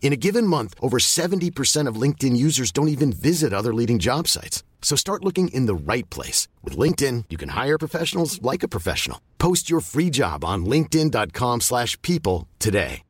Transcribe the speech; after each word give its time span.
In 0.00 0.14
a 0.14 0.16
given 0.16 0.46
month, 0.46 0.74
over 0.80 0.98
70% 0.98 1.86
of 1.86 2.00
LinkedIn 2.00 2.34
users 2.34 2.72
don't 2.72 2.88
even 2.88 3.12
visit 3.12 3.52
other 3.52 3.74
leading 3.74 3.98
job 3.98 4.26
sites. 4.26 4.62
So 4.80 4.96
start 4.96 5.24
looking 5.24 5.48
in 5.48 5.66
the 5.66 5.74
right 5.74 6.08
place. 6.08 6.48
With 6.64 6.78
LinkedIn, 6.78 7.24
you 7.28 7.36
can 7.36 7.50
hire 7.50 7.76
professionals 7.76 8.40
like 8.40 8.62
a 8.62 8.68
professional. 8.68 9.20
Post 9.38 9.68
your 9.68 9.80
free 9.80 10.08
job 10.08 10.44
on 10.46 10.64
linkedin.com 10.64 11.60
slash 11.60 12.00
people 12.00 12.48
today. 12.58 13.02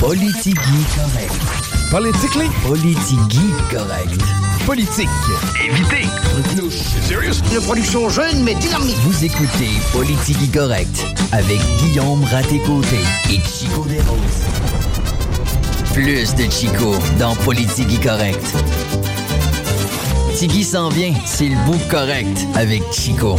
Politigui 0.00 0.82
correct. 0.94 1.90
Politically? 1.90 2.48
Politigui 2.64 3.70
correct. 3.70 4.49
Politique. 4.66 5.08
Évitez. 5.64 6.06
Serious? 7.08 7.42
Une 7.52 7.60
production 7.62 8.08
jeune 8.08 8.42
mais 8.42 8.54
dynamique. 8.54 8.96
Vous 9.04 9.24
écoutez 9.24 9.70
Politigui 9.92 10.48
correct 10.48 11.04
avec 11.32 11.60
Guillaume 11.78 12.24
Raté-Côté 12.24 12.98
et 13.30 13.40
Chico 13.40 13.84
Desroses. 13.84 14.44
Plus 15.92 16.34
de 16.34 16.50
Chico 16.50 16.94
dans 17.18 17.34
Politigui 17.36 17.98
correct. 17.98 18.44
Tigui 20.36 20.64
s'en 20.64 20.88
vient, 20.88 21.14
c'est 21.26 21.48
le 21.48 21.56
bout 21.66 21.80
correct 21.88 22.46
avec 22.54 22.82
Chico. 22.92 23.36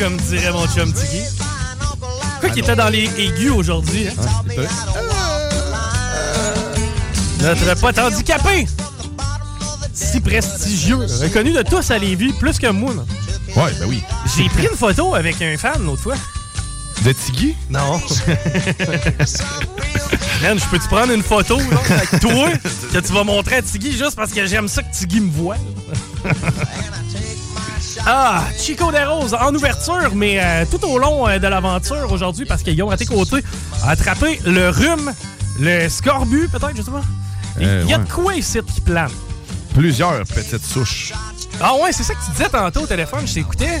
Comme 0.00 0.16
dirait 0.16 0.50
mon 0.52 0.66
chum 0.66 0.90
Tiggy. 0.92 1.20
Quoi 2.40 2.48
qu'il 2.48 2.60
était 2.60 2.74
dans 2.74 2.88
les 2.88 3.04
aigus 3.18 3.50
aujourd'hui. 3.50 4.08
hein? 4.08 4.12
Notre 7.42 7.78
pote 7.78 7.98
handicapé! 7.98 8.66
Si 9.92 10.20
prestigieux, 10.20 10.96
reconnu 10.96 11.52
de 11.52 11.60
tous 11.62 11.90
à 11.90 11.98
Lévis, 11.98 12.32
plus 12.32 12.58
que 12.58 12.68
moi. 12.68 12.94
là. 12.94 13.02
Ouais, 13.62 13.72
ben 13.78 13.86
oui. 13.88 14.02
J'ai 14.36 14.48
pris 14.48 14.66
une 14.70 14.76
photo 14.76 15.14
avec 15.14 15.42
un 15.42 15.58
fan 15.58 15.84
l'autre 15.84 16.02
fois. 16.02 16.14
De 17.04 17.12
Tiggy? 17.12 17.54
Non. 17.68 18.00
Man, 20.42 20.58
je 20.58 20.64
peux-tu 20.70 20.88
prendre 20.88 21.12
une 21.12 21.22
photo 21.22 21.58
là, 21.58 21.64
avec 21.90 22.20
toi 22.20 22.48
que 22.92 22.98
tu 22.98 23.12
vas 23.12 23.24
montrer 23.24 23.56
à 23.56 23.62
Tiggy 23.62 23.92
juste 23.92 24.16
parce 24.16 24.32
que 24.32 24.46
j'aime 24.46 24.68
ça 24.68 24.82
que 24.82 24.90
Tiggy 24.96 25.20
me 25.20 25.30
voit? 25.30 25.56
ah, 28.06 28.42
Chico 28.58 28.90
des 28.90 29.02
Roses 29.04 29.34
en 29.34 29.54
ouverture, 29.54 30.14
mais 30.14 30.38
euh, 30.40 30.64
tout 30.70 30.84
au 30.84 30.98
long 30.98 31.28
euh, 31.28 31.38
de 31.38 31.46
l'aventure 31.46 32.10
aujourd'hui 32.10 32.44
parce 32.46 32.62
qu'ils 32.62 32.82
ont 32.82 32.88
raté 32.88 33.04
côté 33.06 33.44
a 33.84 33.90
attrapé 33.90 34.40
le 34.44 34.68
rhume, 34.70 35.12
le 35.58 35.88
scorbut 35.88 36.48
peut-être, 36.48 36.76
je 36.76 36.82
sais 36.82 36.90
pas. 36.90 37.02
Il 37.58 37.66
Euh, 37.66 37.84
y 37.86 37.92
a 37.92 37.98
ouais. 37.98 38.04
de 38.04 38.10
quoi 38.10 38.34
ici 38.34 38.58
qui 38.74 38.80
plane. 38.80 39.10
Plusieurs 39.74 40.24
petites 40.24 40.64
souches. 40.64 41.12
Ah 41.60 41.74
ouais, 41.82 41.92
c'est 41.92 42.02
ça 42.02 42.14
que 42.14 42.24
tu 42.24 42.30
disais 42.32 42.48
tantôt 42.48 42.80
au 42.80 42.86
téléphone, 42.86 43.20
je 43.26 43.34
t'écoutais. 43.34 43.80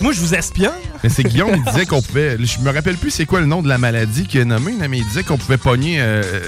Moi, 0.00 0.12
je 0.12 0.20
vous 0.20 0.34
espionne. 0.34 0.72
Mais 1.02 1.08
c'est 1.08 1.22
Guillaume, 1.24 1.52
il 1.54 1.64
disait 1.64 1.86
qu'on 1.86 2.02
pouvait. 2.02 2.36
Je 2.38 2.58
me 2.60 2.70
rappelle 2.70 2.96
plus 2.96 3.10
c'est 3.10 3.24
quoi 3.26 3.40
le 3.40 3.46
nom 3.46 3.62
de 3.62 3.68
la 3.68 3.78
maladie 3.78 4.26
qu'il 4.26 4.40
a 4.40 4.44
nommé, 4.44 4.72
là, 4.78 4.88
mais 4.88 4.98
il 4.98 5.06
disait 5.06 5.22
qu'on 5.22 5.38
pouvait 5.38 5.56
pogner 5.56 6.00
euh, 6.00 6.22
euh, 6.24 6.40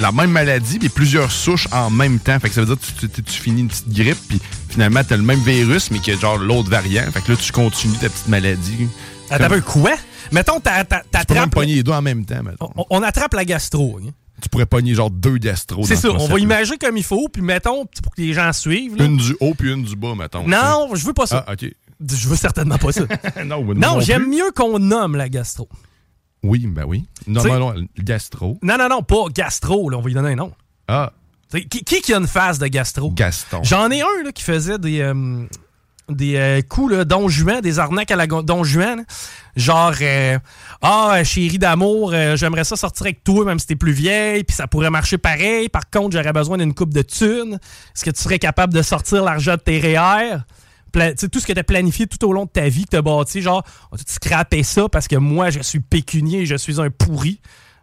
la 0.00 0.10
même 0.12 0.30
maladie 0.30 0.78
puis 0.78 0.88
plusieurs 0.88 1.30
souches 1.30 1.68
en 1.72 1.88
même 1.90 2.18
temps. 2.18 2.38
Fait 2.40 2.48
que 2.48 2.54
ça 2.54 2.62
veut 2.62 2.66
dire 2.74 2.76
que 2.76 3.00
tu, 3.00 3.08
tu- 3.08 3.22
tu 3.22 3.32
finis 3.40 3.60
une 3.62 3.68
petite 3.68 3.88
grippe 3.92 4.18
puis 4.28 4.40
finalement 4.68 5.02
t'as 5.04 5.16
le 5.16 5.22
même 5.22 5.40
virus 5.40 5.90
mais 5.90 5.98
qui 6.00 6.10
est 6.10 6.20
genre 6.20 6.38
l'autre 6.38 6.68
variant. 6.70 7.04
Fait 7.12 7.20
que 7.20 7.32
là 7.32 7.38
tu 7.40 7.52
continues 7.52 7.96
ta 7.98 8.08
petite 8.08 8.28
maladie. 8.28 8.88
Un 9.30 9.48
peu, 9.48 9.60
quoi? 9.60 9.92
Mettons, 10.32 10.58
t'a- 10.60 10.84
t'a- 10.84 10.98
Tu 10.98 11.02
peux 11.02 11.18
même 11.18 11.26
t'attrapes. 11.26 11.50
pogner 11.50 11.74
les 11.76 11.82
deux 11.84 11.92
en 11.92 12.02
même 12.02 12.24
temps. 12.24 12.42
mettons. 12.42 12.70
On, 12.76 12.84
on 12.90 13.02
attrape 13.02 13.34
la 13.34 13.44
gastro. 13.44 14.00
hein. 14.04 14.10
Tu 14.42 14.48
pourrais 14.48 14.66
pogner 14.66 14.94
genre 14.94 15.10
deux 15.10 15.36
gastro. 15.36 15.84
C'est 15.86 15.96
ça, 15.96 16.10
on 16.10 16.26
va 16.26 16.38
imaginer 16.38 16.78
comme 16.78 16.96
il 16.96 17.04
faut, 17.04 17.28
puis 17.28 17.42
mettons, 17.42 17.84
pour 18.02 18.14
que 18.14 18.22
les 18.22 18.32
gens 18.32 18.52
suivent. 18.52 18.96
là. 18.96 19.04
Une 19.04 19.18
du 19.18 19.36
haut 19.38 19.54
puis 19.54 19.70
une 19.72 19.84
du 19.84 19.94
bas, 19.96 20.14
mettons. 20.16 20.46
Non, 20.48 20.88
je 20.94 21.04
veux 21.04 21.12
pas 21.12 21.26
ça. 21.26 21.44
Ah, 21.46 21.52
ok. 21.52 21.70
Je 22.00 22.28
veux 22.28 22.36
certainement 22.36 22.78
pas 22.78 22.92
ça. 22.92 23.04
non, 23.44 24.00
j'aime 24.00 24.28
mieux 24.28 24.50
qu'on 24.54 24.78
nomme 24.78 25.16
la 25.16 25.28
gastro. 25.28 25.68
Oui, 26.42 26.66
ben 26.66 26.84
oui. 26.86 27.06
Non, 27.26 27.40
T'sais- 27.40 27.48
non, 27.50 27.58
non, 27.58 27.72
le 27.72 28.02
gastro. 28.02 28.58
Non, 28.62 28.78
non, 28.78 28.88
non, 28.88 29.02
pas 29.02 29.24
gastro, 29.34 29.90
là, 29.90 29.98
on 29.98 30.00
va 30.00 30.06
lui 30.06 30.14
donner 30.14 30.32
un 30.32 30.36
nom. 30.36 30.52
Ah, 30.88 31.12
T'sais, 31.50 31.64
Qui, 31.64 31.82
qui 31.84 32.14
a 32.14 32.18
une 32.18 32.26
phase 32.28 32.58
de 32.58 32.66
gastro? 32.68 33.10
Gaston. 33.10 33.62
J'en 33.62 33.90
ai 33.90 34.00
un 34.02 34.22
là, 34.24 34.32
qui 34.32 34.42
faisait 34.42 34.78
des, 34.78 35.00
euh, 35.00 35.44
des 36.08 36.36
euh, 36.36 36.62
coups 36.62 36.92
là, 36.92 37.04
Don 37.04 37.28
Juan, 37.28 37.60
des 37.60 37.78
arnaques 37.78 38.10
à 38.10 38.16
la 38.16 38.26
Don 38.26 38.62
Juan. 38.64 39.04
Genre, 39.56 39.92
euh, 40.00 40.38
ah, 40.80 41.22
chérie 41.24 41.58
d'amour, 41.58 42.12
j'aimerais 42.36 42.64
ça 42.64 42.76
sortir 42.76 43.06
avec 43.06 43.24
toi, 43.24 43.44
même 43.44 43.58
si 43.58 43.66
t'es 43.66 43.76
plus 43.76 43.92
vieille, 43.92 44.44
puis 44.44 44.54
ça 44.56 44.68
pourrait 44.68 44.90
marcher 44.90 45.18
pareil. 45.18 45.68
Par 45.68 45.90
contre, 45.90 46.16
j'aurais 46.16 46.32
besoin 46.32 46.56
d'une 46.56 46.72
coupe 46.72 46.94
de 46.94 47.02
thunes. 47.02 47.54
Est-ce 47.94 48.04
que 48.04 48.10
tu 48.10 48.22
serais 48.22 48.38
capable 48.38 48.72
de 48.72 48.82
sortir 48.82 49.24
l'argent 49.24 49.54
de 49.54 49.60
tes 49.60 49.80
REER? 49.80 50.38
Tu 50.90 51.28
tout 51.30 51.40
ce 51.40 51.46
que 51.46 51.52
tu 51.52 51.58
as 51.58 51.64
planifié 51.64 52.06
tout 52.06 52.24
au 52.26 52.32
long 52.32 52.44
de 52.44 52.50
ta 52.50 52.68
vie, 52.68 52.84
que 52.84 52.90
tu 52.90 52.96
as 52.96 53.02
bâti, 53.02 53.42
genre, 53.42 53.62
on 53.92 53.96
va 53.96 54.02
tout 54.02 54.12
scraper 54.12 54.62
ça 54.62 54.88
parce 54.88 55.08
que 55.08 55.16
moi, 55.16 55.50
je 55.50 55.60
suis 55.60 55.80
pécunier, 55.80 56.46
je 56.46 56.56
suis 56.56 56.80
un 56.80 56.90
pourri. 56.90 57.40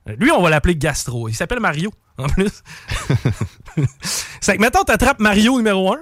Euh, 0.10 0.16
Lui, 0.20 0.32
on 0.32 0.42
va 0.42 0.50
l'appeler 0.50 0.76
Gastro. 0.76 1.28
Il 1.30 1.34
s'appelle 1.36 1.60
Mario, 1.60 1.92
en 2.18 2.28
plus. 2.28 2.62
C'est 4.42 4.56
que, 4.58 4.62
mettons, 4.62 4.84
t'attrapes 4.84 5.20
Mario 5.20 5.58
numéro 5.58 5.94
1, 5.94 6.00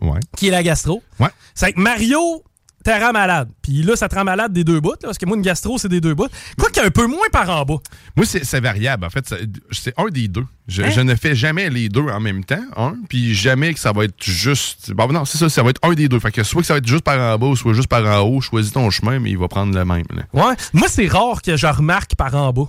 Ouais. 0.00 0.20
qui 0.36 0.48
est 0.48 0.50
la 0.50 0.62
gastro. 0.64 1.02
Ouais. 1.20 1.28
C'est 1.54 1.72
que 1.72 1.80
Mario 1.80 2.42
te 2.82 2.90
rend 2.90 3.12
malade. 3.12 3.48
Puis 3.62 3.82
là, 3.82 3.96
ça 3.96 4.08
te 4.08 4.14
rend 4.14 4.24
malade 4.24 4.52
des 4.52 4.64
deux 4.64 4.80
bouts, 4.80 4.90
là, 4.92 4.96
parce 5.04 5.18
que 5.18 5.26
moi, 5.26 5.36
une 5.36 5.42
gastro, 5.42 5.78
c'est 5.78 5.88
des 5.88 6.00
deux 6.00 6.14
bouts. 6.14 6.28
Quoi 6.58 6.68
qu'il 6.70 6.82
y 6.82 6.84
a 6.84 6.88
un 6.88 6.90
peu 6.90 7.06
moins 7.06 7.26
par 7.30 7.48
en 7.50 7.64
bas. 7.64 7.76
Moi, 8.16 8.26
c'est 8.26 8.60
variable. 8.60 9.04
En 9.04 9.10
fait, 9.10 9.34
c'est 9.70 9.94
un 9.98 10.08
des 10.08 10.28
deux. 10.28 10.44
Je, 10.68 10.82
Hein? 10.82 10.90
je 10.90 11.00
ne 11.00 11.14
fais 11.16 11.34
jamais 11.34 11.68
les 11.70 11.88
deux 11.88 12.02
en 12.02 12.20
même 12.20 12.44
temps, 12.44 12.62
un, 12.76 12.94
puis 13.08 13.34
jamais 13.34 13.74
que 13.74 13.80
ça 13.80 13.92
va 13.92 14.04
être 14.04 14.22
juste. 14.22 14.92
Bon, 14.92 15.08
non, 15.12 15.24
c'est 15.24 15.38
ça, 15.38 15.48
ça 15.48 15.62
va 15.62 15.70
être 15.70 15.80
un 15.82 15.92
des 15.94 16.08
deux. 16.08 16.20
Fait 16.20 16.30
que 16.30 16.42
soit 16.44 16.60
que 16.60 16.66
ça 16.66 16.74
va 16.74 16.78
être 16.78 16.86
juste 16.86 17.02
par 17.04 17.18
en 17.18 17.36
bas 17.38 17.46
ou 17.48 17.56
soit 17.56 17.74
juste 17.74 17.88
par 17.88 18.04
en 18.04 18.20
haut, 18.26 18.40
choisis 18.40 18.72
ton 18.72 18.88
chemin, 18.90 19.18
mais 19.18 19.30
il 19.30 19.38
va 19.38 19.48
prendre 19.48 19.74
le 19.76 19.84
même. 19.84 20.04
là. 20.14 20.22
Ouais. 20.32 20.54
Moi, 20.72 20.86
c'est 20.88 21.08
rare 21.08 21.42
que 21.42 21.56
je 21.56 21.66
remarque 21.66 22.14
par 22.14 22.34
en 22.36 22.52
bas. 22.52 22.68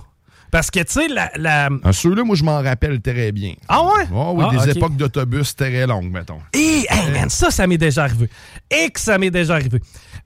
Parce 0.54 0.70
que, 0.70 0.78
tu 0.84 0.92
sais, 0.92 1.08
la, 1.08 1.32
la- 1.34 1.68
En 1.82 1.92
ceux-là, 1.92 2.22
moi, 2.22 2.36
je 2.36 2.44
m'en 2.44 2.62
rappelle 2.62 3.00
très 3.00 3.32
bien. 3.32 3.54
Ah 3.66 3.82
ouais? 3.82 4.04
Oh, 4.14 4.34
oui, 4.36 4.44
Ah, 4.48 4.64
des 4.64 4.70
époques 4.76 4.94
d'autobus 4.94 5.56
très 5.56 5.84
longues, 5.84 6.12
mettons. 6.12 6.38
Et, 6.52 6.86
hey, 6.88 7.10
man, 7.12 7.28
ça, 7.28 7.50
ça 7.50 7.66
m'est 7.66 7.76
déjà 7.76 8.04
arrivé. 8.04 8.30
Et 8.70 8.88
que 8.90 9.00
ça 9.00 9.18
m'est 9.18 9.32
déjà 9.32 9.54
arrivé. 9.54 9.80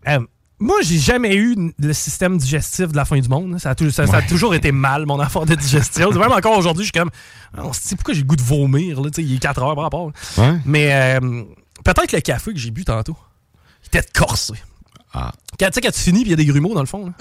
Euh, 0.06 0.18
moi, 0.58 0.76
j'ai 0.82 0.98
jamais 0.98 1.34
eu 1.34 1.72
le 1.78 1.92
système 1.94 2.36
digestif 2.36 2.88
de 2.88 2.96
la 2.96 3.06
fin 3.06 3.18
du 3.18 3.26
monde. 3.26 3.54
hein. 3.54 3.58
Ça 3.58 3.70
a, 3.70 3.74
tou- 3.74 3.90
ça- 3.90 4.06
ça 4.06 4.16
a 4.16 4.20
Ouais. 4.20 4.26
toujours 4.26 4.54
été 4.54 4.70
mal, 4.70 5.06
mon 5.06 5.18
affaire 5.18 5.46
de 5.46 5.54
digestion. 5.54 6.10
Même 6.10 6.32
encore 6.32 6.58
aujourd'hui, 6.58 6.84
je 6.84 6.90
suis 6.92 7.00
comme, 7.00 7.10
Ah, 7.56 7.62
on 7.64 7.72
se 7.72 7.88
dit 7.88 7.94
pourquoi 7.96 8.12
j'ai 8.12 8.20
le 8.20 8.26
goût 8.26 8.36
de 8.36 8.42
vomir. 8.42 9.00
Là, 9.00 9.08
Tu 9.10 9.22
sais, 9.22 9.26
il 9.26 9.34
est 9.36 9.38
4 9.38 9.62
heures 9.62 9.74
par 9.76 9.84
rapport. 9.84 10.12
Ouais. 10.36 10.58
Mais 10.66 10.92
euh, 10.92 11.20
peut-être 11.86 12.12
le 12.12 12.20
café 12.20 12.52
que 12.52 12.58
j'ai 12.58 12.70
bu 12.70 12.84
tantôt. 12.84 13.16
Il 13.84 13.96
était 13.96 14.06
corsé. 14.12 14.52
Ah. 15.14 15.32
Quand, 15.58 15.68
tu 15.68 15.72
sais, 15.72 15.80
quand 15.80 15.90
tu 15.90 16.00
finis, 16.00 16.20
il 16.20 16.28
y 16.28 16.32
a 16.34 16.36
des 16.36 16.44
grumeaux 16.44 16.74
dans 16.74 16.80
le 16.82 16.86
fond. 16.86 17.06
là. 17.06 17.12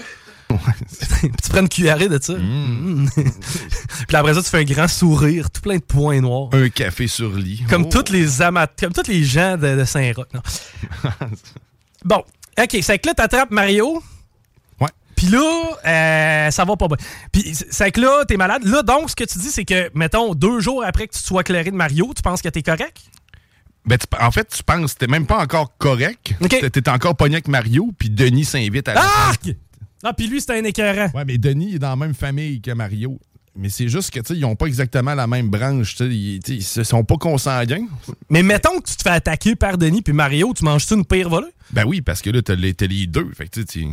Tu 0.48 1.50
prends 1.50 1.60
une 1.60 1.68
cuillerée 1.68 2.08
de 2.08 2.18
ça. 2.22 2.34
Mm. 2.34 3.08
puis 4.08 4.16
après 4.16 4.34
ça, 4.34 4.42
tu 4.42 4.48
fais 4.48 4.58
un 4.58 4.64
grand 4.64 4.88
sourire, 4.88 5.50
tout 5.50 5.60
plein 5.60 5.76
de 5.76 5.82
points 5.82 6.20
noirs. 6.20 6.48
Un 6.52 6.68
café 6.70 7.06
sur 7.06 7.30
lit. 7.34 7.64
Comme 7.68 7.84
Oh. 7.84 7.90
tous 8.02 8.10
les 8.12 8.26
comme 8.80 8.92
tous 8.92 9.08
les 9.08 9.24
gens 9.24 9.56
de, 9.56 9.76
de 9.76 9.84
Saint-Roch. 9.84 10.28
bon, 12.04 12.22
ok, 12.58 12.76
c'est 12.82 12.98
que 12.98 13.06
là, 13.08 13.14
t'attrapes 13.14 13.50
Mario. 13.50 14.02
Ouais. 14.80 14.88
Puis 15.16 15.26
là, 15.26 15.62
euh, 15.86 16.50
ça 16.50 16.64
va 16.64 16.76
pas 16.76 16.88
bien. 16.88 16.96
Puis 17.32 17.54
c'est 17.70 17.90
que 17.92 18.00
là, 18.00 18.24
t'es 18.26 18.36
malade. 18.36 18.64
Là, 18.64 18.82
donc, 18.82 19.10
ce 19.10 19.16
que 19.16 19.24
tu 19.24 19.38
dis, 19.38 19.50
c'est 19.50 19.64
que, 19.64 19.90
mettons, 19.94 20.34
deux 20.34 20.60
jours 20.60 20.84
après 20.84 21.08
que 21.08 21.14
tu 21.14 21.20
sois 21.20 21.42
éclairé 21.42 21.70
de 21.70 21.76
Mario, 21.76 22.12
tu 22.16 22.22
penses 22.22 22.40
que 22.42 22.48
t'es 22.48 22.62
correct? 22.62 22.98
Ben, 23.84 23.96
tu- 23.98 24.06
en 24.22 24.30
fait, 24.30 24.46
tu 24.48 24.62
penses 24.62 24.94
que 24.94 24.98
t'es 25.00 25.06
même 25.06 25.26
pas 25.26 25.38
encore 25.38 25.76
correct. 25.78 26.34
Ok. 26.40 26.70
T'es- 26.70 26.88
encore 26.90 27.16
pogné 27.16 27.36
avec 27.36 27.48
Mario, 27.48 27.90
puis 27.98 28.10
Denis 28.10 28.44
s'invite 28.44 28.88
à 28.88 28.94
la 28.94 29.00
Arc! 29.02 29.48
Ah, 30.02 30.12
puis 30.12 30.26
lui, 30.28 30.40
c'était 30.40 30.58
un 30.58 30.64
écœurant. 30.64 31.10
Ouais, 31.14 31.24
mais 31.26 31.38
Denis 31.38 31.74
est 31.74 31.78
dans 31.78 31.90
la 31.90 31.96
même 31.96 32.14
famille 32.14 32.60
que 32.60 32.70
Mario. 32.70 33.18
Mais 33.56 33.68
c'est 33.70 33.88
juste 33.88 34.12
que, 34.12 34.20
tu 34.20 34.34
ils 34.34 34.44
ont 34.44 34.54
pas 34.54 34.66
exactement 34.66 35.14
la 35.14 35.26
même 35.26 35.48
branche. 35.48 35.96
tu 35.96 36.04
sais, 36.04 36.10
Ils, 36.14 36.40
tu 36.40 36.60
sais, 36.62 36.80
ils 36.82 36.84
sont 36.86 37.02
pas 37.02 37.16
consanguins. 37.16 37.86
Mais 38.30 38.44
mettons 38.44 38.78
que 38.80 38.88
tu 38.88 38.94
te 38.96 39.02
fais 39.02 39.10
attaquer 39.10 39.56
par 39.56 39.76
Denis 39.78 40.00
puis 40.02 40.12
Mario, 40.12 40.52
tu 40.56 40.64
manges-tu 40.64 40.94
une 40.94 41.04
pire 41.04 41.28
volée? 41.28 41.48
Ben 41.72 41.84
oui, 41.84 42.00
parce 42.00 42.22
que 42.22 42.30
là, 42.30 42.40
t'as 42.40 42.54
les, 42.54 42.74
les 42.80 43.06
deux. 43.08 43.28
Fait 43.36 43.48
que, 43.48 43.60
tu 43.60 43.88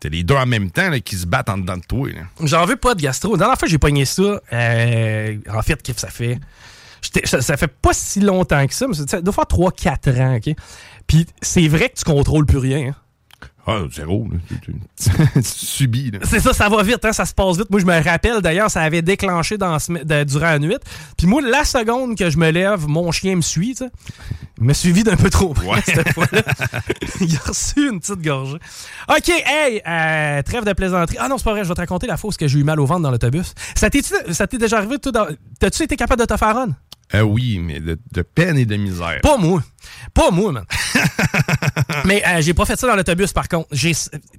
t'as 0.00 0.08
les 0.10 0.22
deux 0.22 0.34
en 0.34 0.44
même 0.44 0.70
temps 0.70 0.90
là, 0.90 1.00
qui 1.00 1.16
se 1.16 1.24
battent 1.26 1.48
en 1.48 1.56
dedans 1.56 1.78
de 1.78 1.82
toi. 1.88 2.10
J'en 2.42 2.66
veux 2.66 2.76
pas 2.76 2.94
de 2.94 3.00
gastro. 3.00 3.32
La 3.32 3.38
dernière 3.38 3.58
fois 3.58 3.68
j'ai 3.68 3.78
pogné 3.78 4.04
ça, 4.04 4.38
euh, 4.52 5.36
en 5.50 5.62
fait, 5.62 5.80
qu'est-ce 5.82 5.94
que 5.94 6.00
ça 6.02 6.10
fait? 6.10 6.38
Ça, 7.24 7.40
ça 7.40 7.56
fait 7.56 7.68
pas 7.68 7.92
si 7.94 8.20
longtemps 8.20 8.66
que 8.66 8.74
ça, 8.74 8.86
mais 8.86 8.94
ça 8.94 9.04
ça 9.06 9.20
doit 9.22 9.32
faire 9.32 9.44
3-4 9.44 10.20
ans, 10.22 10.36
OK? 10.36 10.54
Puis 11.06 11.26
c'est 11.40 11.68
vrai 11.68 11.88
que 11.88 11.94
tu 11.96 12.04
contrôles 12.04 12.44
plus 12.44 12.58
rien. 12.58 12.88
hein. 12.90 12.94
Ah, 13.66 13.80
zéro. 13.90 14.28
là. 14.30 14.38
Tu, 14.48 14.60
tu- 14.60 14.74
tu 15.34 15.42
subis. 15.42 16.12
C'est 16.24 16.40
ça, 16.40 16.52
ça 16.52 16.68
va 16.68 16.82
vite, 16.82 17.02
hein, 17.04 17.12
ça 17.12 17.24
se 17.24 17.32
passe 17.32 17.56
vite. 17.56 17.70
Moi, 17.70 17.80
je 17.80 17.86
me 17.86 18.02
rappelle, 18.02 18.40
d'ailleurs, 18.42 18.70
ça 18.70 18.82
avait 18.82 19.00
déclenché 19.02 19.56
dans, 19.56 19.76
de- 19.76 20.24
durant 20.24 20.46
la 20.50 20.58
nuit. 20.58 20.76
Puis 21.16 21.26
moi, 21.26 21.40
la 21.40 21.64
seconde 21.64 22.16
que 22.16 22.28
je 22.28 22.36
me 22.36 22.50
lève, 22.50 22.86
mon 22.86 23.10
chien 23.10 23.36
me 23.36 23.40
suit, 23.40 23.74
tu 23.74 23.84
sais. 23.84 23.90
Il 24.58 24.64
m'a 24.64 24.74
suivi 24.74 25.02
d'un 25.02 25.16
peu 25.16 25.30
trop 25.30 25.52
près 25.54 25.66
Ouais. 25.66 25.80
cette 25.84 26.12
fois-là. 26.12 26.42
Il 27.20 27.34
a 27.36 27.40
reçu 27.48 27.88
une 27.90 28.00
petite 28.00 28.22
gorgée. 28.22 28.58
OK, 29.08 29.28
hey, 29.28 29.80
euh, 29.86 30.42
trêve 30.42 30.64
de 30.64 30.72
plaisanterie. 30.74 31.16
Ah 31.18 31.28
non, 31.28 31.38
c'est 31.38 31.44
pas 31.44 31.52
vrai, 31.52 31.64
je 31.64 31.68
vais 31.68 31.74
te 31.74 31.80
raconter 31.80 32.06
la 32.06 32.16
où 32.22 32.30
que 32.30 32.46
j'ai 32.46 32.58
eu 32.58 32.64
mal 32.64 32.78
au 32.80 32.86
ventre 32.86 33.00
dans 33.00 33.10
l'autobus. 33.10 33.54
Ça 33.74 33.88
t'est 33.90 34.58
déjà 34.58 34.76
arrivé, 34.78 34.98
toi, 34.98 35.10
dans- 35.12 35.26
T'as-tu 35.58 35.82
été 35.82 35.96
capable 35.96 36.20
de 36.20 36.26
te 36.26 36.36
faire 36.36 36.54
run? 36.54 36.68
Euh, 37.14 37.22
oui, 37.22 37.58
mais 37.60 37.80
de, 37.80 37.98
de 38.12 38.22
peine 38.22 38.58
et 38.58 38.66
de 38.66 38.76
misère. 38.76 39.20
Pas 39.22 39.36
moi. 39.36 39.62
Pas 40.12 40.30
moi, 40.30 40.52
man. 40.52 40.64
Mais 42.06 42.22
euh, 42.26 42.40
j'ai 42.40 42.54
pas 42.54 42.64
fait 42.64 42.78
ça 42.78 42.86
dans 42.86 42.96
l'autobus, 42.96 43.32
par 43.32 43.48
contre. 43.48 43.68
J'ai 43.72 43.92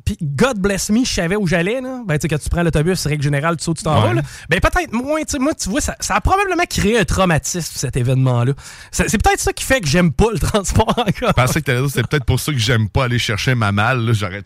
Puis, 0.04 0.18
God 0.22 0.58
bless 0.60 0.90
me, 0.90 1.04
je 1.06 1.10
savais 1.12 1.36
où 1.36 1.48
j'allais. 1.48 1.82
là. 1.82 2.02
Ben, 2.06 2.16
tu 2.18 2.24
sais, 2.24 2.28
quand 2.28 2.38
tu 2.42 2.50
prends 2.50 2.64
l'autobus, 2.64 3.06
règle 3.06 3.24
générale, 3.24 3.58
tu 3.58 3.64
sautes, 3.64 3.78
tu 3.78 3.84
t'en 3.84 3.96
Ouais. 4.02 4.08
vas. 4.10 4.14
là. 4.16 4.22
Ben, 4.50 4.60
peut-être 4.60 4.92
moins. 4.94 5.22
tu 5.24 5.38
Moi, 5.40 5.54
tu 5.54 5.70
vois, 5.70 5.82
ça, 5.82 5.96
ça 6.00 6.16
a 6.16 6.22
probablement 6.22 6.64
créé 6.70 7.00
un 7.00 7.06
traumatisme, 7.06 7.74
cet 7.76 7.96
événement-là. 7.98 8.54
C'est 8.92 9.10
c'est 9.10 9.18
peut-être 9.22 9.40
ça 9.40 9.54
qui 9.54 9.64
fait 9.64 9.82
que 9.82 9.88
j'aime 9.88 10.12
pas 10.12 10.28
le 10.32 10.40
transport 10.40 10.90
encore. 10.98 11.30
Je 11.30 11.34
pensais 11.34 11.62
que 11.62 11.66
t'allais 11.66 11.82
dire, 11.82 11.90
c'est 11.92 12.08
peut-être 12.08 12.26
pour 12.26 12.40
ça 12.40 12.52
que 12.52 12.58
j'aime 12.60 12.90
pas 12.90 13.06
aller 13.06 13.20
chercher 13.20 13.56
ma 13.56 13.72
malle. 13.72 14.06
là. 14.06 14.14
J'aurais 14.14 14.42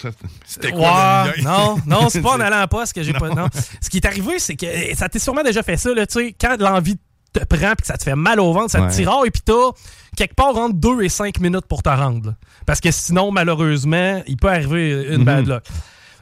C'était 0.46 0.72
quoi 0.72 1.26
Ouais, 1.36 1.42
non, 1.44 1.78
non, 1.86 2.10
c'est 2.10 2.22
pas 2.22 2.32
en 2.36 2.40
allant 2.40 2.62
en 2.64 2.68
poste 2.68 2.94
que 2.94 3.04
j'ai 3.04 3.14
pas. 3.14 3.30
Non. 3.30 3.48
Ce 3.82 3.90
qui 3.90 3.98
est 3.98 4.06
arrivé, 4.06 4.40
c'est 4.40 4.56
que 4.56 4.66
ça 4.96 5.08
t'est 5.10 5.20
sûrement 5.20 5.44
déjà 5.44 5.64
fait 5.64 5.78
ça, 5.78 5.94
là, 5.94 6.06
tu 6.08 6.20
sais, 6.20 6.36
quand 6.40 6.58
l'envie 6.60 6.98
te 7.34 7.44
prend 7.46 7.70
puis 7.76 7.82
que 7.82 7.88
ça 7.88 7.98
te 7.98 8.04
fait 8.04 8.16
mal 8.16 8.40
au 8.40 8.52
ventre, 8.54 8.72
ça 8.72 8.82
Ouais. 8.82 8.90
te 8.90 8.96
tire 8.96 9.12
et 9.26 9.32
puis 9.32 9.42
t'as 9.44 9.54
quelque 10.18 10.36
part 10.36 10.56
entre 10.58 10.76
2 10.76 11.02
et 11.04 11.10
5 11.10 11.40
minutes 11.40 11.66
pour 11.68 11.84
te 11.84 11.90
rendre. 11.90 12.28
là. 12.30 12.36
Parce 12.66 12.80
que 12.82 12.92
sinon, 12.92 13.32
malheureusement, 13.32 14.22
il 14.28 14.38
peut 14.38 14.50
arriver 14.50 15.08
une 15.14 15.24
bad 15.24 15.48
luck. 15.48 15.64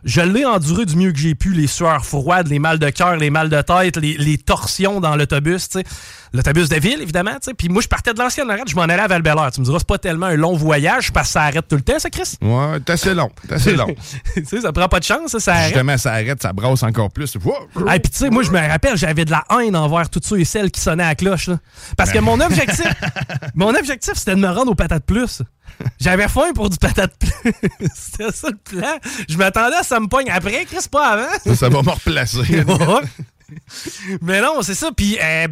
Je 0.04 0.22
l'ai 0.22 0.46
enduré 0.46 0.86
du 0.86 0.96
mieux 0.96 1.12
que 1.12 1.18
j'ai 1.18 1.34
pu, 1.36 1.52
les 1.54 1.68
sueurs 1.68 2.06
froides, 2.06 2.48
les 2.48 2.60
mal 2.60 2.78
de 2.80 2.90
cœur, 2.92 3.16
les 3.18 3.30
mal 3.32 3.50
de 3.50 3.60
tête, 3.62 3.98
les, 3.98 4.16
les 4.18 4.38
torsions 4.38 5.02
dans 5.02 5.16
l'autobus, 5.16 5.68
tu 5.70 5.80
sais. 5.80 5.86
L'autobus 6.34 6.70
de 6.70 6.80
ville, 6.80 7.02
évidemment, 7.02 7.34
tu 7.34 7.50
sais. 7.50 7.54
Puis 7.54 7.70
moi, 7.70 7.82
je 7.82 7.88
partais 7.88 8.14
de 8.14 8.20
l'ancienne 8.20 8.50
arrête, 8.50 8.70
je 8.70 8.76
m'en 8.76 8.84
allais 8.84 9.00
à 9.00 9.08
val 9.08 9.22
Tu 9.54 9.62
me 9.62 9.66
diras, 9.66 9.80
c'est 9.80 9.88
pas 9.88 9.98
tellement 9.98 10.28
un 10.28 10.36
long 10.36 10.56
voyage 10.56 11.12
parce 11.12 11.28
que 11.28 11.34
ça 11.34 11.44
arrête 11.44 11.68
tout 11.68 11.76
le 11.76 11.82
temps, 11.82 12.00
ça, 12.00 12.10
Chris? 12.10 12.36
Ouais, 12.42 12.80
t'es 12.82 12.94
assez 12.94 13.14
long. 13.14 13.32
Assez 13.50 13.76
long. 13.76 13.88
tu 14.36 14.46
sais, 14.46 14.62
ça 14.62 14.72
prend 14.72 14.88
pas 14.88 15.00
de 15.00 15.06
chance, 15.06 15.32
ça, 15.32 15.40
ça 15.40 15.54
arrête. 15.54 15.70
Justement, 15.70 15.98
ça 15.98 16.14
arrête, 16.14 16.42
ça 16.42 16.54
brasse 16.54 16.84
encore 16.84 17.12
plus. 17.12 17.38
Ah, 17.88 18.00
puis 18.00 18.12
tu 18.12 18.18
sais, 18.18 18.30
moi, 18.30 18.44
je 18.44 18.52
me 18.52 18.60
rappelle, 18.60 18.98
j'avais 18.98 19.26
de 19.26 19.32
la 19.32 19.44
haine 19.60 19.76
envers 19.76 20.10
tous 20.10 20.22
ceux 20.24 20.40
et 20.40 20.46
celles 20.46 20.72
qui 20.72 20.82
sonnaient 20.82 21.04
à 21.04 21.10
la 21.10 21.16
cloche. 21.16 21.48
là. 21.48 21.60
Parce 21.96 22.12
que 22.12 22.20
mon 22.20 22.40
objectif, 22.40 22.88
mon 23.56 23.74
objectif, 23.76 24.14
c'était 24.16 24.36
de 24.36 24.42
me 24.42 24.50
rendre 24.50 24.72
aux 24.72 24.76
patates 24.76 25.06
plus. 25.06 25.42
J'avais 26.00 26.28
faim 26.28 26.52
pour 26.56 26.70
du 26.70 26.78
patate 26.78 27.14
plus. 27.18 27.54
c'était 27.96 28.32
ça 28.32 28.50
le 28.50 28.58
plan. 28.58 28.98
Je 29.30 29.38
m'attendais 29.38 29.76
à 29.76 29.84
ça 29.84 30.00
me 30.00 30.08
pogne 30.08 30.30
après, 30.30 30.66
Chris, 30.66 30.86
pas 30.92 31.10
avant. 31.10 31.40
Ça, 31.44 31.56
ça 31.56 31.70
va 31.70 31.82
me 31.82 31.90
replacer. 31.90 32.66
Mais 34.22 34.42
non, 34.42 34.62
c'est 34.62 34.74
ça. 34.74 34.92
Puis, 34.96 35.18
euh, 35.22 35.48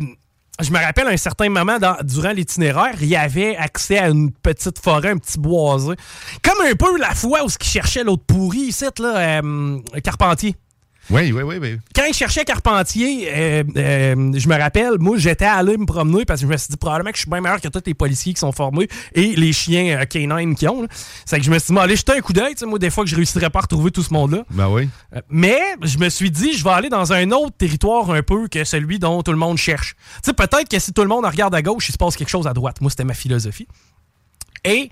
je 0.61 0.71
me 0.71 0.77
rappelle 0.79 1.07
à 1.07 1.11
un 1.11 1.17
certain 1.17 1.49
moment, 1.49 1.77
dans- 1.79 1.97
durant 2.03 2.31
l'itinéraire, 2.31 2.95
il 3.01 3.07
y 3.07 3.15
avait 3.15 3.55
accès 3.57 3.97
à 3.99 4.07
une 4.09 4.31
petite 4.31 4.79
forêt, 4.79 5.09
un 5.09 5.17
petit 5.17 5.39
boisé. 5.39 5.95
Comme 6.43 6.65
un 6.65 6.75
peu 6.75 6.97
la 6.97 7.13
fois 7.13 7.43
où 7.43 7.49
ce 7.49 7.57
qui 7.57 7.67
cherchait 7.69 8.03
l'autre 8.03 8.23
pourri, 8.25 8.59
ici, 8.59 8.85
là, 8.99 9.39
euh, 9.41 9.79
Carpentier. 10.03 10.55
Oui, 11.09 11.31
oui, 11.31 11.43
oui, 11.43 11.57
oui. 11.61 11.77
Quand 11.93 12.05
il 12.05 12.13
cherchait 12.13 12.43
Carpentier, 12.45 13.29
euh, 13.31 13.63
euh, 13.77 14.31
je 14.35 14.47
me 14.47 14.57
rappelle, 14.57 14.97
moi, 14.99 15.17
j'étais 15.17 15.45
allé 15.45 15.77
me 15.77 15.85
promener 15.85 16.25
parce 16.25 16.41
que 16.41 16.47
je 16.47 16.51
me 16.51 16.57
suis 16.57 16.69
dit 16.69 16.77
probablement 16.77 17.11
que 17.11 17.17
je 17.17 17.21
suis 17.21 17.29
bien 17.29 17.41
meilleur 17.41 17.61
que 17.61 17.67
tous 17.67 17.81
les 17.85 17.93
policiers 17.93 18.33
qui 18.33 18.39
sont 18.39 18.51
formés 18.51 18.87
et 19.13 19.35
les 19.35 19.53
chiens 19.53 19.99
euh, 20.01 20.05
canines 20.05 20.55
qui 20.55 20.67
ont. 20.67 20.87
C'est 21.25 21.37
que 21.37 21.45
je 21.45 21.51
me 21.51 21.59
suis 21.59 21.73
dit, 21.73 21.79
allez, 21.79 21.95
jeter 21.95 22.13
un 22.13 22.21
coup 22.21 22.33
d'œil. 22.33 22.53
tu 22.53 22.59
sais, 22.59 22.65
Moi, 22.65 22.79
des 22.79 22.89
fois 22.89 23.03
que 23.03 23.09
je 23.09 23.15
réussirais 23.15 23.49
pas 23.49 23.59
à 23.59 23.61
retrouver 23.63 23.91
tout 23.91 24.03
ce 24.03 24.13
monde-là. 24.13 24.43
Ben 24.49 24.67
oui. 24.69 24.89
Euh, 25.15 25.21
Mais 25.29 25.59
je 25.83 25.97
me 25.99 26.09
suis 26.09 26.31
dit, 26.31 26.53
je 26.53 26.63
vais 26.63 26.71
aller 26.71 26.89
dans 26.89 27.13
un 27.13 27.29
autre 27.31 27.55
territoire 27.57 28.09
un 28.09 28.23
peu 28.23 28.47
que 28.47 28.63
celui 28.63 28.97
dont 28.97 29.21
tout 29.21 29.31
le 29.31 29.37
monde 29.37 29.57
cherche. 29.57 29.95
Tu 30.15 30.21
sais, 30.23 30.33
peut-être 30.33 30.69
que 30.69 30.79
si 30.79 30.91
tout 30.91 31.03
le 31.03 31.09
monde 31.09 31.25
regarde 31.25 31.53
à 31.53 31.61
gauche, 31.61 31.87
il 31.89 31.91
se 31.91 31.97
passe 31.97 32.15
quelque 32.15 32.29
chose 32.29 32.47
à 32.47 32.53
droite. 32.53 32.81
Moi, 32.81 32.89
c'était 32.89 33.03
ma 33.03 33.13
philosophie. 33.13 33.67
Et 34.63 34.89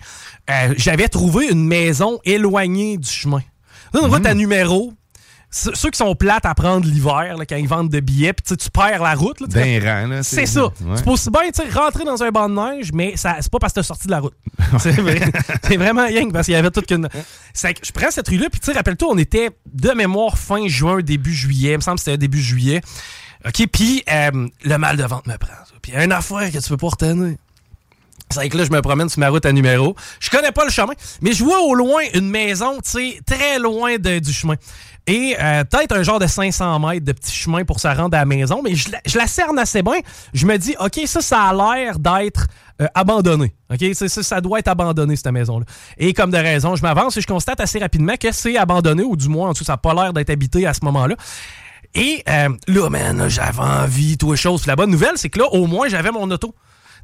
euh, 0.50 0.74
j'avais 0.78 1.08
trouvé 1.08 1.50
une 1.50 1.66
maison 1.66 2.20
éloignée 2.24 2.98
du 2.98 3.10
chemin. 3.10 3.42
Là, 3.94 4.02
Une 4.02 4.08
route 4.14 4.26
à 4.26 4.34
numéro. 4.36 4.94
Ce- 5.56 5.70
Ceux 5.76 5.92
qui 5.92 5.98
sont 6.00 6.16
plates 6.16 6.46
à 6.48 6.56
prendre 6.56 6.84
l'hiver, 6.88 7.36
quand 7.48 7.56
ils 7.56 7.68
vendent 7.68 7.90
de 7.92 8.00
billets, 8.00 8.34
puis 8.34 8.44
tu 8.44 8.58
tu 8.58 8.72
perds 8.72 9.04
la 9.04 9.14
route. 9.14 9.38
tu 9.38 9.46
c'est 10.24 10.46
ça. 10.48 10.64
Ouais. 10.66 10.72
C'est 10.98 11.06
pas 11.06 11.12
aussi 11.12 11.30
bien 11.30 11.42
tu 11.52 11.78
rentrer 11.78 12.04
dans 12.06 12.24
un 12.24 12.32
banc 12.32 12.50
de 12.50 12.56
neige, 12.56 12.92
mais 12.92 13.14
c'est 13.16 13.30
pas 13.52 13.60
parce 13.60 13.72
que 13.74 13.80
t'as 13.80 13.84
sorti 13.84 14.08
de 14.08 14.12
la 14.12 14.20
route. 14.20 14.34
c'est 14.80 14.92
vrai- 15.00 15.32
vraiment 15.78 16.06
rien 16.08 16.28
que 16.28 16.32
parce 16.34 16.46
qu'il 16.46 16.56
y 16.56 16.58
avait 16.58 16.72
toute 16.72 16.88
qu'une. 16.88 17.08
Je 17.56 17.92
prends 17.94 18.10
cette 18.10 18.28
rue-là, 18.30 18.48
puis 18.50 18.60
tu 18.60 18.72
rappelle-toi, 18.72 19.08
on 19.12 19.18
était 19.20 19.52
de 19.72 19.92
mémoire 19.92 20.38
fin 20.40 20.68
juin, 20.68 21.02
début 21.02 21.34
juillet. 21.34 21.74
Il 21.74 21.78
me 21.78 21.82
semble 21.82 21.98
que 21.98 22.04
c'était 22.06 22.18
début 22.18 22.42
juillet. 22.42 22.82
OK, 23.46 23.68
puis 23.72 24.04
euh, 24.12 24.48
le 24.64 24.78
mal 24.78 24.98
de 24.98 25.04
ventre 25.04 25.30
me 25.30 25.38
prend. 25.38 25.54
Puis 25.84 25.92
une 25.96 26.12
affaire 26.14 26.50
que 26.52 26.58
tu 26.58 26.70
peux 26.70 26.78
pas 26.78 26.88
retenir. 26.88 27.36
C'est 28.32 28.50
que 28.50 28.58
là, 28.58 28.64
je 28.66 28.72
me 28.72 28.82
promène 28.82 29.10
sur 29.10 29.20
ma 29.20 29.30
route 29.30 29.46
à 29.46 29.52
numéro. 29.52 29.96
Je 30.20 30.32
connais 30.32 30.52
pas 30.52 30.66
le 30.66 30.72
chemin, 30.72 30.94
mais 31.22 31.34
je 31.34 31.44
vois 31.44 31.62
au 31.62 31.76
loin 31.76 32.02
une 32.16 32.30
maison, 32.30 32.78
tu 32.84 32.90
sais, 32.90 33.20
très 33.28 33.60
loin 33.60 33.98
de- 33.98 34.18
du 34.18 34.34
chemin. 34.34 34.56
Et 35.06 35.36
euh, 35.42 35.64
peut-être 35.66 35.94
un 35.98 36.02
genre 36.04 36.20
de 36.20 36.28
500 36.28 36.80
mètres 36.80 37.06
de 37.06 37.12
petit 37.12 37.34
chemin 37.34 37.66
pour 37.66 37.80
se 37.82 37.88
rendre 37.90 38.16
à 38.16 38.22
la 38.22 38.26
maison, 38.26 38.62
mais 38.64 38.74
je 38.76 38.90
la, 38.90 39.00
je 39.06 39.18
la 39.18 39.28
cerne 39.28 39.60
assez 39.60 39.82
bien. 39.84 40.00
Je 40.34 40.46
me 40.46 40.58
dis, 40.58 40.76
OK, 40.80 41.02
ça, 41.08 41.20
ça 41.22 41.42
a 41.50 41.54
l'air 41.54 42.00
d'être 42.00 42.48
euh, 42.82 42.88
abandonné. 42.96 43.54
OK, 43.70 43.84
ça, 43.94 44.08
ça 44.08 44.40
doit 44.40 44.60
être 44.60 44.70
abandonné, 44.70 45.18
cette 45.18 45.28
maison-là. 45.28 45.66
Et 45.98 46.14
comme 46.14 46.32
de 46.32 46.38
raison, 46.38 46.76
je 46.78 46.82
m'avance 46.84 47.18
et 47.18 47.22
je 47.22 47.28
constate 47.28 47.60
assez 47.60 47.80
rapidement 47.80 48.16
que 48.18 48.32
c'est 48.32 48.56
abandonné, 48.58 49.04
ou 49.04 49.18
du 49.18 49.28
moins, 49.28 49.50
en 49.50 49.54
tout 49.54 49.66
ça 49.66 49.74
n'a 49.74 49.78
pas 49.78 49.94
l'air 49.94 50.14
d'être 50.14 50.30
habité 50.30 50.66
à 50.66 50.74
ce 50.74 50.80
moment-là. 50.86 51.16
Et 51.96 52.24
euh, 52.30 52.50
là, 52.68 52.90
man, 52.90 53.26
j'avais 53.28 53.60
envie, 53.60 54.18
tout 54.18 54.32
les 54.32 54.38
choses. 54.38 54.62
Puis 54.62 54.70
la 54.70 54.76
bonne 54.76 54.90
nouvelle, 54.90 55.14
c'est 55.18 55.30
que 55.30 55.40
là, 55.40 55.48
au 55.52 55.68
moins, 55.68 55.90
j'avais 55.90 56.12
mon 56.12 56.32
auto. 56.32 56.56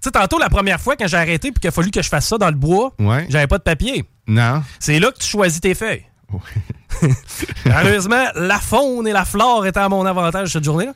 Tu 0.02 0.06
sais, 0.06 0.12
tantôt, 0.12 0.40
la 0.40 0.50
première 0.50 0.80
fois, 0.80 0.96
quand 0.96 1.08
j'ai 1.08 1.18
arrêté 1.18 1.52
puis 1.52 1.60
qu'il 1.60 1.68
a 1.68 1.72
fallu 1.72 1.92
que 1.92 2.02
je 2.02 2.08
fasse 2.08 2.28
ça 2.28 2.38
dans 2.38 2.48
le 2.48 2.56
bois, 2.56 2.94
Ouais. 2.98 3.26
j'avais 3.30 3.48
pas 3.48 3.58
de 3.58 3.64
papier. 3.64 4.06
Non. 4.26 4.64
C'est 4.80 5.00
là 5.00 5.12
que 5.12 5.18
tu 5.20 5.28
choisis 5.28 5.60
tes 5.60 5.76
feuilles. 5.76 6.06
Heureusement, 7.66 8.26
la 8.36 8.60
faune 8.60 9.08
et 9.08 9.12
la 9.12 9.26
flore 9.26 9.66
étaient 9.66 9.80
à 9.80 9.90
mon 9.90 10.06
avantage 10.06 10.52
cette 10.54 10.64
journée-là. 10.64 10.94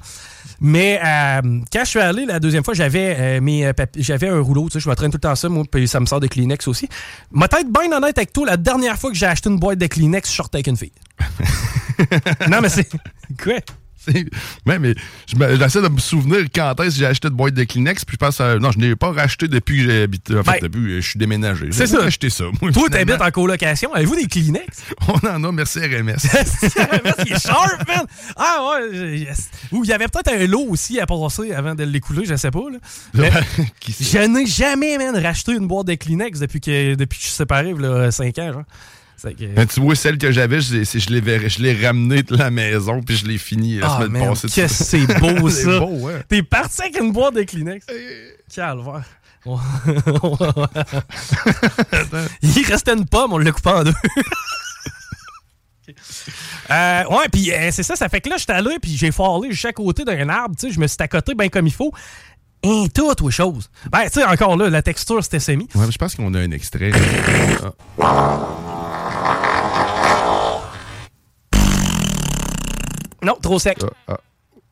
Mais 0.60 1.00
euh, 1.04 1.60
quand 1.72 1.84
je 1.84 1.90
suis 1.90 2.00
allé 2.00 2.25
la 2.25 2.40
deuxième 2.40 2.63
fois, 2.63 2.74
j'avais 2.74 3.16
euh, 3.18 3.42
mes 3.42 3.66
euh, 3.66 3.74
j'avais 3.98 4.30
un 4.30 4.40
rouleau, 4.40 4.70
tu 4.70 4.74
sais, 4.74 4.80
je 4.80 4.90
me 4.90 4.96
traîne 4.96 5.12
tout 5.12 5.18
le 5.18 5.22
temps 5.22 5.36
ça, 5.36 5.50
moi, 5.50 5.63
puis 5.70 5.88
ça 5.88 6.00
me 6.00 6.06
sort 6.06 6.20
de 6.20 6.28
Kleenex 6.28 6.68
aussi. 6.68 6.88
Ma 7.32 7.48
tête 7.48 7.68
bien 7.70 7.92
honnête 7.92 8.18
avec 8.18 8.34
toi, 8.34 8.46
la 8.46 8.58
dernière 8.58 8.98
fois 8.98 9.12
que 9.12 9.18
j'ai 9.18 9.25
acheté 9.25 9.50
une 9.50 9.60
boîte 9.60 9.80
de 9.80 9.88
Kleenex, 9.88 10.30
je 10.30 10.36
sortais 10.36 10.58
avec 10.58 10.68
une 10.68 10.78
fille. 10.78 10.94
non, 12.50 12.60
mais 12.62 12.70
c'est. 12.70 12.88
Quoi? 13.42 13.60
Ouais, 14.65 14.79
mais 14.79 14.93
j'essaie 15.60 15.81
de 15.81 15.88
me 15.89 16.00
souvenir 16.00 16.39
quand 16.53 16.79
est-ce 16.79 16.89
que 16.95 17.00
j'ai 17.00 17.05
acheté 17.05 17.29
de 17.29 17.33
boîte 17.33 17.53
de 17.53 17.63
Kleenex, 17.63 18.05
puis 18.05 18.15
je 18.19 18.25
pense 18.25 18.39
euh, 18.41 18.60
non, 18.60 18.72
je 18.72 18.79
n'ai 18.79 18.95
pas 18.95 19.12
racheté 19.12 19.48
depuis 19.48 19.77
que 19.86 19.91
j'ai 19.91 20.01
habité. 20.03 20.38
En 20.38 20.43
fait, 20.43 20.51
Ben, 20.62 20.67
depuis 20.69 20.81
que 20.81 21.01
je 21.01 21.07
suis 21.10 21.19
déménagé. 21.19 21.67
c'est 21.72 21.88
ça. 21.88 22.03
acheté 22.03 22.29
ça. 22.29 22.45
Moi, 22.62 22.72
Toi, 22.72 22.89
t'habites 22.89 23.22
en 23.22 23.31
colocation. 23.31 23.93
Avez-vous 23.93 24.15
des 24.15 24.27
Kleenex? 24.27 24.83
On 25.07 25.27
en 25.27 25.43
a, 25.43 25.51
merci 25.51 25.79
RMS. 25.79 26.15
il 27.25 27.33
est 27.33 27.41
sharp, 27.41 27.88
man! 27.88 28.05
Ah 28.36 28.79
ouais, 28.91 29.17
yes. 29.19 29.50
Ou 29.72 29.83
il 29.83 29.89
y 29.89 29.93
avait 29.93 30.07
peut-être 30.07 30.31
un 30.33 30.48
lot 30.48 30.65
aussi 30.69 31.00
à 31.00 31.05
passer 31.05 31.51
avant 31.53 31.75
de 31.75 31.83
l'écouler, 31.83 32.25
je 32.25 32.36
sais 32.36 32.51
pas. 32.51 32.60
Là. 32.72 32.77
Mais 33.13 33.31
je 34.00 34.17
n'ai 34.19 34.45
jamais, 34.45 34.98
man, 34.98 35.15
racheté 35.17 35.53
une 35.53 35.67
boîte 35.67 35.88
de 35.88 35.95
Kleenex 35.95 36.39
depuis 36.39 36.62
que, 36.62 36.95
depuis 36.95 37.17
que 37.17 37.24
je 37.24 37.27
suis 37.29 37.38
séparé, 37.38 37.74
là, 37.74 38.12
5 38.12 38.38
ans, 38.39 38.53
genre. 38.53 38.63
Que- 39.22 39.63
tu 39.65 39.79
vois, 39.79 39.96
celle 39.96 40.17
que 40.17 40.32
j'avais, 40.32 40.60
je, 40.60 40.84
je 40.84 41.60
l'ai 41.62 41.86
ramenée 41.86 42.24
de 42.24 42.36
la 42.36 42.51
maison, 42.51 43.01
puis 43.01 43.15
je 43.15 43.25
l'ai 43.25 43.38
fini 43.38 43.77
la 43.77 43.88
Ah, 43.89 44.01
semaine 44.01 44.24
man, 44.24 44.29
passée. 44.29 44.48
que 44.50 44.67
c'est 44.67 45.20
beau, 45.20 45.50
C'est 45.53 45.63
ça! 45.63 45.79
beau, 45.79 45.91
ouais. 46.08 46.22
T'es 46.27 46.43
parti 46.43 46.82
avec 46.82 47.00
une 47.00 47.13
boîte 47.13 47.36
de 47.36 47.43
Kleenex. 47.43 47.86
Calvaire. 48.53 49.03
Il 52.41 52.65
restait 52.65 52.93
une 52.93 53.05
pomme, 53.05 53.34
on 53.34 53.38
l'a 53.38 53.51
coupé 53.51 53.70
en 53.70 53.84
deux. 53.84 53.93
Euh, 56.72 57.03
ouais, 57.10 57.27
puis 57.32 57.51
euh, 57.51 57.70
c'est 57.72 57.84
ça, 57.84 57.96
ça 57.96 58.08
fait 58.10 58.22
que 58.22 58.29
là, 58.29 58.38
j'étais 58.38 58.53
allé, 58.53 58.77
puis 58.82 58.96
j'ai 58.96 59.12
juste 59.50 59.65
à 59.65 59.74
côté 59.74 60.05
d'un 60.05 60.29
arbre, 60.29 60.55
tu 60.58 60.67
sais, 60.67 60.74
je 60.74 60.79
me 60.79 60.88
suis 60.88 60.98
accoté 61.00 61.36
bien 61.36 61.50
comme 61.50 61.67
il 61.67 61.74
faut. 61.74 61.91
Et 62.65 62.88
tout, 62.93 63.12
ou 63.22 63.29
chose. 63.32 63.70
Ben, 63.91 64.03
tu 64.05 64.12
sais, 64.22 64.24
encore 64.24 64.55
là, 64.55 64.70
la 64.70 64.82
texture, 64.82 65.22
c'était 65.22 65.41
semi. 65.41 65.67
Ouais, 65.75 65.86
mais 65.86 65.91
je 65.91 65.98
pense 65.98 66.15
qu'on 66.15 66.34
a 66.34 66.39
un 66.39 66.51
extrait. 66.51 66.91
Non, 73.24 73.36
trop 73.42 73.60
sec. 73.60 73.77
Ah, 73.84 74.13
ah. 74.13 74.18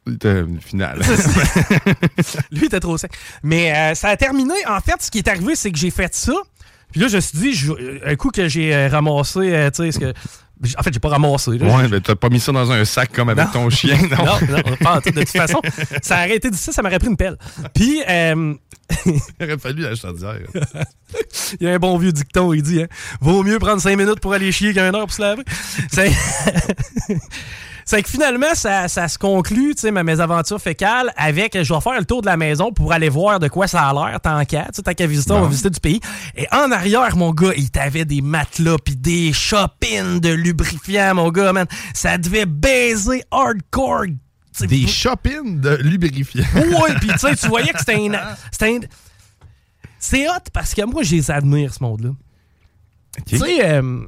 C'était 0.08 0.40
une 0.42 0.60
finale. 0.60 1.00
Lui, 2.52 2.62
il 2.62 2.64
était 2.66 2.80
trop 2.80 2.98
sec. 2.98 3.12
Mais 3.44 3.72
euh, 3.76 3.94
ça 3.96 4.10
a 4.10 4.18
terminé. 4.18 4.54
En 4.68 4.80
fait, 4.80 4.96
ce 5.02 5.12
qui 5.12 5.20
est 5.20 5.28
arrivé, 5.28 5.56
c'est 5.56 5.72
que 5.72 5.78
j'ai 5.78 5.92
fait 5.92 6.14
ça. 6.16 6.34
Puis 6.92 7.00
là, 7.02 7.08
je 7.08 7.16
me 7.18 7.22
suis 7.22 7.38
dit, 7.38 7.54
je- 7.54 8.04
un 8.06 8.16
coup 8.16 8.32
que 8.32 8.48
j'ai 8.48 8.74
euh, 8.76 8.90
ramassé, 8.90 9.40
euh, 9.40 9.70
tu 9.70 9.84
sais, 9.84 9.92
ce 9.92 10.00
que. 10.00 10.14
En 10.78 10.84
fait, 10.84 10.94
j'ai 10.94 11.00
pas 11.00 11.10
ramassé. 11.10 11.58
Là. 11.58 11.76
ouais, 11.76 11.88
mais 11.88 12.02
t'as 12.02 12.16
pas 12.16 12.30
mis 12.30 12.40
ça 12.40 12.52
dans 12.52 12.72
un 12.72 12.84
sac 12.86 13.12
comme 13.14 13.30
avec 13.30 13.46
Non. 13.46 13.52
ton 13.52 13.70
chien, 13.72 13.98
non? 14.12 14.26
non, 14.26 14.58
non, 14.68 14.76
pas 14.80 14.98
en 14.98 15.02
tout. 15.02 15.10
De 15.12 15.20
toute 15.22 15.30
façon, 15.30 15.60
ça 16.04 16.18
aurait 16.18 16.36
été 16.36 16.50
difficile, 16.52 16.74
ça 16.74 16.82
m'aurait 16.84 17.00
pris 17.00 17.08
une 17.08 17.18
pelle. 17.18 17.38
Puis, 17.74 18.04
euh, 18.08 18.54
Il 19.06 19.20
aurait 19.46 19.58
fallu 19.58 19.82
la 19.84 19.96
chaudière. 19.96 20.36
il 21.60 21.66
y 21.66 21.70
a 21.70 21.74
un 21.74 21.80
bon 21.80 21.98
vieux 21.98 22.12
dicton, 22.12 22.54
il 22.54 22.62
dit 22.62 22.82
hein, 22.84 22.88
Vaut 23.22 23.42
mieux 23.44 23.58
prendre 23.58 23.82
cinq 23.82 23.98
minutes 23.98 24.20
pour 24.20 24.34
aller 24.34 24.52
chier 24.52 24.74
qu'un 24.74 24.94
heure 24.94 25.02
pour 25.08 25.14
se 25.14 25.22
laver. 25.22 25.44
C'est. 27.92 28.04
Que 28.04 28.10
finalement, 28.10 28.54
ça, 28.56 28.88
ça 28.88 29.08
se 29.08 29.18
conclut, 29.18 29.76
tu 29.76 29.82
sais, 29.82 29.92
ma 29.92 30.04
mésaventure 30.04 30.60
fécale, 30.62 31.12
avec 31.18 31.62
je 31.62 31.74
vais 31.74 31.82
faire 31.82 32.00
le 32.00 32.06
tour 32.06 32.22
de 32.22 32.26
la 32.28 32.38
maison 32.38 32.72
pour 32.72 32.94
aller 32.94 33.10
voir 33.10 33.40
de 33.40 33.48
quoi 33.48 33.68
ça 33.68 33.90
a 33.90 33.94
l'air, 33.94 34.20
tant 34.22 34.44
qu'à, 34.46 34.64
tu 34.66 34.70
sais, 34.76 34.82
tant 34.82 34.94
qu'à 34.94 35.08
visiter, 35.08 35.34
on 35.34 35.42
va 35.42 35.48
visiter 35.48 35.70
du 35.70 35.80
pays. 35.80 36.00
Et 36.36 36.48
en 36.52 36.72
arrière, 36.72 37.16
mon 37.16 37.32
gars, 37.32 37.52
il 37.56 37.70
t'avait 37.70 38.06
des 38.06 38.22
matelas 38.22 38.78
puis 38.84 38.96
des 38.96 39.34
shoppings 39.34 40.20
de 40.20 40.30
lubrifiants, 40.30 41.16
mon 41.16 41.30
gars, 41.30 41.54
man. 41.54 41.68
Ça 41.94 42.18
devait 42.18 42.46
baiser 42.46 43.24
hardcore. 43.32 44.06
Des 44.62 44.88
shoppings 44.88 45.60
de 45.62 45.76
lubrifiant. 45.78 46.44
Ouais, 46.56 46.94
puis 47.00 47.10
tu 47.10 47.20
sais, 47.20 47.36
tu 47.36 47.48
voyais 47.48 47.72
que 47.72 47.80
c'était 47.80 47.96
un. 47.96 48.36
C'était 48.52 48.76
un- 48.76 48.80
C'est 50.00 50.28
hot 50.28 50.34
parce 50.54 50.74
que 50.74 50.84
moi, 50.84 51.04
je 51.04 51.16
les 51.16 51.30
admire, 51.32 51.74
ce 51.74 51.84
monde-là. 51.84 52.10
Tu 53.28 53.38
sais, 53.38 53.66
euh, 53.66 54.02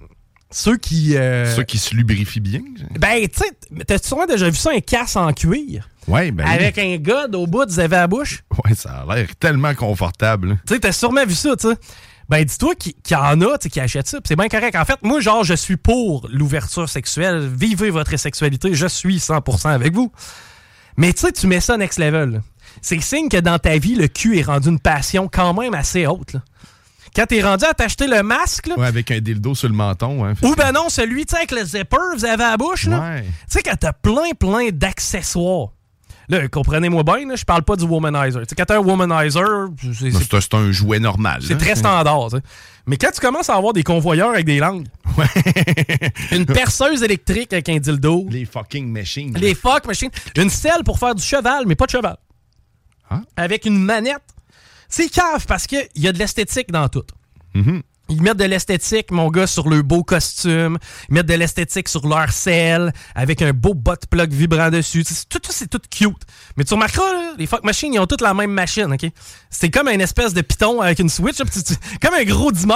ceux 0.53 0.77
qui. 0.77 1.17
euh, 1.17 1.53
Ceux 1.55 1.63
qui 1.63 1.77
se 1.77 1.93
lubrifient 1.95 2.39
bien. 2.39 2.61
Ben, 2.99 3.27
tu 3.27 3.39
sais, 3.39 3.83
t'as 3.85 3.97
sûrement 3.97 4.25
déjà 4.25 4.49
vu 4.49 4.55
ça, 4.55 4.71
un 4.73 4.79
casse 4.79 5.15
en 5.15 5.31
cuir? 5.33 5.89
Ouais, 6.07 6.31
ben. 6.31 6.45
Avec 6.45 6.77
un 6.77 6.95
gars 6.97 7.27
au 7.33 7.47
bout, 7.47 7.65
vous 7.67 7.79
avez 7.79 7.95
à 7.95 8.01
la 8.01 8.07
bouche? 8.07 8.43
Ouais, 8.63 8.75
ça 8.75 9.05
a 9.09 9.15
l'air 9.15 9.27
tellement 9.39 9.73
confortable. 9.73 10.59
Tu 10.67 10.73
sais, 10.73 10.79
t'as 10.79 10.91
sûrement 10.91 11.25
vu 11.25 11.33
ça, 11.35 11.55
tu 11.55 11.69
sais. 11.69 11.75
Ben, 12.29 12.43
dis-toi 12.43 12.73
qu'il 12.75 12.93
y 13.11 13.15
en 13.15 13.41
a, 13.41 13.57
qui 13.57 13.79
achètent 13.79 14.07
ça. 14.07 14.19
C'est 14.25 14.35
bien 14.37 14.47
correct. 14.47 14.75
En 14.77 14.85
fait, 14.85 14.97
moi, 15.03 15.19
genre, 15.19 15.43
je 15.43 15.53
suis 15.53 15.75
pour 15.77 16.27
l'ouverture 16.31 16.87
sexuelle. 16.87 17.47
Vivez 17.53 17.89
votre 17.89 18.15
sexualité. 18.17 18.73
Je 18.73 18.87
suis 18.87 19.17
100% 19.17 19.67
avec 19.69 19.93
vous. 19.93 20.11
Mais 20.95 21.11
tu 21.13 21.21
sais, 21.21 21.31
tu 21.33 21.47
mets 21.47 21.59
ça 21.59 21.75
next 21.77 21.99
level. 21.99 22.41
C'est 22.81 22.99
signe 23.01 23.27
que 23.29 23.37
dans 23.37 23.59
ta 23.59 23.77
vie, 23.77 23.95
le 23.95 24.07
cul 24.07 24.39
est 24.39 24.43
rendu 24.43 24.69
une 24.69 24.79
passion 24.79 25.29
quand 25.31 25.53
même 25.53 25.73
assez 25.73 26.07
haute. 26.07 26.33
là. 26.33 26.41
Quand 27.15 27.25
t'es 27.27 27.41
rendu 27.43 27.63
à 27.65 27.73
t'acheter 27.73 28.07
le 28.07 28.23
masque, 28.23 28.67
là, 28.67 28.77
Ouais, 28.77 28.87
avec 28.87 29.11
un 29.11 29.19
dildo 29.19 29.53
sur 29.53 29.69
le 29.69 29.75
menton. 29.75 30.25
Hein, 30.25 30.33
ou 30.41 30.55
ben 30.55 30.71
non, 30.71 30.89
celui, 30.89 31.25
avec 31.35 31.51
le 31.51 31.63
zipper, 31.63 31.97
vous 32.15 32.25
avez 32.25 32.43
à 32.43 32.51
la 32.51 32.57
bouche, 32.57 32.87
là. 32.87 32.99
Ouais. 32.99 33.21
Tu 33.23 33.29
sais, 33.49 33.61
quand 33.63 33.75
t'as 33.79 33.93
plein, 33.93 34.31
plein 34.37 34.69
d'accessoires. 34.71 35.69
Là, 36.29 36.47
comprenez-moi 36.47 37.03
bien, 37.03 37.35
je 37.35 37.43
parle 37.43 37.63
pas 37.63 37.75
du 37.75 37.83
womanizer. 37.83 38.41
Tu 38.43 38.49
sais, 38.49 38.55
quand 38.55 38.63
t'as 38.65 38.77
un 38.77 38.81
womanizer, 38.81 39.67
c'est- 39.93 40.53
un- 40.55 40.71
jouet 40.71 40.99
normal. 40.99 41.41
c'est 41.45 41.57
très 41.57 41.75
standard. 41.75 42.29
Mais 42.87 42.95
quand 42.97 43.11
tu 43.13 43.19
commences 43.19 43.49
à 43.49 43.55
avoir 43.55 43.73
des 43.73 43.83
convoyeurs 43.83 44.29
avec 44.29 44.45
des 44.45 44.59
langues, 44.59 44.87
une 46.31 46.45
perceuse 46.45 47.03
électrique 47.03 47.51
avec 47.53 47.69
un 47.69 47.77
dildo, 47.77 48.25
Les 48.29 48.45
fucking 48.45 48.87
machines. 48.91 49.35
les 49.37 49.53
fuck 49.53 49.85
machines, 49.85 50.09
une 50.37 50.49
selle 50.49 50.83
pour 50.85 50.97
faire 50.97 51.13
du 51.13 51.21
cheval, 51.23 51.65
mais 51.67 51.75
pas 51.75 51.85
de 51.85 51.91
cheval. 51.91 52.17
Ah. 53.09 53.21
Avec 53.37 53.65
une 53.65 53.77
manette. 53.77 54.21
C'est 54.95 55.09
cave 55.09 55.47
parce 55.47 55.65
qu'il 55.65 55.87
y 55.95 56.07
a 56.07 56.11
de 56.11 56.19
l'esthétique 56.19 56.71
dans 56.71 56.87
tout. 56.87 57.01
Mhm. 57.55 57.81
Ils 58.09 58.21
mettent 58.21 58.37
de 58.37 58.43
l'esthétique, 58.43 59.09
mon 59.09 59.29
gars, 59.31 59.47
sur 59.47 59.67
le 59.67 59.81
beau 59.81 60.03
costume. 60.03 60.77
Ils 61.09 61.15
mettent 61.15 61.25
de 61.25 61.33
l'esthétique 61.33 61.89
sur 61.89 62.07
leur 62.07 62.29
selle, 62.31 62.93
avec 63.15 63.41
un 63.41 63.53
beau 63.53 63.73
bot 63.73 63.95
plug 64.07 64.31
vibrant 64.31 64.69
dessus. 64.69 65.03
C'est- 65.03 65.27
Tout 65.27 65.39
ça, 65.43 65.51
c'est 65.51 65.67
tout 65.67 65.79
cute. 65.89 66.21
Mais 66.57 66.63
tu 66.63 66.75
remarqueras, 66.75 67.11
là, 67.11 67.33
les 67.39 67.47
fuck 67.47 67.63
machines, 67.63 67.91
ils 67.91 67.97
ont 67.99 68.05
toutes 68.05 68.21
la 68.21 68.35
même 68.35 68.51
machine, 68.51 68.93
OK? 68.93 69.09
C'est 69.49 69.71
comme 69.71 69.87
une 69.87 70.01
espèce 70.01 70.35
de 70.35 70.41
piton 70.41 70.79
avec 70.79 70.99
une 70.99 71.09
switch, 71.09 71.39
là, 71.39 71.45
puis 71.45 71.63
tu- 71.63 71.73
tu- 71.73 71.97
comme 71.99 72.13
un 72.13 72.23
gros 72.25 72.51
dimmer. 72.51 72.75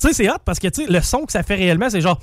tu 0.00 0.08
sais, 0.08 0.12
c'est 0.14 0.28
hot 0.28 0.38
parce 0.44 0.58
que 0.58 0.66
tu 0.66 0.84
sais, 0.84 0.90
le 0.90 1.00
son 1.00 1.26
que 1.26 1.32
ça 1.32 1.44
fait 1.44 1.54
réellement, 1.54 1.90
c'est 1.90 2.00
genre. 2.00 2.18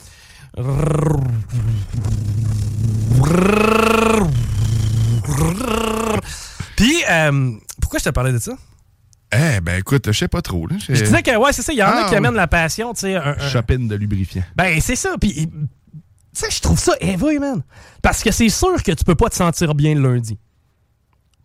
Puis, 6.75 6.95
euh, 7.09 7.51
pourquoi 7.81 7.99
je 7.99 8.05
te 8.05 8.09
parlais 8.09 8.31
de 8.33 8.39
ça? 8.39 8.53
Eh, 9.33 9.59
ben 9.61 9.79
écoute, 9.79 10.03
je 10.07 10.11
sais 10.17 10.27
pas 10.27 10.41
trop. 10.41 10.67
Là. 10.67 10.75
Je 10.87 10.93
disais 10.93 11.21
que, 11.23 11.35
ouais, 11.35 11.51
c'est 11.51 11.61
ça, 11.61 11.73
il 11.73 11.79
y 11.79 11.83
en 11.83 11.87
a 11.87 11.91
Ah, 11.91 12.03
qui 12.05 12.11
oui. 12.11 12.17
amènent 12.17 12.35
la 12.35 12.47
passion, 12.47 12.93
tu 12.93 13.01
sais. 13.01 13.15
un- 13.15 13.35
un- 13.37 13.49
Shopping 13.49 13.87
de 13.87 13.95
lubrifiant. 13.95 14.43
Ben, 14.55 14.79
c'est 14.81 14.95
ça. 14.95 15.15
Puis, 15.19 15.33
tu 15.33 15.49
sais, 16.33 16.47
je 16.51 16.61
trouve 16.61 16.79
ça 16.79 16.93
heavy, 17.01 17.39
man. 17.39 17.63
Parce 18.01 18.21
que 18.23 18.31
c'est 18.31 18.49
sûr 18.49 18.81
que 18.83 18.91
tu 18.91 19.03
peux 19.03 19.15
pas 19.15 19.29
te 19.29 19.35
sentir 19.35 19.73
bien 19.75 19.95
le 19.95 20.01
lundi. 20.13 20.37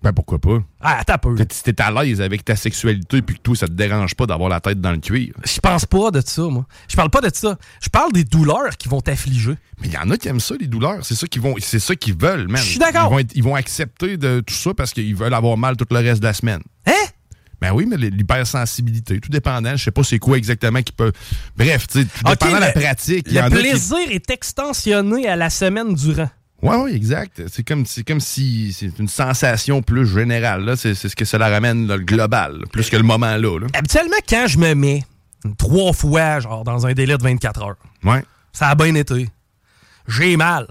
Ben 0.02 0.14
pourquoi 0.14 0.38
pas? 0.38 0.62
Ah, 0.80 1.02
t'as 1.07 1.19
peu. 1.19 1.37
Si 1.52 1.62
t'es 1.62 1.78
à 1.83 1.90
l'aise 1.90 2.23
avec 2.23 2.42
ta 2.42 2.57
sexualité 2.57 3.21
puis 3.21 3.37
que 3.37 3.42
toi, 3.42 3.54
ça 3.54 3.66
te 3.66 3.73
dérange 3.73 4.14
pas 4.14 4.25
d'avoir 4.25 4.49
la 4.49 4.59
tête 4.59 4.80
dans 4.80 4.92
le 4.92 4.99
cuir. 4.99 5.35
Je 5.45 5.61
pense 5.61 5.85
pas 5.85 6.11
de 6.11 6.23
ça, 6.25 6.42
moi. 6.45 6.64
Je 6.88 6.97
parle 6.97 7.11
pas 7.11 7.21
de 7.21 7.30
ça. 7.35 7.59
Je 7.83 7.88
parle 7.90 8.11
des 8.12 8.25
douleurs 8.25 8.76
qui 8.78 8.88
vont 8.88 9.02
t'affliger. 9.02 9.54
Mais 9.83 9.88
il 9.88 9.92
y 9.92 9.99
en 9.99 10.09
a 10.11 10.16
qui 10.16 10.28
aiment 10.28 10.40
ça, 10.40 10.54
les 10.59 10.69
douleurs. 10.69 11.00
C'est 11.04 11.14
ça 11.14 11.26
qu'ils 11.26 11.42
vont, 11.42 11.54
c'est 11.61 11.78
ça 11.80 11.95
qu'ils 11.97 12.16
veulent, 12.16 12.49
man. 12.49 12.62
Je 12.62 12.66
suis 12.71 12.78
d'accord. 12.78 13.09
Ils 13.09 13.11
vont, 13.11 13.19
être- 13.19 13.33
ils 13.37 13.42
vont 13.42 13.54
accepter 13.57 14.16
de 14.16 14.40
tout 14.40 14.54
ça 14.54 14.73
parce 14.73 14.92
qu'ils 14.95 15.14
veulent 15.14 15.35
avoir 15.35 15.59
mal 15.59 15.76
tout 15.76 15.87
le 15.90 15.99
reste 15.99 16.21
de 16.23 16.26
la 16.26 16.33
semaine. 16.35 16.62
Hein? 16.87 16.92
Ben 17.61 17.73
oui, 17.75 17.85
mais 17.87 17.99
l'hypersensibilité, 17.99 19.21
tout 19.21 19.28
dépendant, 19.28 19.76
je 19.76 19.85
sais 19.85 19.90
pas 19.90 20.02
c'est 20.02 20.19
quoi 20.19 20.38
exactement 20.38 20.80
qui 20.83 20.92
peut. 20.92 21.12
Bref, 21.59 21.87
tu 21.88 21.99
sais, 22.00 22.04
tout 22.07 22.11
Ok, 22.25 22.30
dépendant 22.30 22.57
de 22.57 22.61
la 22.62 22.73
pratique. 22.73 23.30
y 23.30 23.35
Le 23.35 23.40
en 23.40 23.45
a 23.45 23.50
qui- 23.50 23.57
plaisir 23.57 23.99
est 24.11 24.30
extensionné 24.30 25.28
à 25.28 25.37
la 25.37 25.50
semaine 25.50 25.92
durant. 25.95 26.30
Ouais, 26.62 26.76
oui, 26.76 26.95
exact. 26.95 27.43
C'est 27.49 27.62
comme, 27.67 27.87
c'est 27.87 28.05
comme 28.07 28.21
si 28.21 28.73
c'est 28.73 28.99
une 28.99 29.09
sensation 29.09 29.81
plus 29.83 30.07
générale. 30.07 30.64
là. 30.64 30.76
C'est, 30.76 30.95
c'est 30.95 31.09
ce 31.09 31.17
que 31.17 31.25
cela 31.25 31.49
ramène 31.49 31.87
le 31.87 31.99
global, 31.99 32.64
plus 32.73 32.90
que 32.90 32.97
le 32.97 33.02
moment 33.02 33.37
là. 33.37 33.59
là. 33.59 33.67
Habituellement, 33.75 34.17
quand 34.29 34.47
je 34.47 34.59
me 34.59 34.75
mets 34.75 35.02
trois 35.57 35.93
fois, 35.93 36.40
genre 36.40 36.64
dans 36.64 36.87
un 36.87 36.93
délai 36.93 37.17
de 37.17 37.23
24 37.23 37.62
heures, 37.62 37.76
Ouais. 38.05 38.23
ça 38.52 38.69
a 38.69 38.75
bien 38.75 38.95
été. 38.95 39.29
J'ai 40.07 40.37
mal. 40.37 40.67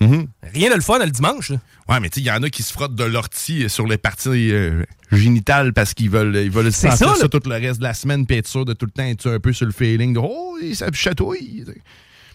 Mhm. 0.00 0.26
Rien 0.52 0.70
de 0.70 0.74
le 0.74 0.80
fun 0.80 0.98
le 0.98 1.10
dimanche. 1.10 1.50
là. 1.50 1.56
Ouais, 1.88 2.00
mais 2.00 2.08
tu 2.10 2.16
sais, 2.16 2.20
il 2.20 2.26
y 2.26 2.30
en 2.30 2.42
a 2.42 2.50
qui 2.50 2.62
se 2.62 2.72
frottent 2.72 2.94
de 2.94 3.04
l'ortie 3.04 3.68
sur 3.68 3.86
les 3.86 3.98
parties 3.98 4.52
euh, 4.52 4.84
génitales 5.12 5.72
parce 5.72 5.94
qu'ils 5.94 6.10
veulent, 6.10 6.34
ils 6.36 6.50
veulent 6.50 6.72
sentir 6.72 7.10
ça, 7.10 7.14
ça, 7.22 7.28
tout 7.28 7.40
le 7.44 7.54
reste 7.54 7.78
de 7.78 7.84
la 7.84 7.94
semaine 7.94 8.26
puis 8.26 8.36
être 8.38 8.46
sûr 8.48 8.64
de 8.64 8.72
tout 8.72 8.86
le 8.86 8.90
temps 8.92 9.04
être 9.04 9.30
un 9.30 9.38
peu 9.40 9.52
sur 9.52 9.66
le 9.66 9.72
feeling 9.72 10.14
de 10.14 10.20
Oh, 10.22 10.56
ça 10.74 10.86
chatouille. 10.92 11.64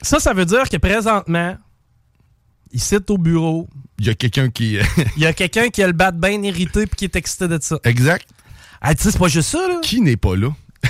Ça, 0.02 0.20
ça 0.20 0.34
veut 0.34 0.46
dire 0.46 0.70
que 0.70 0.78
présentement, 0.78 1.58
ici 2.72 2.98
au 3.10 3.18
bureau, 3.18 3.68
Il 4.00 4.08
y 4.08 4.10
a 4.10 4.16
quelqu'un 4.16 4.50
qui. 4.50 4.78
il 5.18 5.22
y 5.22 5.26
a 5.26 5.34
quelqu'un 5.34 5.70
qui 5.70 5.84
a 5.84 5.88
le 5.88 5.94
bat 5.94 6.12
bien 6.12 6.42
irrité 6.44 6.86
puis 6.88 6.96
qui 6.96 7.06
est 7.06 7.16
excité 7.16 7.48
de 7.48 7.60
ça. 7.62 7.80
exact. 7.84 8.28
Ah, 8.82 8.96
tu 8.96 9.04
sais, 9.04 9.12
c'est 9.12 9.20
pas 9.20 9.28
juste 9.28 9.50
ça, 9.50 9.68
là. 9.68 9.80
Qui 9.82 10.00
n'est 10.02 10.16
pas 10.16 10.36
là? 10.38 10.56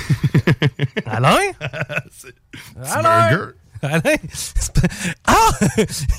Alain? 1.07 1.37
Alain? 2.83 3.29
burger. 3.29 3.53
Alain? 3.81 4.17
c'est 4.33 4.79
Ah! 5.25 5.49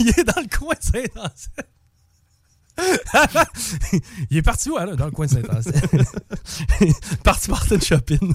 il 0.00 0.08
est 0.08 0.24
dans 0.24 0.40
le 0.40 0.56
coin 0.58 0.74
de 0.74 0.82
Saint-Ancel. 0.82 1.64
il 4.30 4.36
est 4.38 4.42
parti 4.42 4.70
où, 4.70 4.76
là, 4.78 4.94
dans 4.96 5.04
le 5.06 5.10
coin 5.10 5.26
de 5.26 5.30
Saint-Ancel? 5.32 5.72
parti 7.24 7.48
porter 7.48 7.78
de 7.78 7.82
shopping. 7.84 8.32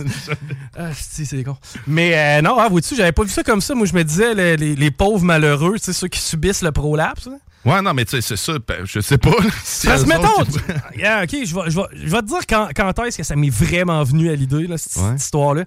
ah, 0.78 0.90
si, 0.94 1.26
c'est 1.26 1.44
con. 1.44 1.58
Mais 1.88 2.16
euh, 2.18 2.42
non, 2.42 2.58
ah, 2.60 2.68
vois-tu, 2.70 2.96
j'avais 2.96 3.12
pas 3.12 3.24
vu 3.24 3.30
ça 3.30 3.44
comme 3.44 3.62
ça. 3.62 3.74
Moi, 3.76 3.88
je 3.88 3.94
me 3.94 4.04
disais, 4.04 4.34
les, 4.34 4.58
les- 4.58 4.76
les 4.76 4.92
pauvres 4.92 5.24
malheureux, 5.24 5.78
sais, 5.78 5.94
ceux 5.94 6.08
qui 6.08 6.20
subissent 6.20 6.62
le 6.62 6.72
prolapse. 6.72 7.30
Ouais, 7.64 7.82
non, 7.82 7.94
mais 7.96 8.06
tu 8.06 8.12
sais, 8.12 8.22
c'est 8.22 8.36
ça. 8.38 8.54
ben, 8.68 8.86
Je 8.86 9.00
sais 9.00 9.18
pas. 9.18 9.32
si 9.64 9.88
Parce 9.88 10.04
que, 10.04 10.10
mettons, 10.10 10.42
autres, 10.42 10.52
tu- 10.52 11.00
Yeah, 11.00 11.24
ok, 11.24 11.30
je 11.44 11.56
vais, 11.56 11.70
je 11.72 11.76
vais- 11.78 11.88
je 12.06 12.10
vais 12.10 12.22
te 12.22 12.28
dire 12.28 12.46
quand, 12.48 12.70
quand 12.76 13.04
est-ce 13.06 13.18
que 13.18 13.24
ça 13.24 13.36
m'est 13.36 13.50
vraiment 13.50 14.04
venu 14.04 14.30
à 14.30 14.36
l'idée, 14.36 14.68
cette, 14.78 14.96
Ouais. 14.98 15.10
cette 15.14 15.22
histoire-là. 15.24 15.66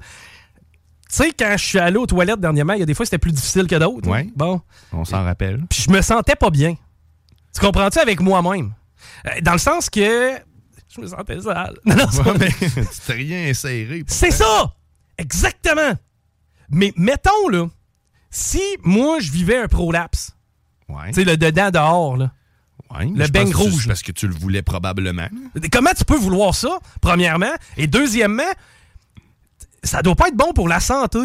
Tu 1.10 1.16
sais, 1.16 1.32
quand 1.36 1.54
je 1.56 1.64
suis 1.64 1.78
allé 1.78 1.96
aux 1.96 2.06
toilettes 2.06 2.38
dernièrement, 2.38 2.74
il 2.74 2.80
y 2.80 2.82
a 2.82 2.86
des 2.86 2.92
fois 2.94 3.06
c'était 3.06 3.16
plus 3.18 3.32
difficile 3.32 3.66
que 3.66 3.76
d'autres. 3.76 4.08
Ouais. 4.08 4.26
hein. 4.28 4.32
Bon. 4.36 4.60
On 4.92 5.04
s'en 5.06 5.24
rappelle. 5.24 5.64
Puis 5.70 5.82
je 5.86 5.90
me 5.90 6.02
sentais 6.02 6.36
pas 6.36 6.50
bien. 6.50 6.74
Tu 7.54 7.60
comprends-tu 7.60 7.98
avec 7.98 8.20
moi-même? 8.20 8.74
Euh, 9.26 9.40
Dans 9.42 9.52
le 9.52 9.58
sens 9.58 9.90
que. 9.90 10.36
Je 10.94 11.00
me 11.00 11.06
sentais 11.06 11.40
sale. 11.40 11.76
Non, 11.84 11.96
non, 11.96 12.06
Ouais, 12.06 12.38
mais 12.38 12.50
t'es 13.06 13.12
rien 13.12 13.48
inséré. 13.50 14.04
C'est 14.06 14.30
ça! 14.30 14.74
Exactement! 15.18 15.92
Mais 16.70 16.92
mettons, 16.96 17.48
là, 17.50 17.66
si 18.30 18.60
moi 18.82 19.20
je 19.20 19.30
vivais 19.30 19.58
un 19.58 19.68
prolapse, 19.68 20.32
Ouais. 20.88 21.08
tu 21.08 21.14
sais, 21.14 21.24
le 21.24 21.36
dedans 21.36 21.70
dehors, 21.70 22.16
là. 22.16 22.32
Ouais, 22.96 23.04
le 23.14 23.26
beigne 23.28 23.50
que 23.52 23.56
rouge. 23.56 23.86
Parce 23.86 24.00
que 24.02 24.12
tu 24.12 24.26
le 24.26 24.34
voulais 24.34 24.62
probablement. 24.62 25.28
Comment 25.70 25.92
tu 25.94 26.04
peux 26.06 26.16
vouloir 26.16 26.54
ça, 26.54 26.78
premièrement? 27.02 27.52
Et 27.76 27.86
deuxièmement, 27.86 28.50
ça 29.84 30.00
doit 30.02 30.14
pas 30.14 30.28
être 30.28 30.36
bon 30.36 30.52
pour 30.54 30.68
la 30.68 30.80
santé. 30.80 31.18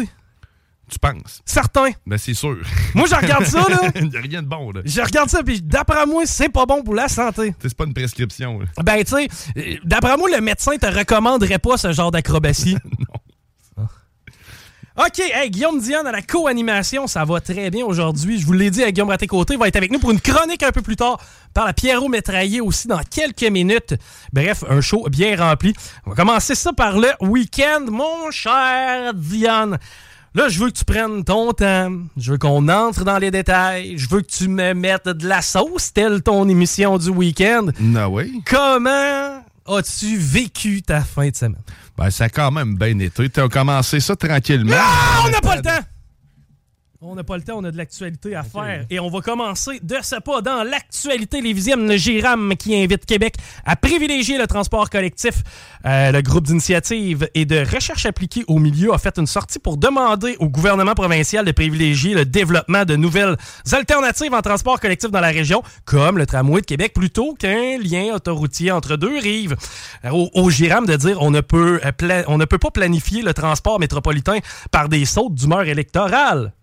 Tu 0.94 1.00
penses? 1.00 1.42
Certain. 1.44 1.90
Ben, 2.06 2.16
c'est 2.16 2.34
sûr. 2.34 2.56
Moi, 2.94 3.08
je 3.10 3.16
regarde 3.16 3.46
ça, 3.46 3.66
là. 3.68 3.80
Il 3.96 4.10
n'y 4.10 4.16
a 4.16 4.20
rien 4.20 4.42
de 4.42 4.46
bon, 4.46 4.70
là. 4.70 4.80
Je 4.84 5.00
regarde 5.00 5.28
ça, 5.28 5.42
puis 5.42 5.60
d'après 5.60 6.06
moi, 6.06 6.22
c'est 6.24 6.48
pas 6.48 6.66
bon 6.66 6.84
pour 6.84 6.94
la 6.94 7.08
santé. 7.08 7.52
C'est 7.60 7.76
pas 7.76 7.84
une 7.84 7.94
prescription, 7.94 8.60
là. 8.60 8.66
Ben, 8.80 9.02
tu 9.02 9.16
sais, 9.16 9.80
d'après 9.82 10.16
moi, 10.16 10.30
le 10.30 10.40
médecin 10.40 10.76
te 10.76 10.86
recommanderait 10.86 11.58
pas 11.58 11.76
ce 11.78 11.90
genre 11.90 12.12
d'acrobatie. 12.12 12.76
non. 13.00 13.86
OK, 14.96 15.18
hey, 15.18 15.50
Guillaume 15.50 15.80
Dion 15.80 16.06
à 16.06 16.12
la 16.12 16.22
co-animation, 16.22 17.08
ça 17.08 17.24
va 17.24 17.40
très 17.40 17.68
bien 17.70 17.84
aujourd'hui. 17.84 18.38
Je 18.38 18.46
vous 18.46 18.52
l'ai 18.52 18.70
dit, 18.70 18.84
à 18.84 18.92
Guillaume 18.92 19.08
Raté-Côté 19.08 19.56
va 19.56 19.66
être 19.66 19.74
avec 19.74 19.90
nous 19.90 19.98
pour 19.98 20.12
une 20.12 20.20
chronique 20.20 20.62
un 20.62 20.70
peu 20.70 20.82
plus 20.82 20.94
tard 20.94 21.20
par 21.52 21.66
la 21.66 21.72
Pierrot 21.72 22.08
Métraillé 22.08 22.60
aussi 22.60 22.86
dans 22.86 23.00
quelques 23.02 23.42
minutes. 23.42 23.96
Bref, 24.32 24.62
un 24.68 24.80
show 24.80 25.08
bien 25.10 25.36
rempli. 25.36 25.74
On 26.06 26.10
va 26.10 26.16
commencer 26.16 26.54
ça 26.54 26.72
par 26.72 26.96
le 26.96 27.08
week-end, 27.20 27.86
mon 27.90 28.30
cher 28.30 29.12
Dion. 29.14 29.72
Là, 30.36 30.48
je 30.48 30.58
veux 30.58 30.68
que 30.70 30.76
tu 30.76 30.84
prennes 30.84 31.22
ton 31.22 31.52
temps. 31.52 31.92
Je 32.16 32.32
veux 32.32 32.38
qu'on 32.38 32.68
entre 32.68 33.04
dans 33.04 33.18
les 33.18 33.30
détails. 33.30 33.96
Je 33.96 34.08
veux 34.08 34.20
que 34.20 34.30
tu 34.30 34.48
me 34.48 34.74
mettes 34.74 35.08
de 35.08 35.28
la 35.28 35.40
sauce, 35.40 35.92
telle 35.92 36.22
ton 36.22 36.48
émission 36.48 36.98
du 36.98 37.10
week-end. 37.10 37.66
Non, 37.78 38.06
oui. 38.08 38.42
Comment 38.44 39.44
as-tu 39.66 40.16
vécu 40.16 40.82
ta 40.82 41.02
fin 41.02 41.28
de 41.28 41.36
semaine? 41.36 41.62
Ben, 41.96 42.10
ça 42.10 42.24
a 42.24 42.28
quand 42.28 42.50
même 42.50 42.76
bien 42.76 42.98
été. 42.98 43.30
Tu 43.30 43.40
as 43.40 43.48
commencé 43.48 44.00
ça 44.00 44.16
tranquillement. 44.16 44.74
Ah, 44.76 45.22
on 45.24 45.30
n'a 45.30 45.40
pas 45.40 45.54
le 45.54 45.62
temps! 45.62 45.70
On 47.06 47.16
n'a 47.16 47.24
pas 47.24 47.36
le 47.36 47.42
temps, 47.42 47.58
on 47.58 47.64
a 47.64 47.70
de 47.70 47.76
l'actualité 47.76 48.34
à 48.34 48.42
faire. 48.42 48.86
Et 48.88 48.98
on 48.98 49.10
va 49.10 49.20
commencer 49.20 49.78
de 49.82 49.96
ce 50.02 50.16
pas 50.20 50.40
dans 50.40 50.62
l'actualité 50.62 51.42
lévisienne. 51.42 51.86
Le 51.86 51.98
GIRAM 51.98 52.54
qui 52.56 52.74
invite 52.74 53.04
Québec 53.04 53.34
à 53.66 53.76
privilégier 53.76 54.38
le 54.38 54.46
transport 54.46 54.88
collectif. 54.88 55.42
Euh, 55.84 56.12
le 56.12 56.22
groupe 56.22 56.46
d'initiative 56.46 57.28
et 57.34 57.44
de 57.44 57.58
recherche 57.58 58.06
appliquée 58.06 58.44
au 58.48 58.58
milieu 58.58 58.94
a 58.94 58.98
fait 58.98 59.18
une 59.18 59.26
sortie 59.26 59.58
pour 59.58 59.76
demander 59.76 60.36
au 60.38 60.48
gouvernement 60.48 60.94
provincial 60.94 61.44
de 61.44 61.52
privilégier 61.52 62.14
le 62.14 62.24
développement 62.24 62.86
de 62.86 62.96
nouvelles 62.96 63.36
alternatives 63.70 64.32
en 64.32 64.40
transport 64.40 64.80
collectif 64.80 65.10
dans 65.10 65.20
la 65.20 65.28
région, 65.28 65.62
comme 65.84 66.16
le 66.16 66.24
tramway 66.24 66.62
de 66.62 66.66
Québec, 66.66 66.94
plutôt 66.94 67.34
qu'un 67.34 67.76
lien 67.78 68.14
autoroutier 68.14 68.70
entre 68.70 68.96
deux 68.96 69.18
rives. 69.18 69.56
Au, 70.10 70.30
au 70.32 70.48
GIRAM 70.48 70.86
de 70.86 70.96
dire 70.96 71.20
on 71.20 71.30
ne, 71.30 71.42
peut, 71.42 71.82
euh, 71.84 72.22
on 72.28 72.38
ne 72.38 72.46
peut 72.46 72.58
pas 72.58 72.70
planifier 72.70 73.20
le 73.20 73.34
transport 73.34 73.78
métropolitain 73.78 74.38
par 74.70 74.88
des 74.88 75.04
sautes 75.04 75.34
d'humeur 75.34 75.64
électorale. 75.64 76.54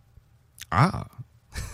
Ah! 0.72 1.06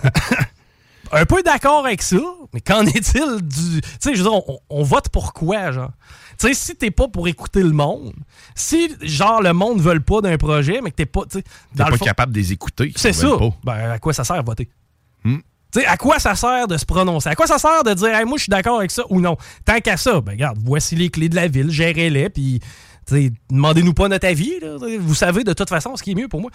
un 1.12 1.26
peu 1.26 1.44
d'accord 1.44 1.86
avec 1.86 2.02
ça, 2.02 2.18
mais 2.54 2.62
qu'en 2.62 2.86
est-il 2.86 3.38
du. 3.42 3.82
Tu 3.82 3.90
sais, 4.00 4.16
je 4.16 4.24
veux 4.24 4.30
dire, 4.30 4.34
on, 4.34 4.60
on, 4.70 4.84
vote 4.84 5.10
pour 5.10 5.34
quoi, 5.34 5.72
genre? 5.72 5.92
Tu 6.40 6.48
sais, 6.48 6.54
si 6.54 6.76
t'es 6.76 6.92
pas 6.92 7.08
pour 7.08 7.28
écouter 7.28 7.64
le 7.64 7.72
monde, 7.72 8.14
si, 8.56 8.92
genre, 9.02 9.42
le 9.42 9.54
monde 9.54 9.78
ne 9.78 9.82
veut 9.82 10.00
pas 10.00 10.22
d'un 10.22 10.38
projet, 10.38 10.82
mais 10.82 10.92
que 10.92 10.98
t'es 10.98 11.06
pas. 11.06 11.24
T'es 11.26 11.44
pas 11.76 11.92
fond, 11.92 12.06
capable 12.06 12.34
de 12.34 12.40
les 12.40 12.52
écouter. 12.52 12.92
C'est 12.96 13.14
ça. 13.14 13.30
Ben, 13.64 13.92
à 13.92 14.00
quoi 14.00 14.14
ça 14.14 14.24
sert 14.24 14.44
voter? 14.44 14.70
Hmm. 15.24 15.38
Tu 15.72 15.82
sais, 15.82 15.86
à 15.86 15.98
quoi 15.98 16.20
ça 16.20 16.36
sert 16.36 16.68
de 16.68 16.78
se 16.78 16.86
prononcer? 16.86 17.30
À 17.30 17.36
quoi 17.36 17.48
ça 17.48 17.58
sert 17.58 17.84
de 17.84 17.94
dire, 17.94 18.16
hey, 18.16 18.26
moi, 18.26 18.38
je 18.38 18.44
suis 18.44 18.50
d'accord 18.50 18.78
avec 18.78 18.92
ça 18.92 19.04
ou 19.10 19.20
non? 19.20 19.38
Tant 19.66 19.80
qu'à 19.80 19.98
ça, 19.98 20.22
ben, 20.22 20.34
regarde, 20.34 20.58
voici 20.64 20.96
les 20.96 21.10
clés 21.10 21.30
de 21.30 21.36
la 21.36 21.48
ville, 21.48 21.70
gérez-les, 21.70 22.30
puis 22.30 22.62
demandez-nous 23.50 23.94
pas 23.94 24.08
notre 24.08 24.28
avis. 24.28 24.60
Là. 24.62 24.78
Vous 25.00 25.16
savez 25.16 25.44
de 25.44 25.54
toute 25.54 25.70
façon 25.70 25.96
ce 25.96 26.04
qui 26.04 26.12
est 26.12 26.16
mieux 26.16 26.28
pour 26.28 26.42
moi. 26.42 26.52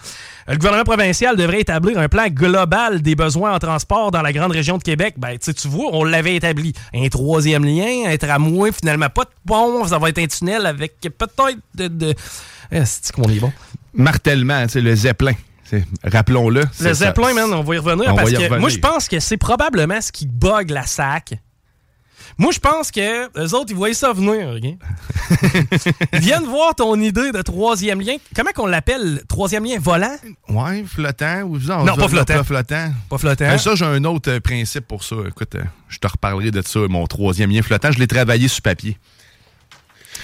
Le 0.47 0.55
gouvernement 0.55 0.83
provincial 0.83 1.35
devrait 1.35 1.61
établir 1.61 1.97
un 1.97 2.07
plan 2.07 2.27
global 2.27 3.01
des 3.01 3.15
besoins 3.15 3.53
en 3.53 3.59
transport 3.59 4.11
dans 4.11 4.21
la 4.21 4.33
grande 4.33 4.51
région 4.51 4.77
de 4.77 4.83
Québec. 4.83 5.15
Ben, 5.17 5.37
tu 5.37 5.67
vois, 5.67 5.89
on 5.93 6.03
l'avait 6.03 6.35
établi. 6.35 6.73
Un 6.93 7.07
troisième 7.09 7.65
lien, 7.65 8.05
un 8.07 8.17
tramway, 8.17 8.71
finalement 8.71 9.09
pas 9.09 9.23
de 9.23 9.29
pont, 9.45 9.85
ça 9.85 9.97
va 9.97 10.09
être 10.09 10.19
un 10.19 10.27
tunnel 10.27 10.65
avec 10.65 10.99
peut-être 11.01 11.57
de... 11.75 11.87
de... 11.87 12.15
Eh, 12.71 12.85
c'est 12.85 13.11
qu'on 13.11 13.29
est 13.29 13.39
bon. 13.39 13.51
Martellement, 13.93 14.65
c'est 14.67 14.81
le 14.81 14.95
Zeppelin. 14.95 15.33
Rappelons-le. 16.03 16.63
Le 16.81 16.93
Zeppelin, 16.93 17.33
man, 17.33 17.53
on 17.53 17.63
va 17.63 17.75
y 17.75 17.77
revenir. 17.79 18.15
parce 18.15 18.31
que 18.31 18.59
moi, 18.59 18.69
je 18.69 18.79
pense 18.79 19.07
que 19.07 19.19
c'est 19.19 19.37
probablement 19.37 19.99
ce 20.01 20.11
qui 20.11 20.27
bug 20.27 20.69
la 20.69 20.85
SAC 20.85 21.35
moi, 22.37 22.51
je 22.51 22.59
pense 22.59 22.91
que 22.91 23.39
les 23.39 23.53
autres, 23.53 23.67
ils 23.69 23.75
voyaient 23.75 23.93
ça 23.93 24.11
venir. 24.13 24.55
ils 26.13 26.19
viennent 26.19 26.45
voir 26.45 26.75
ton 26.75 26.99
idée 26.99 27.31
de 27.31 27.41
troisième 27.41 28.01
lien. 28.01 28.15
Comment 28.35 28.51
qu'on 28.51 28.65
l'appelle? 28.65 29.21
Troisième 29.27 29.65
lien? 29.65 29.77
Volant? 29.79 30.15
Oui, 30.49 30.83
flottant. 30.85 31.41
Ou, 31.43 31.59
non, 31.59 31.85
non 31.85 31.95
pas 31.95 32.07
flottant. 32.07 32.33
Pas 32.35 32.43
flottant. 32.43 32.91
Pas 33.09 33.17
flottant. 33.17 33.47
Mais 33.47 33.57
ça, 33.57 33.75
j'ai 33.75 33.85
un 33.85 34.03
autre 34.05 34.31
euh, 34.31 34.39
principe 34.39 34.87
pour 34.87 35.03
ça. 35.03 35.15
Écoute, 35.27 35.55
euh, 35.55 35.63
je 35.89 35.99
te 35.99 36.07
reparlerai 36.07 36.51
de 36.51 36.61
ça, 36.61 36.79
mon 36.89 37.05
troisième 37.07 37.51
lien 37.51 37.61
flottant. 37.61 37.91
Je 37.91 37.99
l'ai 37.99 38.07
travaillé 38.07 38.47
sur 38.47 38.61
papier. 38.61 38.97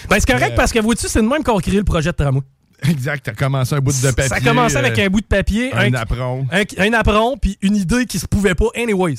Ben, 0.10 0.18
c'est 0.20 0.32
correct 0.32 0.54
euh... 0.54 0.56
parce 0.56 0.72
que, 0.72 0.80
vois-tu, 0.80 1.08
c'est 1.08 1.22
de 1.22 1.28
même 1.28 1.44
qu'on 1.44 1.60
crée 1.60 1.78
le 1.78 1.84
projet 1.84 2.12
de 2.12 2.16
tramway. 2.16 2.42
Exact, 2.88 3.26
t'as 3.26 3.34
commencé 3.34 3.76
un 3.76 3.80
bout 3.80 3.92
de 3.92 4.12
papier. 4.12 4.30
Ça 4.30 4.36
a 4.36 4.40
commencé 4.40 4.78
avec 4.78 4.98
un 4.98 5.08
bout 5.08 5.22
de 5.22 5.26
papier. 5.26 5.74
Un, 5.74 5.94
un 5.94 5.94
apron. 5.96 6.48
Un, 6.52 6.64
un 6.78 6.94
apron, 6.94 7.38
puis 7.38 7.58
une 7.62 7.76
idée 7.76 8.06
qui 8.06 8.20
se 8.20 8.26
pouvait 8.26 8.56
pas 8.56 8.68
anyways. 8.76 9.18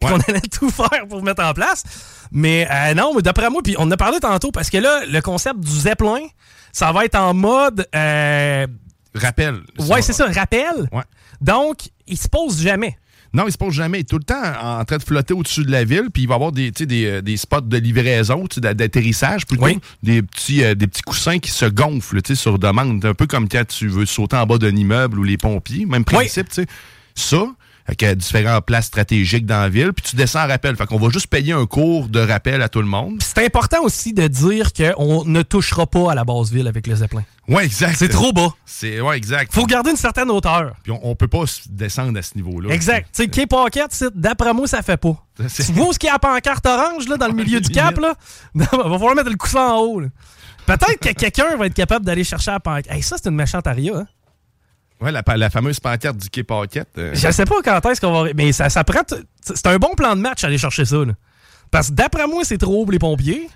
Puis 0.00 0.10
on 0.12 0.18
allait 0.28 0.40
tout 0.52 0.70
faire 0.70 1.06
pour 1.08 1.22
mettre 1.22 1.42
en 1.42 1.52
place. 1.52 1.82
Mais 2.30 2.68
euh, 2.70 2.94
non, 2.94 3.14
mais 3.14 3.22
d'après 3.22 3.50
moi, 3.50 3.62
puis 3.62 3.74
on 3.78 3.82
en 3.82 3.90
a 3.90 3.96
parlé 3.96 4.20
tantôt, 4.20 4.50
parce 4.52 4.70
que 4.70 4.78
là, 4.78 5.04
le 5.06 5.20
concept 5.20 5.60
du 5.60 5.70
Zeppelin, 5.70 6.26
ça 6.72 6.92
va 6.92 7.04
être 7.04 7.16
en 7.16 7.34
mode... 7.34 7.86
Euh, 7.94 8.66
rappel. 9.14 9.60
Ouais, 9.78 10.02
c'est 10.02 10.12
ça, 10.12 10.26
rappel. 10.26 10.88
Ouais. 10.92 11.02
Donc, 11.40 11.88
il 12.06 12.18
se 12.18 12.28
pose 12.28 12.60
jamais. 12.60 12.96
Non, 13.34 13.46
il 13.46 13.52
se 13.52 13.58
pose 13.58 13.74
jamais. 13.74 13.98
Il 13.98 14.00
est 14.02 14.04
tout 14.04 14.18
le 14.18 14.24
temps 14.24 14.42
en 14.60 14.84
train 14.84 14.96
de 14.96 15.02
flotter 15.02 15.34
au-dessus 15.34 15.64
de 15.64 15.70
la 15.70 15.84
ville, 15.84 16.08
puis 16.12 16.22
il 16.22 16.28
va 16.28 16.36
avoir 16.36 16.52
des, 16.52 16.70
des, 16.70 17.20
des 17.20 17.36
spots 17.36 17.60
de 17.62 17.76
livraison, 17.76 18.44
d'atterrissage 18.56 19.46
plutôt, 19.46 19.64
oui. 19.64 19.78
des, 20.02 20.22
petits, 20.22 20.64
euh, 20.64 20.74
des 20.74 20.86
petits 20.86 21.02
coussins 21.02 21.38
qui 21.38 21.50
se 21.50 21.66
gonflent 21.66 22.20
sur 22.34 22.58
demande, 22.58 23.04
un 23.04 23.14
peu 23.14 23.26
comme 23.26 23.48
quand 23.48 23.66
tu 23.66 23.88
veux 23.88 24.06
sauter 24.06 24.36
en 24.36 24.46
bas 24.46 24.58
d'un 24.58 24.74
immeuble 24.74 25.18
ou 25.18 25.24
les 25.24 25.36
pompiers, 25.36 25.84
même 25.84 26.04
principe. 26.04 26.48
Oui. 26.56 26.64
Ça, 27.14 27.44
avec 27.88 28.02
euh, 28.02 28.14
différentes 28.14 28.66
places 28.66 28.86
stratégiques 28.86 29.46
dans 29.46 29.60
la 29.60 29.70
ville, 29.70 29.94
puis 29.94 30.04
tu 30.10 30.14
descends 30.14 30.44
en 30.44 30.46
rappel. 30.46 30.76
Fait 30.76 30.86
qu'on 30.86 30.98
va 30.98 31.08
juste 31.08 31.26
payer 31.28 31.54
un 31.54 31.64
cours 31.64 32.08
de 32.08 32.20
rappel 32.20 32.60
à 32.60 32.68
tout 32.68 32.80
le 32.80 32.86
monde. 32.86 33.22
C'est 33.22 33.44
important 33.44 33.82
aussi 33.82 34.12
de 34.12 34.28
dire 34.28 34.74
qu'on 34.74 35.24
ne 35.24 35.40
touchera 35.40 35.86
pas 35.86 36.12
à 36.12 36.14
la 36.14 36.24
base 36.24 36.52
ville 36.52 36.68
avec 36.68 36.86
le 36.86 36.94
Zeppelin. 36.94 37.24
Oui, 37.48 37.62
exact. 37.64 37.96
C'est 37.96 38.08
trop 38.08 38.30
bas. 38.30 38.50
C'est 38.66 39.00
ouais, 39.00 39.16
exact. 39.16 39.54
Faut 39.54 39.64
garder 39.64 39.90
une 39.90 39.96
certaine 39.96 40.30
hauteur. 40.30 40.74
Puis 40.82 40.92
on, 40.92 41.00
on 41.02 41.16
peut 41.16 41.28
pas 41.28 41.44
descendre 41.70 42.18
à 42.18 42.22
ce 42.22 42.34
niveau-là. 42.36 42.74
Exact. 42.74 43.08
Tu 43.16 43.26
sais, 43.32 43.46
Pocket, 43.46 44.04
d'après 44.14 44.52
moi, 44.52 44.68
ça 44.68 44.82
fait 44.82 44.98
pas. 44.98 45.16
Tu 45.36 45.72
vois 45.72 45.94
ce 45.94 45.98
qu'il 45.98 46.08
y 46.08 46.10
a 46.10 46.16
à 46.16 46.18
pancarte 46.18 46.66
orange 46.66 47.08
là, 47.08 47.16
dans 47.16 47.28
le 47.28 47.32
milieu 47.32 47.60
du 47.60 47.70
cap? 47.70 47.98
Là? 47.98 48.14
va 48.54 48.66
falloir 48.66 49.14
mettre 49.14 49.30
le 49.30 49.36
coussin 49.36 49.66
en 49.66 49.78
haut. 49.78 50.02
Peut-être 50.66 50.98
que 51.00 51.12
quelqu'un 51.14 51.56
va 51.56 51.66
être 51.66 51.74
capable 51.74 52.04
d'aller 52.04 52.24
chercher 52.24 52.50
à 52.50 52.60
pancarte. 52.60 52.90
Hey, 52.90 53.02
ça, 53.02 53.16
c'est 53.16 53.30
une 53.30 53.36
méchante 53.36 53.66
aria. 53.66 53.96
Hein? 53.96 54.06
Oui, 55.00 55.12
la, 55.12 55.22
la, 55.36 55.50
fameuse 55.50 55.78
pancarte 55.78 56.16
du 56.16 56.28
Quai 56.28 56.42
Pocket. 56.42 56.88
Euh... 56.98 57.12
Je 57.14 57.30
sais 57.30 57.44
pas 57.44 57.56
quand 57.62 57.84
est-ce 57.88 58.00
qu'on 58.00 58.24
va. 58.24 58.30
Mais 58.34 58.52
ça, 58.52 58.68
ça 58.68 58.82
prend. 58.84 59.02
C'est 59.42 59.66
un 59.66 59.76
bon 59.76 59.94
plan 59.96 60.16
de 60.16 60.20
match 60.20 60.42
aller 60.44 60.58
chercher 60.58 60.84
ça. 60.84 60.96
Là. 60.96 61.12
Parce 61.70 61.88
que 61.88 61.94
d'après 61.94 62.26
moi, 62.26 62.44
c'est 62.44 62.58
trop 62.58 62.88
les 62.90 62.98
pompiers. 62.98 63.48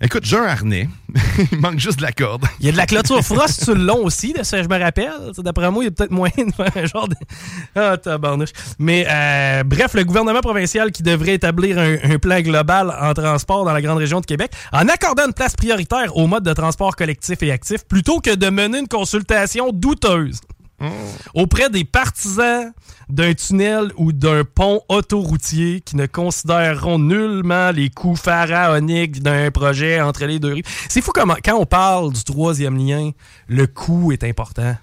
Écoute, 0.00 0.24
j'ai 0.24 0.36
un 0.36 0.44
harnais. 0.44 0.88
il 1.52 1.58
manque 1.58 1.78
juste 1.78 1.98
de 1.98 2.02
la 2.02 2.10
corde. 2.10 2.44
Il 2.58 2.66
y 2.66 2.68
a 2.68 2.72
de 2.72 2.76
la 2.76 2.84
clôture 2.84 3.22
frost 3.22 3.62
sur 3.62 3.74
le 3.74 3.84
long 3.84 4.04
aussi, 4.04 4.32
de 4.32 4.42
ce 4.42 4.56
que 4.56 4.62
je 4.64 4.68
me 4.68 4.78
rappelle. 4.78 5.12
D'après 5.38 5.70
moi, 5.70 5.84
il 5.84 5.86
y 5.86 5.88
a 5.88 5.92
peut-être 5.92 6.10
moyen 6.10 6.44
de 6.44 6.52
faire 6.52 6.70
un 6.76 6.86
genre 6.86 7.08
de. 7.08 7.14
Ah, 7.76 7.96
tabarnouche. 7.96 8.50
Mais 8.78 9.06
euh, 9.08 9.62
bref, 9.64 9.94
le 9.94 10.04
gouvernement 10.04 10.40
provincial 10.40 10.90
qui 10.90 11.02
devrait 11.02 11.34
établir 11.34 11.78
un, 11.78 11.96
un, 12.02 12.18
plan 12.18 12.40
global 12.40 12.94
en 13.00 13.14
transport 13.14 13.64
dans 13.64 13.72
la 13.72 13.80
grande 13.80 13.98
région 13.98 14.20
de 14.20 14.26
Québec 14.26 14.52
en 14.72 14.88
accordant 14.88 15.26
une 15.26 15.32
place 15.32 15.54
prioritaire 15.54 16.16
au 16.16 16.26
mode 16.26 16.44
de 16.44 16.52
transport 16.52 16.96
collectif 16.96 17.42
et 17.42 17.50
actif 17.50 17.84
plutôt 17.84 18.20
que 18.20 18.34
de 18.34 18.50
mener 18.50 18.80
une 18.80 18.88
consultation 18.88 19.70
douteuse. 19.72 20.40
Mmh. 20.80 20.88
auprès 21.34 21.70
des 21.70 21.84
partisans 21.84 22.72
d'un 23.08 23.32
tunnel 23.32 23.92
ou 23.96 24.10
d'un 24.10 24.42
pont 24.42 24.80
autoroutier 24.88 25.80
qui 25.80 25.94
ne 25.94 26.06
considéreront 26.06 26.98
nullement 26.98 27.70
les 27.70 27.90
coûts 27.90 28.16
pharaoniques 28.16 29.22
d'un 29.22 29.52
projet 29.52 30.00
entre 30.00 30.24
les 30.24 30.40
deux 30.40 30.54
rives. 30.54 30.64
C'est 30.88 31.00
fou 31.00 31.12
comment, 31.14 31.36
quand 31.44 31.54
on 31.54 31.64
parle 31.64 32.12
du 32.12 32.24
troisième 32.24 32.76
lien, 32.76 33.12
le 33.46 33.68
coût 33.68 34.10
est 34.10 34.24
important. 34.24 34.76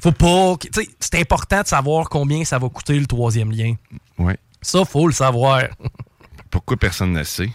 Faut 0.00 0.12
pas. 0.12 0.54
C'est 0.98 1.20
important 1.20 1.62
de 1.62 1.66
savoir 1.66 2.08
combien 2.08 2.44
ça 2.44 2.58
va 2.58 2.68
coûter 2.68 2.98
le 2.98 3.06
troisième 3.06 3.52
lien. 3.52 3.74
Ouais. 4.18 4.36
Ça, 4.62 4.84
faut 4.84 5.06
le 5.06 5.12
savoir. 5.12 5.62
Pourquoi 6.50 6.76
personne 6.76 7.12
ne 7.12 7.22
sait? 7.22 7.50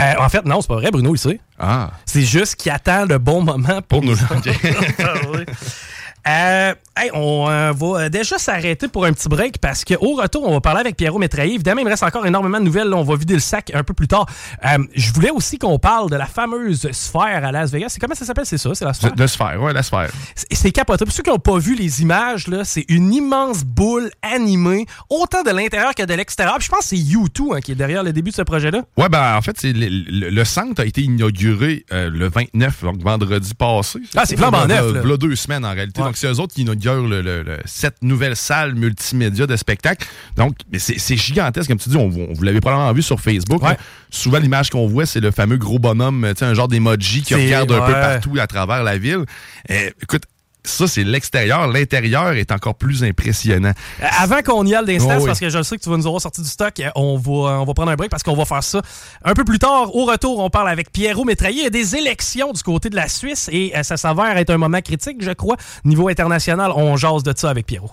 Euh, 0.00 0.14
en 0.18 0.28
fait, 0.28 0.44
non, 0.44 0.60
c'est 0.60 0.68
pas 0.68 0.76
vrai, 0.76 0.90
Bruno, 0.90 1.14
il 1.14 1.18
sait. 1.18 1.40
Ah. 1.58 1.90
C'est 2.06 2.22
juste 2.22 2.56
qu'il 2.56 2.72
attend 2.72 3.04
le 3.04 3.18
bon 3.18 3.42
moment 3.42 3.82
pour, 3.82 4.00
pour 4.00 4.02
nous 4.02 4.16
euh, 6.26 6.74
Hey, 6.94 7.10
on 7.14 7.48
euh, 7.48 7.72
va 7.72 7.86
euh, 8.02 8.08
déjà 8.10 8.36
s'arrêter 8.36 8.86
pour 8.86 9.06
un 9.06 9.14
petit 9.14 9.26
break 9.26 9.56
parce 9.58 9.82
qu'au 9.82 10.14
retour, 10.14 10.46
on 10.46 10.52
va 10.52 10.60
parler 10.60 10.80
avec 10.80 10.94
Pierrot 10.98 11.18
Métraillé. 11.18 11.54
Évidemment, 11.54 11.80
il 11.80 11.84
me 11.84 11.90
reste 11.90 12.02
encore 12.02 12.26
énormément 12.26 12.58
de 12.60 12.64
nouvelles. 12.64 12.88
Là, 12.88 12.96
on 12.96 13.02
va 13.02 13.16
vider 13.16 13.32
le 13.32 13.40
sac 13.40 13.70
un 13.72 13.82
peu 13.82 13.94
plus 13.94 14.08
tard. 14.08 14.26
Euh, 14.66 14.76
je 14.94 15.10
voulais 15.14 15.30
aussi 15.30 15.56
qu'on 15.58 15.78
parle 15.78 16.10
de 16.10 16.16
la 16.16 16.26
fameuse 16.26 16.86
sphère 16.92 17.44
à 17.46 17.50
Las 17.50 17.70
Vegas. 17.70 17.88
C'est 17.88 17.98
comment 17.98 18.14
ça 18.14 18.26
s'appelle? 18.26 18.44
C'est 18.44 18.58
ça, 18.58 18.74
c'est 18.74 18.84
la 18.84 18.92
sphère? 18.92 19.14
De 19.14 19.26
sphère, 19.26 19.62
ouais, 19.62 19.72
la 19.72 19.82
sphère. 19.82 20.10
C'est- 20.34 20.70
capoté. 20.70 21.06
Pour 21.06 21.14
ceux 21.14 21.22
qui 21.22 21.30
n'ont 21.30 21.38
pas 21.38 21.58
vu 21.58 21.74
les 21.74 22.02
images, 22.02 22.46
là, 22.46 22.62
c'est 22.64 22.84
une 22.88 23.12
immense 23.14 23.64
boule 23.64 24.10
animée, 24.20 24.84
autant 25.08 25.42
de 25.42 25.50
l'intérieur 25.50 25.94
que 25.94 26.02
de 26.02 26.12
l'extérieur. 26.14 26.56
Puis 26.58 26.66
je 26.66 26.70
pense 26.70 26.80
que 26.80 26.96
c'est 26.96 26.96
U2 26.96 27.56
hein, 27.56 27.60
qui 27.60 27.72
est 27.72 27.74
derrière 27.74 28.02
le 28.02 28.12
début 28.12 28.30
de 28.32 28.36
ce 28.36 28.42
projet-là. 28.42 28.82
Ouais, 28.98 29.08
ben 29.08 29.34
en 29.36 29.40
fait, 29.40 29.62
le, 29.62 29.72
le- 29.72 30.28
le 30.30 30.44
centre 30.44 30.82
a 30.82 30.84
été 30.84 31.00
inauguré 31.02 31.84
euh, 31.92 32.10
le 32.10 32.28
29, 32.28 32.82
donc 32.84 33.02
vendredi 33.02 33.54
passé. 33.54 34.00
Ah, 34.16 34.24
c'est 34.26 34.36
flambant 34.36 34.66
neuf, 34.66 34.84
v'là 34.92 35.16
deux 35.16 35.36
semaines 35.36 35.64
en 35.64 35.72
réalité. 35.72 36.00
Ouais. 36.00 36.08
Donc 36.08 36.16
c'est 36.18 36.26
eux 36.26 36.38
autres 36.40 36.54
qui 36.54 36.62
inaugurent 36.62 36.81
le, 36.90 37.20
le- 37.22 37.42
le- 37.42 37.58
cette 37.64 38.02
nouvelle 38.02 38.36
salle 38.36 38.74
multimédia 38.74 39.46
de 39.46 39.56
spectacle. 39.56 40.06
Donc, 40.36 40.56
c'est 40.78 41.16
gigantesque, 41.16 41.68
comme 41.68 41.78
tu 41.78 41.88
dis, 41.88 41.96
on, 41.96 42.06
on- 42.08 42.32
vous 42.32 42.42
l'avez 42.42 42.60
probablement 42.60 42.92
vu 42.92 43.02
sur 43.02 43.20
Facebook. 43.20 43.62
Ouais. 43.62 43.76
Souvent, 44.10 44.38
l'image 44.38 44.70
qu'on 44.70 44.86
voit, 44.86 45.06
c'est 45.06 45.20
le 45.20 45.30
fameux 45.30 45.56
gros 45.56 45.78
bonhomme, 45.78 46.32
un 46.40 46.54
genre 46.54 46.68
d'emoji 46.68 47.22
qui 47.22 47.34
regarde 47.34 47.70
un 47.72 47.86
peu 47.86 47.92
partout 47.92 48.34
à 48.40 48.46
travers 48.46 48.82
la 48.82 48.98
ville. 48.98 49.24
Euh, 49.70 49.90
écoute, 50.02 50.22
ça, 50.64 50.86
c'est 50.86 51.04
l'extérieur. 51.04 51.66
L'intérieur 51.66 52.32
est 52.32 52.52
encore 52.52 52.74
plus 52.74 53.02
impressionnant. 53.04 53.72
Euh, 54.02 54.06
Avant 54.20 54.42
qu'on 54.42 54.64
y 54.66 54.74
aille 54.74 54.84
d'instant, 54.86 55.14
Oh, 55.16 55.20
oui. 55.20 55.26
parce 55.26 55.40
que 55.40 55.48
je 55.50 55.62
sais 55.62 55.76
que 55.76 55.82
tu 55.82 55.90
vas 55.90 55.96
nous 55.96 56.06
avoir 56.06 56.20
sorti 56.22 56.40
du 56.40 56.48
stock, 56.48 56.78
euh, 56.80 56.90
on 56.94 57.16
va, 57.16 57.60
on 57.60 57.64
va 57.64 57.74
prendre 57.74 57.90
un 57.90 57.96
break 57.96 58.10
parce 58.10 58.22
qu'on 58.22 58.36
va 58.36 58.44
faire 58.44 58.62
ça 58.62 58.80
un 59.24 59.34
peu 59.34 59.44
plus 59.44 59.58
tard. 59.58 59.94
Au 59.94 60.04
retour, 60.04 60.38
on 60.38 60.50
parle 60.50 60.68
avec 60.68 60.92
Pierrot 60.92 61.24
Métraillé. 61.24 61.60
Il 61.60 61.64
y 61.64 61.66
a 61.66 61.70
des 61.70 61.96
élections 61.96 62.52
du 62.52 62.62
côté 62.62 62.90
de 62.90 62.96
la 62.96 63.08
Suisse 63.08 63.48
et 63.52 63.72
euh, 63.76 63.82
ça 63.82 63.96
s'avère 63.96 64.36
être 64.36 64.50
un 64.50 64.58
moment 64.58 64.80
critique, 64.80 65.16
je 65.20 65.32
crois. 65.32 65.56
Niveau 65.84 66.08
international, 66.08 66.72
on 66.76 66.96
jase 66.96 67.22
de 67.22 67.32
ça 67.36 67.50
avec 67.50 67.66
Pierrot. 67.66 67.90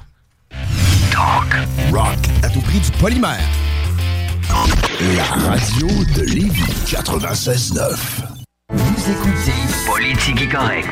Rock 1.92 2.18
à 2.44 2.50
tout 2.50 2.62
prix 2.62 2.80
du 2.80 2.92
polymère. 2.92 3.40
La 5.16 5.24
radio 5.50 5.88
de 6.16 6.22
Lévis 6.22 6.64
96.9. 6.86 7.98
Vous 8.74 9.12
écoutez 9.12 9.54
Politique 9.88 10.52
Correct. 10.52 10.88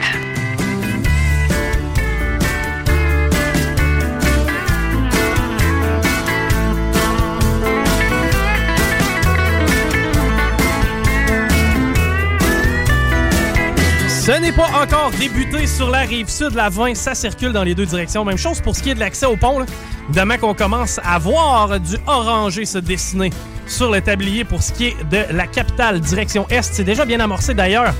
Ce 14.27 14.33
n'est 14.33 14.51
pas 14.51 14.67
encore 14.83 15.11
débuté 15.11 15.65
sur 15.67 15.89
la 15.89 15.99
rive 15.99 16.27
sud. 16.27 16.53
La 16.53 16.67
20, 16.67 16.95
ça 16.95 17.15
circule 17.15 17.53
dans 17.53 17.63
les 17.63 17.73
deux 17.73 17.85
directions. 17.85 18.25
Même 18.25 18.37
chose 18.37 18.59
pour 18.59 18.75
ce 18.75 18.83
qui 18.83 18.89
est 18.89 18.93
de 18.93 18.99
l'accès 18.99 19.25
au 19.25 19.37
pont. 19.37 19.59
là. 19.59 20.37
Qu'on 20.37 20.53
commence 20.53 20.99
à 21.01 21.17
voir 21.17 21.79
du 21.79 21.95
orangé 22.05 22.65
se 22.65 22.77
dessiner 22.77 23.29
sur 23.67 23.89
le 23.89 24.01
tablier 24.01 24.43
pour 24.43 24.61
ce 24.61 24.73
qui 24.73 24.87
est 24.87 25.03
de 25.09 25.33
la 25.33 25.47
capitale 25.47 26.01
direction 26.01 26.45
est. 26.49 26.61
C'est 26.61 26.83
déjà 26.83 27.05
bien 27.05 27.21
amorcé 27.21 27.53
d'ailleurs. 27.53 27.93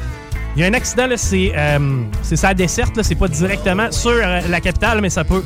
Il 0.57 0.63
y 0.63 0.65
a 0.65 0.67
un 0.67 0.73
accident, 0.73 1.07
c'est 1.15 1.53
euh, 1.55 2.03
sa 2.21 2.53
desserte, 2.53 3.01
c'est 3.03 3.15
pas 3.15 3.29
directement 3.29 3.89
sur 3.93 4.11
euh, 4.11 4.41
la 4.49 4.59
capitale, 4.59 4.99
mais 4.99 5.09
ça 5.09 5.23
peut 5.23 5.45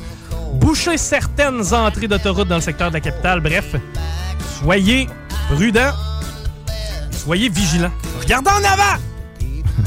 boucher 0.55 0.97
certaines 0.97 1.75
entrées 1.75 2.07
d'autoroute 2.07 2.47
dans 2.47 2.55
le 2.55 2.61
secteur 2.61 2.89
de 2.89 2.95
la 2.95 3.01
capitale. 3.01 3.39
Bref, 3.39 3.75
soyez 4.59 5.07
prudents, 5.47 5.93
soyez 7.11 7.49
vigilants. 7.49 7.93
Regardez 8.19 8.49
en 8.49 8.63
avant! 8.63 9.10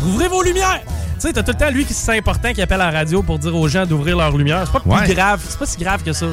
Ouvrez 0.05 0.29
vos 0.29 0.43
lumières! 0.43 0.81
Tu 0.85 1.21
sais, 1.29 1.33
t'as 1.33 1.43
tout 1.43 1.53
le 1.53 1.59
temps 1.59 1.71
lui 1.71 1.85
qui 1.85 1.95
se 1.95 2.05
sent 2.05 2.19
important 2.19 2.53
qui 2.53 2.61
appelle 2.61 2.81
à 2.81 2.91
la 2.91 2.99
radio 2.99 3.23
pour 3.23 3.39
dire 3.39 3.55
aux 3.57 3.69
gens 3.69 3.87
d'ouvrir 3.87 4.17
leurs 4.17 4.37
lumières. 4.37 4.65
C'est 4.67 4.73
pas 4.73 4.81
plus 4.81 4.91
Ouais. 5.09 5.15
grave, 5.15 5.41
c'est 5.49 5.59
pas 5.59 5.67
si 5.67 5.79
grave 5.79 6.03
que 6.03 6.13
ça. 6.13 6.27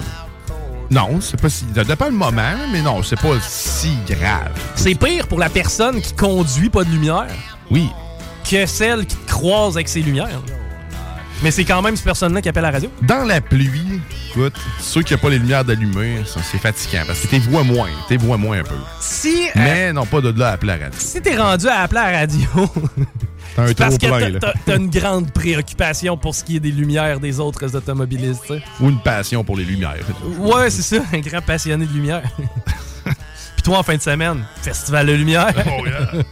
Non, 0.90 1.22
c'est 1.22 1.40
pas 1.40 1.50
si. 1.50 1.66
Ça 1.74 1.84
dépend 1.86 2.06
le 2.08 2.12
moment, 2.12 2.56
mais 2.72 2.82
non, 2.82 3.02
c'est 3.04 3.20
pas 3.20 3.40
si 3.42 3.96
grave. 4.10 4.52
C'est 4.76 4.96
pire 4.96 5.28
pour 5.28 5.40
la 5.40 5.50
personne 5.50 6.02
qui 6.02 6.14
conduit 6.14 6.70
pas 6.70 6.84
de 6.84 6.90
lumière 6.90 7.28
Oui. 7.70 7.90
que 8.50 8.66
celle 8.66 9.06
qui 9.06 9.16
te 9.16 9.32
croise 9.32 9.76
avec 9.78 9.88
ses 9.88 10.02
lumières. 10.02 10.42
Mais 11.44 11.50
c'est 11.50 11.64
quand 11.64 11.82
même 11.82 11.96
cette 11.96 12.06
personne-là 12.06 12.42
qui 12.42 12.50
appelle 12.50 12.64
la 12.64 12.72
radio. 12.72 12.92
Dans 13.02 13.24
la 13.24 13.42
pluie, 13.42 14.00
écoute, 14.30 14.54
ceux 14.80 15.02
qui 15.02 15.14
n'ont 15.14 15.20
pas 15.20 15.30
les 15.30 15.40
lumières 15.40 15.64
d'allumées, 15.66 16.22
ça, 16.26 16.40
c'est 16.44 16.60
fatigant 16.60 17.02
parce 17.08 17.20
que 17.22 17.28
t'es 17.28 17.40
vois 17.40 17.64
moins. 17.64 17.90
T'es 18.08 18.18
vois 18.18 18.38
moins 18.38 18.60
un 18.60 18.64
peu. 18.64 18.76
Si, 19.00 19.46
euh, 19.48 19.52
Mais 19.56 19.94
non, 19.94 20.06
pas 20.06 20.22
de 20.22 20.38
là 20.38 20.50
à 20.50 20.52
appeler 20.52 20.74
la 20.78 20.86
radio. 20.86 21.00
si 21.00 21.20
t'es 21.22 21.36
rendu 21.38 21.68
à 21.68 21.80
appeler 21.80 22.00
à 22.02 22.12
la 22.12 22.18
radio, 22.20 22.48
un 23.58 23.74
parce 23.74 23.98
que 23.98 24.38
t'as- 24.40 24.76
une 24.78 24.90
grande 24.90 25.32
préoccupation 25.32 26.18
pour 26.18 26.34
ce 26.36 26.44
qui 26.44 26.56
est 26.58 26.60
des 26.60 26.72
lumières 26.72 27.20
des 27.20 27.40
autres 27.40 27.76
automobilistes. 27.76 28.54
Ou 28.80 28.90
une 28.90 29.00
passion 29.02 29.44
pour 29.44 29.58
les 29.58 29.64
lumières. 29.66 29.96
Ouais, 30.40 30.70
c'est 30.70 30.82
ça, 30.98 31.04
un 31.14 31.20
grand 31.20 31.42
passionné 31.42 31.86
de 31.86 31.94
lumière. 31.94 32.24
Puis 33.06 33.64
toi, 33.64 33.80
en 33.80 33.84
fin 33.84 33.96
de 33.96 34.02
semaine, 34.02 34.44
Festival 34.62 35.06
de 35.08 35.14
lumière. 35.14 35.54
Oh, 35.58 35.86
yeah. 35.86 36.24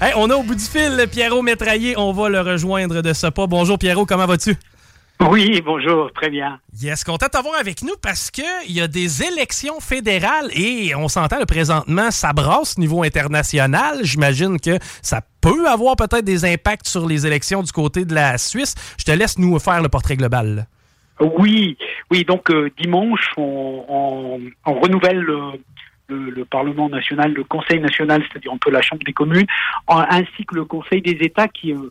Hey, 0.00 0.12
on 0.16 0.28
a 0.30 0.34
au 0.34 0.42
bout 0.42 0.54
du 0.56 0.64
fil 0.64 1.06
Pierrot 1.10 1.40
Métraillé. 1.42 1.96
On 1.96 2.12
va 2.12 2.28
le 2.28 2.40
rejoindre 2.40 3.00
de 3.00 3.12
ce 3.12 3.28
pas. 3.28 3.46
Bonjour 3.46 3.78
Pierrot, 3.78 4.04
comment 4.06 4.26
vas-tu? 4.26 4.56
Oui, 5.20 5.62
bonjour, 5.64 6.12
très 6.12 6.28
bien. 6.28 6.58
Yes, 6.82 7.04
content 7.04 7.26
de 7.26 7.30
t'avoir 7.30 7.54
avec 7.58 7.82
nous 7.82 7.94
parce 8.02 8.30
qu'il 8.30 8.44
y 8.68 8.80
a 8.80 8.88
des 8.88 9.22
élections 9.22 9.80
fédérales 9.80 10.48
et 10.52 10.94
on 10.96 11.08
s'entend 11.08 11.38
le 11.38 11.46
présentement, 11.46 12.10
ça 12.10 12.32
brasse 12.32 12.74
au 12.76 12.80
niveau 12.80 13.02
international. 13.04 14.00
J'imagine 14.02 14.58
que 14.60 14.76
ça 15.02 15.22
peut 15.40 15.68
avoir 15.68 15.96
peut-être 15.96 16.24
des 16.24 16.44
impacts 16.44 16.88
sur 16.88 17.06
les 17.06 17.26
élections 17.26 17.62
du 17.62 17.70
côté 17.72 18.04
de 18.04 18.12
la 18.14 18.36
Suisse. 18.38 18.74
Je 18.98 19.04
te 19.04 19.12
laisse 19.12 19.38
nous 19.38 19.58
faire 19.60 19.80
le 19.82 19.88
portrait 19.88 20.16
global. 20.16 20.66
Oui, 21.20 21.78
oui, 22.10 22.24
donc 22.24 22.50
euh, 22.50 22.68
dimanche, 22.76 23.30
on, 23.36 23.84
on- 23.88 24.40
on 24.66 24.80
renouvelle 24.80 25.20
le, 25.20 25.38
le- 26.08 26.30
le 26.30 26.44
Parlement 26.44 26.88
national, 26.88 27.32
le 27.32 27.44
Conseil 27.44 27.78
national, 27.78 28.22
c'est-à-dire 28.28 28.52
un 28.52 28.58
peu 28.58 28.70
la 28.72 28.82
Chambre 28.82 29.02
des 29.06 29.12
communes, 29.12 29.46
ainsi 29.86 30.44
que 30.44 30.56
le 30.56 30.64
Conseil 30.64 31.00
des 31.02 31.16
États, 31.24 31.46
qui 31.46 31.72
euh, 31.72 31.88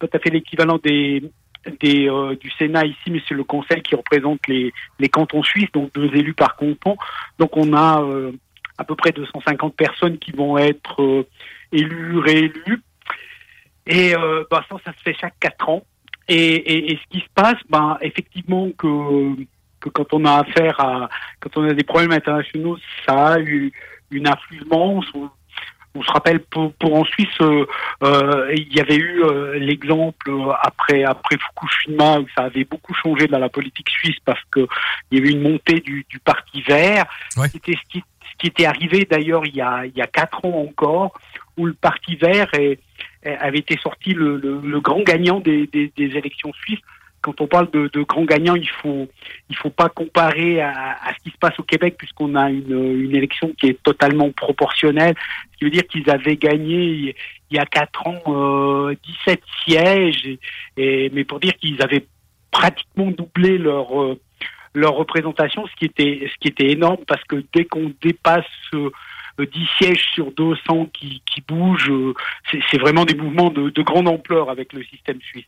tout 0.00 0.08
à 0.12 0.18
fait 0.18 0.30
l'équivalent 0.30 0.78
des, 0.82 1.22
euh, 1.66 2.36
du 2.36 2.50
Sénat 2.52 2.86
ici, 2.86 3.10
mais 3.10 3.22
c'est 3.28 3.34
le 3.34 3.44
Conseil 3.44 3.82
qui 3.82 3.94
représente 3.94 4.46
les, 4.48 4.72
les 4.98 5.08
cantons 5.08 5.42
suisses, 5.42 5.70
donc 5.72 5.92
deux 5.94 6.10
élus 6.14 6.34
par 6.34 6.56
canton. 6.56 6.96
Donc 7.38 7.56
on 7.56 7.72
a 7.72 8.02
euh, 8.02 8.32
à 8.78 8.84
peu 8.84 8.94
près 8.94 9.12
250 9.12 9.74
personnes 9.74 10.18
qui 10.18 10.32
vont 10.32 10.58
être 10.58 11.02
euh, 11.02 11.26
élues, 11.72 12.18
réélues. 12.18 12.82
Et 13.86 14.14
euh, 14.16 14.44
bah, 14.50 14.64
ça, 14.68 14.76
ça 14.84 14.92
se 14.92 15.02
fait 15.02 15.14
chaque 15.18 15.38
quatre 15.40 15.68
ans. 15.68 15.84
Et, 16.28 16.36
et, 16.36 16.92
et 16.92 16.96
ce 16.96 17.18
qui 17.18 17.24
se 17.24 17.30
passe, 17.34 17.58
ben, 17.68 17.98
effectivement, 18.00 18.70
que, 18.72 19.34
que 19.80 19.88
quand 19.88 20.14
on 20.14 20.24
a 20.24 20.40
affaire 20.40 20.78
à, 20.80 21.08
quand 21.40 21.56
on 21.56 21.68
a 21.68 21.74
des 21.74 21.84
problèmes 21.84 22.12
internationaux, 22.12 22.78
ça 23.06 23.34
a 23.34 23.40
eu 23.40 23.72
une 24.10 24.28
influence. 24.28 25.06
On, 25.94 26.02
se 26.02 26.10
rappelle 26.10 26.40
pour, 26.40 26.72
pour 26.74 26.94
en 26.94 27.04
Suisse, 27.04 27.28
euh, 27.40 27.66
euh, 28.02 28.52
il 28.54 28.74
y 28.74 28.80
avait 28.80 28.96
eu 28.96 29.22
euh, 29.22 29.58
l'exemple 29.58 30.30
euh, 30.30 30.52
après 30.62 31.04
après 31.04 31.36
Fukushima 31.36 32.20
où 32.20 32.26
ça 32.34 32.44
avait 32.44 32.64
beaucoup 32.64 32.94
changé 32.94 33.26
dans 33.26 33.38
la 33.38 33.48
politique 33.48 33.90
suisse 33.90 34.16
parce 34.24 34.42
que 34.50 34.66
il 35.10 35.18
y 35.18 35.20
avait 35.20 35.32
une 35.32 35.42
montée 35.42 35.80
du, 35.80 36.06
du 36.08 36.18
parti 36.18 36.62
vert. 36.62 37.04
Ouais. 37.36 37.48
C'était 37.48 37.72
ce 37.74 37.88
qui, 37.90 37.98
ce 38.30 38.36
qui 38.38 38.46
était 38.46 38.66
arrivé 38.66 39.06
d'ailleurs 39.10 39.44
il 39.46 39.54
y 39.54 39.60
a 39.60 39.84
il 39.84 39.96
y 39.96 40.02
a 40.02 40.06
quatre 40.06 40.44
ans 40.44 40.66
encore 40.68 41.12
où 41.56 41.66
le 41.66 41.74
parti 41.74 42.16
vert 42.16 42.48
est, 42.54 42.78
avait 43.24 43.58
été 43.58 43.76
sorti 43.78 44.14
le, 44.14 44.38
le, 44.38 44.60
le 44.60 44.80
grand 44.80 45.02
gagnant 45.02 45.40
des, 45.40 45.66
des, 45.66 45.92
des 45.96 46.16
élections 46.16 46.52
suisses. 46.54 46.80
Quand 47.22 47.40
on 47.40 47.46
parle 47.46 47.70
de, 47.70 47.88
de 47.92 48.02
grand 48.02 48.24
gagnant, 48.24 48.54
il 48.56 48.68
faut 48.68 49.08
il 49.48 49.56
faut 49.56 49.70
pas 49.70 49.88
comparer 49.88 50.60
à, 50.60 50.70
à 51.02 51.14
ce 51.14 51.22
qui 51.22 51.30
se 51.30 51.38
passe 51.38 51.58
au 51.58 51.62
Québec 51.62 51.94
puisqu'on 51.96 52.34
a 52.34 52.50
une, 52.50 53.00
une 53.04 53.14
élection 53.16 53.52
qui 53.58 53.68
est 53.68 53.82
totalement 53.82 54.30
proportionnelle. 54.32 55.14
Ce 55.52 55.58
qui 55.58 55.64
veut 55.64 55.70
dire 55.70 55.86
qu'ils 55.86 56.10
avaient 56.10 56.36
gagné 56.36 57.14
il 57.50 57.56
y 57.56 57.58
a 57.58 57.66
quatre 57.66 58.06
ans 58.06 58.20
euh, 58.28 58.94
17 59.26 59.40
sièges, 59.64 60.28
et- 60.76 61.10
mais 61.14 61.24
pour 61.24 61.38
dire 61.40 61.54
qu'ils 61.56 61.80
avaient 61.82 62.06
pratiquement 62.50 63.10
doublé 63.10 63.56
leur 63.58 64.02
euh, 64.02 64.20
leur 64.74 64.94
représentation, 64.94 65.66
ce 65.66 65.74
qui 65.76 65.84
était 65.84 66.26
ce 66.32 66.34
qui 66.40 66.48
était 66.48 66.70
énorme 66.70 67.04
parce 67.06 67.22
que 67.24 67.44
dès 67.54 67.66
qu'on 67.66 67.92
dépasse 68.02 68.46
euh, 68.74 68.90
10 69.44 69.68
sièges 69.78 70.04
sur 70.14 70.32
200 70.32 70.86
qui, 70.92 71.22
qui 71.26 71.40
bougent, 71.46 71.90
euh, 71.90 72.14
c'est 72.70 72.78
vraiment 72.78 73.04
des 73.04 73.14
mouvements 73.14 73.50
de, 73.50 73.70
de 73.70 73.82
grande 73.82 74.08
ampleur 74.08 74.50
avec 74.50 74.72
le 74.72 74.82
système 74.84 75.18
suisse. 75.22 75.44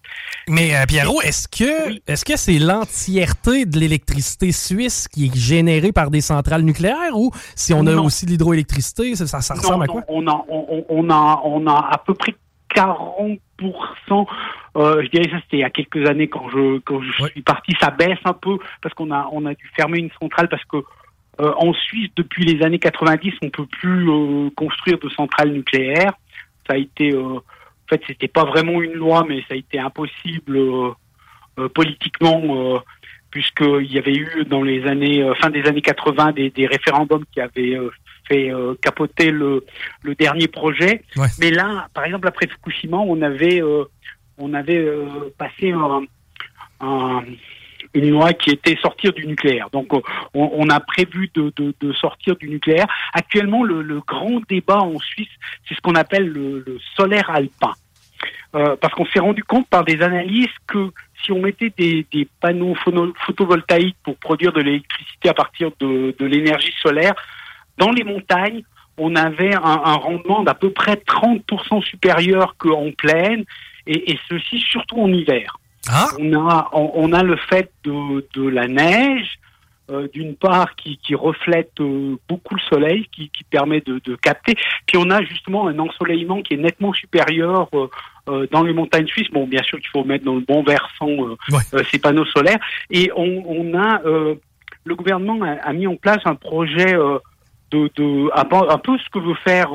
Mais 0.49 0.75
euh, 0.77 0.85
Pierrot, 0.87 1.21
est-ce 1.23 1.49
que 1.49 1.89
Oui. 1.89 2.03
est-ce 2.07 2.25
que 2.25 2.37
c'est 2.37 2.59
l'entièreté 2.59 3.67
de 3.67 3.79
l'électricité 3.79 4.53
suisse 4.53 5.09
qui 5.09 5.27
est 5.27 5.37
générée 5.37 5.93
par 5.93 6.11
des 6.11 6.21
centrales 6.21 6.63
nucléaires 6.63 7.15
ou 7.17 7.31
si 7.55 7.73
on 7.75 7.87
a 7.87 7.93
Non. 7.95 8.05
aussi 8.05 8.27
de 8.27 8.31
l'hydroélectricité, 8.31 9.15
ça, 9.17 9.39
ressemble 9.39 9.63
Non, 9.63 9.81
à 9.83 9.87
quoi? 9.87 10.03
on 10.09 10.27
a, 10.27 10.45
on, 10.49 10.85
on 10.89 11.11
a, 11.11 11.41
on 11.45 11.67
a 11.67 11.89
à 11.93 11.99
peu 11.99 12.15
près 12.15 12.35
40%. 12.75 14.27
Euh, 14.77 15.03
je 15.05 15.09
dirais 15.09 15.31
ça, 15.31 15.37
c'était 15.45 15.59
il 15.59 15.61
y 15.61 15.65
a 15.65 15.71
quelques 15.71 16.09
années 16.09 16.29
quand 16.29 16.49
je, 16.51 16.79
quand 16.81 17.01
je 17.01 17.23
Ouais. 17.23 17.31
suis 17.31 17.43
parti. 17.43 17.73
Ça 17.81 17.91
baisse 17.91 18.19
un 18.25 18.33
peu 18.33 18.59
parce 18.83 18.95
qu'on 18.95 19.11
a, 19.13 19.29
on 19.33 19.47
a 19.47 19.55
dû 19.55 19.71
fermer 19.77 19.99
une 19.99 20.11
centrale 20.21 20.49
parce 20.49 20.65
que 20.65 20.79
euh, 21.41 21.53
en 21.57 21.73
Suisse, 21.73 22.11
depuis 22.17 22.45
les 22.45 22.63
années 22.65 22.79
90, 22.79 23.35
on 23.43 23.51
peut 23.51 23.67
plus 23.67 24.09
euh, 24.11 24.51
construire 24.57 24.99
de 24.99 25.09
centrales 25.11 25.53
nucléaires. 25.53 26.13
Ça 26.67 26.75
a 26.75 26.77
été, 26.77 27.13
euh, 27.13 27.37
en 27.37 27.43
fait, 27.89 28.01
c'était 28.07 28.29
pas 28.29 28.45
vraiment 28.45 28.81
une 28.83 28.93
loi, 28.95 29.25
mais 29.29 29.41
ça 29.49 29.55
a 29.55 29.57
été 29.57 29.79
impossible 29.79 30.57
euh, 30.57 30.91
euh, 31.59 31.69
politiquement. 31.69 32.43
euh, 32.75 32.79
puisqu'il 33.31 33.91
y 33.93 33.99
avait 33.99 34.15
eu 34.15 34.45
dans 34.47 34.63
les 34.63 34.87
années 34.87 35.29
fin 35.41 35.51
des 35.51 35.65
années 35.67 35.81
80 35.83 36.31
des, 36.31 36.51
des 36.51 36.69
référendums 36.69 37.25
qui 37.33 37.41
avaient 37.41 37.75
euh, 37.77 37.91
fait 38.29 38.53
euh, 38.53 38.77
capoter 38.81 39.33
le, 39.33 39.65
le 40.03 40.15
dernier 40.15 40.47
projet. 40.47 41.03
Ouais. 41.17 41.27
Mais 41.41 41.51
là, 41.51 41.89
par 41.95 42.05
exemple, 42.05 42.29
après 42.29 42.47
Fukushima, 42.47 42.97
on 42.97 43.21
avait 43.23 43.61
euh, 43.61 43.87
on 44.39 44.55
avait 44.55 44.79
euh, 44.79 45.33
passé 45.37 45.73
un, 45.73 46.03
un- 46.81 47.25
une 47.95 48.11
loi 48.11 48.33
qui 48.33 48.51
était 48.51 48.77
sortir 48.77 49.13
du 49.13 49.27
nucléaire. 49.27 49.71
Donc, 49.71 49.93
euh, 49.95 50.01
on, 50.35 50.51
on 50.55 50.69
a 50.69 50.81
prévu 50.81 51.31
de, 51.35 51.53
de, 51.57 51.75
de 51.81 51.93
sortir 51.93 52.37
du 52.37 52.49
nucléaire. 52.49 52.87
Actuellement, 53.13 53.63
le, 53.63 53.83
le 53.83 54.01
grand 54.01 54.41
débat 54.49 54.81
en 54.81 54.99
Suisse, 54.99 55.29
c'est 55.69 55.75
ce 55.75 55.81
qu'on 55.81 55.95
appelle 55.95 56.29
le, 56.29 56.63
le 56.67 56.79
solaire 56.97 57.31
alpin. 57.31 57.73
Euh, 58.55 58.77
parce 58.81 58.95
qu'on 58.95 59.07
s'est 59.07 59.21
rendu 59.21 59.43
compte 59.43 59.69
par 59.69 59.85
des 59.85 60.01
analyses 60.01 60.47
que 60.67 60.91
si 61.25 61.33
on 61.33 61.41
mettait 61.41 61.73
des, 61.77 62.07
des 62.13 62.29
panneaux 62.41 62.75
photovoltaïques 63.27 63.97
pour 64.05 64.17
produire 64.17 64.53
de 64.53 64.61
l'électricité 64.61 65.29
à 65.29 65.35
partir 65.35 65.71
de, 65.81 66.15
de 66.19 66.27
l'énergie 66.27 66.73
solaire, 66.81 67.15
dans 67.79 67.91
les 67.91 68.05
montagnes, 68.05 68.63
on 68.97 69.17
avait 69.17 69.55
un, 69.55 69.61
un 69.63 69.95
rendement 69.95 70.43
d'à 70.45 70.55
peu 70.55 70.71
près 70.71 70.95
30% 70.95 71.83
supérieur 71.83 72.55
qu'en 72.59 72.93
plaine, 72.93 73.45
et, 73.87 74.13
et 74.13 74.19
ceci 74.29 74.61
surtout 74.61 75.01
en 75.01 75.13
hiver. 75.13 75.59
Ah, 75.91 76.09
On 76.19 76.49
a, 76.49 76.69
on, 76.73 76.91
on 76.95 77.13
a 77.13 77.23
le 77.23 77.37
fait 77.37 77.71
de, 77.85 78.27
de 78.35 78.49
la 78.49 78.67
neige, 78.67 79.39
euh, 79.91 80.09
d'une 80.15 80.35
part 80.35 80.75
qui, 80.77 80.97
qui 80.97 81.15
reflète 81.15 81.73
euh, 81.81 82.17
beaucoup 82.29 82.55
le 82.55 82.61
soleil, 82.61 83.07
qui, 83.13 83.29
qui 83.29 83.45
permet 83.45 83.81
de, 83.83 84.01
de 84.03 84.17
capter. 84.17 84.55
Puis 84.87 84.97
on 84.97 85.11
a 85.11 85.23
justement 85.23 85.69
un 85.69 85.79
ensoleillement 85.79 86.41
qui 86.41 86.55
est 86.55 86.57
nettement 86.59 86.95
supérieur 86.95 87.69
euh, 88.29 88.47
dans 88.51 88.63
les 88.63 88.73
montagnes 88.73 89.07
suisses. 89.07 89.31
Bon, 89.31 89.47
bien 89.47 89.63
sûr 89.63 89.79
qu'il 89.79 89.91
faut 89.91 90.05
mettre 90.05 90.25
dans 90.25 90.37
le 90.37 90.41
bon 90.41 90.63
versant 90.63 91.07
Ouais. 91.53 91.85
ces 91.91 91.99
panneaux 91.99 92.25
solaires. 92.27 92.61
Et 92.91 93.11
on, 93.15 93.45
on 93.47 93.79
a, 93.79 94.01
le 94.85 94.95
gouvernement 94.97 95.43
a, 95.45 95.53
a 95.69 95.73
mis 95.75 95.87
en 95.87 95.97
place 95.97 96.23
un 96.25 96.35
projet 96.35 96.95
de, 97.71 97.91
de 97.97 98.31
un, 98.35 98.45
peu, 98.47 98.57
un 98.71 98.79
peu 98.79 98.97
ce 98.97 99.11
que 99.11 99.19
veut 99.19 99.37
faire. 99.45 99.69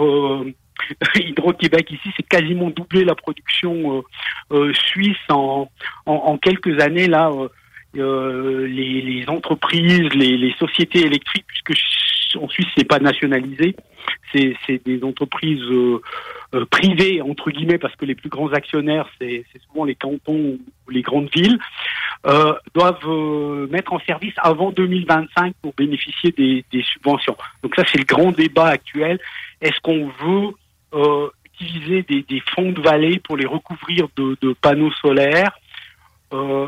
Hydro-Québec 1.15 1.91
ici, 1.91 2.09
c'est 2.15 2.27
quasiment 2.27 2.69
doubler 2.69 3.03
la 3.05 3.15
production 3.15 3.97
euh, 3.97 4.01
euh, 4.51 4.73
suisse 4.73 5.17
en, 5.29 5.69
en, 6.05 6.37
quelques 6.37 6.79
années 6.81 7.07
là. 7.07 7.31
euh, 7.97 8.67
les, 8.67 9.25
entreprises, 9.27 10.09
les, 10.13 10.53
sociétés 10.59 11.01
électriques, 11.01 11.45
puisque 11.47 11.81
en 12.35 12.47
Suisse 12.47 12.67
c'est 12.77 12.87
pas 12.87 12.99
nationalisé, 12.99 13.75
c'est 14.31 14.85
des 14.85 15.03
entreprises 15.03 15.65
privées 16.69 17.21
entre 17.21 17.49
guillemets 17.49 17.79
parce 17.79 17.95
que 17.95 18.05
les 18.05 18.15
plus 18.15 18.29
grands 18.29 18.53
actionnaires 18.53 19.09
c'est 19.19 19.43
souvent 19.67 19.85
les 19.85 19.95
cantons 19.95 20.57
ou 20.87 20.91
les 20.91 21.01
grandes 21.01 21.29
villes 21.35 21.57
doivent 22.75 23.69
mettre 23.71 23.93
en 23.93 23.99
service 24.01 24.33
avant 24.37 24.71
2025 24.71 25.55
pour 25.63 25.73
bénéficier 25.73 26.31
des, 26.31 26.63
des 26.71 26.83
subventions. 26.83 27.35
Donc 27.63 27.75
ça 27.75 27.83
c'est 27.91 27.97
le 27.97 28.05
grand 28.05 28.31
débat 28.31 28.67
actuel. 28.67 29.19
Est-ce 29.61 29.79
qu'on 29.81 30.07
veut 30.21 30.53
utiliser 31.61 32.03
des, 32.03 32.23
des 32.23 32.41
fonds 32.55 32.71
de 32.71 32.81
vallée 32.81 33.19
pour 33.19 33.37
les 33.37 33.45
recouvrir 33.45 34.07
de, 34.15 34.37
de 34.41 34.53
panneaux 34.53 34.91
solaires 35.01 35.51
euh, 36.33 36.67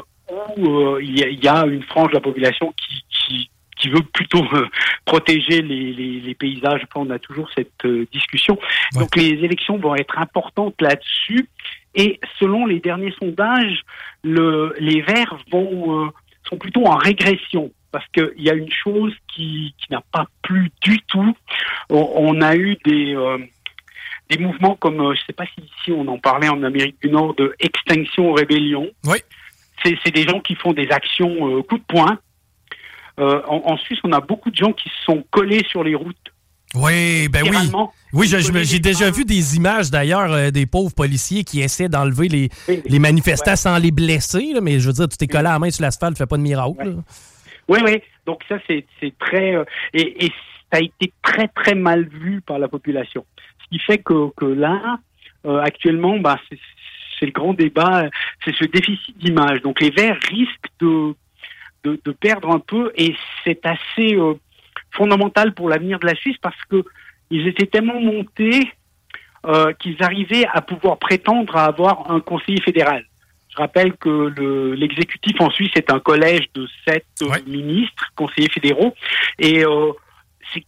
ou 0.57 0.67
euh, 0.69 0.99
il 1.03 1.19
y, 1.19 1.23
a- 1.23 1.29
il 1.29 1.43
y 1.43 1.47
a 1.47 1.65
une 1.65 1.83
frange 1.83 2.09
de 2.09 2.15
la 2.15 2.21
population 2.21 2.73
qui, 2.73 3.03
qui, 3.09 3.49
qui 3.77 3.89
veut 3.89 4.03
plutôt 4.13 4.43
euh, 4.53 4.67
protéger 5.05 5.61
les, 5.61 5.93
les, 5.93 6.19
les 6.19 6.35
paysages. 6.35 6.81
On 6.95 7.09
a 7.09 7.19
toujours 7.19 7.49
cette 7.55 7.85
euh, 7.85 8.05
discussion. 8.11 8.57
Ouais. 8.93 8.99
Donc 9.01 9.15
les 9.15 9.29
élections 9.45 9.77
vont 9.77 9.95
être 9.95 10.17
importantes 10.19 10.75
là-dessus. 10.81 11.47
Et 11.95 12.19
selon 12.39 12.65
les 12.65 12.79
derniers 12.79 13.13
sondages, 13.19 13.81
le, 14.23 14.73
les 14.79 15.01
Verts 15.01 15.37
vont 15.51 16.05
euh, 16.05 16.09
sont 16.49 16.57
plutôt 16.57 16.85
en 16.85 16.95
régression 16.95 17.71
parce 17.91 18.07
qu'il 18.13 18.31
y 18.41 18.49
a 18.49 18.53
une 18.53 18.71
chose 18.71 19.13
qui, 19.33 19.73
qui 19.77 19.91
n'a 19.91 20.01
pas 20.13 20.25
plu 20.43 20.71
du 20.81 20.99
tout. 21.07 21.35
On, 21.89 22.09
on 22.15 22.41
a 22.41 22.55
eu 22.55 22.77
des 22.85 23.13
euh, 23.15 23.37
des 24.31 24.37
mouvements 24.37 24.75
comme, 24.75 24.99
euh, 24.99 25.13
je 25.13 25.21
ne 25.21 25.25
sais 25.27 25.33
pas 25.33 25.45
si 25.45 25.61
ici 25.61 25.91
on 25.91 26.07
en 26.07 26.17
parlait 26.17 26.49
en 26.49 26.63
Amérique 26.63 26.97
du 27.01 27.09
Nord, 27.09 27.35
de 27.35 27.53
Extinction 27.59 28.33
Rébellion. 28.33 28.87
Oui. 29.05 29.17
C'est 29.83 29.97
c'est 30.03 30.11
des 30.13 30.23
gens 30.23 30.39
qui 30.39 30.55
font 30.55 30.73
des 30.73 30.89
actions 30.89 31.57
euh, 31.57 31.61
coup 31.63 31.77
de 31.77 31.83
poing. 31.87 32.19
Euh, 33.19 33.41
en, 33.47 33.61
en 33.73 33.77
Suisse, 33.77 33.99
on 34.03 34.11
a 34.13 34.21
beaucoup 34.21 34.49
de 34.51 34.55
gens 34.55 34.73
qui 34.73 34.89
se 34.89 35.03
sont 35.05 35.23
collés 35.31 35.63
sur 35.69 35.83
les 35.83 35.95
routes. 35.95 36.15
oui, 36.75 37.27
ben 37.27 37.43
oui. 37.43 37.57
Oui, 38.13 38.27
j'ai 38.63 38.79
déjà 38.79 39.11
vu 39.11 39.25
des 39.25 39.55
images 39.57 39.89
d'ailleurs 39.91 40.31
euh, 40.31 40.49
des 40.51 40.65
pauvres 40.65 40.93
policiers 40.95 41.43
qui 41.43 41.61
essaient 41.61 41.89
d'enlever 41.89 42.27
les, 42.29 42.49
Oui, 42.69 42.81
les 42.85 42.99
manifestants 42.99 43.51
Ouais. 43.51 43.57
sans 43.57 43.77
les 43.77 43.91
blesser, 43.91 44.53
là, 44.53 44.61
mais 44.61 44.79
je 44.79 44.87
veux 44.87 44.93
dire, 44.93 45.07
tu 45.09 45.17
t'es 45.17 45.27
collé 45.27 45.47
à 45.47 45.53
la 45.53 45.59
main 45.59 45.69
sur 45.71 45.83
l'asphalte, 45.83 46.17
fais 46.17 46.25
pas 46.25 46.37
de 46.37 46.41
miracle. 46.41 46.87
Ouais. 46.87 46.95
Oui, 47.67 47.79
oui. 47.85 48.01
Donc 48.25 48.41
ça, 48.47 48.55
c'est 48.67 48.85
c'est 48.99 49.13
très... 49.17 49.55
et, 49.93 50.25
et 50.25 50.31
ça 50.71 50.77
a 50.77 50.81
été 50.81 51.11
très, 51.21 51.47
très 51.49 51.75
mal 51.75 52.07
vu 52.07 52.39
par 52.41 52.59
la 52.59 52.67
population. 52.69 53.25
Qui 53.71 53.79
fait 53.79 53.99
que, 53.99 54.29
que 54.35 54.45
là, 54.45 54.99
euh, 55.45 55.61
actuellement, 55.61 56.17
bah, 56.19 56.39
c'est 57.19 57.25
le 57.25 57.31
grand 57.31 57.53
débat, 57.53 58.09
c'est 58.43 58.53
ce 58.55 58.65
déficit 58.65 59.17
d'image. 59.17 59.61
Donc 59.61 59.79
les 59.79 59.91
Verts 59.91 60.17
risquent 60.29 60.69
de, 60.79 61.13
de, 61.83 61.99
de 62.03 62.11
perdre 62.11 62.49
un 62.49 62.59
peu 62.59 62.91
et 62.95 63.15
c'est 63.43 63.65
assez 63.65 64.15
euh, 64.15 64.33
fondamental 64.91 65.53
pour 65.53 65.69
l'avenir 65.69 65.99
de 65.99 66.07
la 66.07 66.15
Suisse 66.15 66.37
parce 66.41 66.61
que 66.69 66.83
ils 67.29 67.47
étaient 67.47 67.67
tellement 67.67 68.01
montés 68.01 68.71
euh, 69.45 69.71
qu'ils 69.73 70.01
arrivaient 70.03 70.45
à 70.51 70.61
pouvoir 70.61 70.97
prétendre 70.97 71.55
à 71.55 71.65
avoir 71.65 72.11
un 72.11 72.19
conseiller 72.19 72.59
fédéral. 72.61 73.05
Je 73.49 73.57
rappelle 73.57 73.93
que 73.97 74.09
le- 74.35 74.73
l'exécutif 74.73 75.39
en 75.39 75.49
Suisse 75.49 75.71
est 75.75 75.91
un 75.91 75.99
collège 75.99 76.47
de 76.53 76.67
sept 76.87 77.05
Ouais. 77.21 77.41
ministres, 77.47 78.11
conseillers 78.15 78.49
fédéraux, 78.49 78.93
et 79.39 79.63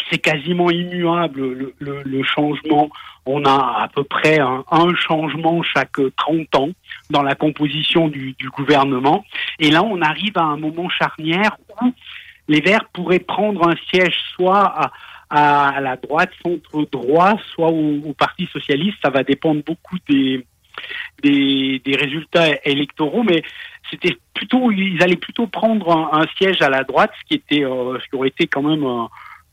c'est 0.09 0.17
quasiment 0.17 0.69
immuable 0.69 1.73
le, 1.79 2.23
changement. 2.23 2.89
On 3.25 3.45
a 3.45 3.83
à 3.83 3.87
peu 3.93 4.03
près 4.03 4.39
un, 4.39 4.95
changement 4.95 5.61
chaque 5.63 5.99
30 6.17 6.55
ans 6.55 6.69
dans 7.09 7.23
la 7.23 7.35
composition 7.35 8.07
du, 8.07 8.35
gouvernement. 8.55 9.25
Et 9.59 9.71
là, 9.71 9.83
on 9.83 10.01
arrive 10.01 10.37
à 10.37 10.43
un 10.43 10.57
moment 10.57 10.89
charnière 10.89 11.57
où 11.81 11.91
les 12.47 12.61
Verts 12.61 12.85
pourraient 12.93 13.19
prendre 13.19 13.67
un 13.67 13.75
siège 13.89 14.17
soit 14.35 14.65
à, 14.65 14.91
à 15.29 15.81
la 15.81 15.95
droite, 15.97 16.31
centre-droit, 16.43 17.35
soit 17.53 17.69
au, 17.69 18.13
Parti 18.13 18.47
socialiste. 18.51 18.97
Ça 19.03 19.09
va 19.09 19.23
dépendre 19.23 19.63
beaucoup 19.63 19.97
des, 20.07 20.45
des, 21.23 21.95
résultats 21.95 22.47
électoraux, 22.65 23.23
mais 23.23 23.43
c'était 23.89 24.15
plutôt, 24.33 24.71
ils 24.71 25.01
allaient 25.01 25.15
plutôt 25.15 25.47
prendre 25.47 25.91
un, 26.13 26.25
siège 26.37 26.61
à 26.61 26.69
la 26.69 26.83
droite, 26.83 27.11
ce 27.19 27.27
qui 27.27 27.33
était, 27.35 27.65
euh, 27.65 27.97
ce 27.99 28.09
qui 28.09 28.15
aurait 28.15 28.29
été 28.29 28.47
quand 28.47 28.61
même 28.61 28.83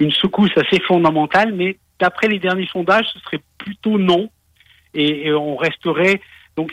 une 0.00 0.10
secousse 0.10 0.56
assez 0.56 0.80
fondamentale. 0.80 1.54
Mais 1.54 1.78
d'après 1.98 2.28
les 2.28 2.38
derniers 2.38 2.66
sondages, 2.66 3.06
ce 3.12 3.18
serait 3.20 3.42
plutôt 3.58 3.98
non, 3.98 4.30
et, 4.94 5.32
on 5.32 5.56
resterait 5.56 6.20
donc 6.56 6.72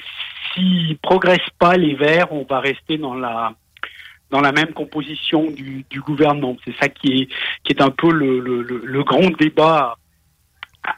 s'ils 0.54 0.98
progressent 0.98 1.54
pas 1.60 1.78
les 1.78 1.94
Verts, 1.94 2.32
on 2.32 2.44
va 2.44 2.60
rester 2.60 2.98
dans 2.98 3.14
la 3.14 3.54
dans 4.30 4.42
la 4.42 4.52
même 4.52 4.74
composition 4.74 5.50
du, 5.50 5.86
gouvernement. 6.02 6.58
C'est 6.66 6.76
ça 6.82 6.90
qui 6.90 7.22
est 7.22 7.28
qui 7.64 7.74
est 7.74 7.82
un 7.82 7.92
peu 7.92 8.12
le, 8.12 8.40
le, 8.40 9.04
grand 9.04 9.30
débat 9.38 9.98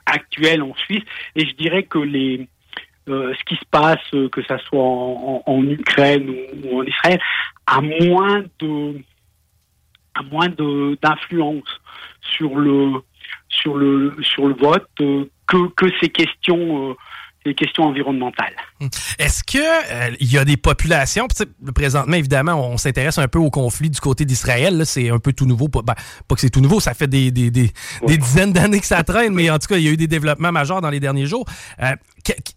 actuel 0.06 0.64
en 0.64 0.74
Suisse. 0.76 1.04
Et 1.36 1.46
je 1.46 1.54
dirais 1.56 1.84
que 1.84 2.00
les 2.00 2.48
euh, 3.08 3.34
ce 3.38 3.44
qui 3.44 3.56
se 3.56 3.66
passe, 3.70 4.00
que 4.32 4.44
ça 4.44 4.58
soit 4.60 4.82
en 4.82 5.64
Ukraine 5.68 6.30
ou, 6.30 6.68
ou 6.68 6.80
en 6.80 6.84
Israël, 6.84 7.20
a 7.68 7.82
moins 7.82 8.44
de 8.60 8.96
moins 10.24 10.50
d'influence 10.50 11.70
sur 12.22 12.56
le 12.58 13.02
sur 13.50 13.78
le 13.78 14.16
sur 14.22 14.48
le 14.48 14.54
vote 14.56 14.88
euh, 15.02 15.26
que 15.48 15.70
que 15.76 15.86
ces 16.02 16.10
questions 16.10 16.96
ces 17.50 17.56
questions 17.56 17.84
environnementales. 17.84 18.54
Est-ce 19.18 19.44
que 19.44 19.58
euh, 19.58 20.16
il 20.20 20.32
y 20.32 20.38
a 20.38 20.46
des 20.46 20.58
populations, 20.58 21.28
présentement 21.74 22.16
évidemment, 22.16 22.54
on 22.54 22.78
s'intéresse 22.78 23.18
un 23.18 23.28
peu 23.28 23.40
au 23.40 23.50
conflit 23.50 23.90
du 23.90 24.00
côté 24.00 24.26
d'Israël, 24.26 24.86
c'est 24.86 25.10
un 25.10 25.20
peu 25.20 25.34
tout 25.34 25.46
nouveau, 25.46 25.68
pas, 25.68 25.82
ben, 25.82 25.96
pas 26.28 26.36
que 26.36 26.42
c'est 26.42 26.50
tout 26.50 26.62
nouveau, 26.62 26.80
ça 26.80 26.94
fait 26.94 27.08
des, 27.08 27.32
des, 27.32 27.50
des, 27.52 27.72
des 28.06 28.18
dizaines 28.18 28.54
d'années 28.54 28.80
que 28.80 28.86
ça 28.86 29.04
traîne, 29.04 29.34
mais 29.34 29.50
en 29.50 29.58
tout 29.58 29.68
cas, 29.68 29.78
il 29.78 29.84
y 29.84 29.88
a 29.88 29.92
eu 29.92 29.98
des 29.98 30.08
développements 30.08 30.52
majeurs 30.52 30.82
dans 30.82 30.90
les 30.90 31.00
derniers 31.00 31.26
jours. 31.26 31.46
Euh, 31.82 31.96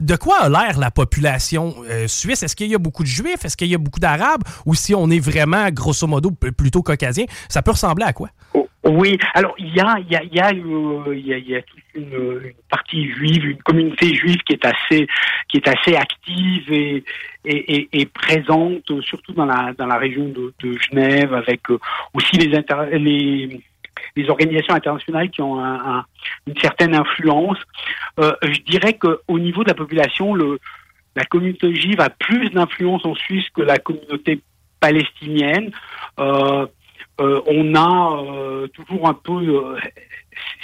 de 0.00 0.16
quoi 0.16 0.40
a 0.42 0.48
l'air 0.48 0.78
la 0.78 0.90
population 0.90 1.74
euh, 1.88 2.06
suisse? 2.06 2.42
Est-ce 2.42 2.56
qu'il 2.56 2.68
y 2.68 2.74
a 2.74 2.78
beaucoup 2.78 3.02
de 3.02 3.08
juifs? 3.08 3.44
Est-ce 3.44 3.56
qu'il 3.56 3.68
y 3.68 3.74
a 3.74 3.78
beaucoup 3.78 4.00
d'arabes? 4.00 4.42
Ou 4.66 4.74
si 4.74 4.94
on 4.94 5.08
est 5.10 5.20
vraiment, 5.20 5.70
grosso 5.70 6.06
modo, 6.06 6.30
plutôt 6.30 6.82
caucasien, 6.82 7.24
ça 7.48 7.62
peut 7.62 7.70
ressembler 7.70 8.04
à 8.04 8.12
quoi? 8.12 8.28
Oh, 8.54 8.68
Oui, 8.84 9.16
alors 9.34 9.54
il 9.58 9.74
y 9.74 9.80
a, 9.80 9.96
il 9.98 10.12
y 10.12 10.16
a, 10.16 10.22
il 10.22 10.34
y 10.34 10.40
a, 10.40 10.50
il 10.52 11.48
y 11.48 11.56
a, 11.56 11.60
une, 11.94 12.52
partie 12.70 13.10
juive, 13.10 13.46
une 13.46 13.62
communauté 13.62 14.14
juive 14.14 14.38
qui 14.46 14.54
est 14.54 14.64
assez, 14.64 15.06
qui 15.48 15.58
est 15.58 15.68
assez 15.68 15.96
active 15.96 16.72
et, 17.44 18.06
présente, 18.06 19.02
surtout 19.02 19.32
dans 19.32 19.44
la, 19.46 19.72
dans 19.76 19.86
la 19.86 19.98
région 19.98 20.28
de, 20.28 20.78
Genève, 20.78 21.34
avec 21.34 21.70
euh, 21.70 21.78
aussi 22.14 22.36
les, 22.36 23.60
les, 24.16 24.30
organisations 24.30 24.74
internationales 24.74 25.30
qui 25.30 25.42
ont 25.42 25.58
un- 25.58 25.98
un- 25.98 26.04
une 26.46 26.56
certaine 26.58 26.94
influence. 26.94 27.58
Euh, 28.20 28.32
je 28.42 28.60
dirais 28.60 28.94
qu'au 28.94 29.38
niveau 29.38 29.62
de 29.64 29.68
la 29.68 29.74
population, 29.74 30.34
la 30.34 31.24
communauté 31.24 31.74
juive 31.74 32.00
a 32.00 32.10
plus 32.10 32.50
d'influence 32.50 33.04
en 33.04 33.14
Suisse 33.14 33.48
que 33.54 33.62
la 33.62 33.78
communauté 33.78 34.40
palestinienne. 34.80 35.70
Euh, 36.20 36.66
on 37.20 37.74
a 37.76 38.66
toujours 38.74 39.08
un 39.08 39.14
peu, 39.14 39.76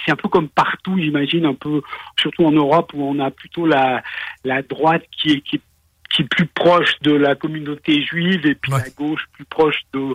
c'est 0.05 0.13
un 0.13 0.17
peu 0.17 0.29
comme 0.29 0.49
partout, 0.49 0.99
j'imagine, 0.99 1.47
un 1.47 1.55
peu, 1.55 1.83
surtout 2.19 2.45
en 2.45 2.53
Europe 2.53 2.93
où 2.95 3.03
on 3.03 3.19
a 3.19 3.31
plutôt 3.31 3.67
la, 3.67 4.03
la 4.45 4.63
droite 4.63 5.05
qui 5.11 5.33
est, 5.33 5.41
qui 5.41 5.57
est 5.57 5.63
qui 6.09 6.23
est 6.23 6.29
plus 6.29 6.47
proche 6.47 6.99
de 7.03 7.13
la 7.13 7.35
communauté 7.35 8.03
juive 8.03 8.47
et 8.47 8.55
puis 8.55 8.73
la 8.73 8.89
gauche 8.97 9.27
plus 9.33 9.45
proche 9.45 9.81
de 9.93 10.15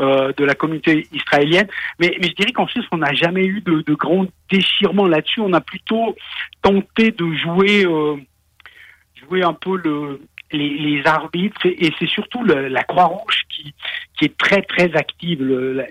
euh, 0.00 0.32
de 0.36 0.44
la 0.44 0.54
communauté 0.54 1.06
israélienne. 1.12 1.68
Mais, 1.98 2.16
mais 2.20 2.28
je 2.28 2.34
dirais 2.34 2.52
qu'en 2.52 2.66
Suisse, 2.68 2.86
on 2.92 2.98
n'a 2.98 3.12
jamais 3.14 3.44
eu 3.44 3.60
de, 3.60 3.82
de 3.82 3.94
grands 3.94 4.26
déchirements 4.50 5.06
là-dessus. 5.06 5.40
On 5.40 5.52
a 5.52 5.60
plutôt 5.60 6.14
tenté 6.62 7.10
de 7.10 7.32
jouer 7.34 7.84
euh, 7.84 8.16
jouer 9.16 9.42
un 9.42 9.54
peu 9.54 9.76
le 9.76 10.20
les, 10.52 10.78
les 10.78 11.06
arbitres 11.06 11.66
et, 11.66 11.86
et 11.86 11.94
c'est 11.98 12.08
surtout 12.08 12.44
le, 12.44 12.68
la 12.68 12.84
Croix-Rouge 12.84 13.42
qui 13.48 13.74
qui 14.18 14.26
est 14.26 14.36
très 14.36 14.62
très 14.62 14.94
active. 14.94 15.42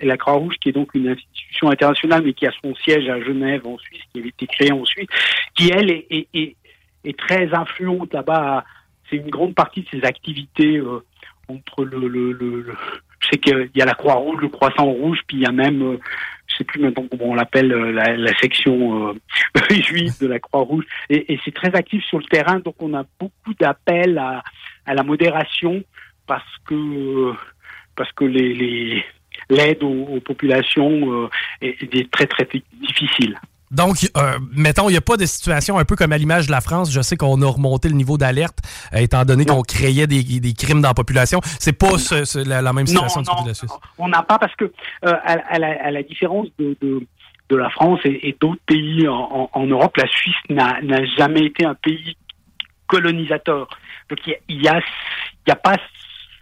La, 0.02 0.16
Croix-Rouge 0.16 0.56
qui 0.60 0.70
est 0.70 0.72
donc 0.72 0.94
une 0.94 1.08
institution 1.08 1.70
internationale 1.70 2.22
mais 2.24 2.32
qui 2.32 2.46
a 2.46 2.52
son 2.62 2.74
siège 2.74 3.08
à 3.08 3.20
Genève 3.20 3.66
en 3.66 3.78
Suisse, 3.78 4.02
qui 4.12 4.20
avait 4.20 4.28
été 4.28 4.46
créée 4.46 4.72
en 4.72 4.84
Suisse, 4.84 5.08
qui 5.54 5.70
elle 5.70 5.90
est, 5.90 6.06
est, 6.10 6.56
est, 7.04 7.18
très 7.18 7.52
influente 7.54 8.12
là-bas 8.12 8.64
c'est 9.10 9.16
une 9.16 9.30
grande 9.30 9.54
partie 9.54 9.82
de 9.82 9.88
ses 9.90 10.04
activités 10.04 10.78
euh, 10.78 11.04
entre 11.48 11.84
le, 11.84 12.08
le, 12.08 12.32
le, 12.32 12.62
le 12.62 12.74
je 13.24 13.28
sais 13.30 13.38
qu'il 13.38 13.70
y 13.74 13.82
a 13.82 13.86
la 13.86 13.94
Croix 13.94 14.14
Rouge, 14.14 14.40
le 14.40 14.48
Croissant 14.48 14.84
Rouge, 14.84 15.18
puis 15.26 15.38
il 15.38 15.42
y 15.42 15.46
a 15.46 15.52
même, 15.52 15.82
euh, 15.82 15.98
je 16.46 16.56
sais 16.56 16.64
plus 16.64 16.80
maintenant 16.80 17.06
comment 17.10 17.32
on 17.32 17.34
l'appelle, 17.34 17.72
euh, 17.72 17.92
la, 17.92 18.16
la, 18.16 18.36
section 18.38 19.08
euh, 19.08 19.14
juive 19.70 20.12
de 20.20 20.26
la 20.26 20.38
Croix 20.38 20.60
Rouge, 20.60 20.84
et, 21.08 21.32
et 21.32 21.40
c'est 21.44 21.54
très 21.54 21.74
actif 21.74 22.04
sur 22.04 22.18
le 22.18 22.24
terrain, 22.24 22.60
donc 22.60 22.74
on 22.80 22.94
a 22.94 23.04
beaucoup 23.18 23.54
d'appels 23.58 24.18
à, 24.18 24.42
à 24.86 24.94
la 24.94 25.02
modération 25.02 25.82
parce 26.26 26.58
que 26.66 27.32
parce 27.96 28.12
que 28.12 28.24
les, 28.24 28.54
les 28.54 29.04
l'aide 29.50 29.82
aux, 29.82 30.04
aux, 30.04 30.20
populations 30.20 31.28
est, 31.60 31.82
est 31.82 32.10
très 32.10 32.26
très 32.26 32.48
difficile. 32.80 33.38
Donc, 33.74 33.96
euh, 34.16 34.38
mettons, 34.54 34.88
il 34.88 34.92
n'y 34.92 34.98
a 34.98 35.00
pas 35.00 35.16
de 35.16 35.26
situation 35.26 35.78
un 35.78 35.84
peu 35.84 35.96
comme 35.96 36.12
à 36.12 36.18
l'image 36.18 36.46
de 36.46 36.52
la 36.52 36.60
France. 36.60 36.92
Je 36.92 37.00
sais 37.00 37.16
qu'on 37.16 37.42
a 37.42 37.46
remonté 37.46 37.88
le 37.88 37.96
niveau 37.96 38.16
d'alerte, 38.16 38.58
euh, 38.94 38.98
étant 38.98 39.24
donné 39.24 39.44
qu'on 39.44 39.62
créait 39.62 40.06
des, 40.06 40.22
des, 40.22 40.52
crimes 40.52 40.80
dans 40.80 40.88
la 40.88 40.94
population. 40.94 41.40
C'est 41.58 41.72
pas 41.72 41.98
ce, 41.98 42.24
ce, 42.24 42.38
la, 42.38 42.62
la, 42.62 42.72
même 42.72 42.86
situation 42.86 43.22
non, 43.22 43.42
de 43.42 43.48
la 43.48 43.54
Suisse. 43.54 43.72
On 43.98 44.08
n'a 44.08 44.22
pas 44.22 44.38
parce 44.38 44.54
que, 44.54 44.64
euh, 44.64 44.70
à, 45.02 45.32
à, 45.32 45.58
la, 45.58 45.70
à, 45.82 45.90
la, 45.90 46.02
différence 46.04 46.46
de, 46.58 46.76
de, 46.80 47.04
de 47.48 47.56
la 47.56 47.68
France 47.70 47.98
et, 48.04 48.28
et 48.28 48.36
d'autres 48.40 48.62
pays 48.66 49.08
en, 49.08 49.50
en, 49.52 49.66
Europe, 49.66 49.96
la 49.96 50.06
Suisse 50.06 50.36
n'a 50.50 50.78
jamais 51.16 51.46
été 51.46 51.64
un 51.64 51.74
pays 51.74 52.16
colonisateur. 52.86 53.68
Donc, 54.08 54.20
il 54.48 54.58
n'y 54.58 54.68
a, 54.68 54.80
y 55.48 55.50
a 55.50 55.56
pas 55.56 55.76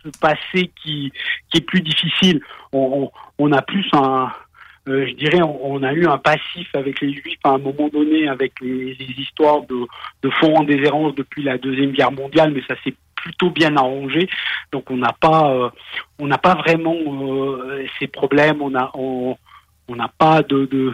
ce 0.03 0.09
passé 0.19 0.71
qui, 0.83 1.13
est 1.55 1.61
plus 1.61 1.81
difficile. 1.81 2.41
On, 2.73 3.53
a 3.53 3.63
plus 3.63 3.87
un 3.93 4.31
euh, 4.89 5.07
je 5.07 5.15
dirais, 5.15 5.41
on, 5.43 5.81
a 5.85 5.93
eu 5.93 6.07
un 6.07 6.19
passif 6.19 6.69
avec 6.75 7.01
les 7.01 7.13
Juifs 7.13 7.39
à 7.45 7.51
un 7.51 7.59
moment 7.59 7.89
donné, 7.89 8.29
avec 8.29 8.61
les, 8.61 8.97
histoires 9.17 9.63
de, 9.63 10.31
fonds 10.41 10.57
en 10.57 10.65
déshérence 10.65 11.15
depuis 11.15 11.45
la 11.45 11.57
deuxième 11.57 11.93
guerre 11.93 12.11
mondiale, 12.11 12.53
mais 12.53 12.63
ça 12.67 12.75
s'est 12.83 12.95
plutôt 13.15 13.51
bien 13.51 13.77
arrangé. 13.77 14.29
Donc 14.73 14.91
on 14.91 14.97
n'a 14.97 15.13
pas, 15.13 15.53
euh, 15.53 16.37
pas 16.43 16.55
vraiment 16.57 16.97
euh, 16.97 17.87
ces 18.01 18.09
problèmes. 18.09 18.61
On 18.61 18.75
a, 18.75 18.91
on 18.95 19.37
n'a 19.89 20.09
pas 20.09 20.43
de, 20.43 20.93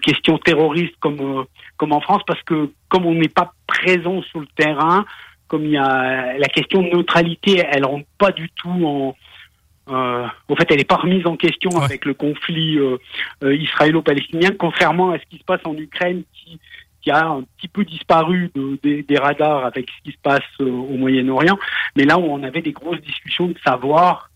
questions 0.00 0.38
terroristes 0.38 0.96
comme 1.00 1.46
en 1.92 2.00
France, 2.00 2.22
parce 2.26 2.42
que 2.44 2.70
comme 2.88 3.04
on 3.04 3.14
n'est 3.14 3.28
pas 3.28 3.52
présent 3.66 4.22
sur 4.22 4.40
le 4.40 4.46
terrain, 4.56 5.04
comme 5.50 5.64
il 5.64 5.72
y 5.72 5.76
a 5.76 6.38
la 6.38 6.46
question 6.46 6.80
de 6.80 6.90
neutralité, 6.90 7.60
elle 7.72 7.84
rentre 7.84 8.06
pas 8.16 8.30
du 8.30 8.48
tout 8.50 8.86
en 8.86 9.16
euh, 9.88 10.24
au 10.48 10.54
fait, 10.54 10.70
elle 10.70 10.76
n'est 10.76 10.84
pas 10.84 10.96
remise 10.96 11.26
en 11.26 11.36
question 11.36 11.70
ouais. 11.70 11.82
avec 11.82 12.04
le 12.04 12.14
conflit 12.14 12.78
euh, 12.78 12.98
euh, 13.42 13.56
israélo-palestinien, 13.56 14.50
contrairement 14.56 15.10
à 15.10 15.18
ce 15.18 15.24
qui 15.28 15.38
se 15.38 15.42
passe 15.42 15.62
en 15.64 15.76
Ukraine, 15.76 16.22
qui, 16.32 16.60
qui 17.02 17.10
a 17.10 17.26
un 17.26 17.42
petit 17.56 17.66
peu 17.66 17.84
disparu 17.84 18.52
de, 18.54 18.78
de, 18.84 19.00
des 19.00 19.18
radars 19.18 19.64
avec 19.64 19.90
ce 19.90 20.02
qui 20.04 20.12
se 20.12 20.22
passe 20.22 20.44
au 20.60 20.96
Moyen-Orient. 20.96 21.58
Mais 21.96 22.04
là 22.04 22.18
où 22.18 22.22
on 22.22 22.44
avait 22.44 22.62
des 22.62 22.70
grosses 22.70 23.00
discussions 23.00 23.48
de 23.48 23.58
savoir 23.66 24.30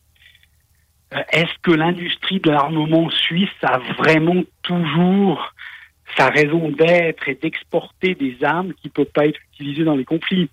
est-ce 1.31 1.53
que 1.63 1.71
l'industrie 1.71 2.41
de 2.41 2.51
l'armement 2.51 3.09
suisse 3.11 3.49
a 3.63 3.79
vraiment 3.97 4.43
toujours 4.63 5.55
sa 6.17 6.29
raison 6.29 6.71
d'être 6.71 7.29
et 7.29 7.37
d'exporter 7.37 8.17
des 8.17 8.37
armes 8.43 8.73
qui 8.75 8.89
ne 8.89 8.93
peuvent 8.93 9.13
pas 9.13 9.27
être 9.27 9.39
utilisées 9.53 9.85
dans 9.85 9.95
les 9.95 10.05
conflits? 10.05 10.49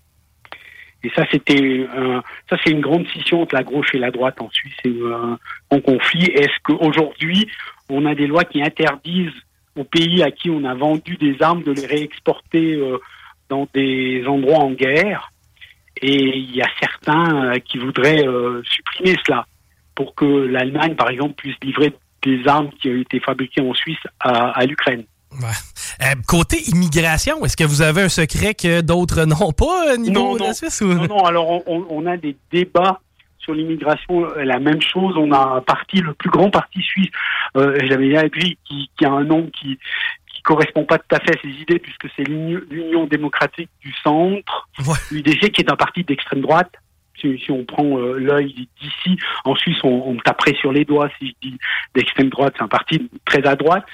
Et 1.04 1.10
ça, 1.16 1.24
c'était 1.30 1.86
un, 1.96 2.22
ça, 2.48 2.56
c'est 2.62 2.70
une 2.70 2.80
grande 2.80 3.06
scission 3.08 3.42
entre 3.42 3.54
la 3.54 3.64
gauche 3.64 3.94
et 3.94 3.98
la 3.98 4.10
droite 4.10 4.40
en 4.40 4.50
Suisse 4.50 4.76
et 4.84 4.94
un, 5.04 5.38
un 5.70 5.80
conflit. 5.80 6.26
Est-ce 6.26 6.58
qu'aujourd'hui, 6.62 7.48
on 7.88 8.06
a 8.06 8.14
des 8.14 8.26
lois 8.26 8.44
qui 8.44 8.62
interdisent 8.62 9.42
aux 9.76 9.84
pays 9.84 10.22
à 10.22 10.30
qui 10.30 10.50
on 10.50 10.64
a 10.64 10.74
vendu 10.74 11.16
des 11.16 11.42
armes 11.42 11.62
de 11.62 11.72
les 11.72 11.86
réexporter 11.86 12.74
euh, 12.74 12.98
dans 13.48 13.66
des 13.74 14.24
endroits 14.26 14.60
en 14.60 14.70
guerre? 14.72 15.32
Et 16.00 16.38
il 16.38 16.54
y 16.54 16.62
a 16.62 16.68
certains 16.80 17.44
euh, 17.44 17.58
qui 17.58 17.78
voudraient 17.78 18.26
euh, 18.26 18.62
supprimer 18.64 19.16
cela 19.26 19.46
pour 19.94 20.14
que 20.14 20.24
l'Allemagne, 20.24 20.94
par 20.94 21.10
exemple, 21.10 21.34
puisse 21.34 21.56
livrer 21.62 21.92
des 22.22 22.46
armes 22.46 22.70
qui 22.80 22.88
ont 22.88 23.00
été 23.00 23.18
fabriquées 23.20 23.60
en 23.60 23.74
Suisse 23.74 23.98
à, 24.20 24.50
à 24.50 24.64
l'Ukraine. 24.64 25.04
Ouais. 25.40 25.48
Euh, 26.02 26.14
côté 26.26 26.58
immigration, 26.68 27.44
est-ce 27.44 27.56
que 27.56 27.64
vous 27.64 27.82
avez 27.82 28.02
un 28.02 28.08
secret 28.08 28.54
que 28.54 28.80
d'autres 28.80 29.24
n'ont 29.26 29.52
pas 29.52 29.94
au 29.94 29.96
niveau 29.96 30.12
non, 30.12 30.34
de 30.34 30.40
non, 30.40 30.46
la 30.46 30.54
Suisse? 30.54 30.80
Ou... 30.80 30.92
Non, 30.92 31.06
non, 31.06 31.24
alors 31.24 31.62
on, 31.66 31.86
on, 31.88 32.06
a 32.06 32.16
des 32.16 32.36
débats 32.50 33.00
sur 33.38 33.54
l'immigration, 33.54 34.26
la 34.36 34.58
même 34.58 34.80
chose. 34.80 35.14
On 35.16 35.32
a 35.32 35.56
un 35.56 35.60
parti, 35.60 36.00
le 36.00 36.14
plus 36.14 36.30
grand 36.30 36.50
parti 36.50 36.80
suisse, 36.80 37.10
euh, 37.56 37.78
j'avais 37.88 38.08
bien 38.08 38.22
dit, 38.24 38.58
qui, 38.64 38.90
qui, 38.96 39.04
a 39.04 39.10
un 39.10 39.24
nom 39.24 39.50
qui 39.58 39.78
qui 40.34 40.42
correspond 40.42 40.84
pas 40.84 40.98
tout 40.98 41.14
à 41.14 41.20
fait 41.20 41.38
à 41.38 41.40
ses 41.42 41.48
idées, 41.48 41.78
puisque 41.78 42.08
c'est 42.16 42.24
l'Union 42.24 43.06
démocratique 43.06 43.70
du 43.80 43.92
centre, 44.02 44.68
ouais. 44.86 44.94
l'UDC, 45.10 45.50
qui 45.50 45.60
est 45.60 45.70
un 45.70 45.76
parti 45.76 46.04
d'extrême 46.04 46.40
droite. 46.40 46.72
Si, 47.22 47.50
on 47.50 47.64
prend 47.64 47.98
euh, 47.98 48.18
l'œil 48.18 48.66
d'ici, 48.80 49.16
en 49.44 49.54
Suisse, 49.54 49.78
on, 49.84 50.14
me 50.14 50.20
taperait 50.20 50.54
sur 50.54 50.72
les 50.72 50.84
doigts 50.84 51.08
si 51.18 51.28
je 51.28 51.48
dis 51.48 51.58
d'extrême 51.94 52.28
droite, 52.30 52.54
c'est 52.56 52.64
un 52.64 52.68
parti 52.68 53.08
très 53.24 53.46
à 53.46 53.54
droite 53.54 53.84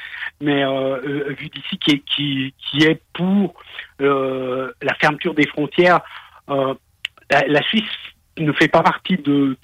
mais 0.41 0.65
euh, 0.65 1.01
euh, 1.05 1.37
vu 1.39 1.49
d'ici 1.49 1.79
qui 1.79 2.85
est, 2.85 3.03
pour 3.13 3.55
la 3.99 4.95
fermeture 5.01 5.35
des 5.35 5.47
frontières. 5.49 6.01
La, 6.49 7.63
Suisse 7.63 7.83
ne 8.39 8.53
fait 8.53 8.69
pas 8.69 8.83
partie 8.83 9.17
de, 9.17 9.57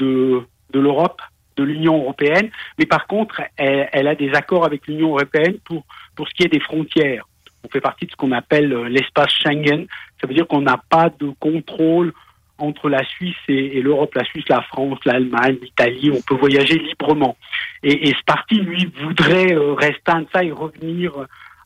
l'Europe, 0.73 1.23
de 1.57 1.63
l'Union 1.63 1.97
européenne, 2.03 2.51
mais 2.79 2.87
par 2.87 3.07
contre, 3.07 3.41
elle, 3.57 4.09
a 4.09 4.17
des 4.17 4.35
accords 4.35 4.65
avec 4.65 4.87
l'Union 4.89 5.11
européenne 5.11 5.59
pour 5.65 5.85
ce 6.29 6.35
qui 6.35 6.43
est 6.43 6.53
des 6.53 6.61
frontières. 6.61 7.25
On 7.65 7.69
fait 7.69 7.81
partie 7.81 8.07
de 8.07 8.11
ce 8.11 8.17
qu'on 8.17 8.33
appelle 8.33 8.69
l'espace 8.89 9.33
Schengen. 9.33 9.87
Ça 10.21 10.27
veut 10.27 10.35
dire 10.35 10.47
qu'on 10.47 10.61
n'a 10.61 10.81
pas 10.91 11.09
de 11.09 11.31
contrôle 11.41 12.13
entre 12.59 12.89
la 12.89 13.05
Suisse 13.05 13.37
et, 13.49 13.83
l'Europe, 13.83 14.15
la 14.15 14.25
Suisse, 14.25 14.45
la 14.49 14.63
France, 14.63 14.99
l'Allemagne, 15.05 15.59
l'Italie, 15.61 16.11
on 16.13 16.21
peut 16.23 16.39
voyager 16.39 16.79
librement. 16.79 17.37
Et, 17.83 18.09
et 18.09 18.13
ce 18.13 18.25
parti, 18.25 18.57
lui, 18.57 18.91
voudrait 19.03 19.55
euh, 19.55 19.75
restreindre 19.75 20.29
ça 20.33 20.45
et 20.45 20.53
revenir 20.53 21.13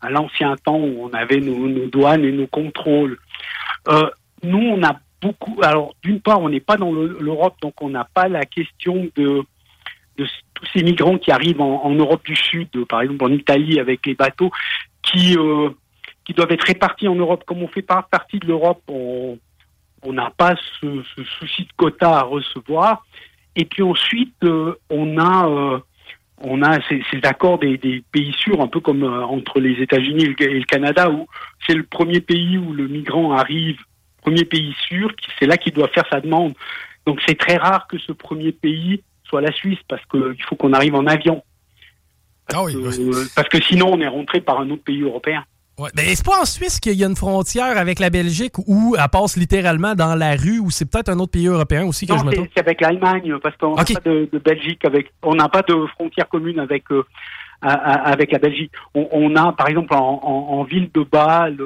à 0.00 0.10
l'ancien 0.10 0.56
temps 0.56 0.78
où 0.78 1.04
on 1.04 1.12
avait 1.12 1.40
nos, 1.40 1.86
douanes 1.86 2.24
et 2.24 2.32
nos 2.32 2.46
contrôles. 2.46 3.18
Euh, 3.88 4.08
nous, 4.42 4.58
on 4.58 4.82
a 4.82 4.98
beaucoup. 5.20 5.60
Alors, 5.62 5.94
d'une 6.02 6.20
part, 6.20 6.40
on 6.40 6.48
n'est 6.48 6.60
pas 6.60 6.76
dans 6.76 6.92
l'Europe, 6.92 7.56
donc 7.60 7.80
on 7.82 7.90
n'a 7.90 8.04
pas 8.04 8.28
la 8.28 8.44
question 8.44 9.08
de, 9.16 9.42
tous 10.16 10.66
ces 10.72 10.82
migrants 10.82 11.18
qui 11.18 11.30
arrivent 11.30 11.60
en, 11.60 11.90
Europe 11.94 12.24
du 12.24 12.36
Sud, 12.36 12.68
par 12.86 13.02
exemple 13.02 13.24
en 13.24 13.32
Italie 13.32 13.78
avec 13.78 14.06
les 14.06 14.14
bateaux, 14.14 14.50
qui 15.02 15.36
euh, 15.36 15.70
qui 16.24 16.34
doivent 16.34 16.52
être 16.52 16.66
répartis 16.66 17.08
en 17.08 17.14
Europe. 17.14 17.44
Comme 17.46 17.62
on 17.62 17.68
fait 17.68 17.82
pas 17.82 18.02
partie 18.02 18.38
de 18.38 18.46
l'Europe, 18.46 18.82
on 18.88 19.38
on 20.02 20.12
n'a 20.12 20.30
pas 20.36 20.54
ce, 20.80 21.02
ce, 21.16 21.24
souci 21.24 21.62
de 21.62 21.72
quota 21.76 22.18
à 22.18 22.22
recevoir. 22.22 23.04
Et 23.56 23.64
puis 23.64 23.82
ensuite, 23.82 24.34
euh, 24.44 24.74
on 24.90 25.18
a 25.18 25.48
euh, 25.48 25.78
on 26.40 26.62
a 26.62 26.80
ces, 26.88 27.02
ces 27.10 27.20
accords 27.24 27.58
des, 27.58 27.76
des, 27.78 28.02
pays 28.12 28.32
sûrs, 28.38 28.60
un 28.60 28.68
peu 28.68 28.80
comme 28.80 29.02
euh, 29.02 29.24
entre 29.24 29.60
les 29.60 29.82
États-Unis 29.82 30.34
et, 30.38 30.42
et 30.44 30.58
le 30.60 30.64
Canada, 30.64 31.10
où 31.10 31.26
c'est 31.66 31.74
le 31.74 31.82
premier 31.82 32.20
pays 32.20 32.58
où 32.58 32.72
le 32.72 32.86
migrant 32.86 33.32
arrive, 33.32 33.78
premier 34.22 34.44
pays 34.44 34.74
sûr, 34.86 35.12
c'est 35.38 35.46
là 35.46 35.56
qu'il 35.56 35.72
doit 35.72 35.88
faire 35.88 36.06
sa 36.10 36.20
demande. 36.20 36.54
Donc 37.06 37.20
c'est 37.26 37.38
très 37.38 37.56
rare 37.56 37.86
que 37.88 37.98
ce 37.98 38.12
premier 38.12 38.52
pays 38.52 39.02
soit 39.24 39.40
la 39.40 39.52
Suisse, 39.52 39.78
parce 39.88 40.04
qu'il 40.06 40.42
faut 40.48 40.56
qu'on 40.56 40.72
arrive 40.72 40.94
en 40.94 41.06
avion. 41.06 41.42
Parce, 42.46 42.60
ah 42.60 42.64
oui, 42.64 42.72
que, 42.72 42.78
oui. 42.78 43.26
parce 43.34 43.48
que 43.48 43.62
sinon 43.62 43.92
on 43.92 44.00
est 44.00 44.08
rentré 44.08 44.40
par 44.40 44.60
un 44.60 44.70
autre 44.70 44.84
pays 44.84 45.02
européen. 45.02 45.44
Ouais. 45.78 45.90
Mais 45.94 46.12
est-ce 46.12 46.24
pas 46.24 46.40
en 46.40 46.44
Suisse 46.44 46.80
qu'il 46.80 46.94
y 46.94 47.04
a 47.04 47.06
une 47.06 47.16
frontière 47.16 47.78
avec 47.78 48.00
la 48.00 48.10
Belgique 48.10 48.54
où 48.66 48.96
elle 48.98 49.08
passe 49.10 49.36
littéralement 49.36 49.94
dans 49.94 50.16
la 50.16 50.34
rue 50.34 50.58
ou 50.58 50.70
c'est 50.70 50.90
peut-être 50.90 51.08
un 51.08 51.18
autre 51.20 51.30
pays 51.32 51.46
européen 51.46 51.86
aussi 51.86 52.06
que 52.06 52.12
non, 52.12 52.18
je 52.18 52.24
me 52.24 52.32
trompe? 52.32 52.48
c'est 52.54 52.60
avec 52.60 52.80
l'Allemagne 52.80 53.34
parce 53.40 53.56
qu'on 53.56 53.76
n'a 53.76 53.82
okay. 53.82 53.94
pas 53.94 54.00
de, 54.00 54.28
de, 54.32 54.38
Belgique 54.38 54.84
avec, 54.84 55.12
on 55.22 55.34
n'a 55.34 55.48
pas 55.48 55.62
de 55.62 55.86
frontière 55.94 56.28
commune 56.28 56.58
avec 56.58 56.90
euh, 56.90 57.04
à, 57.62 57.72
à, 57.72 58.10
avec 58.10 58.32
la 58.32 58.38
Belgique. 58.38 58.72
On, 58.94 59.08
on, 59.12 59.36
a 59.36 59.52
par 59.52 59.68
exemple 59.68 59.94
en, 59.94 60.20
en, 60.22 60.58
en 60.58 60.64
ville 60.64 60.90
de 60.92 61.02
Bâle, 61.02 61.58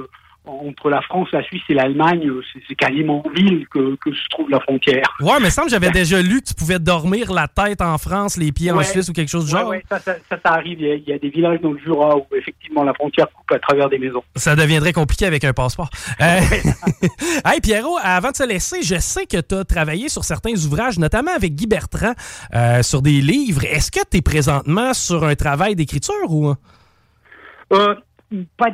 entre 0.45 0.91
la 0.91 1.01
France, 1.03 1.29
la 1.33 1.43
Suisse 1.45 1.63
et 1.69 1.75
l'Allemagne, 1.75 2.29
c'est- 2.69 2.75
quasiment 2.75 3.25
en 3.25 3.31
ville 3.31 3.67
que, 3.69 3.95
que 3.97 4.13
se 4.13 4.29
trouve 4.31 4.51
la 4.51 4.59
frontière. 4.61 5.05
Ouais, 5.21 5.39
mais 5.41 5.51
semble 5.51 5.67
que 5.69 5.73
j'avais 5.73 5.91
déjà 5.93 6.21
lu 6.21 6.41
que 6.41 6.49
tu 6.49 6.55
pouvais 6.55 6.79
dormir 6.81 7.33
la 7.33 7.47
tête 7.47 7.81
en 7.81 7.97
France, 7.99 8.37
les 8.37 8.51
pieds 8.53 8.71
en. 8.73 8.83
Suisse 8.83 9.09
ou 9.09 9.13
quelque 9.13 9.29
chose 9.29 9.47
du 9.47 9.55
Ouais, 9.55 9.61
genre. 9.61 9.69
ouais, 9.71 9.85
ça, 9.89 10.01
ça, 10.01 10.15
ça, 10.29 10.37
ça 10.45 10.53
arrive. 10.53 10.81
Il 10.81 10.87
y, 10.87 10.91
a, 10.91 10.95
il 10.97 11.05
y 11.09 11.13
a 11.13 11.19
des 11.19 11.29
villages 11.29 11.61
dans 11.61 11.71
le 11.73 11.79
Jura 11.79 12.17
où 12.17 12.27
effectivement 12.37 12.83
la 12.83 12.93
frontière 12.93 13.29
coupe 13.33 13.53
à 13.53 13.59
travers 13.61 13.89
des 13.89 13.99
maisons. 13.99 14.23
Ça 14.35 14.57
deviendrait 14.57 14.93
compliqué 14.93 15.27
avec 15.27 15.45
un 15.45 15.53
passeport. 15.53 15.89
Euh, 16.21 16.41
hey 17.45 17.61
Pierrot, 17.61 17.99
avant 18.03 18.31
de 18.33 18.37
se 18.37 18.47
laisser, 18.47 18.83
je 18.83 18.99
sais 18.99 19.27
que 19.27 19.41
tu 19.41 19.55
as 19.55 19.65
travaillé 19.65 20.09
sur 20.09 20.25
certains 20.25 20.55
ouvrages, 20.67 20.99
notamment 20.99 21.31
avec 21.35 21.55
Guy 21.55 21.67
Bertrand, 21.69 22.15
euh, 22.55 22.83
sur 22.83 23.01
des 23.03 23.21
livres. 23.21 23.65
Est-ce 23.65 23.91
que 23.93 24.01
tu 24.11 24.17
es 24.19 24.23
présentement 24.23 24.93
sur 24.95 25.23
un 25.25 25.35
travail 25.37 25.77
d'écriture 25.77 26.15
ou... 26.31 26.53
Euh, 27.73 27.95
pas 28.57 28.71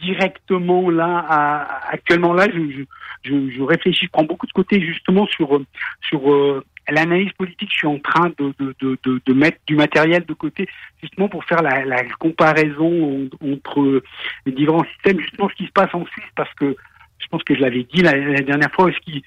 directement 0.00 0.90
là. 0.90 1.24
à- 1.28 1.90
actuellement 1.92 2.32
là, 2.32 2.46
je, 2.52 2.84
je, 3.24 3.50
je, 3.50 3.62
réfléchis, 3.62 4.06
je 4.06 4.10
prends 4.10 4.24
beaucoup 4.24 4.46
de 4.46 4.52
côté 4.52 4.80
justement 4.80 5.26
sur 5.26 5.60
sur 6.08 6.32
euh, 6.32 6.64
l'analyse 6.88 7.32
politique. 7.32 7.70
Je 7.72 7.76
suis 7.78 7.86
en 7.86 7.98
train 7.98 8.30
de, 8.38 8.52
de, 8.58 8.74
de, 8.80 8.98
de, 9.04 9.20
de 9.24 9.32
mettre 9.32 9.58
du 9.66 9.76
matériel 9.76 10.24
de 10.26 10.34
côté 10.34 10.68
justement 11.02 11.28
pour 11.28 11.44
faire 11.44 11.62
la, 11.62 11.84
la 11.84 12.02
comparaison 12.18 13.28
en- 13.42 13.52
entre 13.52 14.02
les 14.46 14.52
différents 14.52 14.84
systèmes, 14.84 15.20
justement 15.20 15.48
ce 15.48 15.54
qui 15.54 15.66
se 15.66 15.72
passe 15.72 15.94
en 15.94 16.04
Suisse, 16.06 16.30
parce 16.36 16.52
que 16.54 16.76
je 17.18 17.26
pense 17.28 17.42
que 17.44 17.54
je 17.54 17.60
l'avais 17.60 17.84
dit 17.84 18.02
la, 18.02 18.14
la 18.16 18.40
dernière 18.40 18.70
fois, 18.72 18.90
ce 18.92 18.98
qui 19.00 19.22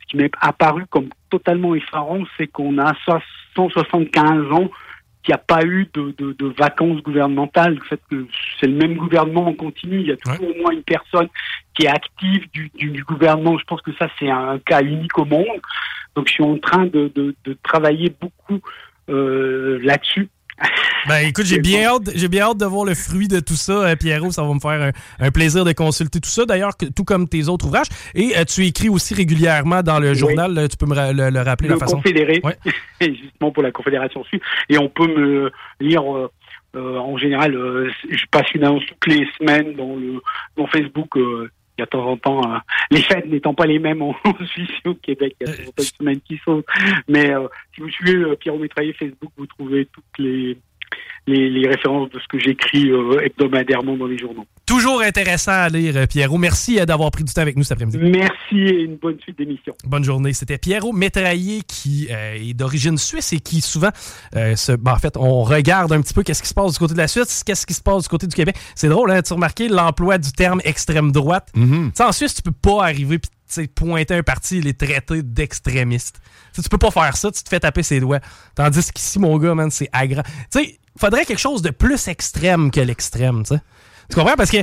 ce 0.00 0.06
qui 0.06 0.16
m'est 0.16 0.30
apparu 0.40 0.84
comme 0.90 1.08
totalement 1.30 1.74
effarant, 1.74 2.22
c'est 2.36 2.46
qu'on 2.46 2.78
a 2.78 2.92
175 3.54 4.52
ans 4.52 4.70
qu'il 5.22 5.32
n'y 5.32 5.36
a 5.36 5.38
pas 5.38 5.64
eu 5.64 5.88
de, 5.94 6.14
de, 6.18 6.32
de 6.32 6.46
vacances 6.58 7.00
gouvernementales. 7.02 7.74
Le 7.74 7.80
fait 7.80 8.00
que 8.10 8.26
c'est 8.58 8.66
le 8.66 8.74
même 8.74 8.96
gouvernement 8.96 9.46
en 9.46 9.54
continu, 9.54 10.00
il 10.00 10.06
y 10.08 10.12
a 10.12 10.16
toujours 10.16 10.50
au 10.50 10.60
moins 10.60 10.72
une 10.72 10.82
personne 10.82 11.28
qui 11.74 11.86
est 11.86 11.88
active 11.88 12.50
du, 12.52 12.70
du, 12.74 12.90
du 12.90 13.04
gouvernement. 13.04 13.56
Je 13.58 13.64
pense 13.64 13.82
que 13.82 13.92
ça, 13.94 14.08
c'est 14.18 14.30
un 14.30 14.58
cas 14.58 14.82
unique 14.82 15.16
au 15.18 15.24
monde. 15.24 15.46
Donc, 16.16 16.28
je 16.28 16.32
suis 16.32 16.44
en 16.44 16.58
train 16.58 16.86
de 16.86 17.34
travailler 17.62 18.12
beaucoup 18.20 18.60
euh, 19.08 19.78
là-dessus. 19.82 20.28
Ben 21.08 21.26
écoute, 21.26 21.46
j'ai 21.46 21.58
bien 21.58 21.84
hâte, 21.86 22.10
j'ai 22.14 22.28
bien 22.28 22.44
hâte 22.44 22.58
de 22.58 22.64
voir 22.64 22.84
le 22.84 22.94
fruit 22.94 23.26
de 23.26 23.40
tout 23.40 23.54
ça, 23.56 23.72
euh, 23.72 23.96
Pierrot. 23.96 24.30
Ça 24.30 24.42
va 24.44 24.54
me 24.54 24.60
faire 24.60 24.70
un, 25.20 25.24
un 25.26 25.30
plaisir 25.32 25.64
de 25.64 25.72
consulter 25.72 26.20
tout 26.20 26.28
ça. 26.28 26.44
D'ailleurs, 26.44 26.76
que- 26.76 26.86
tout 26.86 27.02
comme 27.04 27.28
tes 27.28 27.48
autres 27.48 27.66
ouvrages. 27.66 27.88
Et 28.14 28.36
euh, 28.36 28.44
tu 28.44 28.64
écris 28.64 28.88
aussi 28.88 29.12
régulièrement 29.14 29.82
dans 29.82 29.98
le 29.98 30.14
journal. 30.14 30.54
là, 30.54 30.68
tu 30.68 30.76
peux 30.76 30.86
me 30.86 30.94
ra- 30.94 31.12
le, 31.12 31.30
le 31.30 31.40
rappeler 31.40 31.68
le 31.68 31.74
la 31.74 31.80
façon. 31.80 31.96
Confédéré, 31.96 32.40
Ouais. 32.44 32.56
justement 33.00 33.50
pour 33.50 33.62
la 33.64 33.72
Confédération 33.72 34.22
Suisse. 34.24 34.42
Et 34.68 34.78
on 34.78 34.88
peut 34.88 35.08
me 35.08 35.50
lire 35.80 36.02
euh, 36.16 36.30
euh, 36.76 36.98
en 36.98 37.16
général. 37.18 37.52
je 38.08 38.24
passe 38.30 38.50
une 38.54 38.62
annonce 38.64 38.84
toutes 38.86 39.12
les 39.12 39.26
semaines 39.38 39.74
dans 39.74 39.96
le 39.96 40.20
dans 40.56 40.66
Facebook. 40.68 41.16
Euh, 41.72 41.78
il 41.78 41.80
y 41.80 41.82
a 41.82 41.84
de 41.86 41.90
temps 41.90 42.06
en 42.06 42.16
temps, 42.16 42.52
euh, 42.52 42.58
les 42.90 43.02
fêtes 43.02 43.26
n'étant 43.26 43.54
pas 43.54 43.66
les 43.66 43.78
mêmes 43.78 44.02
en, 44.02 44.14
en 44.24 44.46
Suisse 44.46 44.70
et 44.84 44.88
au 44.88 44.94
Québec, 44.94 45.36
il 45.40 45.46
y 45.46 45.50
a 45.50 45.52
de 45.52 45.56
temps 45.56 45.68
en 45.68 45.72
temps 45.72 45.82
une 45.82 45.98
semaine 45.98 46.20
qui 46.20 46.40
sautent. 46.44 46.66
Mais 47.08 47.32
euh, 47.32 47.48
si 47.74 47.80
vous 47.80 47.90
suivez 47.90 48.16
euh, 48.16 48.36
Pierrot 48.36 48.58
Métraillé 48.58 48.92
Facebook, 48.92 49.32
vous 49.36 49.46
trouvez 49.46 49.86
toutes 49.86 50.18
les, 50.18 50.58
les, 51.26 51.48
les 51.48 51.68
références 51.68 52.10
de 52.10 52.18
ce 52.18 52.26
que 52.28 52.38
j'écris 52.38 52.90
euh, 52.90 53.24
hebdomadairement 53.24 53.96
dans 53.96 54.06
les 54.06 54.18
journaux. 54.18 54.46
Toujours 54.66 55.02
intéressant 55.02 55.52
à 55.52 55.68
lire, 55.68 55.96
euh, 55.96 56.06
Pierrot. 56.06 56.38
Merci 56.38 56.80
euh, 56.80 56.84
d'avoir 56.84 57.10
pris 57.10 57.24
du 57.24 57.32
temps 57.32 57.42
avec 57.42 57.56
nous 57.56 57.62
cet 57.62 57.72
après-midi. 57.72 57.98
Merci 57.98 58.56
et 58.56 58.82
une 58.82 58.96
bonne 58.96 59.18
suite 59.20 59.38
d'émission. 59.38 59.74
Bonne 59.84 60.04
journée. 60.04 60.32
C'était 60.32 60.58
Pierrot 60.58 60.92
Métraillé 60.92 61.62
qui 61.66 62.08
euh, 62.10 62.34
est 62.34 62.54
d'origine 62.54 62.98
suisse 62.98 63.32
et 63.32 63.40
qui 63.40 63.60
souvent, 63.60 63.90
euh, 64.34 64.56
se, 64.56 64.72
ben, 64.72 64.92
en 64.92 64.98
fait, 64.98 65.16
on 65.16 65.42
regarde 65.42 65.92
un 65.92 66.00
petit 66.00 66.14
peu 66.14 66.22
qu'est-ce 66.22 66.42
qui 66.42 66.48
se 66.48 66.54
passe 66.54 66.72
du 66.72 66.78
côté 66.78 66.94
de 66.94 66.98
la 66.98 67.08
Suisse, 67.08 67.44
qu'est-ce 67.44 67.66
qui 67.66 67.74
se 67.74 67.82
passe 67.82 68.04
du 68.04 68.08
côté 68.08 68.26
du 68.26 68.34
Québec. 68.34 68.56
C'est 68.74 68.88
drôle, 68.88 69.10
hein, 69.10 69.22
tu 69.22 69.32
remarqué 69.32 69.68
l'emploi 69.68 70.18
du 70.18 70.32
terme 70.32 70.60
extrême 70.64 71.12
droite? 71.12 71.50
Tu 71.54 71.60
sais, 71.94 72.02
En 72.02 72.12
Suisse, 72.12 72.34
tu 72.34 72.42
peux 72.42 72.52
pas 72.52 72.84
arriver 72.84 73.18
sais, 73.52 73.66
pointer 73.68 74.14
un 74.14 74.22
parti 74.22 74.58
et 74.58 74.62
les 74.62 74.74
traiter 74.74 75.22
d'extrémistes. 75.22 76.20
Tu 76.22 76.30
sais, 76.56 76.62
tu 76.62 76.68
peux 76.68 76.78
pas 76.78 76.90
faire 76.90 77.16
ça, 77.16 77.30
tu 77.30 77.42
te 77.42 77.48
fais 77.48 77.60
taper 77.60 77.82
ses 77.82 78.00
doigts. 78.00 78.20
Tandis 78.54 78.90
qu'ici, 78.92 79.18
mon 79.18 79.36
gars, 79.38 79.54
man, 79.54 79.70
c'est 79.70 79.88
agréable. 79.92 80.28
Tu 80.50 80.60
sais, 80.60 80.78
faudrait 80.98 81.24
quelque 81.24 81.38
chose 81.38 81.62
de 81.62 81.70
plus 81.70 82.08
extrême 82.08 82.70
que 82.70 82.80
l'extrême, 82.80 83.42
tu 83.44 83.54
sais. 83.54 83.60
Tu 84.10 84.16
comprends? 84.16 84.34
Parce 84.36 84.50
que 84.50 84.58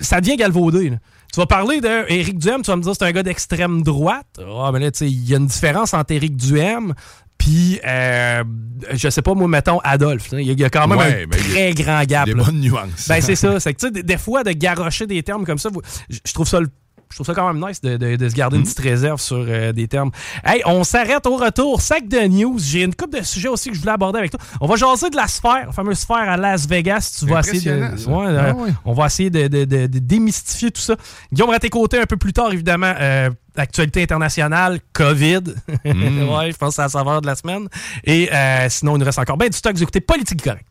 ça 0.00 0.20
devient 0.20 0.36
galvaudé. 0.36 0.90
là. 0.90 0.96
Tu 1.32 1.40
vas 1.40 1.46
parler 1.46 1.80
d'Éric 1.80 2.38
Duhem, 2.38 2.62
tu 2.62 2.70
vas 2.70 2.76
me 2.76 2.82
dire 2.82 2.92
c'est 2.96 3.04
un 3.04 3.12
gars 3.12 3.22
d'extrême 3.24 3.82
droite. 3.82 4.26
Ah, 4.38 4.70
mais 4.72 4.78
là, 4.78 4.90
tu 4.92 4.98
sais, 5.00 5.10
il 5.10 5.28
y 5.28 5.34
a 5.34 5.38
une 5.38 5.46
différence 5.48 5.92
entre 5.94 6.12
Éric 6.12 6.36
Duhem 6.36 6.94
puis, 7.36 7.80
euh, 7.84 8.44
je 8.92 9.08
sais 9.10 9.20
pas, 9.20 9.34
moi, 9.34 9.48
mettons, 9.48 9.78
Adolphe. 9.80 10.28
Il 10.32 10.58
y, 10.58 10.64
a- 10.64 10.70
quand 10.70 10.86
même 10.86 10.96
Ouais, 10.98 11.26
un 11.30 11.36
il 11.36 11.38
y 11.38 11.58
a 11.58 11.72
très 11.72 11.74
grand 11.74 12.02
gap. 12.04 12.24
des 12.26 12.32
là. 12.32 12.44
bonnes 12.44 12.60
nuances. 12.60 13.08
Ben, 13.08 13.20
c'est 13.20 13.34
ça. 13.34 13.58
C'est 13.60 13.74
que, 13.74 13.80
tu 13.80 13.86
sais, 13.86 13.90
des, 13.92 14.02
des 14.04 14.16
fois, 14.16 14.44
de 14.44 14.52
garrocher 14.52 15.06
des 15.06 15.22
termes 15.22 15.44
comme 15.44 15.58
ça, 15.58 15.68
vous- 15.68 15.82
je 16.08 16.32
trouve 16.32 16.48
ça 16.48 16.60
le- 16.60 16.70
je 17.14 17.18
trouve 17.22 17.26
ça 17.26 17.34
quand 17.40 17.52
même 17.52 17.64
nice 17.64 17.80
de, 17.80 17.96
de- 17.96 18.16
de 18.16 18.28
se 18.28 18.34
garder 18.34 18.56
une 18.56 18.64
petite 18.64 18.80
réserve 18.80 19.20
sur 19.20 19.36
euh, 19.48 19.70
des 19.70 19.86
termes. 19.86 20.10
Hey, 20.44 20.62
on 20.66 20.82
s'arrête 20.82 21.24
au 21.28 21.36
retour. 21.36 21.80
Sac 21.80 22.08
de 22.08 22.18
news. 22.26 22.58
J'ai 22.58 22.82
une 22.82 22.92
couple 22.92 23.20
de 23.20 23.24
sujets 23.24 23.46
aussi 23.46 23.68
que 23.68 23.76
je 23.76 23.80
voulais 23.80 23.92
aborder 23.92 24.18
avec 24.18 24.32
toi. 24.32 24.40
On 24.60 24.66
va 24.66 24.74
jaser 24.74 25.10
de 25.10 25.14
la 25.16 25.28
sphère, 25.28 25.66
la 25.66 25.72
fameuse 25.72 26.00
sphère 26.00 26.28
à 26.28 26.36
Las 26.36 26.66
Vegas. 26.66 27.18
Tu 27.20 27.26
vas 27.26 27.38
essayer 27.38 27.70
de. 27.70 28.08
Ouais, 28.08 28.26
euh, 28.26 28.50
Ah 28.50 28.54
ouais. 28.56 28.70
On 28.84 28.94
va 28.94 29.06
essayer 29.06 29.30
de, 29.30 29.46
démystifier 29.86 30.72
tout 30.72 30.80
ça. 30.80 30.96
Guillaume 31.32 31.50
à 31.50 31.60
tes 31.60 31.70
côtés 31.70 32.00
un 32.00 32.06
peu 32.06 32.16
plus 32.16 32.32
tard, 32.32 32.52
évidemment. 32.52 32.92
euh, 32.98 33.30
Actualité 33.56 34.02
internationale, 34.02 34.80
COVID. 34.92 35.42
Mm. 35.84 36.28
ouais, 36.28 36.50
je 36.50 36.56
pense 36.56 36.70
que 36.70 36.74
c'est 36.74 36.82
la 36.82 36.88
saveur 36.88 37.20
de 37.20 37.26
la 37.28 37.36
semaine. 37.36 37.68
Et 38.02 38.28
euh, 38.34 38.66
sinon, 38.68 38.96
il 38.96 38.98
nous 38.98 39.04
reste 39.04 39.20
encore 39.20 39.36
bien 39.36 39.48
du 39.48 39.56
stock. 39.56 39.76
Vous 39.76 39.82
écoutez 39.84 40.00
Politique 40.00 40.42
Correct. 40.42 40.66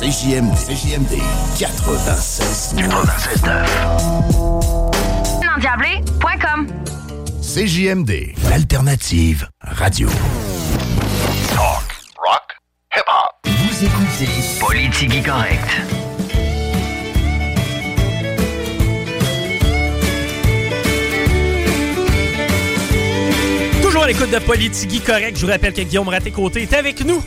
CJMD, 0.00 0.56
CJMD 0.56 1.18
96 1.58 2.74
Endiablé.com 5.54 6.66
CJMD, 7.42 8.32
l'alternative 8.48 9.46
radio. 9.60 10.08
Vous 13.44 13.84
écoutez 13.84 14.30
Politique 14.58 15.22
Correct. 15.22 15.68
Toujours 23.82 24.04
à 24.04 24.06
l'écoute 24.06 24.30
de 24.30 24.38
Politigui 24.38 25.00
Correct. 25.00 25.36
Je 25.36 25.44
vous 25.44 25.52
rappelle 25.52 25.74
que 25.74 25.82
Guillaume 25.82 26.08
Raté-Côté 26.08 26.62
est 26.62 26.72
avec 26.72 27.04
nous 27.04 27.22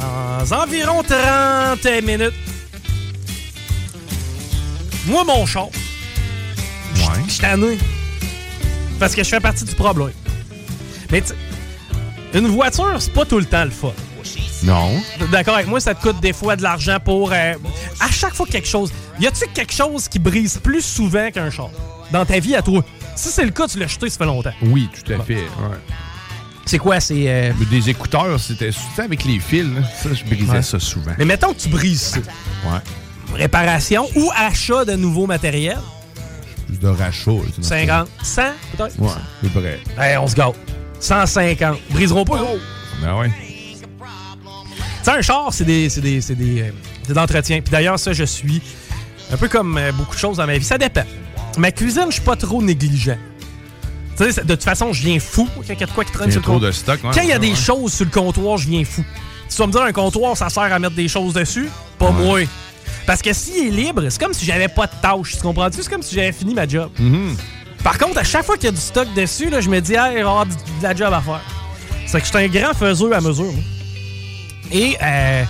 dans 0.00 0.52
environ 0.62 1.02
30 1.02 2.02
minutes. 2.02 2.32
Moi, 5.06 5.24
mon 5.24 5.46
char, 5.46 5.68
je 6.94 7.00
je 7.26 7.30
suis 7.30 7.40
tanné. 7.40 7.78
Parce 8.98 9.14
que 9.14 9.22
je 9.22 9.28
fais 9.28 9.40
partie 9.40 9.64
du 9.64 9.74
problème. 9.74 10.12
Mais 11.10 11.20
tu- 11.22 11.34
une 12.38 12.48
voiture, 12.48 12.96
c'est 13.00 13.12
pas 13.12 13.24
tout 13.24 13.38
le 13.38 13.44
temps 13.44 13.64
le 13.64 13.70
fun. 13.70 13.92
Non. 14.64 15.00
D'accord 15.30 15.54
avec 15.54 15.68
moi, 15.68 15.78
ça 15.80 15.94
te 15.94 16.02
coûte 16.02 16.18
des 16.20 16.32
fois 16.32 16.56
de 16.56 16.62
l'argent 16.62 16.98
pour... 17.04 17.30
euh, 17.32 17.54
à 18.00 18.10
chaque 18.10 18.34
fois 18.34 18.46
que 18.46 18.52
quelque 18.52 18.66
chose... 18.68 18.90
Y 19.20 19.26
a-tu 19.26 19.46
quelque 19.54 19.72
chose 19.72 20.08
qui 20.08 20.18
brise 20.18 20.58
plus 20.62 20.82
souvent 20.82 21.30
qu'un 21.30 21.50
char? 21.50 21.68
Dans 22.10 22.24
ta 22.24 22.38
vie 22.40 22.56
à 22.56 22.62
toi? 22.62 22.82
Si 23.14 23.28
c'est 23.28 23.44
le 23.44 23.50
cas, 23.50 23.68
tu 23.68 23.78
l'as 23.78 23.86
jeté, 23.86 24.08
ça 24.10 24.18
fait 24.18 24.24
longtemps. 24.24 24.52
Oui, 24.62 24.88
tout 24.92 25.12
à 25.12 25.18
fait. 25.22 25.34
ouais. 25.36 25.78
C'est 26.66 26.78
quoi? 26.78 26.98
C'est... 27.00 27.24
euh, 27.28 27.52
Des 27.70 27.88
écouteurs, 27.90 28.38
c'était 28.40 28.72
c'était 28.72 29.02
avec 29.02 29.24
les 29.24 29.38
fils. 29.38 29.62
là. 29.64 29.82
Ça, 30.02 30.08
je 30.12 30.24
brisais 30.24 30.52
Ouais. 30.52 30.62
ça 30.62 30.78
souvent. 30.80 31.12
Mais 31.18 31.24
mettons 31.24 31.54
que 31.54 31.60
tu 31.60 31.68
brises 31.68 32.02
ça. 32.02 32.18
Ouais. 32.18 32.80
Réparation 33.34 34.08
ou 34.16 34.30
achat 34.36 34.84
de 34.84 34.94
nouveaux 34.94 35.26
matériels? 35.26 35.78
Plus 36.66 36.78
de 36.78 36.88
rachat. 36.88 37.30
là, 37.30 37.40
tu 37.54 37.62
sais, 37.62 37.86
50, 37.86 38.08
100 38.22 38.42
peut-être? 38.76 38.98
Ouais, 38.98 39.08
c'est 39.42 39.52
vrai. 39.52 39.80
Hey, 39.98 40.16
on 40.18 40.26
se 40.26 40.34
gâte. 40.34 40.54
150. 40.98 41.78
Briseront 41.90 42.24
pas, 42.24 42.38
gros. 42.38 42.58
Ben 43.00 43.16
ouais. 43.18 43.30
Tu 45.04 45.10
un 45.10 45.22
char, 45.22 45.48
c'est 45.52 45.64
des, 45.64 45.88
c'est 45.88 46.00
des, 46.00 46.20
c'est 46.20 46.34
des, 46.34 46.62
euh, 46.62 46.70
c'est 47.04 47.10
de 47.12 47.14
l'entretien. 47.18 47.60
Puis 47.60 47.70
d'ailleurs, 47.70 47.98
ça, 47.98 48.12
je 48.12 48.24
suis 48.24 48.60
un 49.32 49.36
peu 49.36 49.46
comme 49.48 49.78
euh, 49.78 49.92
beaucoup 49.92 50.14
de 50.16 50.20
choses 50.20 50.38
dans 50.38 50.46
ma 50.46 50.58
vie. 50.58 50.64
Ça 50.64 50.78
dépend. 50.78 51.04
Ma 51.58 51.70
cuisine, 51.70 52.06
je 52.08 52.14
suis 52.14 52.22
pas 52.22 52.34
trop 52.36 52.60
négligent. 52.60 53.16
Tu 54.16 54.24
sais, 54.24 54.32
c'est- 54.32 54.44
de 54.44 54.54
toute 54.54 54.64
façon, 54.64 54.92
je 54.92 55.02
viens 55.02 55.18
fou 55.20 55.46
quand 55.54 55.62
il 55.68 55.80
y 55.80 55.82
a 55.82 55.86
de 55.86 55.90
quoi 55.92 56.04
qui 56.04 56.12
traîne 56.12 56.30
sur 56.30 56.40
le 56.40 56.44
trop 56.44 56.52
comptoir. 56.54 56.70
de 56.70 56.74
stock, 56.76 57.04
ouais, 57.04 57.10
quand 57.12 57.20
il 57.22 57.28
y 57.28 57.32
a 57.32 57.34
ouais, 57.34 57.40
des 57.40 57.50
ouais. 57.50 57.54
choses 57.54 57.92
sur 57.92 58.04
le 58.06 58.10
comptoir, 58.10 58.56
je 58.56 58.68
viens 58.68 58.84
fou. 58.84 59.04
Si 59.48 59.56
tu 59.56 59.62
vas 59.62 59.66
me 59.66 59.72
dire 59.72 59.82
un 59.82 59.92
comptoir, 59.92 60.36
ça 60.36 60.48
sert 60.48 60.62
à 60.62 60.78
mettre 60.78 60.94
des 60.96 61.08
choses 61.08 61.34
dessus, 61.34 61.68
pas 61.98 62.10
moi. 62.10 62.40
Parce 63.06 63.22
que 63.22 63.32
s'il 63.32 63.68
est 63.68 63.70
libre, 63.70 64.02
c'est 64.08 64.20
comme 64.20 64.32
si 64.32 64.44
j'avais 64.44 64.68
pas 64.68 64.86
de 64.86 64.92
tâche. 65.00 65.32
Tu 65.36 65.42
comprends-tu? 65.42 65.82
C'est 65.82 65.90
comme 65.90 66.02
si 66.02 66.14
j'avais 66.14 66.32
fini 66.32 66.54
ma 66.54 66.66
job. 66.66 66.90
Mm-hmm. 67.00 67.36
Par 67.84 67.98
contre, 67.98 68.18
à 68.18 68.24
chaque 68.24 68.44
fois 68.44 68.56
qu'il 68.56 68.64
y 68.64 68.68
a 68.68 68.72
du 68.72 68.80
stock 68.80 69.06
dessus, 69.14 69.48
là, 69.48 69.60
je 69.60 69.68
me 69.70 69.80
dis, 69.80 69.92
hey, 69.92 69.98
il 69.98 70.12
va 70.14 70.18
y 70.18 70.20
avoir 70.22 70.46
de 70.46 70.52
la 70.82 70.94
job 70.94 71.12
à 71.12 71.20
faire. 71.20 71.40
C'est 72.06 72.18
que 72.20 72.26
je 72.26 72.30
suis 72.30 72.38
un 72.38 72.48
grand 72.48 72.74
faiseux 72.74 73.12
à 73.12 73.20
mesure. 73.20 73.52
Et 74.72 74.96
euh, 75.00 75.44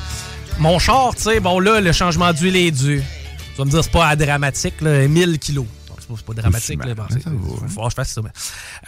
mon 0.58 0.78
char, 0.78 1.14
tu 1.14 1.22
sais, 1.22 1.40
bon 1.40 1.58
là, 1.60 1.80
le 1.80 1.92
changement 1.92 2.32
d'huile 2.32 2.56
est 2.56 2.70
dû. 2.70 3.02
Tu 3.54 3.58
vas 3.58 3.64
me 3.64 3.70
dire, 3.70 3.82
c'est 3.82 3.90
pas 3.92 4.14
dramatique, 4.16 4.74
là, 4.82 5.06
1000 5.08 5.38
kilos. 5.38 5.64
C'est 6.16 6.24
pas, 6.24 6.34
dramatique. 6.34 6.84
Là, 6.84 6.94
bon, 6.94 7.04
c'est- 7.10 7.22
faut 7.22 7.56
falloir 7.68 7.86
que 7.86 7.90
je 7.90 7.94
fasse 7.96 8.12
ça. 8.12 8.22
mais- 8.22 8.30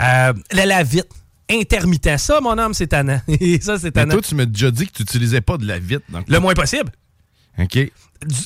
Euh, 0.00 0.32
le 0.52 0.68
lave-vite, 0.68 1.08
intermittent. 1.50 2.18
Ça, 2.18 2.40
mon 2.40 2.56
homme, 2.58 2.74
c'est 2.74 2.88
tannant. 2.88 3.20
Et 3.28 3.60
ça, 3.60 3.78
c'est 3.78 3.86
Mais 3.86 3.92
tannant. 3.92 4.12
toi, 4.12 4.22
tu 4.22 4.34
m'as 4.34 4.44
déjà 4.46 4.70
dit 4.70 4.86
que 4.86 4.92
tu 4.92 5.02
n'utilisais 5.02 5.40
pas 5.40 5.56
de 5.56 5.66
la 5.66 5.78
vitre. 5.78 6.02
Donc... 6.10 6.28
Le 6.28 6.38
moins 6.40 6.54
possible. 6.54 6.92
OK. 7.58 7.72
Du- 7.74 7.90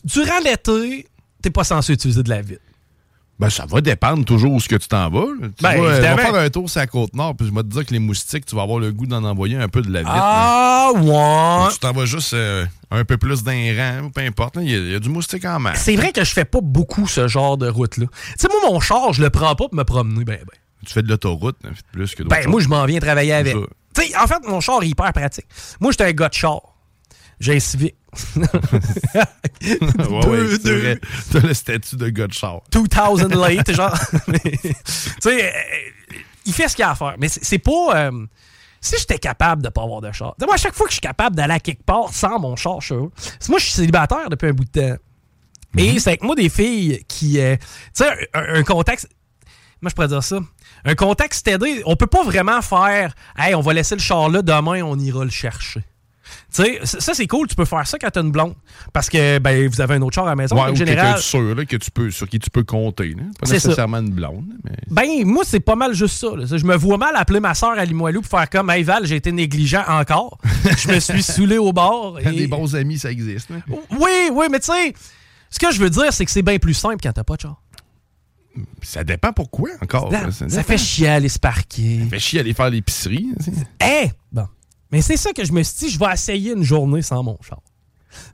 durant 0.05 0.39
l'été, 0.45 1.07
t'es 1.43 1.51
pas 1.51 1.65
censé 1.65 1.93
utiliser 1.95 2.23
de 2.23 2.29
la 2.31 2.41
vitre. 2.43 2.63
Ben, 3.43 3.51
ça 3.51 3.67
va 3.67 3.81
dépendre 3.81 4.25
toujours 4.25 4.53
où 4.53 4.61
ce 4.61 4.69
que 4.69 4.77
tu 4.77 4.89
t'en 4.89 5.11
vas. 5.11 5.27
Tu 5.41 5.63
Ben, 5.63 5.77
vas, 5.81 5.85
euh, 5.85 5.93
évidemment. 5.93 6.17
va 6.17 6.23
faire 6.23 6.35
un 6.37 6.49
tour 6.51 6.71
sur 6.71 6.81
la 6.81 6.87
côte 6.87 7.15
nord, 7.15 7.35
puis 7.37 7.47
je 7.49 7.53
vais 7.55 7.63
te 7.63 7.69
dire 7.69 7.85
que 7.85 7.93
les 7.93 7.99
moustiques, 7.99 8.47
tu 8.47 8.55
vas 8.57 8.63
avoir 8.63 8.79
le 8.79 8.93
goût 8.93 9.07
d'en 9.07 9.25
envoyer 9.25 9.57
un 9.57 9.69
peu 9.69 9.83
de 9.83 9.93
la 9.93 10.01
vitre. 10.01 10.13
Ah, 10.15 10.91
ouais. 10.95 11.73
Tu 11.73 11.79
t'en 11.81 11.93
vas 11.93 12.05
juste 12.07 12.35
euh, 12.35 12.65
un 12.91 13.05
peu 13.05 13.17
plus 13.17 13.43
d'un 13.43 13.53
rang, 13.77 14.07
ou 14.07 14.11
peu 14.11 14.21
importe. 14.23 14.57
Il 14.61 14.71
y, 14.71 14.75
a- 14.75 14.79
il 14.79 14.91
y 14.93 14.95
a 14.95 14.99
du 15.01 15.09
moustique 15.09 15.45
en 15.45 15.59
masse. 15.59 15.83
C'est 15.83 15.97
vrai 15.97 16.13
que 16.13 16.25
je 16.25 16.33
fais 16.33 16.45
pas 16.45 16.61
beaucoup 16.63 17.07
ce 17.07 17.29
genre 17.29 17.57
de 17.59 17.69
route-là. 17.69 18.07
Tu 18.07 18.33
sais, 18.39 18.49
moi, 18.49 18.71
mon 18.73 18.81
char, 18.81 19.13
je 19.13 19.23
le 19.23 19.31
prends 19.31 19.55
pas 19.55 19.67
pour 19.69 19.75
me 19.75 19.83
promener. 19.85 20.25
Ben, 20.25 20.39
ben. 20.39 20.59
Tu 20.87 20.93
fais 20.93 21.03
de 21.03 21.09
l'autoroute, 21.09 21.57
hein, 21.65 21.71
plus 21.93 22.15
que 22.15 22.23
d'autres 22.25 22.35
Ben, 22.35 22.49
moi, 22.49 22.61
je 22.61 22.69
m'en 22.69 22.85
viens 22.87 22.99
travailler 22.99 23.33
avec. 23.35 23.55
Tu 23.95 24.03
sais, 24.07 24.17
en 24.17 24.27
fait, 24.27 24.41
mon 24.49 24.61
char 24.61 24.83
est 24.83 24.89
hyper 24.89 25.13
pratique. 25.13 25.47
Moi, 25.81 25.93
j'étais 25.93 26.05
un 26.05 26.13
gars 26.13 26.29
de 26.29 26.35
char. 26.35 26.61
J'ai 27.43 27.57
un 27.57 27.61
Civic. 27.61 27.97
ouais. 28.37 28.47
T'as 31.33 31.41
le 31.41 31.55
statut 31.55 31.97
de 31.97 32.09
gars 32.09 32.29
de 32.29 32.33
char. 32.33 32.61
2000 32.71 33.37
late, 33.37 33.73
genre. 33.73 33.99
tu 34.45 34.71
sais, 35.21 35.45
euh, 35.47 35.51
il 36.47 36.53
fait 36.53 36.69
ce 36.69 36.77
qu'il 36.77 36.85
a 36.85 36.91
à 36.93 36.95
faire. 36.95 37.17
Mais 37.19 37.27
c'est 37.29 37.59
pas. 37.59 37.97
euh, 37.97 38.27
si 38.81 38.97
j'étais 38.97 39.19
capable 39.19 39.63
de 39.63 39.71
pas 39.71 39.83
avoir 39.83 40.01
de 40.01 40.13
char. 40.13 40.37
Moi, 40.41 40.55
à 40.55 40.57
chaque 40.57 40.75
fois 40.75 40.87
que 40.87 40.93
je 40.93 40.99
suis 40.99 41.01
capable 41.01 41.35
d'aller 41.35 41.55
à 41.55 41.61
quelque 41.61 41.83
part 41.83 42.13
sans 42.13 42.39
mon 42.39 42.55
char, 42.55 42.81
je 42.81 42.87
suis 42.87 43.49
Moi, 43.49 43.59
je 43.59 43.65
suis 43.65 43.73
célibataire 43.73 44.29
depuis 44.31 44.49
un 44.49 44.53
bout 44.53 44.65
de 44.65 44.71
temps. 44.71 44.97
Et 45.79 45.99
c'est 45.99 46.11
avec 46.11 46.23
moi 46.23 46.37
des 46.37 46.49
filles 46.49 47.03
qui. 47.09 47.41
euh, 47.41 47.57
tu 47.57 48.05
sais, 48.05 48.29
un, 48.35 48.55
un 48.55 48.63
contexte. 48.63 49.09
Moi, 49.81 49.89
je 49.91 49.95
pourrais 49.97 50.07
dire 50.09 50.23
ça. 50.23 50.39
Un 50.85 50.95
contexte 50.95 51.49
aidé, 51.49 51.83
on 51.87 51.97
peut 51.97 52.07
pas 52.07 52.23
vraiment 52.23 52.63
faire. 52.63 53.15
Hey, 53.37 53.57
on 53.57 53.63
va 53.63 53.73
laisser 53.73 53.97
le 53.97 54.01
char 54.01 54.29
là, 54.29 54.43
demain, 54.43 54.83
on 54.83 54.97
ira 54.99 55.25
le 55.25 55.31
chercher. 55.31 55.83
Tu 56.55 56.63
sais, 56.63 56.81
ça, 56.85 57.15
c'est 57.15 57.27
cool, 57.27 57.47
tu 57.49 57.55
peux 57.55 57.65
faire 57.65 57.87
ça 57.87 57.99
quand 57.99 58.11
t'as 58.11 58.21
une 58.21 58.31
blonde. 58.31 58.55
Parce 58.93 59.09
que, 59.09 59.39
ben, 59.39 59.67
vous 59.69 59.81
avez 59.81 59.95
un 59.95 60.03
autre 60.03 60.15
char 60.17 60.27
à 60.27 60.31
la 60.31 60.37
maison. 60.37 60.55
Ouais, 60.57 60.63
en 60.69 60.73
ou 60.73 60.77
général. 60.77 61.19
sûr 61.19 61.55
là, 61.55 61.65
que 61.65 61.77
tu 61.77 61.91
peux, 61.91 62.11
sur 62.11 62.29
qui 62.29 62.39
tu 62.39 62.51
peux 62.51 62.63
compter. 62.65 63.09
là. 63.15 63.23
Pas 63.41 63.47
ça. 63.47 63.55
nécessairement 63.55 63.99
une 64.01 64.11
blonde. 64.11 64.45
Mais... 64.65 64.73
Ben, 64.91 65.25
moi, 65.27 65.45
c'est 65.47 65.61
pas 65.61 65.77
mal 65.77 65.95
juste 65.95 66.17
ça. 66.19 66.37
là. 66.37 66.45
Je 66.45 66.65
me 66.67 66.77
vois 66.77 66.99
mal 66.99 67.15
appeler 67.17 67.41
ma 67.41 67.55
soeur 67.55 67.71
à 67.71 67.85
Limoilou 67.85 68.21
pour 68.21 68.31
faire 68.39 68.51
comme 68.51 68.69
Hey 68.69 68.83
Val, 68.83 69.07
j'ai 69.07 69.17
été 69.17 69.33
négligent 69.33 69.83
encore. 69.89 70.39
je 70.79 70.89
me 70.93 71.01
suis 71.01 71.23
saoulé 71.23 71.57
au 71.57 71.73
bord. 71.73 72.19
et- 72.21 72.31
Des 72.33 72.47
bons 72.47 72.75
amis, 72.77 72.99
ça 72.99 73.11
existe. 73.11 73.49
là. 73.49 73.57
Oui, 73.99 74.29
oui, 74.33 74.47
mais 74.51 74.61
tu 74.61 74.67
sais, 74.73 74.93
ce 75.49 75.59
que 75.59 75.71
je 75.73 75.81
veux 75.81 75.91
dire, 75.91 76.13
c'est 76.13 76.25
que 76.27 76.31
c'est 76.31 76.43
bien 76.43 76.59
plus 76.59 76.75
simple 76.75 76.99
quand 77.03 77.13
t'as 77.13 77.25
pas 77.25 77.37
de 77.37 77.41
char. 77.43 77.63
Ça 78.83 79.03
dépend 79.05 79.33
pourquoi 79.33 79.71
encore. 79.81 80.13
Ça, 80.49 80.63
fait 80.63 80.77
chier 80.77 81.09
aller 81.09 81.31
se 81.31 81.39
parquer. 81.39 82.01
Ça 82.03 82.07
fait 82.11 82.19
chier 82.19 82.41
aller 82.41 82.53
faire 82.53 82.69
l'épicerie. 82.69 83.29
tu 83.43 83.45
sais. 83.47 83.53
Eh! 84.05 84.11
Bon. 84.31 84.47
Mais 84.93 85.01
c'est 85.03 85.17
ça 85.17 85.33
que 85.33 85.45
je 85.45 85.53
me 85.53 85.63
suis 85.63 85.87
dit, 85.87 85.91
je 85.95 85.99
vais 85.99 86.13
essayer 86.13 86.53
une 86.53 86.63
journée 86.63 87.03
sans 87.03 87.23
mon 87.23 87.39
char. 87.43 87.61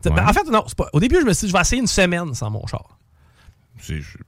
Ben, 0.04 0.26
en 0.28 0.32
fait, 0.32 0.44
non, 0.50 0.64
c'est 0.66 0.76
pas. 0.76 0.88
Au 0.92 0.98
début, 1.00 1.16
je 1.20 1.24
me 1.26 1.32
suis 1.32 1.46
dit, 1.46 1.52
je 1.52 1.56
vais 1.56 1.60
essayer 1.62 1.80
une 1.80 1.86
semaine 1.86 2.34
sans 2.34 2.50
mon 2.50 2.66
char. 2.66 2.98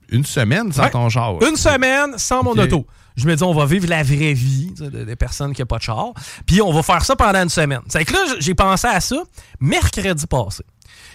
Une 0.09 0.23
semaine 0.25 0.71
sans 0.71 0.83
Ouais. 0.83 0.89
ton 0.91 1.09
char. 1.09 1.41
Une 1.43 1.57
semaine 1.57 2.17
sans 2.17 2.41
mon 2.43 2.51
auto. 2.57 2.87
Je 3.17 3.27
me 3.27 3.35
dis, 3.35 3.43
on 3.43 3.53
va 3.53 3.65
vivre 3.65 3.87
la 3.89 4.01
vraie 4.01 4.31
vie 4.33 4.71
des 4.79 5.15
personnes 5.17 5.53
qui 5.53 5.61
n'ont 5.61 5.65
pas 5.67 5.77
de 5.77 5.83
char. 5.83 6.13
Puis 6.45 6.61
on 6.61 6.71
va 6.71 6.81
faire 6.81 7.03
ça 7.03 7.17
pendant 7.17 7.43
une 7.43 7.49
semaine. 7.49 7.81
C'est 7.89 8.05
que 8.05 8.13
là, 8.13 8.19
j'ai 8.39 8.55
pensé 8.55 8.87
à 8.87 9.01
ça 9.01 9.17
mercredi 9.59 10.25
passé. 10.25 10.63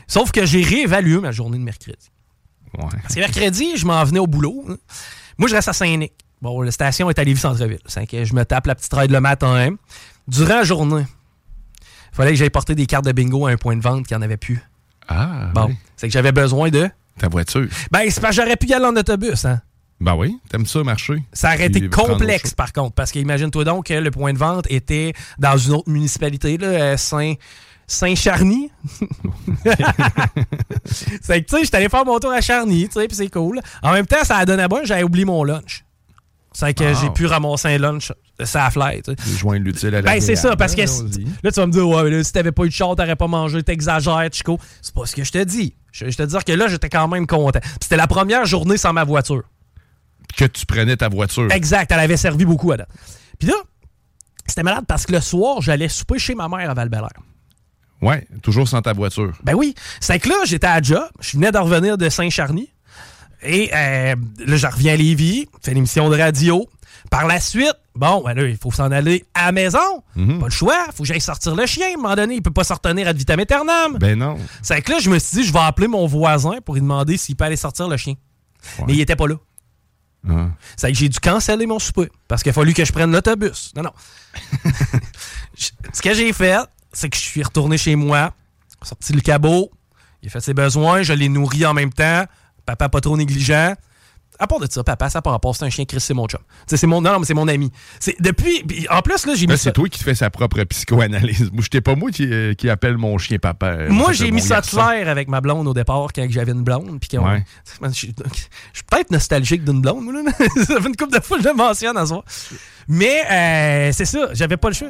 Sauf 0.07 0.31
que 0.31 0.45
j'ai 0.45 0.63
réévalué 0.63 1.19
ma 1.19 1.33
journée 1.33 1.57
de 1.57 1.63
mercredi. 1.63 2.11
Ouais. 2.77 2.85
Parce 3.03 3.15
que 3.15 3.21
mercredi, 3.21 3.77
je 3.79 3.87
m'en 3.87 4.05
venais 4.05 4.19
au 4.21 4.27
boulot. 4.27 4.65
hein. 4.69 4.77
Moi, 5.39 5.49
je 5.49 5.55
reste 5.55 5.69
à 5.69 5.73
Saint-Nic. 5.73 6.13
Bon, 6.43 6.61
la 6.61 6.71
station 6.71 7.09
est 7.09 7.19
à 7.19 7.25
Lévis-Centreville. 7.25 7.81
Je 7.87 8.35
me 8.35 8.45
tape 8.45 8.67
la 8.67 8.75
petite 8.75 8.93
ride 8.93 9.11
le 9.11 9.21
matin. 9.21 9.71
Durant 10.29 10.57
la 10.57 10.65
journée, 10.65 11.05
il 12.13 12.17
fallait 12.17 12.31
que 12.31 12.37
j'aille 12.37 12.51
porter 12.51 12.75
des 12.75 12.87
cartes 12.87 13.05
de 13.05 13.13
bingo 13.13 13.47
à 13.47 13.51
un 13.51 13.57
point 13.57 13.77
de 13.77 13.83
vente 13.83 14.07
qui 14.07 14.15
en 14.15 14.23
avait 14.23 14.37
plus. 14.37 14.61
Ah, 15.09 15.51
Bon, 15.55 15.67
oui. 15.67 15.77
c'est 15.97 16.09
que 16.09 16.13
j'avais 16.13 16.33
besoin 16.33 16.69
de... 16.71 16.89
Ta 17.19 17.29
voiture. 17.29 17.67
Ben, 17.91 18.03
c'est 18.11 18.21
parce 18.21 18.37
que 18.37 18.43
j'aurais 18.43 18.57
pu 18.57 18.67
y 18.67 18.75
aller 18.75 18.85
en 18.85 18.97
autobus, 18.97 19.45
hein. 19.45 19.61
Ben 19.99 20.15
oui, 20.15 20.39
t'aimes 20.51 20.67
ça 20.67 20.83
marcher. 20.83 21.23
Ça 21.33 21.55
aurait 21.55 21.67
été 21.67 21.89
complexe, 21.89 22.53
par 22.53 22.73
contre, 22.75 22.93
parce 22.95 23.13
qu'imagine-toi 23.13 23.65
donc 23.65 23.87
que 23.87 23.95
le 23.95 24.11
point 24.11 24.35
de 24.35 24.39
vente 24.39 24.67
était 24.69 25.15
dans 25.39 25.57
une 25.57 25.73
autre 25.73 25.89
municipalité, 25.89 26.59
là, 26.59 26.67
euh, 26.67 26.97
Saint... 26.99 27.33
Saint-Charny. 27.87 28.71
c'est 30.85 31.41
que, 31.41 31.47
tu 31.47 31.57
sais, 31.57 31.65
j'étais 31.65 31.77
allé 31.79 31.89
faire 31.89 32.05
mon 32.05 32.19
tour 32.19 32.33
à 32.33 32.41
Charny, 32.41 32.89
tu 32.89 33.01
sais, 33.01 33.07
puis 33.09 33.17
c'est 33.17 33.31
cool. 33.31 33.61
En 33.83 33.93
même 33.93 34.07
temps, 34.07 34.23
ça 34.25 34.37
a 34.37 34.45
donné 34.45 34.67
bon, 34.69 34.81
j'avais 34.85 35.03
oublié 35.03 35.25
mon 35.25 35.43
lunch. 35.45 35.85
C'est 36.59 36.73
que 36.73 36.85
Ah. 36.85 36.95
j'ai 36.95 37.11
pu 37.11 37.27
ramasser 37.27 37.69
un 37.69 37.77
lunch. 37.79 38.13
Ça 38.43 38.65
a 38.65 38.71
fly. 38.71 39.03
Joindre 39.39 39.65
l'utile 39.67 39.89
à 39.95 40.01
la 40.01 40.11
Ben, 40.11 40.21
c'est 40.23 40.37
ça, 40.37 40.57
parce 40.57 40.75
que 40.75 40.81
Allons-y. 40.81 41.25
là, 41.43 41.51
tu 41.53 41.61
vas 41.61 41.67
me 41.67 41.73
dire, 41.73 41.87
ouais, 41.87 42.03
mais 42.05 42.11
là, 42.11 42.25
si 42.25 42.33
t'avais 42.33 42.51
pas 42.51 42.65
eu 42.65 42.69
de 42.69 42.73
char, 42.73 42.97
t'aurais 42.97 43.15
pas 43.15 43.27
mangé, 43.27 43.63
t'exagères, 43.63 44.27
Chico. 44.33 44.59
C'est 44.81 44.95
pas 44.95 45.05
ce 45.05 45.15
que 45.15 45.23
je 45.23 45.33
te 45.33 45.45
dis. 45.45 45.77
Je, 45.93 46.09
je 46.09 46.17
te 46.17 46.23
dis 46.23 46.35
que 46.47 46.53
là, 46.53 46.67
j'étais 46.69 46.89
quand 46.89 47.09
même 47.09 47.27
content. 47.27 47.61
Puis 47.61 47.71
C'était 47.83 47.97
la 47.99 48.07
première 48.07 48.47
journée 48.47 48.79
sans 48.79 48.95
ma 48.95 49.05
voiture. 49.05 49.43
Que 50.35 50.47
tu 50.47 50.65
prenais 50.65 50.97
ta 50.97 51.11
voiture. 51.11 51.53
Exact, 51.53 51.93
elle 51.93 52.01
avait 52.01 52.17
servi 52.17 52.47
beaucoup 52.47 52.73
à 52.73 52.79
date. 52.79 52.89
Puis 53.39 53.49
là, 53.49 53.55
c'était 54.47 54.63
malade 54.63 54.85
parce 54.89 55.05
que 55.05 55.13
le 55.13 55.21
soir, 55.21 55.61
j'allais 55.61 55.89
souper 55.91 56.19
chez 56.19 56.35
ma 56.35 56.49
mère 56.49 56.71
à 56.71 56.73
val 56.75 56.89
Ouais, 58.01 58.27
toujours 58.43 58.67
sans 58.67 58.81
ta 58.81 58.95
voiture. 58.95 59.33
Ben 59.43 59.53
oui. 59.55 59.75
C'est 60.01 60.19
que 60.21 60.29
là, 60.31 60.37
j'étais 60.47 60.67
à 60.67 60.81
job. 60.81 61.05
Je 61.21 61.37
venais 61.37 61.53
de 61.53 61.59
revenir 61.59 61.99
de 61.99 62.09
Saint-Charny. 62.09 62.71
Et 63.43 63.71
euh, 63.75 64.15
là, 64.47 64.57
je 64.57 64.67
reviens 64.67 64.95
à 64.95 64.97
Lévis, 64.97 65.47
fais 65.63 65.75
l'émission 65.75 66.09
de 66.09 66.19
radio. 66.19 66.67
Par 67.11 67.27
la 67.27 67.39
suite, 67.39 67.77
bon, 67.95 68.23
ben 68.25 68.35
là, 68.35 68.45
il 68.49 68.57
faut 68.57 68.73
s'en 68.73 68.91
aller 68.91 69.25
à 69.35 69.47
la 69.47 69.53
maison. 69.53 70.03
Mhm. 70.17 70.41
Pas 70.41 70.47
le 70.47 70.51
choix. 70.51 70.87
faut 70.95 71.03
que 71.03 71.09
j'aille 71.09 71.21
sortir 71.21 71.55
le 71.55 71.67
chien. 71.67 71.87
À 71.87 71.93
un 71.93 71.97
moment 71.97 72.17
donné, 72.17 72.35
il 72.37 72.43
peut 72.43 72.51
pas 72.51 72.65
se 72.65 72.73
retenir 72.73 73.07
ad 73.07 73.17
vitam 73.17 73.39
aeternam. 73.39 73.99
Ben 73.99 74.19
non. 74.19 74.37
C'est 74.63 74.81
que 74.83 74.93
là, 74.93 74.99
je 74.99 75.11
me 75.11 75.19
suis 75.19 75.39
dit, 75.39 75.45
je 75.47 75.53
vais 75.53 75.61
appeler 75.61 75.87
mon 75.87 76.07
voisin 76.07 76.59
pour 76.65 76.75
lui 76.75 76.81
demander 76.81 77.17
s'il 77.17 77.37
peut 77.37 77.45
aller 77.45 77.57
sortir 77.57 77.89
le 77.89 77.97
chien. 77.97 78.15
Mais 78.87 78.95
il 78.95 79.01
était 79.01 79.17
pas 79.17 79.29
là. 79.29 79.37
Ah. 80.29 80.49
C'est 80.77 80.91
que 80.91 80.99
j'ai 80.99 81.09
dû 81.09 81.21
canceller 81.21 81.67
mon 81.67 81.79
souper 81.79 82.11
parce 82.27 82.43
qu'il 82.43 82.51
a 82.51 82.53
fallu 82.53 82.75
que 82.75 82.85
je 82.85 82.93
prenne 82.93 83.13
l'autobus. 83.13 83.73
Non, 83.77 83.83
non. 83.83 83.93
Ce 85.57 86.03
que 86.03 86.15
j'ai 86.15 86.33
fait, 86.33 86.59
c'est 86.93 87.09
que 87.09 87.17
je 87.17 87.23
suis 87.23 87.43
retourné 87.43 87.79
chez 87.79 87.95
moi, 87.95 88.33
sorti 88.83 89.13
le 89.13 89.21
cabot, 89.21 89.71
il 90.23 90.29
a 90.29 90.31
fait 90.31 90.41
ses 90.41 90.55
besoins, 90.55 91.03
je 91.03 91.13
l'ai 91.13 91.29
nourri 91.29 91.65
en 91.65 91.75
même 91.75 91.93
temps. 91.93 92.25
Papa 92.67 92.89
pas 92.89 93.01
trop 93.01 93.17
négligent. 93.17 93.75
À 94.39 94.47
part 94.47 94.59
de 94.61 94.67
ça, 94.71 94.85
papa, 94.85 95.09
ça 95.09 95.23
par 95.23 95.33
rapport, 95.33 95.57
c'est 95.57 95.65
un 95.65 95.71
chien 95.71 95.87
Chris, 95.87 95.99
c'est 96.01 96.13
mon 96.13 96.27
chum. 96.27 96.41
C'est 96.67 96.87
mon, 96.87 97.01
non, 97.01 97.13
non, 97.13 97.21
mais 97.21 97.25
c'est 97.25 97.33
mon 97.33 97.49
ami. 97.49 97.73
C'est 97.99 98.21
depuis, 98.21 98.63
puis 98.65 98.87
en 98.91 99.01
plus 99.01 99.25
là, 99.25 99.35
j'ai 99.35 99.47
Là, 99.47 99.55
mis 99.55 99.59
c'est 99.59 99.65
ça. 99.71 99.73
toi 99.73 99.89
qui 99.89 99.99
te 99.99 100.05
fais 100.05 100.15
sa 100.15 100.29
propre 100.29 100.63
psychoanalyse. 100.65 101.51
Moi, 101.53 101.63
j'étais 101.63 101.81
pas 101.81 101.95
moi 101.95 102.11
qui, 102.11 102.27
euh, 102.31 102.53
qui 102.53 102.69
appelle 102.69 102.99
mon 102.99 103.17
chien 103.17 103.39
papa. 103.39 103.69
euh, 103.69 103.89
Moi, 103.89 104.13
j'ai 104.13 104.31
mis 104.31 104.43
ça 104.43 104.61
clair 104.61 105.09
avec 105.09 105.29
ma 105.29 105.41
blonde 105.41 105.67
au 105.67 105.73
départ 105.73 106.09
quand 106.15 106.27
j'avais 106.29 106.53
une 106.53 106.65
blonde. 106.65 106.99
Puis 107.01 107.17
Ouais. 107.19 107.45
Je 107.93 107.99
suis 107.99 108.13
peut-être 108.91 109.11
nostalgique 109.11 109.65
d'une 109.65 109.81
blonde. 109.81 110.05
là. 110.13 110.31
ça 110.67 110.81
fait 110.83 110.89
une 110.89 110.97
couple 110.97 111.17
de 111.19 111.25
fois 111.25 111.39
que 111.39 111.43
je 111.45 111.49
le 111.49 111.55
mentionne 111.55 111.97
à 111.97 112.05
soir. 112.05 112.23
Mais 112.89 113.23
euh, 113.31 113.91
c'est 113.93 114.05
ça, 114.05 114.29
j'avais 114.33 114.57
pas 114.57 114.69
le 114.69 114.75
choix. 114.75 114.89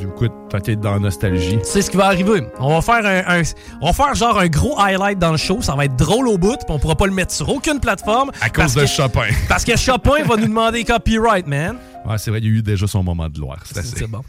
Écoute, 0.00 0.32
peut-être 0.48 0.80
dans 0.80 0.92
la 0.94 0.98
nostalgie. 0.98 1.58
C'est 1.62 1.82
ce 1.82 1.90
qui 1.90 1.98
va 1.98 2.06
arriver. 2.06 2.42
On 2.58 2.70
va 2.74 2.80
faire 2.80 3.04
un, 3.04 3.38
un- 3.40 3.42
on 3.82 3.86
va 3.88 3.92
faire 3.92 4.14
genre 4.14 4.38
un 4.38 4.46
gros 4.46 4.78
highlight 4.80 5.18
dans 5.18 5.30
le 5.32 5.36
show. 5.36 5.60
Ça 5.60 5.74
va 5.74 5.84
être 5.84 5.96
drôle 5.96 6.26
au 6.26 6.38
bout, 6.38 6.56
puis 6.56 6.66
on 6.70 6.78
pourra 6.78 6.94
pas 6.96 7.06
le 7.06 7.12
mettre 7.12 7.32
sur 7.34 7.48
aucune 7.50 7.78
plateforme. 7.78 8.30
À 8.40 8.48
cause 8.48 8.74
de 8.74 8.80
que- 8.82 8.86
Chopin. 8.86 9.26
Parce 9.48 9.64
que 9.64 9.76
Chopin 9.76 10.22
va 10.24 10.36
nous 10.36 10.46
demander 10.46 10.84
copyright, 10.84 11.46
man. 11.46 11.76
Ouais, 12.06 12.16
c'est 12.16 12.30
vrai, 12.30 12.40
il 12.40 12.46
y 12.46 12.48
a 12.48 12.58
eu 12.58 12.62
déjà 12.62 12.86
son 12.86 13.02
moment 13.02 13.28
de 13.28 13.34
gloire. 13.34 13.58
C'est 13.66 13.76
assez. 13.78 13.96
C'est 13.98 14.06
bon. 14.06 14.22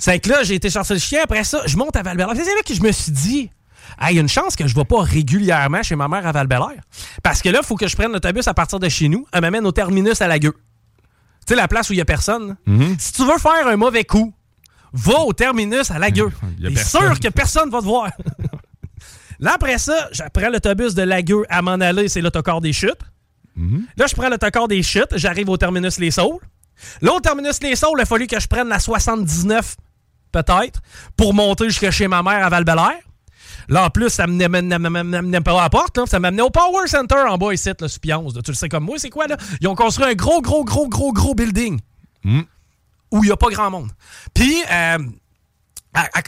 c'est 0.00 0.18
que 0.18 0.30
là, 0.30 0.42
j'ai 0.42 0.54
été 0.56 0.68
chercher 0.70 0.94
le 0.94 1.00
chien. 1.00 1.20
Après 1.22 1.44
ça, 1.44 1.62
je 1.66 1.76
monte 1.76 1.94
à 1.94 2.02
val 2.02 2.16
C'est 2.34 2.44
là 2.44 2.62
que 2.66 2.74
je 2.74 2.82
me 2.82 2.90
suis 2.90 3.12
dit, 3.12 3.50
il 4.10 4.14
y 4.16 4.18
a 4.18 4.20
une 4.20 4.28
chance 4.28 4.56
que 4.56 4.66
je 4.66 4.74
ne 4.74 4.80
vais 4.80 4.84
pas 4.84 5.02
régulièrement 5.02 5.84
chez 5.84 5.94
ma 5.94 6.08
mère 6.08 6.26
à 6.26 6.32
val 6.32 6.48
Parce 7.22 7.42
que 7.42 7.48
là, 7.48 7.60
il 7.62 7.66
faut 7.66 7.76
que 7.76 7.86
je 7.86 7.94
prenne 7.94 8.10
l'autobus 8.10 8.48
à 8.48 8.54
partir 8.54 8.80
de 8.80 8.88
chez 8.88 9.08
nous. 9.08 9.24
Elle 9.32 9.42
m'amène 9.42 9.64
au 9.66 9.72
terminus 9.72 10.20
à 10.20 10.26
la 10.26 10.40
gueule. 10.40 10.54
Tu 11.46 11.52
sais, 11.52 11.54
la 11.56 11.68
place 11.68 11.90
où 11.90 11.92
il 11.92 11.96
n'y 11.96 12.02
a 12.02 12.06
personne. 12.06 12.56
Mhm. 12.66 12.96
Si 12.98 13.12
tu 13.12 13.22
veux 13.24 13.38
faire 13.38 13.66
un 13.66 13.76
mauvais 13.76 14.04
coup, 14.04 14.32
va 14.92 15.20
au 15.20 15.32
terminus 15.32 15.90
à 15.90 15.98
la 15.98 16.10
gueule. 16.10 16.32
T'es 16.62 16.76
sûr 16.76 17.18
que 17.20 17.28
personne 17.28 17.70
va 17.70 17.80
te 17.80 17.84
voir. 17.84 18.10
là, 19.40 19.54
après 19.54 19.78
ça, 19.78 20.08
je 20.12 20.22
prends 20.32 20.48
l'autobus 20.48 20.94
de 20.94 21.02
la 21.02 21.22
gueule 21.22 21.44
à 21.48 21.60
m'en 21.62 21.72
aller. 21.72 22.08
C'est 22.08 22.20
l'autocar 22.20 22.60
des 22.60 22.72
chutes. 22.72 23.00
Mhm. 23.56 23.86
Là, 23.96 24.06
je 24.06 24.14
prends 24.14 24.28
l'autocar 24.28 24.68
des 24.68 24.82
chutes. 24.82 25.16
J'arrive 25.16 25.48
au 25.48 25.56
terminus 25.56 25.98
Les 25.98 26.10
Saules. 26.10 26.38
Là, 27.02 27.12
au 27.12 27.20
terminus 27.20 27.62
Les 27.62 27.76
Saules, 27.76 27.98
il 27.98 28.02
a 28.02 28.06
fallu 28.06 28.26
que 28.26 28.38
je 28.40 28.48
prenne 28.48 28.68
la 28.68 28.78
79, 28.78 29.76
peut-être, 30.32 30.80
pour 31.16 31.34
monter 31.34 31.66
jusqu'à 31.68 31.90
chez 31.90 32.08
ma 32.08 32.22
mère 32.22 32.44
à 32.44 32.48
val 32.48 32.64
Là, 33.68 33.84
en 33.86 33.90
plus, 33.90 34.10
ça 34.10 34.26
me 34.26 34.46
m'amenait 34.48 35.40
pas 35.40 35.58
à 35.58 35.62
la 35.64 35.70
porte. 35.70 35.96
là. 35.98 36.04
Ça 36.06 36.18
m'amenait 36.20 36.42
au 36.42 36.50
Power 36.50 36.86
Center 36.86 37.16
en 37.28 37.38
bas 37.38 37.52
ici, 37.54 37.70
Pionce. 38.00 38.34
là. 38.34 38.42
Tu 38.42 38.50
le 38.50 38.56
sais 38.56 38.68
comme 38.68 38.84
moi, 38.84 38.98
c'est 38.98 39.10
quoi, 39.10 39.26
là? 39.26 39.36
Ils 39.60 39.68
ont 39.68 39.74
construit 39.74 40.06
un 40.06 40.14
gros, 40.14 40.40
gros, 40.42 40.64
gros, 40.64 40.88
gros, 40.88 41.12
gros 41.12 41.34
building 41.34 41.80
Hmm. 42.24 42.40
où 43.10 43.22
il 43.22 43.26
n'y 43.26 43.32
a 43.32 43.36
pas 43.36 43.48
grand 43.50 43.70
monde. 43.70 43.90
Puis, 44.32 44.56
euh, 44.72 44.98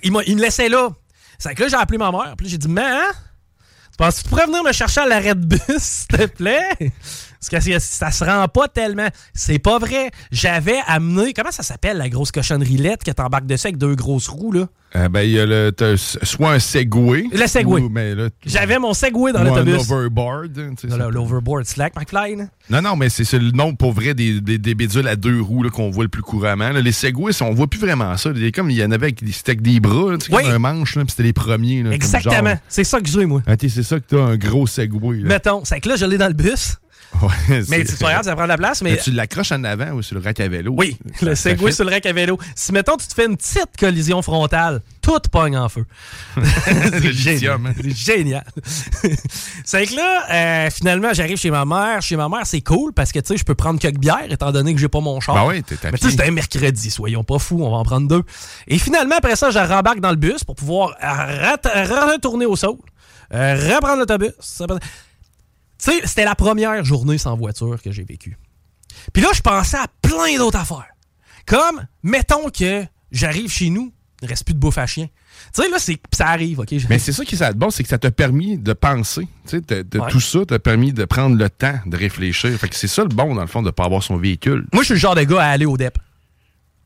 il, 0.03 0.13
me 0.13 0.23
laissait 0.41 0.69
là. 0.69 0.91
C'est 1.39 1.55
que 1.55 1.63
là, 1.63 1.69
j'ai 1.69 1.77
appelé 1.77 1.99
ma 1.99 2.11
mère. 2.11 2.35
Puis 2.37 2.49
j'ai 2.49 2.59
dit, 2.59 2.69
mais, 2.69 2.83
hein? 2.83 3.13
Tu 3.91 3.97
penses 3.97 4.19
que 4.19 4.23
tu 4.25 4.29
pourrais 4.29 4.45
venir 4.47 4.63
me 4.63 4.73
chercher 4.73 5.01
à 5.01 5.07
l'arrêt 5.07 5.35
de 5.35 5.47
bus, 5.47 5.61
s'il 5.79 6.07
te 6.07 6.27
plaît? 6.27 6.93
Parce 7.51 7.65
que 7.65 7.79
ça 7.79 8.11
se 8.11 8.25
rend 8.25 8.47
pas 8.49 8.69
tellement. 8.69 9.09
C'est 9.35 9.59
pas 9.59 9.79
vrai. 9.79 10.11
J'avais 10.31 10.79
amené. 10.87 11.33
Comment 11.33 11.51
ça 11.51 11.63
s'appelle 11.63 11.99
la 11.99 12.09
grosse 12.09 12.33
cochonnerie-lette 12.33 13.05
que 13.05 13.11
t'embarques 13.11 13.47
dessus 13.47 13.67
avec 13.69 13.79
deux 13.79 13.95
grosses 13.95 14.29
roues, 14.29 14.53
là? 14.53 14.67
Euh, 14.95 15.09
ben, 15.09 15.23
il 15.23 15.33
y 15.33 15.41
a 15.41 15.45
le, 15.45 15.73
soit 15.97 16.53
un 16.53 16.59
Segway. 16.59 17.25
Le 17.33 17.47
Segway. 17.47 17.83
J'avais 18.47 18.79
mon 18.79 18.95
Segway 18.95 19.33
dans 19.33 19.43
l'autobus. 19.43 19.75
overboard. 19.91 20.53
tu 20.55 20.89
sais, 20.89 20.97
Là, 20.97 21.05
ça- 21.05 21.11
L'overboard 21.11 21.65
slack, 21.67 21.95
McFly, 21.97 22.37
là. 22.37 22.45
Non, 22.71 22.81
non, 22.83 22.97
mais 22.97 23.09
c'est 23.11 23.31
le 23.39 23.51
nom 23.51 23.75
pour 23.75 23.93
vrai 23.93 24.15
des, 24.15 24.41
des, 24.41 24.59
à 25.07 25.17
deux 25.17 25.41
roues 25.41 25.63
là, 25.65 25.71
qu'on 25.71 25.91
voit 25.91 26.05
le 26.05 26.09
plus 26.09 26.23
couramment. 26.23 26.71
là. 26.71 26.81
Les 26.81 26.93
Segways, 26.93 27.43
on 27.43 27.53
voit 27.53 27.67
plus 27.67 27.81
vraiment 27.81 28.17
ça. 28.17 28.31
Il 28.35 28.43
y 28.43 28.47
a 28.47 28.51
Comme 28.51 28.71
il 28.71 28.77
y 28.77 28.85
en 28.85 28.91
avait 28.91 29.07
avec 29.07 29.23
avec 29.47 29.61
des 29.61 29.81
bras, 29.81 30.13
là, 30.13 30.19
tu 30.19 30.27
sais, 30.27 30.35
Oui. 30.35 30.43
comme 30.45 30.53
un 30.53 30.59
manche, 30.59 30.97
là, 30.97 31.03
puis 31.03 31.11
c'était 31.11 31.25
les 31.25 31.33
premiers. 31.33 31.85
Exactement. 31.93 32.55
C'est 32.69 32.85
ça 32.85 33.01
que 33.01 33.09
j'ai, 33.09 33.27
moi. 33.27 33.43
Ah, 33.47 33.55
c'est 33.61 33.83
ça 33.83 34.01
que 34.01 34.05
t'as 34.09 34.23
un 34.23 34.37
gros 34.37 34.67
Segway. 34.67 35.19
Là. 35.19 35.29
Mettons. 35.29 35.65
C'est 35.65 35.81
que 35.81 35.89
là, 35.89 35.97
je 35.97 36.07
l'ai 36.07 36.17
dans 36.19 36.29
le 36.29 36.33
bus. 36.35 36.77
Ouais, 37.23 37.29
Mais 37.69 37.85
c'est- 37.87 37.99
pas 37.99 38.13
grave, 38.13 38.25
ça 38.25 38.35
prend 38.35 38.43
de 38.45 38.49
la 38.49 38.59
place. 38.59 38.83
Mais 38.83 38.91
Mais 38.93 38.97
tu 38.99 39.11
l'accroches 39.11 39.53
en 39.53 39.65
avant 39.65 39.93
ou 39.93 40.03
sur 40.03 40.17
le 40.17 40.23
rack 40.23 40.39
à 40.41 40.49
vélo? 40.49 40.75
Oui, 40.77 40.99
le 41.23 41.35
Segway 41.35 41.73
sur 41.73 41.85
le 41.85 41.91
rack 41.93 42.05
à 42.05 42.13
vélo. 42.13 42.39
Si, 42.55 42.73
mettons, 42.73 42.97
tu 42.99 43.07
te 43.07 43.15
fais 43.15 43.25
une 43.25 43.37
petite 43.39 43.71
collision 43.79 44.21
frontale, 44.21 44.83
tout 45.01 45.19
pogne 45.33 45.57
en 45.57 45.69
feu. 45.71 45.87
c'est 46.65 47.13
génial. 47.13 47.59
génial. 47.95 48.45
c'est 49.65 49.87
que 49.87 49.95
là, 49.97 50.67
euh, 50.67 50.71
finalement, 50.71 51.13
j'arrive 51.15 51.39
chez 51.39 51.51
ma 51.51 51.65
mère. 51.65 52.03
Chez 52.03 52.17
ma 52.17 52.29
mère, 52.29 52.43
c'est 52.45 52.61
cool 52.61 52.93
parce 52.93 53.13
que, 53.13 53.19
tu 53.21 53.29
sais, 53.29 53.37
je 53.39 53.45
peux 53.45 53.55
prendre 53.55 53.79
quelques 53.81 53.99
bières 53.99 54.31
étant 54.31 54.53
donné 54.53 54.75
que 54.75 54.81
j'ai 54.81 54.89
pas 54.89 55.01
mon 55.01 55.19
char. 55.21 55.35
Ben 55.37 55.47
oui, 55.47 55.63
t'es 55.63 55.77
Mais 55.91 55.99
tu 55.99 56.11
sais, 56.11 56.23
un 56.27 56.31
mercredi, 56.33 56.91
soyons 56.91 57.25
pas 57.25 57.39
fous, 57.39 57.63
on 57.63 57.71
va 57.71 57.77
en 57.79 57.85
prendre 57.85 58.09
deux. 58.09 58.23
Et 58.69 58.79
finalement, 58.79 59.17
après 59.17 59.37
ça, 59.37 59.51
je 59.51 59.59
rembarque 59.59 60.01
dans 60.01 60.11
le 60.11 60.17
bus 60.17 60.45
pour 60.45 60.55
pouvoir 60.57 60.95
rat- 61.01 62.13
retourner 62.13 62.45
au 62.47 62.57
sol, 62.57 62.75
euh, 63.33 63.55
reprendre 63.75 64.01
l'autobus. 64.01 64.33
Tu 65.79 65.91
sais, 65.91 66.01
c'était 66.07 66.25
la 66.25 66.35
première 66.35 66.85
journée 66.85 67.19
sans 67.19 67.37
voiture 67.37 67.81
que 67.83 67.91
j'ai 67.91 68.05
vécue. 68.05 68.39
Puis 69.13 69.23
là, 69.23 69.29
je 69.35 69.41
pensais 69.41 69.77
à 69.77 69.87
plein 70.03 70.37
d'autres 70.39 70.59
affaires. 70.59 70.87
Comme, 71.47 71.87
mettons 72.03 72.49
que 72.51 72.85
j'arrive 73.13 73.51
chez 73.51 73.71
nous, 73.71 73.93
il 74.23 74.25
ne 74.25 74.29
reste 74.31 74.45
plus 74.45 74.55
de 74.55 74.59
bouffe 74.59 74.79
à 74.79 74.87
chien. 74.87 75.09
Tu 75.55 75.63
sais, 75.63 75.69
là, 75.69 75.77
c'est, 75.79 75.99
ça 76.13 76.29
arrive, 76.29 76.61
OK? 76.61 76.75
Mais 76.89 76.99
c'est 76.99 77.13
ça 77.13 77.25
qui 77.25 77.35
est 77.35 77.53
bon, 77.55 77.71
c'est 77.71 77.83
que 77.83 77.89
ça 77.89 77.99
t'a 77.99 78.11
permis 78.11 78.57
de 78.57 78.73
penser. 78.73 79.29
Tu 79.47 79.59
sais, 79.59 79.61
de, 79.61 79.83
de 79.83 79.99
Ouais. 80.01 80.11
Tout 80.11 80.21
ça 80.21 80.45
t'a 80.47 80.59
permis 80.59 80.93
de 80.93 81.05
prendre 81.05 81.37
le 81.37 81.51
temps 81.51 81.79
de 81.85 81.97
réfléchir. 81.97 82.51
Fait 82.59 82.69
que 82.69 82.75
c'est 82.75 82.89
ça 82.89 83.03
le 83.03 83.11
bon, 83.11 83.35
dans 83.35 83.43
le 83.43 83.47
fond, 83.47 83.63
de 83.63 83.71
pas 83.71 83.85
avoir 83.85 84.03
son 84.03 84.17
véhicule. 84.17 84.67
Moi, 84.73 84.83
je 84.83 84.87
suis 84.87 84.95
le 84.95 85.01
genre 85.01 85.15
de 85.15 85.23
gars 85.23 85.43
à 85.43 85.49
aller 85.49 85.67
au 85.67 85.77
DEP. 85.77 85.99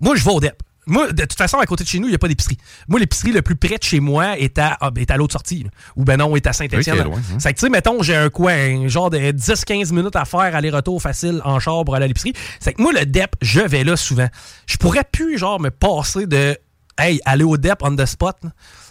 Moi, 0.00 0.16
je 0.16 0.24
vais 0.24 0.32
au 0.32 0.40
DEP. 0.40 0.60
Moi, 0.90 1.12
de 1.12 1.22
toute 1.22 1.38
façon, 1.38 1.58
à 1.58 1.66
côté 1.66 1.84
de 1.84 1.88
chez 1.88 2.00
nous, 2.00 2.08
il 2.08 2.10
n'y 2.10 2.16
a 2.16 2.18
pas 2.18 2.26
d'épicerie. 2.26 2.58
Moi, 2.88 2.98
l'épicerie 2.98 3.30
le 3.30 3.42
plus 3.42 3.54
près 3.54 3.78
de 3.78 3.82
chez 3.82 4.00
moi 4.00 4.36
est 4.36 4.58
à, 4.58 4.76
ah, 4.80 4.90
ben, 4.90 5.00
est 5.00 5.10
à 5.12 5.16
l'autre 5.16 5.32
sortie. 5.32 5.62
là. 5.62 5.70
Ou 5.94 6.04
ben 6.04 6.16
non, 6.16 6.34
est 6.34 6.46
à 6.46 6.52
Saint-Étienne. 6.52 6.96
Oui, 7.06 7.14
c'est 7.22 7.32
hein. 7.34 7.36
C'est 7.38 7.52
que, 7.54 7.58
tu 7.58 7.66
sais, 7.66 7.70
mettons, 7.70 8.02
j'ai 8.02 8.16
un 8.16 8.28
coin, 8.28 8.52
un 8.52 8.88
genre 8.88 9.08
de 9.08 9.18
10-15 9.18 9.92
minutes 9.94 10.16
à 10.16 10.24
faire 10.24 10.54
aller-retour 10.56 11.00
facile 11.00 11.40
en 11.44 11.60
char 11.60 11.84
pour 11.84 11.94
aller 11.94 12.06
à 12.06 12.08
l'épicerie. 12.08 12.32
C'est 12.58 12.72
que 12.72 12.82
moi, 12.82 12.92
le 12.92 13.06
DEP, 13.06 13.36
je 13.40 13.60
vais 13.60 13.84
là 13.84 13.96
souvent. 13.96 14.28
Je 14.66 14.76
pourrais 14.78 15.04
plus, 15.10 15.38
genre, 15.38 15.60
me 15.60 15.70
passer 15.70 16.26
de, 16.26 16.58
hey, 16.98 17.20
aller 17.24 17.44
au 17.44 17.56
DEP 17.56 17.78
on 17.82 17.94
the 17.94 18.04
spot. 18.04 18.36
là. 18.42 18.50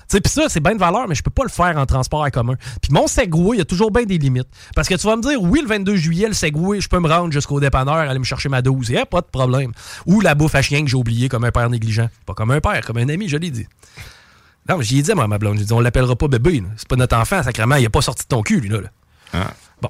Tu 0.10 0.18
sais, 0.18 0.22
Puis 0.22 0.32
ça, 0.32 0.50
c'est 0.50 0.60
bien 0.60 0.74
de 0.74 0.80
valeur, 0.80 1.08
mais 1.08 1.14
je 1.14 1.22
peux 1.22 1.30
pas 1.30 1.44
le 1.44 1.50
faire 1.50 1.78
en 1.78 1.86
transport 1.86 2.22
en 2.22 2.30
commun. 2.30 2.56
Puis 2.82 2.92
mon 2.92 3.06
Segway, 3.06 3.58
il 3.58 3.60
y 3.60 3.62
a 3.62 3.66
toujours 3.66 3.92
bien 3.92 4.04
des 4.04 4.18
limites. 4.18 4.48
Parce 4.76 4.88
que 4.88 4.96
tu 4.96 5.06
vas 5.06 5.16
me 5.16 5.22
dire, 5.22 5.40
oui, 5.40 5.62
le 5.62 5.68
22 5.68 5.96
juillet, 5.96 6.28
le 6.28 6.34
Segway, 6.34 6.82
je 6.82 6.90
peux 6.90 7.00
me 7.00 7.08
rendre 7.08 7.32
jusqu'au 7.32 7.60
dépanneur, 7.60 7.96
aller 7.96 8.18
me 8.18 8.24
chercher 8.24 8.50
ma 8.50 8.64
dose. 8.64 8.90
Il 8.90 8.98
a 8.98 9.06
pas 9.06 9.22
de 9.22 9.28
problème. 9.28 9.72
Ou 10.08 10.22
la 10.22 10.34
bouffe 10.34 10.56
à 10.56 10.64
chien 10.64 10.84
que 10.84 10.90
j'ai 10.90 10.98
oublié 10.98 11.30
comme 11.30 11.44
un 11.44 11.52
père 11.52 11.70
négligent. 11.70 12.10
Pas 12.26 12.34
comme 12.34 12.50
un 12.50 12.60
père, 12.60 12.84
comme 12.86 12.98
un 12.98 13.08
ami, 13.08 13.30
je 13.30 13.38
l'ai 13.38 13.52
dit. 13.52 13.68
Non, 14.68 14.78
mais 14.78 14.84
j'y 14.84 15.00
ai 15.00 15.02
dit, 15.04 15.14
moi, 15.14 15.28
ma 15.28 15.38
blonde, 15.38 15.60
j'ai 15.60 15.66
dit, 15.66 15.74
on 15.74 15.80
l'appellera 15.80 16.16
pas 16.16 16.28
bébé. 16.28 16.64
C'est 16.78 16.88
pas 16.88 16.96
notre 16.96 17.16
enfant, 17.16 17.44
sacrément, 17.44 17.76
il 17.76 17.86
a 17.86 17.90
pas 17.90 18.02
sorti 18.02 18.24
de 18.24 18.30
ton 18.30 18.42
cul, 18.42 18.60
lui, 18.62 18.70
là. 18.70 18.82
là. 18.82 18.90
Ah. 19.34 19.54
Bon. 19.80 19.90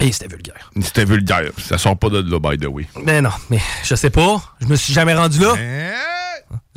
Et 0.00 0.12
c'était 0.12 0.28
vulgaire. 0.28 0.70
C'était 0.80 1.04
vulgaire. 1.04 1.50
Ça 1.58 1.76
sort 1.76 1.96
pas 1.96 2.08
de 2.08 2.20
là, 2.20 2.38
by 2.38 2.56
the 2.56 2.68
way. 2.68 2.88
Mais 3.04 3.20
non, 3.20 3.30
mais 3.50 3.60
je 3.84 3.94
sais 3.94 4.10
pas. 4.10 4.42
Je 4.62 4.66
me 4.66 4.76
suis 4.76 4.94
jamais 4.94 5.14
rendu 5.14 5.40
là. 5.40 5.54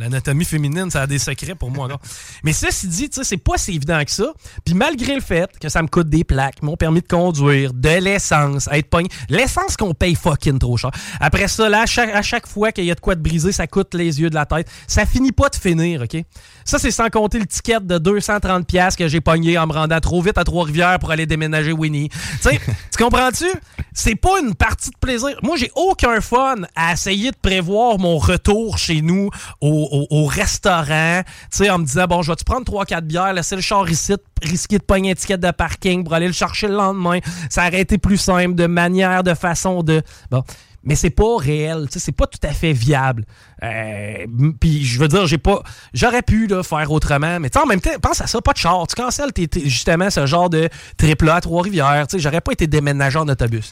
L'anatomie 0.04 0.44
féminine, 0.44 0.92
ça 0.92 1.04
a 1.04 1.08
des 1.08 1.18
secrets 1.18 1.56
pour 1.56 1.72
moi 1.72 1.86
encore. 1.86 2.02
Mais 2.44 2.52
ceci 2.52 2.88
dit, 2.88 3.10
tu 3.10 3.16
sais, 3.16 3.24
c'est 3.24 3.38
pas 3.38 3.58
si 3.58 3.72
évident 3.72 4.04
que 4.04 4.12
ça. 4.12 4.34
Puis 4.66 4.74
malgré 4.74 5.16
le 5.16 5.22
fait 5.22 5.50
que 5.58 5.70
ça 5.70 5.82
me 5.82 5.88
coûte 5.88 6.10
des 6.10 6.26
plaques, 6.26 6.62
mon 6.62 6.76
permis 6.76 7.00
de 7.00 7.08
conduire, 7.08 7.74
de 7.74 8.02
l'essence, 8.02 8.68
être 8.72 8.90
pogné. 8.90 9.08
L'essence 9.30 9.78
qu'on 9.78 9.94
paye 9.94 10.16
fucking 10.16 10.60
trop 10.60 10.76
cher. 10.76 10.92
Après 11.22 11.48
ça, 11.48 11.70
là, 11.70 11.84
à 11.84 11.86
chaque, 11.86 12.10
à 12.10 12.22
chaque 12.22 12.48
fois 12.48 12.74
qu'il 12.74 12.84
y 12.84 12.92
a 12.92 12.96
de 12.96 13.00
quoi 13.00 13.16
de 13.16 13.22
briser, 13.22 13.54
ça 13.54 13.66
coûte 13.66 13.94
les 13.94 14.20
yeux 14.20 14.30
de 14.30 14.36
la 14.36 14.46
tête. 14.46 14.70
Ça 14.88 15.06
finit 15.06 15.32
pas 15.32 15.48
de 15.48 15.56
finir, 15.56 16.02
OK? 16.02 16.22
Ça, 16.66 16.80
c'est 16.80 16.92
sans 16.92 17.10
compter 17.10 17.40
le 17.40 17.46
ticket 17.46 17.80
de 17.80 17.98
230$ 17.98 18.66
piastres 18.66 19.00
que 19.00 19.08
j'ai 19.08 19.22
pogné 19.22 19.58
en 19.58 19.68
me 19.68 19.74
rendant 19.74 20.00
trop 20.02 20.22
vite 20.22 20.38
à 20.38 20.44
Trois-Rivières 20.44 21.00
pour 21.00 21.12
aller 21.12 21.26
déménager 21.26 21.72
Winnie. 21.72 22.10
Tu 22.10 22.18
sais, 22.42 22.60
tu 22.92 23.02
comprends-tu? 23.02 23.46
C'est 23.94 24.16
pas 24.16 24.40
une 24.42 24.56
partie 24.56 24.90
de 24.90 24.98
plaisir. 25.00 25.38
Moi, 25.44 25.56
j'ai 25.56 25.72
aucun 25.76 26.20
fun 26.20 26.56
à 26.76 26.94
essayer 26.94 27.32
de 27.32 27.38
prévoir 27.42 28.00
mon 28.00 28.18
retour 28.18 28.78
chez 28.78 29.02
nous 29.02 29.30
au, 29.62 29.93
au- 29.94 30.08
au 30.10 30.26
restaurant, 30.26 31.22
tu 31.24 31.58
sais, 31.58 31.70
en 31.70 31.78
me 31.80 31.86
disant, 31.86 32.06
bon, 32.06 32.22
je 32.22 32.32
vais-tu 32.32 32.44
prendre 32.44 32.66
3-4 32.66 33.02
bières, 33.06 33.34
laisser 33.34 33.56
le 33.56 33.62
char 33.62 33.90
ici, 33.90 34.14
risquer 34.42 34.78
de 34.80 34.84
pogner 34.84 35.12
un 35.12 35.16
ticket 35.16 35.38
de 35.38 35.52
parking 35.52 36.04
pour 36.04 36.14
aller 36.14 36.28
le 36.28 36.34
chercher 36.34 36.68
le 36.68 36.74
lendemain. 36.76 37.20
Ça 37.50 37.68
aurait 37.68 37.82
été 37.82 37.98
plus 37.98 38.18
simple, 38.18 38.56
de 38.56 38.66
manière, 38.68 39.24
de 39.24 39.34
façon 39.34 39.84
de... 39.84 40.02
Bon. 40.32 40.44
Mais 40.86 40.96
c'est 40.96 41.12
pas 41.12 41.38
réel, 41.38 41.86
tu 41.88 41.94
sais, 41.94 42.00
c'est 42.00 42.12
pas 42.12 42.28
tout 42.28 42.46
à 42.46 42.50
fait 42.52 42.74
viable. 42.74 43.24
Euh, 43.64 44.26
Puis 44.60 44.84
je 44.84 45.00
veux 45.00 45.08
dire, 45.08 45.26
j'ai 45.28 45.38
pas, 45.38 45.64
j'aurais 45.94 46.22
pu 46.24 46.46
là, 46.48 46.62
faire 46.62 46.92
autrement, 46.92 47.40
mais 47.40 47.50
tu 47.50 47.58
sais, 47.58 47.64
en 47.64 47.68
même 47.68 47.80
temps, 47.80 47.92
pense 48.02 48.20
à 48.20 48.28
ça, 48.28 48.42
pas 48.42 48.52
de 48.52 48.58
char. 48.58 48.86
Tu 48.88 48.96
cancelles 48.96 49.32
justement 49.64 50.10
ce 50.10 50.26
genre 50.26 50.50
de 50.50 50.68
triple 50.98 51.30
A 51.30 51.36
à 51.36 51.42
Trois-Rivières. 51.42 52.06
Tu 52.08 52.18
sais, 52.18 52.20
j'aurais 52.22 52.42
pas 52.42 52.52
été 52.52 52.68
déménageur 52.68 53.24
d'autobus. 53.26 53.72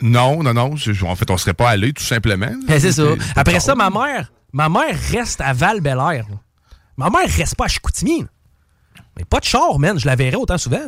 Non, 0.00 0.44
non, 0.44 0.54
non. 0.54 0.76
je- 0.76 1.04
En 1.04 1.16
fait, 1.16 1.28
on 1.32 1.36
serait 1.36 1.54
pas 1.54 1.68
allé, 1.68 1.92
tout 1.92 2.04
simplement. 2.04 2.52
C'est 2.68 2.92
ça. 2.92 3.02
Après 3.34 3.58
ça, 3.58 3.74
ma 3.74 3.90
mère, 3.90 4.32
ma 4.52 4.68
mère 4.68 4.98
reste 5.10 5.40
à 5.40 5.52
val 5.52 5.80
là. 5.82 6.22
Ma 6.96 7.10
mère 7.10 7.28
reste 7.28 7.54
pas 7.56 7.64
à 7.64 7.68
Chicoutimi. 7.68 8.24
Mais 9.16 9.24
pas 9.24 9.40
de 9.40 9.44
char, 9.44 9.78
man. 9.78 9.98
Je 9.98 10.06
la 10.06 10.14
verrais 10.14 10.36
autant 10.36 10.58
souvent 10.58 10.86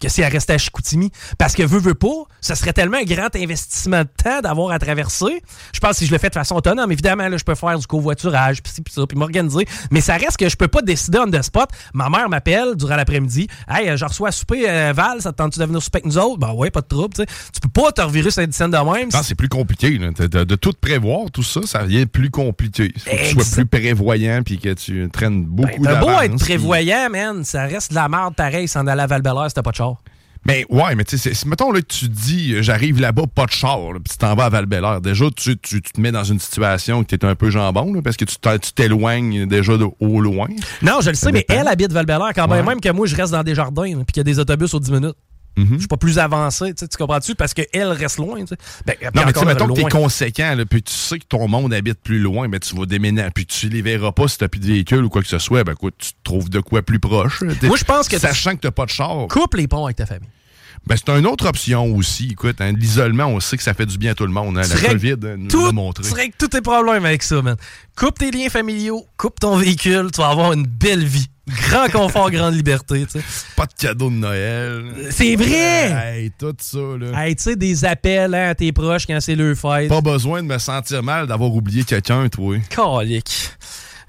que 0.00 0.08
si 0.08 0.22
elle 0.22 0.32
restait 0.32 0.54
à 0.54 0.58
Chicoutimi. 0.58 1.10
Parce 1.38 1.54
que 1.54 1.62
veut, 1.62 1.78
veut 1.80 1.94
pas, 1.94 2.08
ce 2.40 2.54
serait 2.54 2.72
tellement 2.72 2.98
un 2.98 3.04
grand 3.04 3.34
investissement 3.36 4.00
de 4.02 4.08
temps 4.22 4.40
d'avoir 4.40 4.72
à 4.72 4.78
traverser. 4.78 5.42
Je 5.74 5.80
pense 5.80 5.90
que 5.92 5.96
si 5.98 6.06
je 6.06 6.12
le 6.12 6.18
fais 6.18 6.28
de 6.28 6.34
façon 6.34 6.54
autonome, 6.56 6.90
évidemment, 6.92 7.28
là, 7.28 7.36
je 7.36 7.44
peux 7.44 7.54
faire 7.54 7.78
du 7.78 7.86
covoiturage, 7.86 8.62
puis 8.62 8.72
puis 8.82 8.94
ça, 8.94 9.06
puis 9.06 9.18
m'organiser. 9.18 9.66
Mais 9.90 10.00
ça 10.00 10.14
reste 10.16 10.36
que 10.36 10.48
je 10.48 10.56
peux 10.56 10.68
pas 10.68 10.82
décider 10.82 11.18
on 11.18 11.30
the 11.30 11.42
spot. 11.42 11.68
Ma 11.94 12.08
mère 12.08 12.28
m'appelle 12.28 12.74
durant 12.76 12.96
l'après-midi. 12.96 13.46
Hey, 13.68 13.96
je 13.96 14.04
reçois 14.04 14.28
à 14.28 14.32
souper 14.32 14.68
euh, 14.68 14.92
Val, 14.94 15.20
ça 15.20 15.32
te 15.32 15.36
tente-tu 15.36 15.58
de 15.60 15.64
venir 15.64 15.82
souper 15.82 15.98
avec 15.98 16.06
nous 16.06 16.18
autres? 16.18 16.38
Ben 16.38 16.52
ouais, 16.52 16.70
pas 16.70 16.80
de 16.80 16.86
trouble, 16.86 17.14
tu 17.14 17.22
sais. 17.22 17.28
Tu 17.52 17.60
peux 17.60 17.68
pas 17.82 17.92
te 17.92 18.00
revirer 18.00 18.30
sur 18.30 18.42
une 18.42 18.52
scène 18.52 18.70
de 18.70 18.76
même. 18.78 19.08
Non, 19.12 19.20
c'est 19.22 19.34
plus 19.34 19.48
compliqué. 19.48 19.98
là. 19.98 20.10
De, 20.12 20.26
de- 20.26 20.44
de 20.44 20.54
tout 20.56 20.72
prévoir, 20.80 21.30
tout 21.30 21.42
ça, 21.42 21.60
ça 21.66 21.82
devient 21.82 22.06
plus 22.06 22.30
compliqué. 22.30 22.92
Faut 22.96 23.10
que 23.10 23.16
tu 23.16 23.34
sois 23.34 23.44
plus 23.56 23.66
prévoyant 23.66 24.42
puis 24.44 24.58
que 24.58 24.72
tu 24.74 25.08
traînes 25.12 25.44
beaucoup 25.44 25.82
T'as 25.84 25.96
beau 26.00 26.06
d'avance, 26.06 26.22
être 26.22 26.36
puis- 26.36 26.44
prévoyant, 26.46 27.08
man, 27.10 27.44
ça 27.44 27.64
reste 27.64 27.90
de 27.90 27.96
la 27.96 28.08
merde 28.08 28.34
pareil 28.34 28.66
s'en 28.68 28.86
aller 28.86 29.02
à 29.02 29.06
val 29.06 29.22
t'as 29.22 29.62
pas 29.62 29.70
de 29.70 29.76
char. 29.94 30.02
Mais 30.46 30.64
ouais, 30.70 30.94
mais 30.94 31.04
tu 31.04 31.18
sais, 31.18 31.32
mettons 31.46 31.70
là, 31.70 31.82
que 31.82 31.86
tu 31.86 32.08
dis 32.08 32.54
euh, 32.54 32.62
j'arrive 32.62 32.98
là-bas, 32.98 33.24
pas 33.34 33.44
de 33.44 33.50
char, 33.50 33.92
là, 33.92 33.98
puis 34.02 34.10
tu 34.10 34.16
t'en 34.16 34.34
vas 34.34 34.46
à 34.46 34.48
val 34.48 34.66
Déjà, 35.02 35.26
tu, 35.36 35.58
tu, 35.58 35.82
tu 35.82 35.92
te 35.92 36.00
mets 36.00 36.12
dans 36.12 36.24
une 36.24 36.40
situation 36.40 37.00
où 37.00 37.04
tu 37.04 37.14
es 37.14 37.24
un 37.26 37.34
peu 37.34 37.50
jambon, 37.50 37.92
là, 37.92 38.00
parce 38.02 38.16
que 38.16 38.24
tu 38.24 38.72
t'éloignes 38.72 39.46
déjà 39.46 39.76
de 39.76 39.86
au 40.00 40.20
loin. 40.20 40.46
Non, 40.80 41.00
je 41.02 41.10
le 41.10 41.14
sais, 41.14 41.30
mais 41.30 41.44
elle 41.48 41.68
habite 41.68 41.92
val 41.92 42.06
quand 42.34 42.48
Ouais. 42.48 42.56
même, 42.56 42.66
même 42.66 42.80
que 42.80 42.88
moi, 42.90 43.06
je 43.06 43.14
reste 43.16 43.32
dans 43.32 43.42
des 43.42 43.54
jardins, 43.54 43.92
puis 43.96 44.04
qu'il 44.14 44.16
y 44.16 44.20
a 44.20 44.24
des 44.24 44.38
autobus 44.38 44.72
aux 44.72 44.80
10 44.80 44.90
minutes. 44.92 45.14
Mhm. 45.56 45.66
Je 45.74 45.78
suis 45.78 45.88
pas 45.88 45.96
plus 45.96 46.18
avancé, 46.18 46.72
tu 46.74 46.86
comprends-tu? 46.96 47.34
Parce 47.34 47.52
qu'elle 47.54 47.88
reste 47.88 48.16
loin. 48.18 48.38
Ben, 48.86 48.94
Non, 49.14 49.22
mais 49.26 49.32
tu 49.32 49.44
mettons 49.44 49.66
que 49.66 49.72
t'es 49.74 49.82
conséquent, 49.90 50.54
là, 50.54 50.64
puis 50.64 50.82
tu 50.82 50.92
sais 50.94 51.18
que 51.18 51.24
ton 51.24 51.48
monde 51.48 51.74
habite 51.74 52.00
plus 52.02 52.18
loin, 52.20 52.48
mais 52.48 52.60
tu 52.60 52.74
vas 52.76 52.86
déménager, 52.86 53.30
puis 53.34 53.46
tu 53.46 53.68
les 53.68 53.82
verras 53.82 54.12
pas 54.12 54.28
si 54.28 54.38
t'as 54.38 54.48
plus 54.48 54.60
de 54.60 54.66
véhicule 54.66 55.04
ou 55.04 55.08
quoi 55.08 55.22
que 55.22 55.28
ce 55.28 55.38
soit, 55.38 55.64
ben 55.64 55.72
écoute, 55.72 55.94
tu 55.98 56.12
te 56.12 56.18
trouves 56.22 56.48
de 56.50 56.60
quoi 56.60 56.82
plus 56.82 57.00
proche. 57.00 57.42
Moi, 57.62 57.76
je 57.76 57.84
pense 57.84 58.08
que 58.08 58.16
tu- 58.16 58.22
Sachant 58.22 58.54
que 58.54 58.60
t'as 58.60 58.70
pas 58.70 58.84
de 58.86 58.90
char, 58.90 59.26
Coupe 59.28 59.54
les 59.54 59.66
ponts 59.68 59.84
avec 59.84 59.96
ta 59.96 60.06
famille. 60.06 60.28
ben 60.86 60.96
c'est 60.96 61.10
une 61.10 61.26
autre 61.26 61.46
option 61.46 61.94
aussi. 61.96 62.28
Écoute, 62.30 62.60
hein, 62.60 62.72
l'isolement, 62.72 63.26
on 63.26 63.40
sait 63.40 63.56
que 63.58 63.62
ça 63.62 63.74
fait 63.74 63.86
du 63.86 63.98
bien 63.98 64.12
à 64.12 64.14
tout 64.14 64.24
le 64.26 64.32
monde. 64.32 64.56
hein. 64.56 64.62
La 64.62 64.88
COVID 64.92 65.16
hein, 65.24 65.34
nous 65.36 65.48
tout- 65.48 65.66
l'a 65.66 65.72
montré. 65.72 66.04
Tu 66.04 66.14
règles 66.14 66.34
tous 66.38 66.48
tes 66.48 66.60
problèmes 66.62 67.04
avec 67.04 67.22
ça, 67.22 67.42
man. 67.42 67.56
Coupe 67.96 68.18
tes 68.18 68.30
liens 68.30 68.48
familiaux, 68.48 69.04
coupe 69.18 69.38
ton 69.40 69.56
véhicule, 69.56 70.10
tu 70.14 70.20
vas 70.22 70.28
avoir 70.30 70.52
une 70.54 70.66
belle 70.66 71.04
vie. 71.04 71.26
Grand 71.68 71.88
confort, 71.88 72.30
grande 72.30 72.54
liberté, 72.54 73.06
tu 73.06 73.18
sais. 73.18 73.24
Pas 73.56 73.66
de 73.66 73.72
cadeau 73.78 74.10
de 74.10 74.14
Noël. 74.14 74.84
C'est 75.10 75.36
vrai! 75.36 75.90
Hey, 75.90 76.30
tout 76.38 76.54
ça, 76.58 76.78
là. 76.98 77.24
Hey, 77.24 77.36
tu 77.36 77.42
sais, 77.44 77.56
des 77.56 77.84
appels 77.84 78.34
hein, 78.34 78.50
à 78.50 78.54
tes 78.54 78.72
proches 78.72 79.06
quand 79.06 79.20
c'est 79.20 79.34
leur 79.34 79.56
fête. 79.56 79.88
Pas 79.88 80.00
besoin 80.00 80.42
de 80.42 80.48
me 80.48 80.58
sentir 80.58 81.02
mal 81.02 81.26
d'avoir 81.26 81.52
oublié 81.54 81.84
quelqu'un, 81.84 82.28
toi. 82.28 82.56
Calique. 82.68 83.50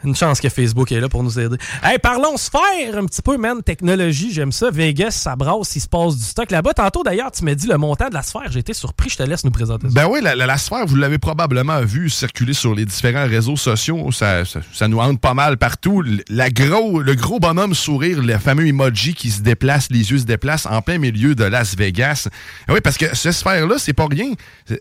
Une 0.04 0.16
chance 0.16 0.40
que 0.40 0.50
Facebook 0.50 0.92
est 0.92 1.00
là 1.00 1.10
pour 1.10 1.24
nous 1.24 1.40
aider. 1.40 1.58
Hey, 1.84 2.00
parlons 2.00 2.38
sphère 2.38 2.98
un 2.98 3.06
petit 3.06 3.22
peu, 3.22 3.38
man. 3.38 3.62
Technologie, 3.64 4.34
j'aime 4.34 4.52
ça. 4.52 4.72
Vegas, 4.72 5.12
ça 5.12 5.36
brasse, 5.36 5.76
il 5.76 5.80
se 5.80 5.88
passe 5.88 6.18
du 6.18 6.24
stock 6.24 6.50
là-bas. 6.50 6.74
Tantôt, 6.74 7.04
d'ailleurs, 7.04 7.32
tu 7.32 7.44
m'as 7.44 7.54
dit 7.54 7.68
le 7.68 7.78
montant 7.78 8.10
de 8.10 8.14
la 8.14 8.24
sphère. 8.24 8.50
J'ai 8.50 8.60
été 8.60 8.74
surpris. 8.74 9.10
Je 9.10 9.18
te 9.18 9.24
laisse 9.24 9.44
nous 9.44 9.52
présenter 9.52 9.90
ça. 9.90 9.94
Ben 9.94 10.08
oui, 10.10 10.20
la, 10.22 10.58
sphère, 10.58 10.86
vous 10.86 10.96
l'avez 10.96 11.20
probablement 11.20 11.82
vu 11.82 12.10
circuler 12.10 12.54
sur 12.54 12.74
les 12.74 12.86
différents 12.86 13.28
réseaux 13.28 13.58
sociaux. 13.58 14.12
Ça, 14.12 14.44
ça, 14.46 14.62
ça 14.74 14.88
nous 14.88 15.00
hante 15.00 15.20
pas 15.20 15.34
mal 15.34 15.58
partout. 15.58 16.04
La 16.30 16.50
gros, 16.50 17.02
le 17.02 17.16
gros 17.16 17.40
bonhomme 17.40 17.76
sourire, 17.76 18.22
le 18.22 18.38
fameux 18.38 18.68
emoji 18.68 19.14
qui 19.14 19.30
se 19.30 19.42
déplace, 19.42 19.90
les 19.92 20.12
yeux 20.12 20.20
se 20.20 20.26
déplacent 20.26 20.66
en 20.66 20.82
plein 20.82 20.98
milieu 20.98 21.36
de 21.36 21.44
Las 21.44 21.76
Vegas. 21.76 22.28
Ah 22.68 22.74
Oui, 22.74 22.82
parce 22.82 22.98
que 22.98 23.16
cette 23.16 23.34
sphère-là, 23.34 23.76
c'est 23.78 23.94
pas 23.94 24.08
rien. 24.08 24.32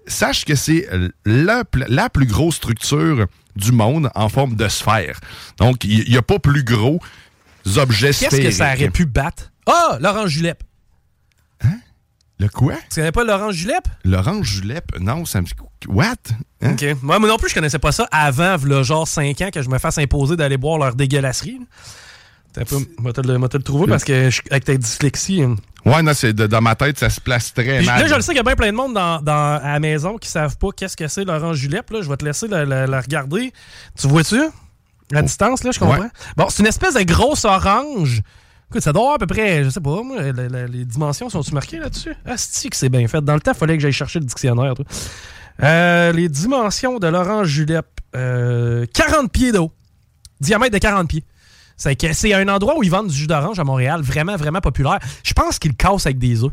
Sache 0.07 0.45
que 0.45 0.55
c'est 0.55 0.89
la, 1.27 1.65
la 1.89 2.09
plus 2.09 2.27
grosse 2.27 2.57
structure 2.57 3.27
du 3.57 3.73
monde 3.73 4.11
en 4.15 4.29
forme 4.29 4.55
de 4.57 4.69
sphère. 4.69 5.21
Donc, 5.59 5.85
il 5.85 6.09
n'y 6.11 6.17
a 6.17 6.23
pas 6.23 6.39
plus 6.39 6.65
gros 6.65 7.01
objets 7.77 8.09
Qu'est-ce 8.13 8.41
que 8.41 8.51
ça 8.51 8.73
aurait 8.75 8.91
pu 8.91 9.07
battre? 9.07 9.53
Ah, 9.67 9.99
Laurent 10.01 10.27
Julep. 10.27 10.63
Le 12.39 12.49
quoi? 12.49 12.75
Tu 12.89 12.95
connais 13.01 13.13
pas 13.13 13.23
Laurent 13.23 13.51
Julep? 13.53 13.85
L'orange 14.03 14.47
julep? 14.47 14.99
Non, 14.99 15.27
ça 15.27 15.43
me. 15.43 15.47
What? 15.89 16.15
Hein? 16.63 16.73
OK. 16.73 16.85
Moi, 17.03 17.19
moi 17.19 17.29
non 17.29 17.37
plus, 17.37 17.51
je 17.51 17.55
connaissais 17.55 17.79
pas 17.79 17.93
ça 17.93 18.09
avant, 18.11 18.57
v'là, 18.57 18.83
genre 18.83 19.07
5 19.07 19.39
ans, 19.43 19.51
que 19.53 19.61
je 19.61 19.69
me 19.69 19.77
fasse 19.77 19.99
imposer 19.99 20.37
d'aller 20.37 20.57
boire 20.57 20.79
leur 20.79 20.95
dégueulasserie. 20.95 21.61
T'as 22.55 22.63
un 22.63 22.65
peu, 22.65 22.79
moi 22.99 23.13
te 23.13 23.21
le, 23.21 23.37
moi 23.37 23.51
te 23.51 23.59
le 23.59 23.63
trouver 23.63 23.87
parce 23.89 24.05
que 24.05 24.31
je- 24.31 24.41
avec 24.51 24.65
ta 24.65 24.75
dyslexie. 24.75 25.43
hein. 25.43 25.57
Ouais, 25.87 26.03
non, 26.03 26.13
c'est 26.15 26.33
dans 26.35 26.61
ma 26.61 26.75
tête, 26.75 26.99
ça 26.99 27.09
se 27.11 27.21
place 27.21 27.53
très 27.55 27.79
Puis 27.79 27.87
mal. 27.87 28.01
là, 28.03 28.07
je 28.07 28.15
le 28.15 28.21
sais 28.21 28.29
qu'il 28.33 28.37
y 28.37 28.41
a 28.41 28.43
bien 28.43 28.55
plein 28.57 28.71
de 28.71 28.77
monde 28.77 28.95
dans, 28.95 29.21
dans- 29.23 29.61
à 29.63 29.73
la 29.73 29.81
maison 29.81 30.19
qui 30.19 30.29
savent 30.29 30.57
pas 30.59 30.69
qu'est-ce 30.77 30.97
que 30.97 31.09
c'est 31.09 31.25
Laurent 31.25 31.55
Julep. 31.55 31.91
Là. 31.91 32.03
Je 32.03 32.09
vais 32.09 32.17
te 32.17 32.25
laisser 32.25 32.49
la, 32.49 32.65
la- 32.65 32.87
la 32.87 33.01
regarder. 33.01 33.53
Tu 33.99 34.07
vois-tu? 34.09 34.41
À 35.15 35.23
distance, 35.23 35.65
là, 35.65 35.71
je 35.73 35.79
comprends. 35.79 35.99
Ouais. 35.99 36.09
Bon, 36.37 36.47
c'est 36.51 36.63
une 36.63 36.69
espèce 36.69 36.95
de 36.95 37.03
grosse 37.03 37.45
orange. 37.45 38.23
Écoute, 38.71 38.83
ça 38.83 38.93
doit 38.93 39.03
avoir 39.03 39.15
à 39.17 39.19
peu 39.19 39.27
près, 39.27 39.65
je 39.65 39.71
sais 39.71 39.81
pas, 39.81 40.03
moi, 40.05 40.23
la- 40.23 40.49
la- 40.49 40.67
les 40.69 40.85
dimensions 40.85 41.29
sont-tu 41.29 41.53
marquées 41.53 41.79
là-dessus? 41.79 42.15
Ah, 42.25 42.35
c'est 42.37 42.69
que 42.69 42.77
c'est 42.77 42.89
bien 42.89 43.09
fait. 43.09 43.21
Dans 43.21 43.35
le 43.35 43.41
temps, 43.41 43.51
il 43.53 43.59
fallait 43.59 43.77
que 43.77 43.83
j'aille 43.83 43.91
chercher 43.93 44.21
le 44.21 44.27
dictionnaire. 44.27 44.75
toi. 44.75 44.85
Euh, 45.63 46.13
les 46.13 46.29
dimensions 46.29 46.99
de 46.99 47.07
l'orange 47.09 47.49
julep. 47.49 47.87
Euh, 48.17 48.87
40 48.95 49.31
pieds 49.33 49.53
d'eau. 49.53 49.73
Diamètre 50.41 50.73
de 50.73 50.79
40 50.79 51.09
pieds. 51.09 51.25
C'est 51.81 52.35
un 52.35 52.49
endroit 52.49 52.77
où 52.77 52.83
ils 52.83 52.91
vendent 52.91 53.09
du 53.09 53.17
jus 53.17 53.27
d'orange 53.27 53.59
à 53.59 53.65
Montréal, 53.65 54.03
vraiment, 54.03 54.37
vraiment 54.37 54.61
populaire. 54.61 54.99
Je 55.25 55.33
pense 55.33 55.59
qu'ils 55.59 55.75
cassent 55.75 56.05
avec 56.05 56.19
des 56.19 56.45
œufs. 56.45 56.53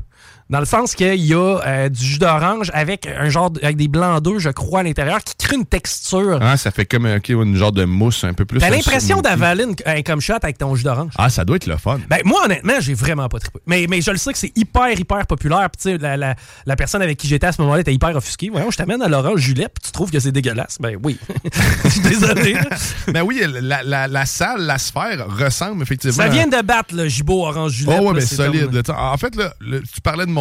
Dans 0.49 0.59
le 0.59 0.65
sens 0.65 0.95
qu'il 0.95 1.15
y 1.25 1.33
a 1.33 1.59
euh, 1.65 1.89
du 1.89 2.03
jus 2.05 2.19
d'orange 2.19 2.71
avec 2.73 3.05
un 3.07 3.27
genre 3.29 3.51
de- 3.51 3.59
avec 3.63 3.75
des 3.75 3.87
blancs 3.87 4.21
d'œufs, 4.23 4.39
je 4.39 4.49
crois, 4.49 4.79
à 4.79 4.83
l'intérieur, 4.83 5.21
qui 5.23 5.33
crée 5.35 5.55
une 5.57 5.65
texture. 5.65 6.39
Ah, 6.41 6.55
ça 6.57 6.71
fait 6.71 6.85
comme 6.85 7.05
une 7.05 7.55
genre 7.57 7.71
de 7.73 7.83
mousse 7.85 8.23
un 8.23 8.33
peu 8.33 8.45
plus. 8.45 8.59
T'as 8.59 8.69
l'impression 8.69 9.21
d'avaler 9.21 9.65
un 9.85 10.01
comme 10.03 10.21
shot 10.21 10.35
avec 10.41 10.57
ton 10.57 10.73
jus 10.75 10.83
d'orange? 10.83 11.11
Ah, 11.17 11.29
ça 11.29 11.43
doit 11.43 11.57
être 11.57 11.67
le 11.67 11.75
fun. 11.77 11.99
Ben, 12.09 12.19
moi, 12.23 12.45
honnêtement, 12.45 12.75
j'ai 12.79 12.93
vraiment 12.93 13.27
pas 13.27 13.39
trippé. 13.39 13.59
Mais, 13.65 13.87
mais 13.89 14.01
je 14.01 14.11
le 14.11 14.17
sais 14.17 14.31
que 14.31 14.37
c'est 14.39 14.53
hyper, 14.55 14.89
hyper 14.97 15.27
populaire. 15.27 15.69
Puis, 15.69 15.81
tu 15.81 15.89
sais, 15.91 15.97
la, 15.97 16.15
la, 16.15 16.35
la 16.65 16.75
personne 16.77 17.01
avec 17.01 17.17
qui 17.17 17.27
j'étais 17.27 17.47
à 17.47 17.51
ce 17.51 17.61
moment-là 17.61 17.81
était 17.81 17.93
hyper 17.93 18.15
offusquée. 18.15 18.49
Voyons, 18.49 18.71
je 18.71 18.77
t'amène 18.77 19.01
à 19.01 19.07
l'orange 19.09 19.39
Juliette, 19.41 19.73
puis 19.73 19.85
tu 19.87 19.91
trouves 19.91 20.11
que 20.11 20.19
c'est 20.19 20.31
dégueulasse. 20.31 20.77
Ben 20.79 20.97
oui. 21.03 21.17
Je 21.83 21.89
suis 21.89 21.99
désolé. 22.01 22.55
Ben 23.13 23.21
oui, 23.23 23.41
la, 23.61 23.83
la- 23.83 24.07
la 24.07 24.25
salle, 24.25 24.61
la 24.61 24.77
sphère 24.77 25.25
ressemble 25.27 25.81
effectivement. 25.81 26.23
Ça 26.23 26.29
vient 26.29 26.47
de 26.47 26.61
battre 26.61 26.93
le 26.95 27.07
gibo 27.07 27.45
orange 27.45 27.71
Juliette. 27.71 27.97
Oh 28.01 28.07
ouais, 28.09 28.13
là, 28.13 28.19
mais 28.19 28.21
solide. 28.25 28.83
comme- 28.85 28.95
En 28.97 29.17
fait, 29.17 29.35
là, 29.35 29.53
le- 29.61 29.81
tu 29.81 30.01
parlais 30.01 30.25
de 30.25 30.31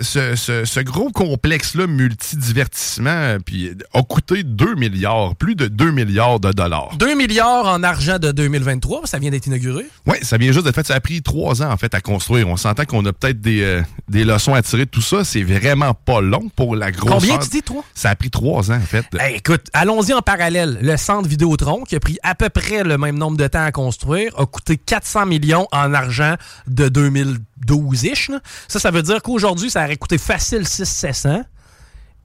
ce, 0.00 0.80
gros 0.80 1.10
complexe-là, 1.10 1.86
multidivertissement, 1.86 3.10
euh, 3.10 3.38
puis, 3.44 3.68
euh, 3.68 3.74
a 3.94 4.02
coûté 4.02 4.42
2 4.42 4.74
milliards, 4.74 5.36
plus 5.36 5.54
de 5.54 5.66
2 5.66 5.90
milliards 5.90 6.40
de 6.40 6.52
dollars. 6.52 6.96
2 6.98 7.14
milliards 7.14 7.66
en 7.66 7.82
argent 7.82 8.18
de 8.18 8.32
2023, 8.32 9.02
ça 9.06 9.18
vient 9.18 9.30
d'être 9.30 9.46
inauguré? 9.46 9.86
Oui, 10.06 10.16
ça 10.22 10.36
vient 10.38 10.52
juste 10.52 10.64
d'être 10.64 10.74
fait. 10.74 10.86
Ça 10.86 10.94
a 10.94 11.00
pris 11.00 11.22
trois 11.22 11.62
ans, 11.62 11.70
en 11.70 11.76
fait, 11.76 11.94
à 11.94 12.00
construire. 12.00 12.48
On 12.48 12.56
s'entend 12.56 12.84
qu'on 12.84 13.04
a 13.06 13.12
peut-être 13.12 13.40
des, 13.40 13.62
euh, 13.62 13.82
des 14.08 14.24
leçons 14.24 14.54
à 14.54 14.62
tirer 14.62 14.84
de 14.84 14.90
tout 14.90 15.02
ça. 15.02 15.24
C'est 15.24 15.42
vraiment 15.42 15.94
pas 15.94 16.20
long 16.20 16.48
pour 16.54 16.76
la 16.76 16.90
grosse. 16.90 17.10
Combien 17.10 17.38
tu 17.38 17.48
dis, 17.48 17.62
trois? 17.62 17.84
Ça 17.94 18.10
a 18.10 18.16
pris 18.16 18.30
trois 18.30 18.70
ans, 18.70 18.76
en 18.76 18.80
fait. 18.80 19.06
Écoute, 19.34 19.66
allons-y 19.72 20.12
en 20.12 20.22
parallèle. 20.22 20.78
Le 20.82 20.96
centre 20.96 21.28
Vidéotron, 21.28 21.84
qui 21.84 21.96
a 21.96 22.00
pris 22.00 22.18
à 22.22 22.34
peu 22.34 22.48
près 22.48 22.84
le 22.84 22.98
même 22.98 23.18
nombre 23.18 23.36
de 23.36 23.46
temps 23.46 23.64
à 23.64 23.72
construire, 23.72 24.32
a 24.38 24.46
coûté 24.46 24.76
400 24.76 25.26
millions 25.26 25.66
en 25.72 25.94
argent 25.94 26.34
de 26.66 26.88
2023 26.88 27.47
12-ish. 27.66 28.30
Ça, 28.68 28.78
ça 28.78 28.90
veut 28.90 29.02
dire 29.02 29.22
qu'aujourd'hui, 29.22 29.70
ça 29.70 29.84
aurait 29.84 29.96
coûté 29.96 30.18
facile 30.18 30.62
6-700. 30.62 31.44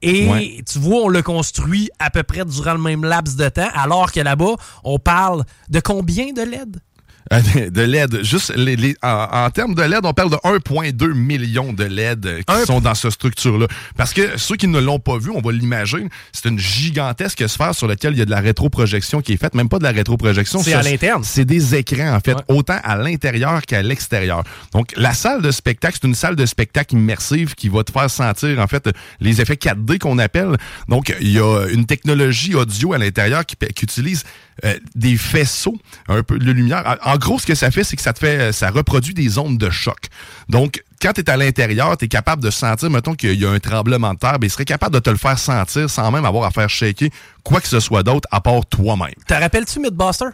Et 0.02 0.62
tu 0.70 0.78
vois, 0.78 1.04
on 1.04 1.08
le 1.08 1.22
construit 1.22 1.90
à 1.98 2.10
peu 2.10 2.22
près 2.22 2.44
durant 2.44 2.74
le 2.74 2.78
même 2.78 3.04
laps 3.04 3.36
de 3.36 3.48
temps, 3.48 3.70
alors 3.74 4.12
que 4.12 4.20
là-bas, 4.20 4.56
on 4.82 4.98
parle 4.98 5.44
de 5.70 5.80
combien 5.80 6.32
de 6.32 6.42
LED? 6.42 6.78
Euh, 7.32 7.70
de- 7.70 7.80
LED. 7.82 8.22
Juste 8.22 8.52
les, 8.56 8.76
les- 8.76 8.96
en, 9.02 9.28
en 9.32 9.50
termes 9.50 9.74
de 9.74 9.82
LED, 9.82 10.00
on 10.04 10.12
parle 10.12 10.30
de 10.30 10.36
1,2 10.36 11.14
million 11.14 11.72
de 11.72 11.84
LED 11.84 12.44
qui 12.46 12.54
Un- 12.54 12.64
sont 12.66 12.80
dans 12.80 12.94
cette 12.94 13.12
structure-là. 13.12 13.66
Parce 13.96 14.12
que 14.12 14.36
ceux 14.36 14.56
qui 14.56 14.68
ne 14.68 14.78
l'ont 14.78 14.98
pas 14.98 15.16
vu, 15.18 15.30
on 15.30 15.40
va 15.40 15.52
l'imaginer, 15.52 16.08
c'est 16.32 16.48
une 16.48 16.58
gigantesque 16.58 17.48
sphère 17.48 17.74
sur 17.74 17.86
laquelle 17.86 18.12
il 18.12 18.18
y 18.18 18.22
a 18.22 18.26
de 18.26 18.30
la 18.30 18.40
rétroprojection 18.40 19.20
qui 19.22 19.32
est 19.32 19.36
faite, 19.36 19.54
même 19.54 19.68
pas 19.68 19.78
de 19.78 19.84
la 19.84 19.90
rétroprojection. 19.92 20.62
C'est 20.62 20.74
à 20.74 20.82
l'interne. 20.82 21.22
C'est 21.24 21.44
des 21.44 21.74
écrans, 21.74 22.14
en 22.14 22.20
fait, 22.20 22.34
Ouais. 22.34 22.42
autant 22.48 22.78
à 22.82 22.96
l'intérieur 22.96 23.62
qu'à 23.62 23.82
l'extérieur. 23.82 24.42
Donc, 24.72 24.92
la 24.96 25.14
salle 25.14 25.40
de 25.40 25.50
spectacle, 25.50 25.98
c'est 26.00 26.06
une 26.08 26.14
salle 26.14 26.36
de 26.36 26.44
spectacle 26.46 26.94
immersive 26.94 27.54
qui 27.54 27.68
va 27.68 27.84
te 27.84 27.92
faire 27.92 28.10
sentir, 28.10 28.58
en 28.58 28.66
fait, 28.66 28.88
les 29.20 29.40
effets 29.40 29.56
4D 29.56 29.98
qu'on 29.98 30.18
appelle. 30.18 30.56
Donc, 30.88 31.14
il 31.20 31.30
y 31.32 31.38
a 31.38 31.66
une 31.70 31.86
technologie 31.86 32.54
audio 32.54 32.92
à 32.92 32.98
l'intérieur 32.98 33.46
qui, 33.46 33.56
qui 33.74 33.84
utilise 33.84 34.24
euh, 34.64 34.78
des 34.94 35.16
faisceaux, 35.16 35.76
un 36.08 36.22
peu 36.22 36.38
de 36.38 36.50
lumière. 36.52 36.98
En, 37.04 37.16
gros, 37.16 37.38
ce 37.38 37.46
que 37.46 37.54
ça 37.54 37.70
fait, 37.70 37.84
c'est 37.84 37.96
que 37.96 38.02
ça 38.02 38.12
te 38.12 38.18
fait, 38.18 38.52
ça 38.52 38.70
reproduit 38.70 39.14
des 39.14 39.38
ondes 39.38 39.58
de 39.58 39.70
choc. 39.70 40.08
Donc, 40.48 40.82
quand 41.02 41.12
tu 41.12 41.20
es 41.20 41.30
à 41.30 41.36
l'intérieur, 41.36 41.96
tu 41.96 42.04
es 42.04 42.08
capable 42.08 42.42
de 42.42 42.50
sentir, 42.50 42.90
mettons 42.90 43.14
qu'il 43.14 43.40
y 43.40 43.44
a 43.44 43.50
un 43.50 43.58
tremblement 43.58 44.14
de 44.14 44.18
terre, 44.18 44.38
ben, 44.38 44.46
il 44.46 44.50
serait 44.50 44.64
capable 44.64 44.94
de 44.94 45.00
te 45.00 45.10
le 45.10 45.16
faire 45.16 45.38
sentir 45.38 45.90
sans 45.90 46.10
même 46.10 46.24
avoir 46.24 46.44
à 46.44 46.50
faire 46.50 46.70
shaker 46.70 47.08
quoi 47.42 47.60
que 47.60 47.68
ce 47.68 47.80
soit 47.80 48.02
d'autre 48.02 48.28
à 48.30 48.40
part 48.40 48.64
toi-même. 48.66 49.14
Te 49.26 49.34
rappelles-tu 49.34 49.80
Mythbuster? 49.80 50.26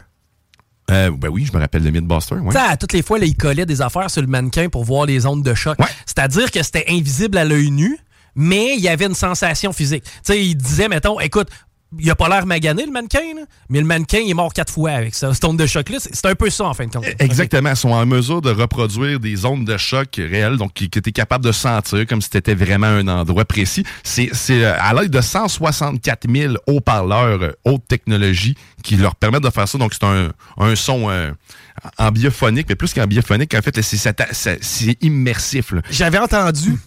Euh, 0.89 1.11
ben 1.11 1.29
oui, 1.29 1.45
je 1.45 1.55
me 1.55 1.61
rappelle 1.61 1.83
de 1.83 1.89
Mythbuster. 1.89 2.35
Ouais. 2.35 2.55
À 2.55 2.77
toutes 2.77 2.93
les 2.93 3.01
fois, 3.01 3.19
là, 3.19 3.25
il 3.25 3.35
collait 3.35 3.65
des 3.65 3.81
affaires 3.81 4.09
sur 4.09 4.21
le 4.21 4.27
mannequin 4.27 4.69
pour 4.69 4.83
voir 4.83 5.05
les 5.05 5.25
ondes 5.25 5.43
de 5.43 5.53
choc. 5.53 5.79
Ouais. 5.79 5.87
C'est-à-dire 6.05 6.51
que 6.51 6.61
c'était 6.63 6.85
invisible 6.89 7.37
à 7.37 7.45
l'œil 7.45 7.71
nu, 7.71 7.97
mais 8.35 8.75
il 8.75 8.81
y 8.81 8.89
avait 8.89 9.05
une 9.05 9.15
sensation 9.15 9.73
physique. 9.73 10.03
Tu 10.03 10.11
sais, 10.23 10.45
il 10.45 10.55
disait, 10.55 10.89
mettons, 10.89 11.19
écoute, 11.19 11.49
il 11.99 12.09
a 12.09 12.15
pas 12.15 12.29
l'air 12.29 12.45
magané, 12.45 12.85
le 12.85 12.91
mannequin, 12.91 13.19
là, 13.35 13.41
mais 13.69 13.79
le 13.79 13.85
mannequin, 13.85 14.19
il 14.19 14.29
est 14.31 14.33
mort 14.33 14.53
quatre 14.53 14.71
fois 14.71 14.91
avec 14.91 15.13
ça. 15.15 15.33
Cette 15.33 15.43
onde 15.45 15.57
de 15.59 15.65
choc-là, 15.65 15.97
c'est 15.99 16.25
un 16.25 16.35
peu 16.35 16.49
ça, 16.49 16.65
en 16.65 16.73
fin 16.73 16.85
de 16.87 16.91
compte. 16.91 17.05
Exactement. 17.19 17.69
Ils 17.71 17.75
sont 17.75 17.89
en 17.89 18.05
mesure 18.05 18.41
de 18.41 18.49
reproduire 18.51 19.19
des 19.19 19.45
ondes 19.45 19.65
de 19.65 19.77
choc 19.77 20.15
réelles, 20.17 20.57
donc 20.57 20.73
qui- 20.73 20.89
que 20.89 20.99
tu 20.99 21.09
es 21.09 21.11
capable 21.11 21.43
de 21.45 21.51
sentir 21.51 22.05
comme 22.07 22.21
si 22.21 22.29
tu 22.29 22.37
étais 22.37 22.55
vraiment 22.55 22.87
un 22.87 23.07
endroit 23.07 23.45
précis. 23.45 23.83
C'est 24.03 24.29
c'est, 24.33 24.63
euh, 24.63 24.73
à 24.79 24.93
l'aide 24.93 25.11
de 25.11 25.21
164 25.21 26.29
000 26.31 26.53
haut-parleurs 26.67 27.41
euh, 27.41 27.51
haute 27.65 27.87
technologie 27.87 28.55
qui 28.83 28.95
leur 28.97 29.15
permettent 29.15 29.43
de 29.43 29.49
faire 29.49 29.67
ça. 29.67 29.77
Donc, 29.77 29.93
c'est 29.93 30.05
un, 30.05 30.31
un 30.57 30.75
son 30.75 31.09
euh, 31.09 31.31
en 31.97 32.11
biophonique, 32.11 32.67
mais 32.69 32.75
plus 32.75 32.93
qu'en 32.93 33.05
biophonique, 33.07 33.53
en 33.53 33.61
fait, 33.61 33.75
là, 33.75 33.83
c'est 33.83 33.97
c'est- 33.97 34.15
c'est- 34.31 34.59
c'est 34.61 34.97
immersif. 35.03 35.71
là. 35.71 35.81
J'avais 35.89 36.17
entendu 36.19 36.77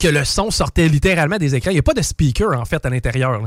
que 0.00 0.08
le 0.08 0.24
son 0.24 0.50
sortait 0.50 0.88
littéralement 0.88 1.38
des 1.38 1.54
écrans. 1.54 1.70
Il 1.70 1.74
n'y 1.74 1.80
a 1.80 1.82
pas 1.82 1.94
de 1.94 2.02
speaker, 2.02 2.58
en 2.60 2.64
fait, 2.64 2.84
à 2.86 2.90
l'intérieur. 2.90 3.40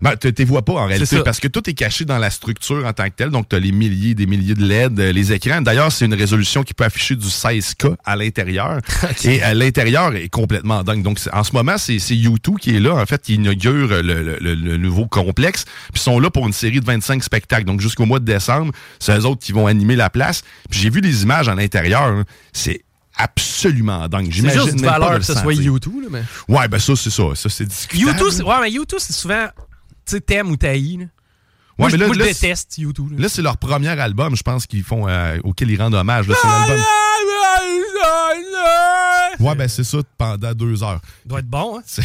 Ben, 0.00 0.14
tu 0.16 0.28
ne 0.38 0.44
vois 0.44 0.64
pas 0.64 0.74
en 0.74 0.86
réalité 0.86 1.16
parce 1.24 1.40
que 1.40 1.48
tout 1.48 1.68
est 1.68 1.74
caché 1.74 2.04
dans 2.04 2.18
la 2.18 2.30
structure 2.30 2.86
en 2.86 2.92
tant 2.92 3.06
que 3.06 3.14
telle. 3.16 3.30
Donc, 3.30 3.48
tu 3.48 3.56
as 3.56 3.58
les 3.58 3.72
milliers 3.72 4.14
des 4.14 4.26
milliers 4.26 4.54
de 4.54 4.64
LED, 4.64 5.00
euh, 5.00 5.12
les 5.12 5.32
écrans. 5.32 5.60
D'ailleurs, 5.60 5.90
c'est 5.90 6.04
une 6.04 6.14
résolution 6.14 6.62
qui 6.62 6.72
peut 6.72 6.84
afficher 6.84 7.16
du 7.16 7.26
16K 7.26 7.96
à 8.04 8.14
l'intérieur. 8.14 8.78
Et 9.24 9.42
à 9.42 9.54
l'intérieur 9.54 10.14
est 10.14 10.28
complètement 10.28 10.84
dingue. 10.84 11.02
Donc, 11.02 11.18
en 11.32 11.42
ce 11.42 11.52
moment, 11.52 11.78
c'est 11.78 11.98
c'est 11.98 12.14
U2 12.14 12.58
qui 12.60 12.76
est 12.76 12.80
là, 12.80 12.94
en 12.94 13.06
fait, 13.06 13.20
qui 13.20 13.34
inaugure 13.34 13.88
le, 13.88 14.02
le- 14.22 14.38
le- 14.54 14.76
nouveau 14.76 15.06
complexe. 15.06 15.64
Puis, 15.64 15.94
ils 15.96 16.00
sont 16.00 16.20
là 16.20 16.30
pour 16.30 16.46
une 16.46 16.52
série 16.52 16.78
de 16.78 16.86
25 16.86 17.24
spectacles. 17.24 17.64
Donc, 17.64 17.80
jusqu'au 17.80 18.06
mois 18.06 18.20
de 18.20 18.24
décembre, 18.24 18.72
c'est 19.00 19.18
eux 19.18 19.24
autres 19.26 19.42
qui 19.44 19.50
vont 19.50 19.66
animer 19.66 19.96
la 19.96 20.10
place. 20.10 20.42
Puis, 20.70 20.78
j'ai 20.80 20.90
vu 20.90 21.00
les 21.00 21.24
images 21.24 21.48
à 21.48 21.56
l'intérieur. 21.56 22.04
hein. 22.04 22.24
C'est 22.52 22.82
absolument 23.18 24.08
dingue. 24.08 24.30
J'imagine 24.30 24.62
juste 24.62 24.82
pas 24.84 24.98
valeur 24.98 25.18
que 25.18 25.24
ce 25.24 25.34
soit. 25.34 25.52
YouTube. 25.54 26.02
Là, 26.04 26.08
mais... 26.10 26.22
Ouais, 26.56 26.68
ben 26.68 26.78
ça, 26.78 26.94
c'est 26.96 27.10
ça. 27.10 27.24
Ça, 27.34 27.48
c'est 27.48 27.66
discutable. 27.66 28.10
YouTube, 28.12 28.28
c'est- 28.30 28.42
ouais, 28.42 28.60
mais 28.62 28.70
YouTube, 28.70 28.98
c'est 29.00 29.12
souvent, 29.12 29.46
tu 29.56 29.62
sais, 30.06 30.20
t'aimes 30.20 30.50
ou 30.50 30.56
t'haïs. 30.56 30.96
là. 30.98 31.04
Moi, 31.78 31.86
Ouais, 31.86 31.90
je, 31.92 31.96
mais 31.96 32.00
là- 32.00 32.06
moi, 32.06 32.14
je 32.14 32.18
là, 32.20 32.26
déteste 32.26 32.78
YouTube. 32.78 33.12
là. 33.12 33.16
Là, 33.20 33.28
c'est 33.28 33.42
leur 33.42 33.56
premier 33.56 33.88
album, 33.88 34.34
je 34.34 34.42
pense, 34.42 34.66
qu'ils 34.66 34.82
font 34.82 35.06
euh, 35.08 35.38
auquel 35.44 35.70
ils 35.70 35.80
rendent 35.80 35.94
hommage. 35.94 36.26
là, 36.26 36.34
C'est 36.40 36.48
l'album. 36.48 36.84
Ouais, 39.40 39.54
ben 39.54 39.68
c'est 39.68 39.84
ça 39.84 39.98
pendant 40.16 40.52
deux 40.52 40.82
heures. 40.82 41.00
doit 41.24 41.38
être 41.40 41.46
bon, 41.46 41.78
hein? 41.78 41.82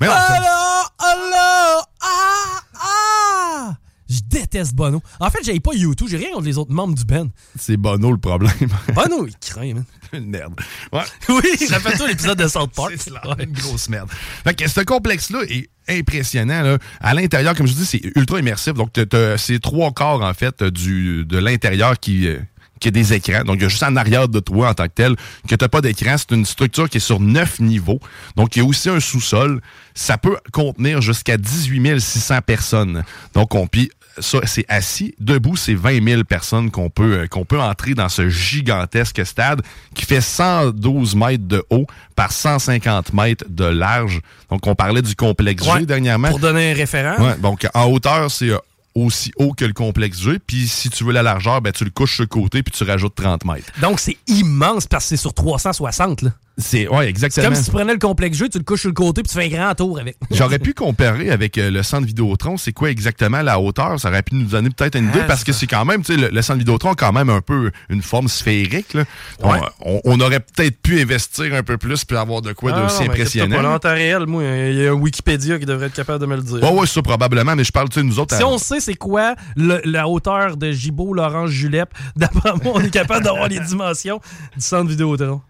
Mais 0.00 0.06
non, 0.06 0.12
ça- 0.12 0.90
ah, 0.98 2.60
ah! 2.72 3.74
Je 4.08 4.20
déteste 4.28 4.74
Bono. 4.74 5.02
En 5.20 5.30
fait, 5.30 5.40
j'ai 5.44 5.58
pas 5.60 5.72
YouTube, 5.74 6.08
j'ai 6.10 6.16
rien 6.16 6.30
contre 6.32 6.44
les 6.44 6.58
autres 6.58 6.72
membres 6.72 6.94
du 6.94 7.04
band. 7.04 7.28
c'est 7.58 7.76
Bono 7.76 8.12
le 8.12 8.18
problème. 8.18 8.52
Bono, 8.94 9.26
il 9.26 9.34
craint, 9.40 9.74
man. 9.74 9.84
une 10.12 10.26
merde. 10.26 10.54
Ouais. 10.92 11.02
Oui, 11.28 11.66
rappelle-toi 11.70 12.08
l'épisode 12.08 12.38
de 12.38 12.48
South 12.48 12.70
Park. 12.74 12.94
C'est 12.98 13.10
une 13.10 13.52
grosse 13.52 13.88
merde. 13.88 14.08
Fait 14.44 14.54
que 14.54 14.68
ce 14.68 14.80
complexe-là 14.80 15.40
est 15.48 15.68
impressionnant. 15.88 16.62
Là. 16.62 16.78
À 17.00 17.14
l'intérieur, 17.14 17.54
comme 17.54 17.66
je 17.66 17.74
dis, 17.74 17.86
c'est 17.86 18.00
ultra 18.16 18.40
immersif. 18.40 18.74
Donc, 18.74 18.90
c'est 19.36 19.60
trois 19.60 19.92
quarts, 19.92 20.22
en 20.22 20.34
fait, 20.34 20.62
du, 20.64 21.24
de 21.24 21.38
l'intérieur 21.38 21.98
qui, 21.98 22.26
euh, 22.26 22.38
qui 22.80 22.88
a 22.88 22.90
des 22.90 23.12
écrans. 23.12 23.44
Donc, 23.44 23.56
il 23.56 23.62
y 23.62 23.64
a 23.66 23.68
juste 23.68 23.82
en 23.82 23.94
arrière 23.96 24.28
de 24.28 24.40
toi 24.40 24.70
en 24.70 24.74
tant 24.74 24.86
que 24.86 24.94
tel 24.94 25.16
que 25.48 25.54
tu 25.54 25.68
pas 25.68 25.80
d'écran. 25.80 26.16
C'est 26.18 26.32
une 26.32 26.44
structure 26.44 26.88
qui 26.88 26.96
est 26.96 27.00
sur 27.00 27.20
neuf 27.20 27.60
niveaux. 27.60 28.00
Donc, 28.36 28.56
il 28.56 28.60
y 28.60 28.62
a 28.62 28.64
aussi 28.64 28.88
un 28.88 29.00
sous-sol. 29.00 29.60
Ça 29.94 30.18
peut 30.18 30.36
contenir 30.52 31.00
jusqu'à 31.00 31.36
18 31.36 32.00
600 32.00 32.40
personnes. 32.44 33.04
Donc, 33.34 33.54
on 33.54 33.66
puis 33.66 33.90
ça, 34.18 34.40
c'est 34.44 34.64
assis. 34.68 35.14
Debout, 35.18 35.56
c'est 35.56 35.74
20 35.74 36.02
000 36.02 36.24
personnes 36.24 36.70
qu'on 36.70 36.90
peut, 36.90 37.20
euh, 37.20 37.26
qu'on 37.26 37.44
peut 37.44 37.60
entrer 37.60 37.94
dans 37.94 38.08
ce 38.08 38.28
gigantesque 38.28 39.24
stade 39.24 39.62
qui 39.94 40.04
fait 40.04 40.20
112 40.20 41.14
mètres 41.16 41.46
de 41.46 41.64
haut 41.70 41.86
par 42.14 42.32
150 42.32 43.12
mètres 43.12 43.44
de 43.48 43.64
large. 43.64 44.20
Donc, 44.50 44.66
on 44.66 44.74
parlait 44.74 45.02
du 45.02 45.14
complexe 45.14 45.64
G 45.64 45.70
Ouais, 45.70 45.86
dernièrement. 45.86 46.28
Pour 46.28 46.38
donner 46.38 46.72
un 46.72 46.74
référent. 46.74 47.22
Ouais, 47.22 47.36
donc, 47.38 47.66
en 47.74 47.84
hauteur, 47.86 48.30
c'est 48.30 48.50
euh, 48.50 48.58
aussi 48.94 49.32
haut 49.36 49.52
que 49.52 49.64
le 49.64 49.72
complexe 49.72 50.20
G. 50.20 50.38
Puis, 50.44 50.68
si 50.68 50.90
tu 50.90 51.04
veux 51.04 51.12
la 51.12 51.22
largeur, 51.22 51.60
ben, 51.60 51.72
tu 51.72 51.84
le 51.84 51.90
couches 51.90 52.14
sur 52.14 52.22
le 52.22 52.28
côté 52.28 52.62
puis 52.62 52.72
tu 52.72 52.84
rajoutes 52.84 53.14
30 53.14 53.44
mètres. 53.44 53.70
Donc, 53.80 54.00
c'est 54.00 54.16
immense 54.26 54.86
parce 54.86 55.04
que 55.04 55.08
c'est 55.10 55.16
sur 55.16 55.34
360. 55.34 56.22
là. 56.22 56.30
C'est, 56.58 56.88
ouais, 56.88 57.06
exactement. 57.10 57.48
comme 57.48 57.54
si 57.54 57.64
tu 57.64 57.70
prenais 57.70 57.92
le 57.92 57.98
complexe 57.98 58.38
jeu, 58.38 58.48
tu 58.48 58.56
le 58.56 58.64
couches 58.64 58.80
sur 58.80 58.88
le 58.88 58.94
côté 58.94 59.22
puis 59.22 59.30
tu 59.30 59.38
fais 59.38 59.44
un 59.44 59.48
grand 59.64 59.74
tour 59.74 59.98
avec. 59.98 60.16
J'aurais 60.30 60.58
pu 60.58 60.72
comparer 60.72 61.30
avec 61.30 61.58
euh, 61.58 61.70
le 61.70 61.82
centre 61.82 62.06
Vidéotron. 62.06 62.56
C'est 62.56 62.72
quoi 62.72 62.90
exactement 62.90 63.42
la 63.42 63.60
hauteur? 63.60 64.00
Ça 64.00 64.08
aurait 64.08 64.22
pu 64.22 64.36
nous 64.36 64.46
donner 64.46 64.70
peut-être 64.70 64.96
une 64.96 65.10
idée 65.10 65.18
Ah, 65.22 65.26
parce 65.26 65.44
que 65.44 65.52
c'est 65.52 65.66
quand 65.66 65.84
même, 65.84 66.02
tu 66.02 66.14
sais, 66.14 66.18
le, 66.20 66.28
le 66.30 66.40
centre 66.42 66.58
Vidéotron 66.60 66.92
a 66.92 66.94
quand 66.94 67.12
même 67.12 67.28
un 67.28 67.42
peu 67.42 67.70
une 67.90 68.00
forme 68.00 68.28
sphérique. 68.28 68.94
là. 68.94 69.04
On- 69.42 69.50
Ouais. 69.52 69.60
On, 69.80 70.00
on 70.04 70.20
aurait 70.20 70.40
peut-être 70.40 70.80
pu 70.80 70.98
investir 71.00 71.52
un 71.54 71.62
peu 71.62 71.76
plus 71.76 72.04
puis 72.06 72.16
avoir 72.16 72.40
de 72.40 72.54
quoi 72.54 72.72
Ah, 72.74 72.82
d'aussi 72.82 73.02
impressionnant. 73.02 73.60
Pas, 73.62 73.74
en 73.74 73.78
temps 73.78 73.92
réel, 73.92 74.24
moi, 74.26 74.42
il 74.42 74.76
y 74.76 74.86
a 74.86 74.90
un 74.92 74.94
Wikipédia 74.94 75.58
qui 75.58 75.66
devrait 75.66 75.88
être 75.88 75.94
capable 75.94 76.20
de 76.20 76.26
me 76.26 76.36
le 76.36 76.42
dire. 76.42 76.62
Ouais, 76.62 76.70
ouais, 76.80 76.86
ça 76.86 77.02
probablement, 77.02 77.54
mais 77.54 77.64
je 77.64 77.72
parle, 77.72 77.90
tu 77.90 78.00
sais, 78.00 78.02
nous 78.02 78.18
autres. 78.18 78.34
Si 78.34 78.42
à- 78.42 78.46
on 78.48 78.56
sait 78.56 78.80
c'est 78.80 78.94
quoi 78.94 79.34
le- 79.56 79.82
la 79.84 80.08
hauteur 80.08 80.56
de 80.56 80.72
Gibault, 80.72 81.12
Laurence, 81.12 81.50
Julep, 81.50 81.90
d'après 82.16 82.52
moi, 82.62 82.72
on 82.76 82.80
est 82.80 82.88
capable 82.90 83.24
d'avoir 83.24 83.48
les 83.48 83.60
dimensions 83.60 84.20
du 84.56 84.62
centre 84.62 84.88
Vidéotron. 84.88 85.42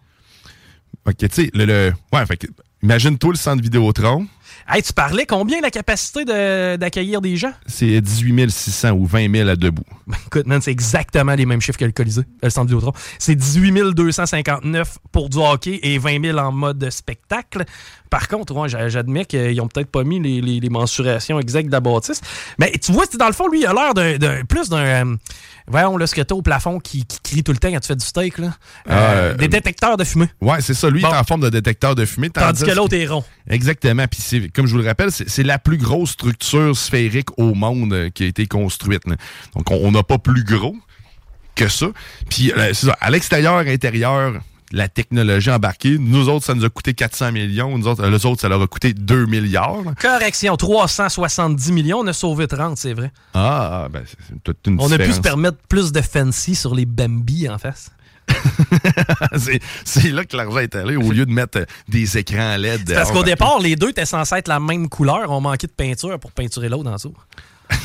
Ok, 1.07 1.15
tu 1.17 1.27
sais, 1.31 1.49
le, 1.53 1.65
le- 1.65 1.93
Ouais, 2.13 2.25
fait 2.25 2.37
que, 2.37 2.47
imagine-toi 2.83 3.31
le 3.31 3.37
centre 3.37 3.61
Vidéotron. 3.63 4.27
Hey, 4.69 4.83
tu 4.83 4.91
parlais 4.91 5.25
combien 5.25 5.61
la 5.61 5.71
capacité 5.71 6.25
de- 6.25 6.75
d'accueillir 6.75 7.21
des 7.21 7.37
gens? 7.37 7.53
C'est 7.67 8.01
18 8.01 8.49
600 8.51 8.91
ou 8.91 9.05
20 9.05 9.31
000 9.33 9.47
à 9.49 9.55
debout. 9.55 9.83
Ben, 10.07 10.17
écoute, 10.25 10.45
man, 10.45 10.61
c'est 10.61 10.71
exactement 10.71 11.35
les 11.35 11.45
mêmes 11.45 11.61
chiffres 11.61 11.77
que 11.77 11.85
le 11.85 11.93
Colisée, 11.93 12.23
le 12.43 12.49
centre 12.49 12.65
Vidéotron. 12.67 12.91
C'est 13.17 13.35
18 13.35 13.93
259 13.93 14.97
pour 15.13 15.29
du 15.29 15.37
hockey 15.37 15.79
et 15.83 15.97
20 15.97 16.21
000 16.21 16.37
en 16.37 16.51
mode 16.51 16.89
spectacle. 16.89 17.63
Par 18.17 18.27
contre, 18.27 18.55
ouais, 18.55 18.67
j'a- 18.67 18.89
j'admets 18.89 19.25
qu'ils 19.25 19.61
ont 19.61 19.67
peut-être 19.67 19.91
pas 19.91 20.03
mis 20.03 20.19
les, 20.19 20.41
les- 20.41 20.59
les 20.59 20.69
mensurations 20.69 21.39
exactes 21.39 21.69
bâtisse. 21.69 22.19
Mais 22.57 22.71
tu 22.83 22.91
vois, 22.91 23.03
c'est 23.07 23.19
dans 23.19 23.27
le 23.27 23.33
fond, 23.33 23.47
lui, 23.47 23.59
il 23.59 23.67
a 23.67 23.73
l'air 23.73 23.93
d'un- 23.93 24.43
plus 24.43 24.69
d'un... 24.69 24.77
euh, 24.77 25.15
voyons, 25.67 25.97
là, 25.97 26.07
ce 26.07 26.15
que 26.15 26.21
t'as 26.21 26.33
au 26.33 26.41
plafond 26.41 26.79
qui, 26.79 27.05
qui 27.05 27.19
crie 27.21 27.43
tout 27.43 27.51
le 27.51 27.59
temps 27.59 27.69
quand 27.71 27.79
tu 27.79 27.85
fais 27.89 27.95
du 27.95 28.03
steak, 28.03 28.39
là. 28.39 28.47
Euh, 28.89 28.93
Euh, 28.97 29.33
des 29.35 29.47
détecteurs 29.47 29.97
de 29.97 30.03
fumée. 30.03 30.29
Ouais, 30.41 30.61
c'est 30.61 30.73
ça. 30.73 30.89
Lui, 30.89 31.01
Bon. 31.03 31.09
il 31.09 31.13
est 31.13 31.17
en 31.19 31.23
forme 31.25 31.41
de 31.41 31.49
détecteur 31.49 31.93
de 31.93 32.05
fumée. 32.05 32.31
Tandis 32.31 32.63
que 32.63 32.71
l'autre 32.71 32.95
est 32.95 33.05
rond. 33.05 33.23
Exactement. 33.47 34.05
Puis 34.07 34.49
comme 34.49 34.65
je 34.65 34.71
vous 34.71 34.79
le 34.81 34.87
rappelle, 34.87 35.11
c'est 35.11 35.43
la 35.43 35.59
plus 35.59 35.77
grosse 35.77 36.09
structure 36.11 36.75
sphérique 36.75 37.29
au 37.37 37.53
monde 37.53 37.93
euh, 37.93 38.09
qui 38.09 38.23
a 38.23 38.25
été 38.25 38.47
construite. 38.47 39.05
là. 39.05 39.15
Donc 39.55 39.69
on 39.69 39.91
n'a 39.91 40.01
pas 40.01 40.17
plus 40.17 40.43
gros 40.43 40.75
que 41.53 41.67
ça. 41.67 41.87
Puis 42.31 42.51
euh, 42.51 42.73
c'est 42.73 42.87
ça, 42.87 42.97
à 42.99 43.11
l'extérieur, 43.11 43.57
à 43.57 43.63
l'intérieur, 43.63 44.41
la 44.71 44.87
technologie 44.87 45.49
embarquée, 45.49 45.97
nous 45.97 46.29
autres, 46.29 46.45
ça 46.45 46.53
nous 46.53 46.65
a 46.65 46.69
coûté 46.69 46.93
400 46.93 47.31
millions. 47.31 47.77
Nous 47.77 47.87
autres, 47.87 48.03
euh, 48.03 48.09
les 48.09 48.25
autres, 48.25 48.41
ça 48.41 48.49
leur 48.49 48.61
a 48.61 48.67
coûté 48.67 48.93
2 48.93 49.25
milliards. 49.25 49.81
là. 49.83 49.93
Correction, 49.99 50.57
370 50.57 51.71
millions, 51.71 51.99
on 51.99 52.07
a 52.07 52.13
sauvé 52.13 52.47
30, 52.47 52.77
c'est 52.77 52.93
vrai. 52.93 53.11
Ah, 53.33 53.83
ah, 53.85 53.89
ben 53.89 54.03
c'est 54.05 54.43
toute 54.43 54.57
une 54.67 54.77
On 54.79 54.91
a 54.91 54.97
pu 54.97 55.13
se 55.13 55.21
permettre 55.21 55.57
plus 55.69 55.91
de 55.91 56.01
fancy 56.01 56.55
sur 56.55 56.75
les 56.75 56.85
Bambi 56.85 57.49
en 57.49 57.57
face. 57.57 57.91
c'est 59.85 60.09
là 60.09 60.25
que 60.25 60.35
l'argent 60.35 60.57
est 60.57 60.75
allé 60.75 60.97
au 60.97 61.11
lieu 61.11 61.25
de 61.25 61.31
mettre 61.31 61.59
euh, 61.59 61.65
des 61.87 62.17
écrans 62.17 62.57
LED. 62.57 62.79
Parce 62.79 62.85
dehors 62.85 63.07
qu'au 63.07 63.13
partout. 63.13 63.23
départ, 63.23 63.59
les 63.59 63.77
deux 63.77 63.89
étaient 63.89 64.05
censés 64.05 64.35
être 64.35 64.49
la 64.49 64.59
même 64.59 64.89
couleur. 64.89 65.31
On 65.31 65.39
manquait 65.39 65.67
de 65.67 65.71
peinture 65.71 66.19
pour 66.19 66.33
peinturer 66.33 66.67
l'autre 66.67 66.89
en 66.89 66.95
dessous. 66.95 67.13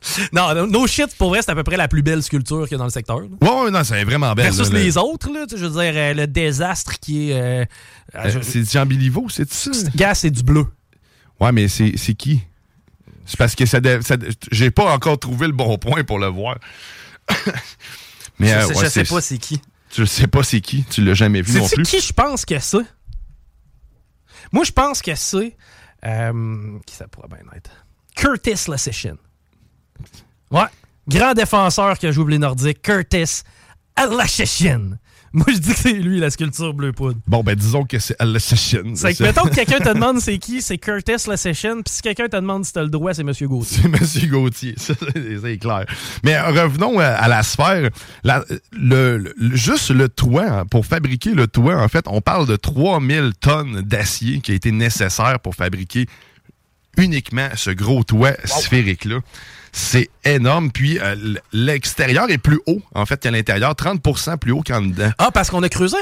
non, 0.32 0.66
no 0.66 0.86
shit, 0.86 1.14
pour 1.16 1.30
vrai, 1.30 1.40
c'est 1.42 1.50
à 1.50 1.54
peu 1.54 1.64
près 1.64 1.76
la 1.76 1.88
plus 1.88 2.02
belle 2.02 2.22
sculpture 2.22 2.62
qu'il 2.64 2.72
y 2.72 2.74
a 2.76 2.78
dans 2.78 2.84
le 2.84 2.90
secteur. 2.90 3.20
là. 3.20 3.26
Ouais, 3.40 3.70
non, 3.70 3.82
c'est 3.84 4.04
vraiment 4.04 4.32
belle. 4.34 4.46
Versus 4.46 4.72
là, 4.72 4.78
le- 4.78 4.84
les 4.84 4.96
autres, 4.96 5.30
là, 5.32 5.44
tu 5.46 5.56
sais, 5.56 5.60
je 5.60 5.66
veux 5.66 5.82
dire, 5.82 5.92
euh, 5.94 6.14
le 6.14 6.26
désastre 6.26 6.98
qui 7.00 7.30
est. 7.30 7.34
euh, 7.40 7.64
Euh, 8.14 8.30
je- 8.30 8.40
c'est 8.40 8.70
Jean 8.70 8.86
Biliveau, 8.86 9.28
c'est 9.28 9.52
ça? 9.52 9.70
Gars, 9.96 10.14
c'est 10.14 10.30
du 10.30 10.42
bleu. 10.42 10.66
Ouais, 11.40 11.52
mais 11.52 11.68
c'est 11.68 11.94
c'est 11.96 12.14
qui? 12.14 12.42
C'est 13.26 13.36
parce 13.36 13.54
que 13.54 13.66
ça, 13.66 13.78
ça 14.02 14.16
j'ai 14.50 14.70
pas 14.70 14.92
encore 14.94 15.18
trouvé 15.18 15.46
le 15.48 15.52
bon 15.52 15.76
point 15.78 16.02
pour 16.04 16.18
le 16.18 16.26
voir. 16.28 16.58
mais 18.38 18.48
je 18.48 18.52
sais, 18.60 18.74
ouais, 18.74 18.74
je 18.84 18.90
sais 18.90 19.04
c'est- 19.04 19.14
pas 19.14 19.20
c'est 19.20 19.38
qui. 19.38 19.60
Tu 19.90 20.06
sais 20.06 20.26
pas 20.26 20.42
c'est 20.42 20.60
qui, 20.60 20.84
tu 20.84 21.02
l'as 21.04 21.14
jamais 21.14 21.42
vu 21.42 21.58
non 21.58 21.66
C'est 21.66 21.74
plus. 21.76 21.84
qui 21.88 22.00
je 22.00 22.12
pense 22.12 22.44
que 22.44 22.58
c'est? 22.58 22.78
Moi, 24.52 24.64
je 24.64 24.72
pense 24.72 25.02
que 25.02 25.14
c'est. 25.14 25.56
qui 26.86 26.94
ça 26.94 27.08
pourrait 27.08 27.28
bien 27.28 27.38
être? 27.56 27.70
Curtis 28.16 28.68
Lasseshin. 28.68 29.16
Ouais. 30.50 30.62
Grand 31.08 31.34
défenseur 31.34 31.98
qui 31.98 32.06
a 32.06 32.12
joué 32.12 32.24
pour 32.24 32.30
les 32.30 32.38
Nordiques, 32.38 32.82
Curtis 32.82 33.42
Lasseshin. 33.96 34.98
Moi, 35.30 35.44
je 35.52 35.58
dis 35.58 35.74
que 35.74 35.78
c'est 35.78 35.92
lui, 35.92 36.20
la 36.20 36.30
sculpture 36.30 36.72
bleu 36.72 36.92
poudre. 36.92 37.18
Bon, 37.26 37.42
ben 37.42 37.54
disons 37.54 37.84
que 37.84 37.98
c'est 37.98 38.16
Al 38.18 38.40
Session. 38.40 38.82
C'est 38.94 39.12
que, 39.14 39.22
mettons 39.22 39.42
que 39.42 39.54
quelqu'un 39.54 39.78
te 39.78 39.90
demande 39.92 40.20
c'est 40.20 40.38
qui, 40.38 40.62
c'est 40.62 40.78
Curtis 40.78 41.28
Lasseshin, 41.28 41.82
puis 41.84 41.92
si 41.92 42.00
quelqu'un 42.00 42.28
te 42.28 42.36
demande 42.36 42.64
si 42.64 42.72
t'as 42.72 42.82
le 42.82 42.88
droit, 42.88 43.12
c'est 43.12 43.24
Monsieur 43.24 43.46
Gauthier. 43.46 43.78
C'est 43.82 43.88
Monsieur 43.88 44.26
Gauthier, 44.28 44.74
ça, 44.78 44.94
c'est 45.42 45.58
clair. 45.58 45.84
Mais 46.24 46.34
euh, 46.34 46.46
revenons 46.64 46.98
à, 46.98 47.08
à 47.08 47.28
la 47.28 47.42
sphère. 47.42 47.90
La- 48.24 48.42
le, 48.72 49.18
le- 49.18 49.34
juste 49.54 49.90
le 49.90 50.08
toit, 50.08 50.44
hein, 50.50 50.64
pour 50.64 50.86
fabriquer 50.86 51.34
le 51.34 51.46
toit, 51.46 51.76
en 51.76 51.88
fait, 51.88 52.06
on 52.08 52.22
parle 52.22 52.46
de 52.46 52.56
3000 52.56 53.32
tonnes 53.38 53.82
d'acier 53.82 54.40
qui 54.40 54.52
a 54.52 54.54
été 54.54 54.72
nécessaire 54.72 55.40
pour 55.40 55.54
fabriquer 55.54 56.06
uniquement 56.96 57.48
ce 57.54 57.70
gros 57.70 58.02
toit 58.02 58.32
sphérique-là. 58.44 59.18
C'est 59.72 60.10
énorme. 60.24 60.70
Puis 60.70 60.98
euh, 60.98 61.34
l'extérieur 61.52 62.30
est 62.30 62.38
plus 62.38 62.60
haut, 62.66 62.82
en 62.94 63.06
fait, 63.06 63.20
qu'à 63.20 63.30
l'intérieur, 63.30 63.72
30% 63.72 64.38
plus 64.38 64.52
haut 64.52 64.62
qu'en 64.66 64.82
dedans. 64.82 65.10
Ah, 65.18 65.30
parce 65.32 65.50
qu'on 65.50 65.62
a 65.62 65.68
creusé? 65.68 65.96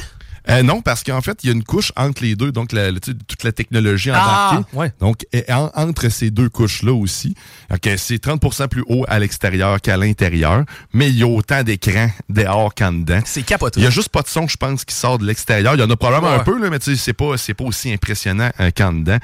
Euh, 0.48 0.62
non, 0.62 0.80
parce 0.80 1.02
qu'en 1.02 1.20
fait, 1.20 1.38
il 1.42 1.46
y 1.48 1.50
a 1.50 1.52
une 1.54 1.64
couche 1.64 1.92
entre 1.96 2.22
les 2.22 2.36
deux, 2.36 2.52
donc 2.52 2.72
la- 2.72 2.90
la- 2.92 3.00
toute 3.00 3.42
la 3.44 3.52
technologie 3.52 4.10
Ah, 4.12 4.50
embarquée. 4.52 4.76
ouais. 4.76 4.92
Donc, 5.00 5.26
en- 5.48 5.70
entre 5.74 6.08
ces 6.08 6.30
deux 6.30 6.48
couches-là 6.48 6.92
aussi, 6.92 7.34
ok, 7.72 7.90
c'est 7.96 8.18
30% 8.18 8.68
plus 8.68 8.84
haut 8.88 9.04
à 9.08 9.18
l'extérieur 9.18 9.80
qu'à 9.80 9.96
l'intérieur, 9.96 10.64
mais 10.92 11.08
il 11.08 11.16
y 11.18 11.22
a 11.22 11.26
autant 11.26 11.62
d'écrans 11.62 12.10
dehors 12.28 12.74
qu'en 12.74 12.92
dedans. 12.92 13.20
C'est 13.24 13.42
capoté. 13.42 13.80
Il 13.80 13.84
y 13.84 13.86
a 13.86 13.90
juste 13.90 14.08
pas 14.10 14.22
de 14.22 14.28
son, 14.28 14.46
je 14.46 14.56
pense, 14.56 14.84
qui 14.84 14.94
sort 14.94 15.18
de 15.18 15.24
l'extérieur. 15.26 15.74
Il 15.74 15.80
y 15.80 15.82
en 15.82 15.90
a 15.90 15.96
probablement 15.96 16.32
Ouais. 16.34 16.40
un 16.40 16.44
peu, 16.44 16.60
là, 16.62 16.70
mais 16.70 16.78
tu 16.78 16.92
sais, 16.92 16.96
c'est 16.96 17.12
pas, 17.12 17.36
c'est 17.36 17.54
pas 17.54 17.64
aussi 17.64 17.92
impressionnant 17.92 18.50
euh, 18.60 18.70
qu'en 18.76 18.92
dedans. 18.92 19.18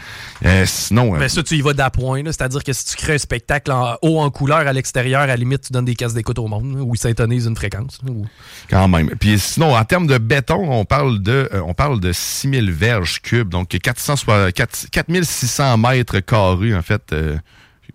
Euh, 0.44 0.64
sinon, 0.66 1.14
euh, 1.14 1.18
Ben 1.18 1.28
ça, 1.28 1.42
tu 1.42 1.56
y 1.56 1.60
vas 1.60 1.72
d'appoint. 1.72 2.22
là. 2.22 2.32
C'est-à-dire 2.32 2.64
que 2.64 2.72
si 2.72 2.84
tu 2.86 2.96
crées 2.96 3.14
un 3.14 3.18
spectacle 3.18 3.70
en 3.70 3.96
haut 4.02 4.18
en 4.20 4.30
couleur 4.30 4.58
à 4.58 4.72
l'extérieur, 4.72 5.20
à 5.22 5.26
la 5.26 5.36
limite, 5.36 5.62
tu 5.66 5.72
donnes 5.72 5.84
des 5.84 5.94
cases 5.94 6.14
d'écoute 6.14 6.38
au 6.38 6.48
monde, 6.48 6.76
là, 6.76 6.82
ou 6.82 6.94
ils 6.94 6.98
s'intonisent 6.98 7.46
une 7.46 7.56
fréquence. 7.56 7.98
là, 8.04 8.12
Quand 8.68 8.88
même. 8.88 9.10
Puis 9.20 9.38
sinon, 9.38 9.76
en 9.76 9.84
termes 9.84 10.06
de 10.06 10.18
béton, 10.18 10.70
on 10.70 10.84
parle 10.84 11.11
de 11.20 11.48
euh, 11.52 11.60
on 11.66 11.74
parle 11.74 12.00
de 12.00 12.12
6000 12.12 12.70
verges 12.70 13.20
cubes, 13.22 13.48
donc 13.48 13.68
400, 13.68 14.16
soit- 14.16 14.52
4 14.52 14.86
4600 14.90 15.76
mètres 15.78 16.20
carrés, 16.20 16.74
en 16.74 16.82
fait, 16.82 17.02
euh, 17.12 17.36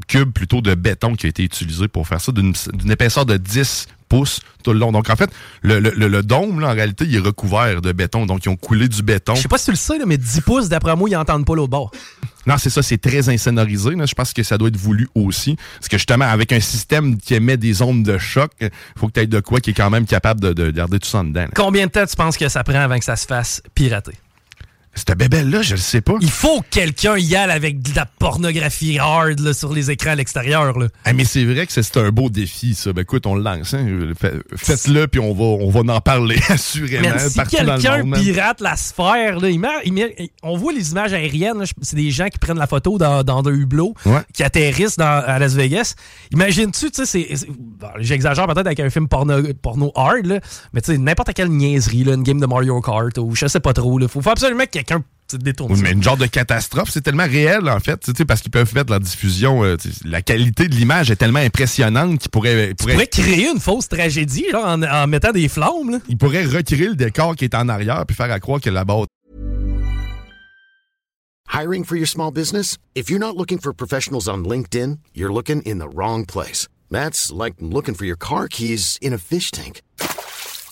cubes 0.08 0.32
plutôt 0.32 0.62
de 0.62 0.76
béton 0.76 1.16
qui 1.16 1.26
a 1.26 1.30
été 1.30 1.44
utilisé 1.44 1.88
pour 1.88 2.08
faire 2.08 2.22
ça, 2.22 2.32
d'une 2.32 2.54
d'une 2.74 2.92
épaisseur 2.92 3.26
de 3.26 3.38
10 3.38 3.88
pouces 4.10 4.40
tout 4.64 4.74
le 4.74 4.80
long. 4.80 4.92
Donc, 4.92 5.10
en 5.10 5.16
fait, 5.16 5.30
le, 5.62 5.80
le- 5.80 5.92
le- 5.92 6.24
dôme, 6.24 6.60
là, 6.60 6.70
en 6.70 6.74
réalité, 6.74 7.06
il 7.06 7.16
est 7.16 7.20
recouvert 7.20 7.82
de 7.82 7.92
béton. 7.92 8.26
Donc, 8.26 8.46
ils 8.46 8.50
ont 8.50 8.56
coulé 8.56 8.88
du 8.88 9.02
béton. 9.02 9.36
Je 9.36 9.42
sais 9.42 9.48
pas 9.48 9.58
si 9.58 9.66
tu 9.66 9.72
le 9.72 9.78
sais, 9.78 9.98
là, 9.98 10.06
mais 10.06 10.18
10 10.18 10.42
pouces, 10.42 10.70
d'après 10.70 10.96
moi, 10.96 11.10
ils 11.10 11.14
n'entendent 11.14 11.46
pas 11.46 11.56
l'autre 11.56 11.70
bord. 11.72 11.92
Non, 12.46 12.58
c'est 12.58 12.70
ça, 12.70 12.82
c'est 12.82 12.98
très 12.98 13.30
insonorisé. 13.30 13.92
là. 13.96 14.06
Je 14.06 14.14
pense 14.16 14.34
que 14.34 14.44
ça 14.44 14.58
doit 14.58 14.70
être 14.70 14.78
voulu 14.78 15.08
aussi. 15.16 15.58
Parce 15.80 15.90
que 15.90 15.98
justement, 15.98 16.26
avec 16.26 16.52
un 16.54 16.60
système 16.60 17.18
qui 17.18 17.34
émet 17.36 17.58
des 17.58 17.82
ondes 17.82 18.04
de 18.04 18.18
choc, 18.18 18.52
il 18.62 18.70
faut 18.98 19.08
que 19.08 19.14
tu 19.14 19.20
aies 19.22 19.28
de 19.28 19.40
quoi 19.42 19.60
qui 19.60 19.72
est 19.72 19.74
quand 19.74 19.90
même 19.90 20.06
capable 20.06 20.40
de, 20.42 20.54
de 20.54 20.72
garder 20.72 21.00
tout 21.00 21.08
ça 21.10 21.20
en 21.20 21.24
dedans. 21.26 21.42
là. 21.42 21.48
Combien 21.56 21.86
de 21.88 21.92
temps 21.92 22.06
tu 22.06 22.16
penses 22.16 22.38
que 22.38 22.48
ça 22.50 22.64
prend 22.64 22.80
avant 22.80 22.98
que 23.00 23.06
ça 23.06 23.16
se 23.16 23.26
fasse 23.26 23.62
pirater? 23.76 24.14
Cette 24.98 25.18
bébelle-là, 25.18 25.62
je 25.62 25.76
le 25.76 25.80
sais 25.80 26.02
pas. 26.02 26.14
Il 26.22 26.30
faut 26.30 26.62
que 26.62 26.66
quelqu'un 26.72 27.18
y 27.18 27.36
aille 27.36 27.52
avec 27.52 27.82
de 27.82 27.96
la 27.96 28.06
pornographie 28.06 28.98
hard 29.00 29.40
là, 29.40 29.54
sur 29.54 29.72
les 29.74 29.92
écrans 29.92 30.12
à 30.12 30.16
l'extérieur. 30.16 30.78
là. 30.78 30.88
Ah, 31.06 31.14
mais 31.14 31.24
c'est 31.26 31.46
vrai 31.46 31.66
que 31.68 31.72
c'est 31.82 31.98
un 31.98 32.10
beau 32.10 32.30
défi, 32.30 32.74
ça. 32.76 32.94
Ben 32.94 33.02
écoute, 33.02 33.26
on 33.28 33.36
le 33.36 33.44
lance. 33.44 33.74
Hein? 33.74 33.86
Fait- 34.20 34.42
Faites-le, 34.56 35.08
puis 35.08 35.20
on 35.20 35.34
va, 35.34 35.44
on 35.44 35.70
va 35.70 35.94
en 35.94 36.02
parler, 36.02 36.38
assurément, 36.50 37.10
Man, 37.10 37.20
si 37.30 37.40
quelqu'un 37.44 38.04
pirate 38.12 38.62
la 38.62 38.76
sphère, 38.76 39.40
là, 39.40 39.50
il 39.50 39.62
il 39.86 40.30
on 40.44 40.58
voit 40.58 40.74
les 40.74 40.92
images 40.92 41.14
aériennes, 41.14 41.64
c'est 41.82 41.96
des 41.96 42.12
gens 42.12 42.28
qui 42.28 42.38
prennent 42.40 42.58
la 42.58 42.68
photo 42.68 42.98
dans, 42.98 43.24
dans 43.24 43.44
un 43.48 43.54
hublot, 43.54 43.94
Ouais. 44.06 44.22
qui 44.34 44.44
atterrissent 44.44 44.98
dans- 44.98 45.24
à 45.26 45.40
Las 45.40 45.54
Vegas. 45.54 45.94
Imagine-tu, 46.32 46.92
tu 46.92 47.06
sais, 47.06 47.28
bon, 47.50 47.88
j'exagère 48.00 48.46
peut-être 48.48 48.68
avec 48.68 48.80
un 48.80 48.90
film 48.90 49.08
porno, 49.08 49.42
porno 49.62 49.92
hard, 49.96 50.26
là, 50.26 50.40
mais 50.74 50.82
tu 50.82 50.92
sais, 50.92 50.98
n'importe 50.98 51.34
quelle 51.34 51.50
niaiserie, 51.50 52.04
là, 52.04 52.14
une 52.14 52.24
game 52.24 52.40
de 52.40 52.46
Mario 52.46 52.80
Kart 52.82 53.18
ou 53.18 53.36
je 53.36 53.48
sais 53.48 53.60
pas 53.60 53.74
trop, 53.74 54.00
il 54.00 54.08
faut, 54.08 54.22
faut 54.22 54.30
absolument 54.30 54.64
que 54.72 54.80
quelqu'un 54.88 55.04
détourne 55.34 55.74
Oui, 55.74 55.80
mais 55.84 55.92
une 55.92 56.02
genre 56.02 56.16
de 56.16 56.26
catastrophe, 56.26 56.90
c'est 56.90 57.02
tellement 57.02 57.26
réel, 57.28 57.68
en 57.70 57.80
fait, 57.82 58.00
tu 58.00 58.14
sais, 58.16 58.24
parce 58.24 58.40
qu'ils 58.42 58.50
peuvent 58.52 58.74
mettre 58.74 58.90
la 58.92 59.00
diffusion. 59.00 59.62
euh, 59.66 59.76
la 60.06 60.22
qualité 60.22 60.70
de 60.70 60.76
l'image 60.76 61.12
est 61.12 61.18
tellement 61.18 61.40
impressionnante 61.40 62.20
qu'ils 62.20 62.32
pourraient, 62.32 62.74
pourraient- 62.78 62.94
pourrais 62.94 63.08
créer 63.08 63.50
une 63.52 63.60
fausse 63.60 63.90
tragédie 63.90 64.46
genre, 64.50 64.66
en, 64.66 64.82
en 64.84 65.06
mettant 65.08 65.34
des 65.34 65.50
flammes. 65.50 65.90
Là. 65.92 66.00
ils 66.08 66.18
pourraient 66.18 66.46
recréer 66.46 66.88
le 66.88 66.96
décor 66.96 67.36
qui 67.36 67.44
est 67.44 67.56
en 67.56 67.68
arrière 67.68 68.06
puis 68.08 68.16
faire 68.16 68.32
à 68.32 68.40
croire 68.40 68.62
que 68.62 68.70
là-bas. 68.70 69.04
Hiring 71.54 71.84
for 71.86 71.96
your 71.98 72.08
small 72.08 72.32
business? 72.32 72.78
If 72.96 73.10
you're 73.10 73.20
not 73.20 73.36
looking 73.38 73.60
for 73.60 73.74
professionals 73.74 74.28
on 74.30 74.44
LinkedIn, 74.44 75.00
you're 75.14 75.32
looking 75.34 75.62
in 75.66 75.80
the 75.80 75.88
wrong 75.94 76.26
place. 76.26 76.68
That's 76.92 77.32
like 77.34 77.56
looking 77.60 77.96
for 77.96 78.06
your 78.06 78.18
car 78.18 78.48
keys 78.48 78.98
in 79.02 79.12
a 79.14 79.18
fish 79.18 79.52
tank. 79.52 79.82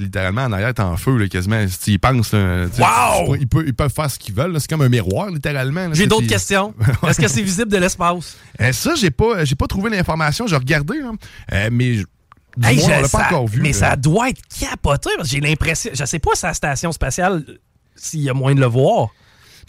Littéralement, 0.00 0.42
en 0.44 0.52
arrière, 0.52 0.68
est 0.68 0.80
en 0.80 0.96
feu, 0.96 1.16
là, 1.16 1.28
quasiment. 1.28 1.64
Ils 1.86 1.98
pensent. 2.00 2.32
là, 2.32 2.66
Wow! 2.78 3.36
Ils 3.36 3.46
peuvent, 3.48 3.64
ils 3.66 3.74
peuvent 3.74 3.92
faire 3.92 4.10
ce 4.10 4.18
qu'ils 4.18 4.34
veulent. 4.34 4.58
C'est 4.60 4.68
comme 4.68 4.82
un 4.82 4.88
miroir, 4.88 5.30
littéralement. 5.30 5.88
J'ai 5.92 6.06
d'autres 6.06 6.26
questions. 6.26 6.74
Est-ce 7.08 7.20
que 7.20 7.28
c'est 7.28 7.42
visible 7.42 7.70
de 7.70 7.76
l'espace? 7.78 8.36
Euh, 8.60 8.72
ça, 8.72 8.94
j'ai 8.96 9.10
pas, 9.10 9.44
j'ai 9.44 9.54
pas 9.54 9.66
trouvé 9.66 9.90
l'information. 9.90 10.46
J'ai 10.46 10.56
regardé, 10.56 10.98
là. 10.98 11.12
Euh, 11.52 11.68
mais 11.72 11.98
Hey, 12.64 12.76
moins, 12.78 12.84
on 12.86 12.88
l'a 12.88 13.00
pas 13.02 13.08
ça- 13.08 13.26
encore 13.26 13.46
vu. 13.46 13.60
Mais 13.60 13.68
là. 13.70 13.78
ça 13.78 13.96
doit 13.96 14.30
être 14.30 14.42
capoté 14.58 15.10
parce 15.16 15.28
que 15.28 15.34
j'ai 15.36 15.40
l'impression. 15.40 15.92
Je 15.94 16.04
sais 16.04 16.18
pas 16.18 16.32
la 16.42 16.52
station 16.52 16.90
spatiale, 16.90 17.44
s'il 17.94 18.20
y 18.22 18.28
a 18.28 18.34
moyen 18.34 18.56
de 18.56 18.60
le 18.60 18.66
voir. 18.66 19.10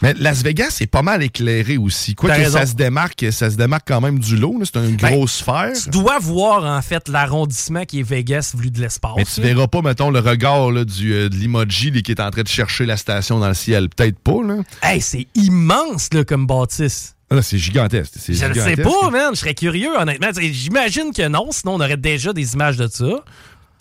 Mais 0.02 0.14
Las 0.18 0.42
Vegas, 0.42 0.70
c'est 0.70 0.86
pas 0.86 1.02
mal 1.02 1.22
éclairé 1.22 1.76
aussi. 1.76 2.14
Quoi 2.14 2.36
que 2.36 2.48
ça 2.50 2.66
se 2.66 2.74
démarque, 2.74 3.24
ça 3.30 3.50
se 3.50 3.56
démarque 3.56 3.86
quand 3.86 4.00
même 4.00 4.18
du 4.18 4.36
lot. 4.36 4.58
C'est 4.64 4.76
une 4.76 4.96
Ben, 4.96 5.14
grosse 5.14 5.34
sphère. 5.36 5.70
Tu 5.82 5.90
dois 5.90 6.18
voir, 6.18 6.64
en 6.64 6.82
fait, 6.82 7.08
l'arrondissement 7.08 7.84
qui 7.84 8.00
est 8.00 8.02
Vegas 8.02 8.52
vu 8.56 8.70
de 8.70 8.80
l'espace. 8.80 9.14
Mais 9.16 9.24
tu 9.24 9.40
là. 9.40 9.46
verras 9.54 9.68
pas, 9.68 9.80
mettons, 9.82 10.10
le 10.10 10.18
regard 10.18 10.70
là, 10.70 10.84
du, 10.84 11.12
euh, 11.12 11.28
de 11.28 11.36
l'emoji 11.36 12.02
qui 12.02 12.10
est 12.10 12.20
en 12.20 12.30
train 12.30 12.42
de 12.42 12.48
chercher 12.48 12.84
la 12.86 12.96
station 12.96 13.38
dans 13.38 13.48
le 13.48 13.54
ciel. 13.54 13.88
Peut-être 13.88 14.18
pas, 14.18 14.42
là. 14.44 14.56
Hey, 14.82 15.00
c'est 15.00 15.26
immense 15.34 16.08
là, 16.12 16.24
comme 16.24 16.46
bâtisse. 16.46 17.14
Ah, 17.30 17.40
c'est 17.40 17.56
gigantesque. 17.58 18.12
Je 18.26 18.32
le 18.32 18.36
sais 18.36 18.52
gigantesque. 18.52 18.82
pas, 18.82 19.10
man. 19.10 19.30
Je 19.32 19.38
serais 19.38 19.54
curieux, 19.54 19.96
honnêtement. 19.98 20.28
J'imagine 20.38 21.12
que 21.14 21.26
non, 21.28 21.48
sinon 21.50 21.74
on 21.74 21.80
aurait 21.80 21.96
déjà 21.96 22.32
des 22.32 22.52
images 22.54 22.76
de 22.76 22.88
ça. 22.88 23.24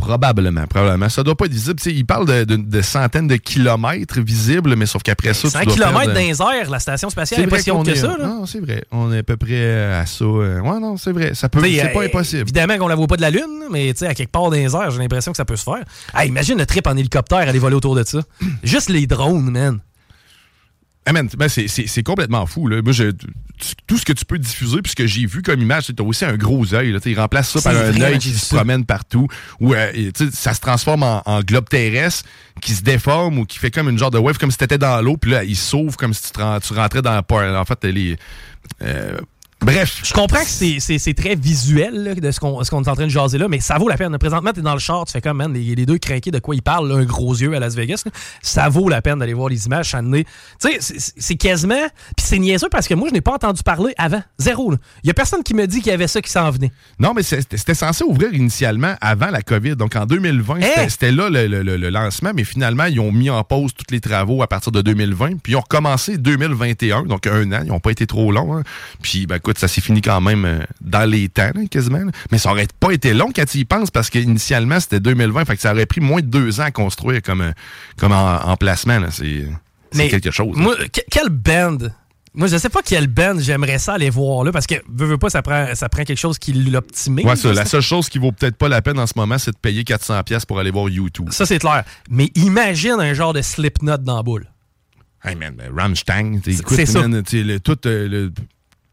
Probablement, 0.01 0.65
probablement. 0.67 1.07
Ça 1.09 1.23
doit 1.23 1.35
pas 1.35 1.45
être 1.45 1.53
visible. 1.53 1.79
Il 1.85 2.05
parle 2.05 2.27
de, 2.27 2.43
de- 2.43 2.55
de 2.57 2.81
centaines 2.81 3.27
de 3.27 3.35
kilomètres 3.37 4.19
visibles, 4.19 4.75
mais 4.75 4.85
sauf 4.85 5.03
qu'après 5.03 5.33
ça, 5.33 5.49
100 5.49 5.59
tu 5.61 5.65
dois 5.77 6.05
les 6.13 6.41
airs, 6.41 6.69
la 6.69 6.79
station 6.79 7.09
spatiale 7.09 7.41
n'est 7.41 7.47
pas 7.47 7.55
vrai 7.55 7.63
si 7.63 7.71
haute 7.71 7.85
que 7.85 7.91
est- 7.91 7.95
ça. 7.95 8.17
Là. 8.17 8.25
Non, 8.25 8.45
c'est 8.45 8.59
vrai. 8.59 8.83
On 8.91 9.11
est 9.13 9.19
à 9.19 9.23
peu 9.23 9.37
près 9.37 9.93
à 9.93 10.05
ça. 10.05 10.25
euh, 10.25 10.59
Ouais, 10.59 10.79
non, 10.79 10.97
c'est 10.97 11.11
vrai. 11.11 11.33
Ça 11.33 11.47
peut. 11.49 11.61
C'est 11.63 11.93
pas 11.93 12.01
euh, 12.01 12.05
impossible. 12.07 12.41
Évidemment 12.41 12.77
qu'on 12.77 12.87
la 12.87 12.95
voit 12.95 13.07
pas 13.07 13.15
de 13.17 13.21
la 13.21 13.29
Lune, 13.29 13.63
mais 13.71 13.89
à 14.03 14.13
quelque 14.13 14.31
part 14.31 14.43
dans 14.43 14.51
les 14.51 14.75
airs, 14.75 14.91
j'ai 14.91 14.99
l'impression 14.99 15.31
que 15.31 15.37
ça 15.37 15.45
peut 15.45 15.55
se 15.55 15.63
faire. 15.63 15.83
Hey, 16.15 16.27
imagine 16.29 16.57
le 16.57 16.65
trip 16.65 16.87
en 16.87 16.97
hélicoptère 16.97 17.37
aller 17.39 17.59
voler 17.59 17.75
autour 17.75 17.95
de 17.95 18.03
ça. 18.03 18.19
Juste 18.63 18.89
les 18.89 19.07
drones, 19.07 19.49
man. 19.51 19.79
Ah, 21.05 21.13
man, 21.13 21.27
ben, 21.35 21.49
c'est- 21.49 22.03
complètement 22.03 22.45
fou. 22.45 22.67
Là. 22.67 22.81
Moi, 22.83 22.93
je- 22.93 23.11
tout 23.87 23.97
ce 23.97 24.05
que 24.05 24.13
tu 24.13 24.23
peux 24.25 24.37
diffuser, 24.39 24.81
puis 24.81 24.91
ce 24.91 24.95
que 24.95 25.05
j'ai 25.07 25.25
vu 25.25 25.41
comme 25.41 25.59
image, 25.61 25.85
tu 25.87 25.93
as 25.99 26.03
aussi 26.05 26.25
un 26.25 26.35
gros 26.37 26.73
œil. 26.73 26.95
Il 27.05 27.19
remplace 27.19 27.49
ça 27.49 27.61
par 27.61 27.73
un 27.75 28.01
œil 28.01 28.17
qui 28.19 28.29
se 28.33 28.53
promène 28.55 28.85
partout. 28.85 29.27
Ou 29.59 29.73
euh, 29.73 29.91
et, 29.93 30.11
tu 30.11 30.25
sais, 30.25 30.31
ça 30.31 30.53
se 30.53 30.59
transforme 30.61 31.03
en, 31.03 31.21
en 31.25 31.41
globe 31.41 31.67
terrestre 31.69 32.27
qui 32.61 32.73
se 32.73 32.81
déforme 32.83 33.39
ou 33.39 33.45
qui 33.45 33.57
fait 33.59 33.71
comme 33.71 33.89
une 33.89 33.97
genre 33.97 34.11
de 34.11 34.17
wave, 34.19 34.37
comme 34.37 34.51
si 34.51 34.57
tu 34.57 34.63
étais 34.63 34.77
dans 34.77 35.01
l'eau, 35.01 35.17
puis 35.17 35.31
là, 35.31 35.43
il 35.43 35.55
s'ouvre 35.55 35.97
comme 35.97 36.13
si 36.13 36.23
tu, 36.23 36.31
te 36.31 36.67
tu 36.67 36.73
rentrais 36.73 37.01
dans 37.01 37.13
la 37.13 37.59
En 37.59 37.65
fait, 37.65 37.83
les. 37.85 38.15
euh, 38.83 39.17
bref. 39.63 40.01
Je 40.03 40.13
comprends 40.13 40.41
que 40.41 40.47
c'est- 40.47 40.79
c'est 40.79 40.97
c'est 40.97 41.13
très 41.13 41.35
visuel 41.35 42.03
là, 42.03 42.15
de 42.15 42.31
ce 42.31 42.39
qu'on 42.39 42.63
ce 42.63 42.69
qu'on 42.69 42.83
est 42.83 42.87
en 42.89 42.95
train 42.95 43.05
de 43.05 43.09
jaser 43.11 43.37
là, 43.37 43.47
mais 43.47 43.59
ça 43.59 43.77
vaut 43.77 43.87
la 43.87 43.97
peine. 43.97 44.17
Présentement, 44.17 44.51
t'es 44.53 44.61
dans 44.61 44.73
le 44.73 44.79
char, 44.79 45.05
tu 45.05 45.11
fais 45.13 45.21
comme, 45.21 45.37
man, 45.37 45.53
les, 45.53 45.75
les 45.75 45.85
deux 45.85 45.97
craqués 45.97 46.31
de 46.31 46.39
quoi 46.39 46.55
ils 46.55 46.61
parlent, 46.61 46.87
là, 46.89 46.95
un 46.95 47.05
gros 47.05 47.33
yeux 47.35 47.53
à 47.55 47.59
Las 47.59 47.75
Vegas. 47.75 48.03
là. 48.05 48.11
Ça 48.41 48.69
vaut 48.69 48.89
la 48.89 49.01
peine 49.01 49.19
d'aller 49.19 49.33
voir 49.33 49.49
les 49.49 49.65
images, 49.65 49.91
Tu 49.91 50.25
sais, 50.59 50.77
c'est- 51.17 51.35
quasiment... 51.35 51.87
Puis 52.15 52.25
c'est 52.25 52.39
niaiseux 52.39 52.67
parce 52.69 52.87
que 52.87 52.93
moi, 52.93 53.07
je 53.09 53.13
n'ai 53.13 53.21
pas 53.21 53.33
entendu 53.33 53.63
parler 53.63 53.93
avant. 53.97 54.21
Zéro. 54.37 54.73
Il 55.03 55.07
y 55.07 55.09
a 55.09 55.13
personne 55.13 55.43
qui 55.43 55.53
me 55.53 55.65
dit 55.65 55.79
qu'il 55.81 55.91
y 55.91 55.93
avait 55.95 56.07
ça 56.07 56.21
qui 56.21 56.29
s'en 56.29 56.49
venait. 56.51 56.71
Non, 56.99 57.13
mais 57.15 57.23
c'était 57.23 57.73
censé 57.73 58.03
ouvrir 58.03 58.33
initialement 58.33 58.95
avant 59.01 59.29
la 59.31 59.41
COVID. 59.41 59.75
Donc 59.75 59.95
en 59.95 60.05
2020, 60.05 60.55
Hein? 60.57 60.59
c'était- 60.61 60.89
c'était 60.89 61.11
là 61.11 61.29
le, 61.29 61.47
le- 61.47 61.63
le- 61.63 61.77
le 61.77 61.89
lancement, 61.89 62.31
mais 62.35 62.43
finalement, 62.43 62.85
ils 62.85 62.99
ont 62.99 63.11
mis 63.11 63.29
en 63.29 63.43
pause 63.43 63.71
tous 63.73 63.91
les 63.91 64.01
travaux 64.01 64.41
à 64.43 64.47
partir 64.47 64.71
de 64.71 64.81
2020, 64.81 65.37
puis 65.41 65.53
ils 65.53 65.55
ont 65.55 65.61
recommencé 65.61 66.17
2021, 66.17 67.03
donc 67.03 67.27
un 67.27 67.51
an. 67.53 67.61
Ils 67.63 67.69
n'ont 67.69 67.79
pas 67.79 67.91
été 67.91 68.05
trop 68.07 68.31
longs. 68.31 68.57
hein. 68.57 68.63
Puis, 69.01 69.25
ben, 69.27 69.35
écoute, 69.37 69.50
ça 69.59 69.67
s'est 69.67 69.81
fini 69.81 70.01
quand 70.01 70.21
même 70.21 70.45
euh, 70.45 70.59
dans 70.81 71.09
les 71.09 71.29
temps, 71.29 71.51
là, 71.53 71.61
quasiment. 71.69 71.99
là. 71.99 72.11
Mais 72.31 72.37
ça 72.37 72.51
aurait 72.51 72.67
pas 72.79 72.91
été 72.91 73.13
long 73.13 73.31
quand 73.35 73.45
tu 73.45 73.57
y 73.59 73.65
penses, 73.65 73.91
parce 73.91 74.09
qu'initialement, 74.09 74.79
c'était 74.79 74.99
2020, 74.99 75.45
fait 75.45 75.55
que 75.55 75.61
ça 75.61 75.71
aurait 75.73 75.85
pris 75.85 76.01
moins 76.01 76.21
de 76.21 76.27
deux 76.27 76.59
ans 76.59 76.65
à 76.65 76.71
construire 76.71 77.21
comme, 77.21 77.41
euh, 77.41 77.51
comme 77.97 78.11
en- 78.11 78.47
emplacement. 78.49 78.99
là. 78.99 79.07
C'est 79.11 79.47
quelque 80.09 80.31
chose. 80.31 80.55
là. 80.55 80.63
Moi, 80.63 80.75
que- 80.91 81.01
quelle 81.09 81.29
band? 81.29 81.77
Moi, 82.33 82.47
je 82.47 82.55
sais 82.55 82.69
pas 82.69 82.81
quelle 82.81 83.07
band 83.07 83.39
j'aimerais 83.39 83.77
ça 83.77 83.95
aller 83.95 84.09
voir 84.09 84.45
là, 84.45 84.53
parce 84.53 84.65
que, 84.65 84.75
veux, 84.87 85.05
veux 85.05 85.17
pas, 85.17 85.29
ça 85.29 85.41
prend, 85.41 85.75
ça 85.75 85.89
prend 85.89 86.03
quelque 86.05 86.17
chose 86.17 86.39
qui 86.39 86.53
l'optimise. 86.53 87.25
Ouais, 87.25 87.35
ça, 87.35 87.51
la 87.51 87.65
seule 87.65 87.81
chose 87.81 88.07
qui 88.07 88.19
vaut 88.19 88.31
peut-être 88.31 88.55
pas 88.55 88.69
la 88.69 88.81
peine 88.81 88.97
en 88.99 89.05
ce 89.07 89.13
moment, 89.17 89.37
c'est 89.37 89.51
de 89.51 89.57
payer 89.57 89.83
400$ 89.83 90.23
pièces 90.23 90.45
pour 90.45 90.57
aller 90.57 90.71
voir 90.71 90.87
YouTube. 90.87 91.27
Ça, 91.31 91.45
c'est 91.45 91.59
clair. 91.59 91.83
Mais 92.09 92.31
imagine 92.35 92.95
un 92.99 93.13
genre 93.13 93.33
de 93.33 93.41
slipknot 93.41 93.97
dans 93.97 94.15
la 94.15 94.23
boule. 94.23 94.47
Hey 95.25 95.35
man, 95.35 95.53
ben, 95.57 95.71
Rammstein, 95.75 96.39
écoute, 96.47 96.77
man, 96.95 97.21
t'sais, 97.21 97.43
le, 97.43 97.59
tout, 97.59 97.77
euh, 97.85 98.07
le- 98.07 98.31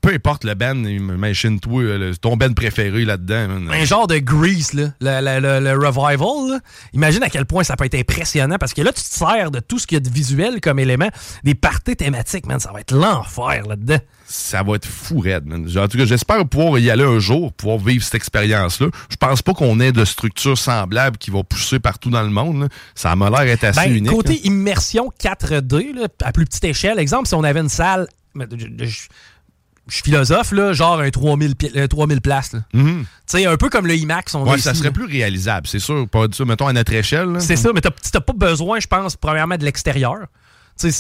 peu 0.01 0.13
importe 0.15 0.45
le 0.45 0.55
band, 0.55 0.77
imagine-toi 0.85 1.83
le- 1.99 2.17
ton 2.17 2.37
band 2.37 2.53
préféré 2.53 3.05
là-dedans. 3.05 3.49
Un 3.73 3.85
genre 3.85 4.07
de 4.07 4.19
Grease, 4.19 4.73
là, 4.73 4.93
le, 5.01 5.41
le- 5.41 5.61
le- 5.61 5.75
le 5.75 5.87
revival. 5.89 6.51
là. 6.53 6.61
Imagine 6.93 7.23
à 7.23 7.29
quel 7.31 7.45
point 7.47 7.65
ça 7.65 7.77
peut 7.77 7.85
être 7.85 7.97
impressionnant 7.97 8.57
parce 8.59 8.75
que 8.75 8.83
là, 8.83 8.93
tu 8.93 9.03
te 9.03 9.15
sers 9.15 9.51
de 9.51 9.61
tout 9.61 9.79
ce 9.79 9.87
qu'il 9.87 9.97
y 9.97 10.01
a 10.01 10.01
de 10.01 10.09
visuel 10.09 10.61
comme 10.61 10.79
élément. 10.79 11.09
Des 11.45 11.55
parties 11.55 11.97
thématiques, 11.97 12.47
man, 12.47 12.61
ça 12.61 12.71
va 12.73 12.81
être 12.81 12.95
l'enfer 12.95 13.67
là-dedans. 13.67 13.99
Ça 14.31 14.63
va 14.63 14.75
être 14.77 14.87
fou 14.87 15.21
raide, 15.21 15.47
man. 15.47 15.67
En 15.77 15.89
tout 15.89 15.97
cas, 15.99 16.05
j'espère 16.05 16.47
pouvoir 16.47 16.79
y 16.79 16.91
aller 16.91 17.03
un 17.05 17.19
jour, 17.19 17.53
pouvoir 17.53 17.79
vivre 17.79 18.05
cette 18.05 18.15
expérience-là. 18.15 18.89
Je 19.11 19.17
pense 19.17 19.41
pas 19.43 19.55
qu'on 19.55 19.81
ait 19.81 19.91
de 19.93 20.05
structure 20.05 20.57
semblable 20.59 21.17
qui 21.17 21.31
va 21.31 21.43
pousser 21.43 21.79
partout 21.79 22.11
dans 22.11 22.23
le 22.23 22.29
monde. 22.31 22.61
là. 22.63 22.69
Ça 22.95 23.17
m'a 23.17 23.31
l'air 23.31 23.41
être 23.53 23.65
assez 23.65 23.81
Ben, 23.89 23.97
unique. 23.97 24.13
côté 24.13 24.47
immersion 24.47 25.11
4D, 25.19 25.93
là, 25.95 26.09
à 26.23 26.33
plus 26.33 26.45
petite 26.45 26.65
échelle, 26.65 26.99
exemple, 26.99 27.27
si 27.27 27.35
on 27.35 27.43
avait 27.43 27.61
une 27.61 27.69
salle, 27.71 28.07
mais 28.35 28.45
je, 28.55 28.67
je- 28.87 29.09
je 29.89 29.95
suis 29.95 30.03
philosophe, 30.05 30.53
là, 30.53 30.73
genre 30.73 31.01
un 31.01 31.11
3000, 31.11 31.57
pi- 31.57 31.71
euh, 31.77 31.87
3000 31.87 32.21
places. 32.21 32.53
sais, 33.27 33.47
un 33.47 33.57
peu 33.57 33.69
comme 33.69 33.87
le 33.87 33.95
IMAX. 33.95 34.35
On 34.35 34.45
Ouais, 34.45 34.55
ici, 34.57 34.63
ça 34.65 34.75
serait 34.75 34.89
là. 34.89 34.93
plus 34.93 35.05
réalisable, 35.07 35.67
c'est 35.67 35.79
sûr. 35.79 36.07
Pas 36.09 36.27
ça, 36.33 36.45
mettons, 36.45 36.67
à 36.67 36.73
notre 36.73 36.93
échelle. 36.93 37.37
C'est 37.41 37.57
ça, 37.57 37.71
mais 37.75 37.81
t'as 37.81 37.91
t'as 38.13 38.21
pas 38.21 38.33
besoin, 38.33 38.81
je 38.81 38.87
pense, 38.87 39.17
premièrement, 39.17 39.57
de 39.57 39.65
l'extérieur. 39.65 40.19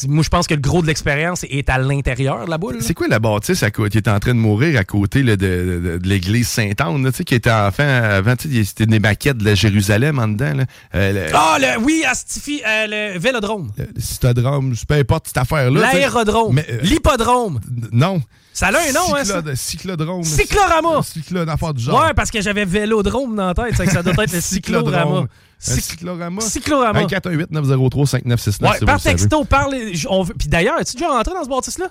Moi, 0.09 0.24
je 0.24 0.28
pense 0.28 0.49
que 0.49 0.55
le 0.55 0.61
gros 0.61 0.82
de 0.82 0.89
l'expérience 0.89 1.45
est 1.49 1.70
à 1.70 1.78
l'intérieur 1.78 2.45
de 2.47 2.51
la 2.51 2.59
boule. 2.59 2.78
C'est 2.80 2.95
quoi 2.95 3.07
la 3.07 3.20
bâtisse 3.20 3.62
à 3.62 3.70
qui 3.70 3.80
était 3.84 4.11
en 4.11 4.18
train 4.18 4.34
de 4.34 4.41
mourir 4.41 4.76
à 4.76 4.82
côté 4.82 5.22
là, 5.22 5.36
de, 5.36 5.47
de- 5.47 5.99
de 5.99 6.09
l'église 6.09 6.49
Sainte-Anne, 6.49 7.12
qui 7.12 7.32
était 7.36 7.49
enfin 7.53 7.86
avant, 7.86 8.34
c'était 8.41 8.86
des 8.86 8.99
maquettes 8.99 9.39
de 9.39 9.45
la 9.45 9.55
Jérusalem 9.55 10.18
en 10.18 10.26
dedans. 10.26 10.53
Là. 10.57 10.64
Euh, 10.97 11.12
le, 11.28 11.32
Ah, 11.32 11.59
le, 11.61 11.80
oui, 11.84 12.03
Astifi, 12.05 12.61
euh, 12.66 13.12
le 13.14 13.18
vélodrome. 13.20 13.70
le 13.78 13.86
cytodrome, 14.01 14.74
peu 14.89 14.95
importe 14.95 15.28
cette 15.28 15.39
affaire-là. 15.39 15.80
L'aérodrome. 15.80 16.59
Euh, 16.59 16.78
L'hippodrome. 16.82 17.61
Non. 17.93 18.20
Ça 18.59 18.66
a 18.66 18.70
un 18.70 18.92
nom, 18.92 19.14
hein, 19.14 19.24
ça? 19.24 19.38
Cyclode- 19.40 19.54
Cyclodrome. 19.54 20.24
Cyclorama. 20.24 21.02
Cyclo, 21.04 21.42
une 21.44 21.48
affaire 21.48 21.72
du 21.74 21.82
genre. 21.84 22.02
Ouais, 22.02 22.12
parce 22.12 22.28
que 22.30 22.40
j'avais 22.40 22.64
vélodrome 22.64 23.36
dans 23.36 23.46
la 23.46 23.54
tête. 23.54 23.76
que 23.76 23.88
ça 23.92 24.02
doit 24.02 24.24
être 24.24 24.32
le 24.32 24.40
cyclorama. 24.40 25.26
Cyc- 25.61 25.80
cyclorama. 25.80 26.40
Cyclorama. 26.40 27.02
1-418-903-5969. 27.04 28.62
Ouais, 28.70 28.78
si 28.78 28.84
par 28.84 29.00
texto, 29.00 29.44
parle. 29.44 29.74
Puis 30.38 30.48
d'ailleurs, 30.48 30.80
es-tu 30.80 30.94
déjà 30.96 31.09
rentré 31.09 31.34
dans 31.34 31.44
ce 31.44 31.48
bâtisse-là? 31.48 31.86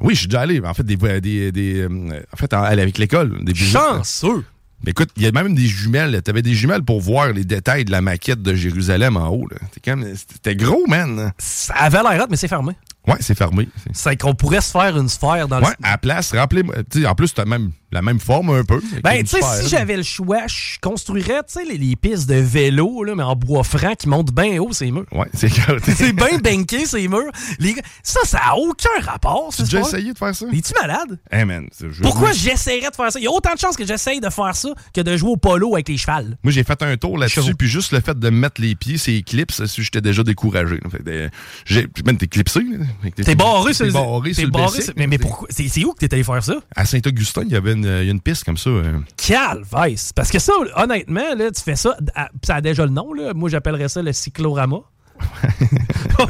Oui, 0.00 0.14
je 0.14 0.20
suis 0.20 0.28
déjà 0.28 0.40
allé. 0.40 0.60
En 0.64 0.72
fait, 0.72 0.84
des, 0.84 0.96
des, 0.96 1.52
des, 1.52 1.80
euh, 1.82 2.22
en 2.32 2.36
fait, 2.36 2.52
avec 2.54 2.96
l'école. 2.98 3.38
Chanceux. 3.54 4.44
Mais 4.84 4.90
écoute, 4.92 5.08
il 5.16 5.22
y 5.22 5.26
a 5.26 5.32
même 5.32 5.54
des 5.54 5.66
jumelles. 5.66 6.20
Tu 6.22 6.30
avais 6.30 6.42
des 6.42 6.54
jumelles 6.54 6.82
pour 6.82 7.00
voir 7.00 7.32
les 7.32 7.44
détails 7.44 7.84
de 7.86 7.90
la 7.90 8.02
maquette 8.02 8.42
de 8.42 8.54
Jérusalem 8.54 9.16
en 9.16 9.28
haut. 9.30 9.48
C'était 9.74 10.54
gros, 10.56 10.86
man. 10.86 11.32
Ça 11.38 11.74
avait 11.74 12.02
l'air 12.02 12.22
hot, 12.24 12.26
mais 12.30 12.36
c'est 12.36 12.48
fermé. 12.48 12.72
Ouais, 13.06 13.16
c'est 13.20 13.36
fermé. 13.36 13.68
C'est- 13.92 14.16
qu'on 14.16 14.34
pourrait 14.34 14.60
se 14.60 14.70
faire 14.72 14.96
une 14.96 15.08
sphère 15.08 15.46
dans 15.48 15.60
Ouais, 15.60 15.70
le. 15.78 15.86
à 15.86 15.90
la 15.92 15.98
place, 15.98 16.32
rappelez-moi. 16.32 16.74
En 17.06 17.14
plus, 17.14 17.32
tu 17.34 17.40
as 17.40 17.44
même 17.44 17.70
la 17.92 18.02
même 18.02 18.18
forme 18.20 18.50
un 18.50 18.64
peu. 18.64 18.80
Ben, 19.04 19.22
tu 19.22 19.26
sais, 19.28 19.40
si 19.62 19.68
j'avais 19.68 19.96
le 19.96 20.02
choix, 20.02 20.46
je 20.48 20.78
construirais, 20.80 21.42
tu 21.46 21.54
sais, 21.54 21.64
les, 21.64 21.78
les 21.78 21.96
pistes 21.96 22.28
de 22.28 22.34
vélo, 22.34 23.04
là, 23.04 23.14
mais 23.14 23.22
en 23.22 23.36
bois 23.36 23.62
franc 23.64 23.94
qui 23.94 24.08
montent 24.08 24.32
bien 24.34 24.60
haut 24.60 24.72
ces 24.72 24.90
murs. 24.90 25.06
Ouais, 25.12 25.26
c'est 25.34 25.48
C'est 25.96 26.12
bien 26.12 26.38
banqué, 26.38 26.84
ces 26.86 27.06
murs. 27.08 27.30
Les 27.58 27.74
ça, 28.02 28.20
ça 28.24 28.38
a 28.50 28.54
aucun 28.56 28.88
rapport, 29.02 29.52
Tu 29.54 29.62
déjà 29.62 29.80
essayé 29.80 30.12
de 30.12 30.18
faire 30.18 30.34
ça? 30.34 30.46
Es-tu 30.52 30.72
malade? 30.80 31.18
Hey, 31.30 31.44
man. 31.44 31.66
c'est- 31.72 31.90
je- 31.90 32.02
Pourquoi 32.02 32.28
moi, 32.28 32.32
j'essayerais 32.32 32.90
de 32.90 32.96
faire 32.96 33.12
ça? 33.12 33.18
Il 33.20 33.22
y 33.24 33.26
a 33.28 33.30
autant 33.30 33.54
de 33.54 33.58
chances 33.58 33.76
que 33.76 33.86
j'essaye 33.86 34.20
de 34.20 34.30
faire 34.30 34.54
ça 34.56 34.70
que 34.92 35.00
de 35.00 35.16
jouer 35.16 35.30
au 35.30 35.36
polo 35.36 35.74
avec 35.74 35.88
les 35.88 35.96
chevals. 35.96 36.36
Moi, 36.42 36.52
j'ai 36.52 36.64
fait 36.64 36.82
un 36.82 36.96
tour 36.96 37.16
là-dessus, 37.18 37.54
puis 37.54 37.68
juste 37.68 37.92
le 37.92 38.00
fait 38.00 38.18
de 38.18 38.30
mettre 38.30 38.60
les 38.60 38.74
pieds, 38.74 38.98
ces 38.98 39.22
clips, 39.22 39.52
j'étais 39.78 40.00
déjà 40.00 40.22
découragé. 40.22 40.80
j'ai- 41.64 41.86
même, 42.04 42.16
t'es 42.18 42.26
clipsé. 42.26 42.60
T'es 43.14 43.34
barré 43.34 43.72
sur 43.74 43.84
t'es 43.86 44.42
le 44.42 44.50
barré 44.50 44.80
Mais, 44.96 45.06
mais 45.06 45.18
pourquoi? 45.18 45.46
C'est 45.50 45.68
c'est 45.68 45.84
où 45.84 45.92
que 45.92 45.98
t'es 46.04 46.12
allé 46.14 46.24
faire 46.24 46.42
ça? 46.42 46.56
À 46.74 46.84
Saint-Augustin, 46.84 47.42
il 47.46 47.52
y 47.52 47.56
avait 47.56 47.75
une, 47.76 47.84
il 47.84 48.04
y 48.06 48.08
a 48.08 48.12
une 48.12 48.20
piste 48.20 48.44
comme 48.44 48.56
ça. 48.56 48.70
euh. 48.70 48.98
Calvice. 49.16 50.12
Parce 50.12 50.30
que 50.30 50.38
ça, 50.38 50.52
honnêtement, 50.76 51.34
là, 51.36 51.50
tu 51.50 51.62
fais 51.62 51.76
ça, 51.76 51.96
ça 52.44 52.56
a 52.56 52.60
déjà 52.60 52.84
le 52.84 52.90
nom, 52.90 53.12
là. 53.12 53.32
Moi, 53.34 53.48
j'appellerais 53.48 53.88
ça 53.88 54.02
le 54.02 54.12
cyclorama. 54.12 54.78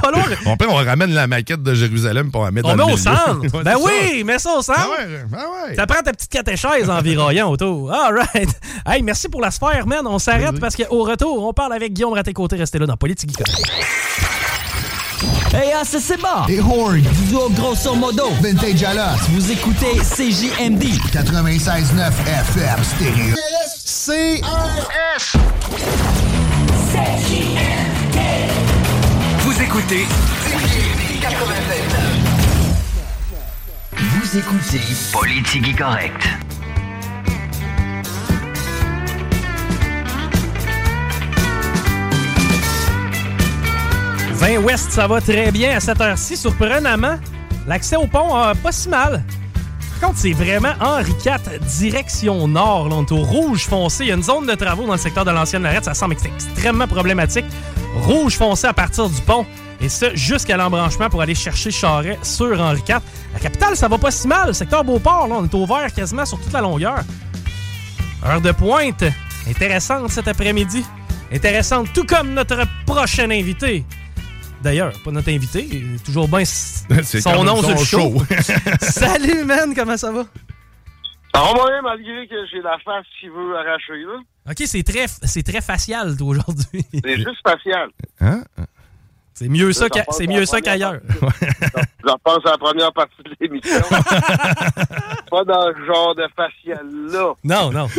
Falloir- 0.01 0.29
Bon, 0.45 0.53
après, 0.53 0.67
on 0.69 0.75
ramène 0.77 1.11
la 1.13 1.27
maquette 1.27 1.63
de 1.63 1.75
Jérusalem 1.75 2.31
pour 2.31 2.45
la 2.45 2.51
mettre 2.51 2.69
On 2.69 2.77
dans 2.77 2.87
met 2.87 2.93
le 2.93 2.95
au 2.95 2.97
centre. 2.97 3.41
Ben 3.65 3.75
oui, 3.85 4.23
mets 4.25 4.39
ça 4.39 4.55
au 4.59 4.63
centre. 4.63 4.81
Ah 4.81 4.91
ouais, 4.91 5.25
ben 5.29 5.39
ouais. 5.39 5.75
Ça 5.77 5.87
prend 5.87 6.03
ta 6.03 6.13
petite 6.13 6.31
catéchèse 6.31 6.89
en 6.91 7.01
viroyant 7.01 7.51
autour. 7.51 7.93
All 7.93 8.15
right. 8.17 8.49
Hey, 8.87 9.03
merci 9.03 9.29
pour 9.29 9.41
la 9.41 9.51
sphère, 9.51 9.87
man. 9.87 10.07
On 10.07 10.19
s'arrête 10.19 10.59
parce 10.61 10.77
qu'au 10.77 11.03
retour, 11.05 11.45
on 11.47 11.53
parle 11.53 11.73
avec 11.73 11.93
Guillaume 11.93 12.13
Raté-Côté. 12.15 12.57
Restez 12.57 12.79
là 12.79 12.87
dans 12.87 12.97
Politique. 12.97 13.31
Hey, 15.53 15.73
ah, 15.73 15.81
ACC 15.81 16.21
Bar. 16.21 16.47
Et 16.49 16.61
Horn. 16.61 17.01
Duo 17.01 17.49
Grosso 17.51 17.95
Modo. 17.95 18.31
Vintage 18.43 18.83
à 18.85 19.15
Vous 19.31 19.51
écoutez 19.51 19.97
CJMD. 19.99 20.85
96.9 21.13 22.13
FM 22.27 22.85
Stéréo. 22.85 23.35
C-R-S. 23.85 25.37
Vous 29.41 29.63
écoutez 29.63 30.07
CJMD 30.45 31.23
96.9. 31.23 32.37
Vous 33.97 34.39
écoutez 34.39 34.81
Politique 35.13 35.77
Correct! 35.79 36.29
20 44.37 44.59
Ouest, 44.59 44.91
ça 44.91 45.07
va 45.07 45.21
très 45.21 45.51
bien 45.51 45.77
à 45.77 45.81
cette 45.81 46.01
heure-ci, 46.01 46.37
surprenamment. 46.37 47.17
L'accès 47.67 47.97
au 47.97 48.07
pont, 48.07 48.37
euh, 48.37 48.53
pas 48.63 48.71
si 48.71 48.89
mal. 48.89 49.25
Par 49.99 50.09
contre, 50.09 50.21
c'est 50.21 50.33
vraiment 50.33 50.75
Henri 50.79 51.13
IV, 51.25 51.59
direction 51.79 52.47
nord. 52.47 52.91
Là, 52.91 52.97
on 52.97 53.05
est 53.05 53.13
au 53.13 53.23
rouge 53.23 53.65
foncé. 53.65 54.05
Il 54.05 54.09
y 54.09 54.13
a 54.13 54.15
une 54.15 54.23
zone 54.23 54.47
de 54.47 54.55
travaux 54.55 54.85
dans 54.85 54.93
le 54.93 54.99
secteur 54.99 55.25
de 55.25 55.31
l'ancienne 55.31 55.63
Lorette. 55.63 55.87
Ça 55.87 55.95
semble 55.95 56.17
extrêmement 56.23 56.87
problématique. 56.87 57.47
Rouge 58.03 58.37
foncé 58.37 58.67
à 58.67 58.75
partir 58.75 59.09
du 59.09 59.21
pont. 59.23 59.47
Et 59.81 59.89
ça 59.89 60.15
jusqu'à 60.15 60.59
l'embranchement 60.59 61.09
pour 61.09 61.23
aller 61.23 61.35
chercher 61.35 61.71
Charret 61.71 62.19
sur 62.23 62.61
Henri 62.61 62.83
IV. 62.87 63.01
La 63.33 63.41
capitale, 63.41 63.75
ça 63.75 63.89
va 63.89 63.97
pas 63.97 64.11
si 64.11 64.29
mal. 64.29 64.49
Le 64.49 64.53
secteur 64.53 64.85
Beauport, 64.85 65.29
là, 65.29 65.37
on 65.39 65.45
est 65.45 65.55
au 65.55 65.65
vert 65.65 65.91
quasiment 65.95 66.27
sur 66.27 66.39
toute 66.39 66.53
la 66.53 66.61
longueur. 66.61 67.01
Heure 68.27 68.41
de 68.43 68.53
pointe. 68.53 69.05
Intéressante 69.49 70.11
cet 70.11 70.29
après-midi. 70.29 70.85
Intéressante, 71.33 71.89
tout 71.95 72.05
comme 72.05 72.35
notre 72.35 72.67
prochain 72.85 73.31
invité. 73.31 73.85
D'ailleurs, 74.67 74.93
pas 75.05 75.13
notre 75.13 75.31
invité, 75.31 75.65
toujours 76.05 76.27
bien 76.27 76.45
son 76.45 77.45
nom 77.45 77.63
sur 77.63 77.71
le 77.71 77.85
show. 77.85 78.21
Salut, 78.81 79.45
man, 79.45 79.73
comment 79.77 79.97
ça 79.97 80.11
va? 80.11 80.25
Ça 81.33 81.41
va 81.41 81.55
moyen 81.55 81.83
malgré 81.83 82.27
que 82.27 82.35
j'ai 82.51 82.61
la 82.63 82.77
face 82.85 83.07
qui 83.21 83.29
veut 83.29 83.57
arracher, 83.57 84.03
là. 84.03 84.19
Ok, 84.51 84.57
c'est 84.67 84.83
très, 84.83 85.07
c'est 85.07 85.45
très 85.45 85.61
facial, 85.61 86.17
toi, 86.17 86.27
aujourd'hui. 86.27 86.85
C'est 86.93 87.15
juste 87.15 87.39
spatial. 87.39 87.91
Hein? 88.21 88.43
C'est 89.39 89.49
mieux 89.49 89.71
ça, 89.75 89.87
c'est 90.13 90.27
mieux 90.27 90.47
ça 90.47 90.61
qu'ailleurs. 90.63 90.95
Je 91.13 92.11
repense 92.11 92.47
à 92.47 92.53
la 92.53 92.59
première 92.59 92.93
partie 92.93 93.23
de 93.23 93.37
l'émission. 93.39 93.81
Pas 95.31 95.45
dans 95.45 95.73
ce 95.75 95.85
genre 95.87 96.15
de 96.15 96.25
facial-là. 96.35 97.35
Non, 97.45 97.71
non. 97.71 97.87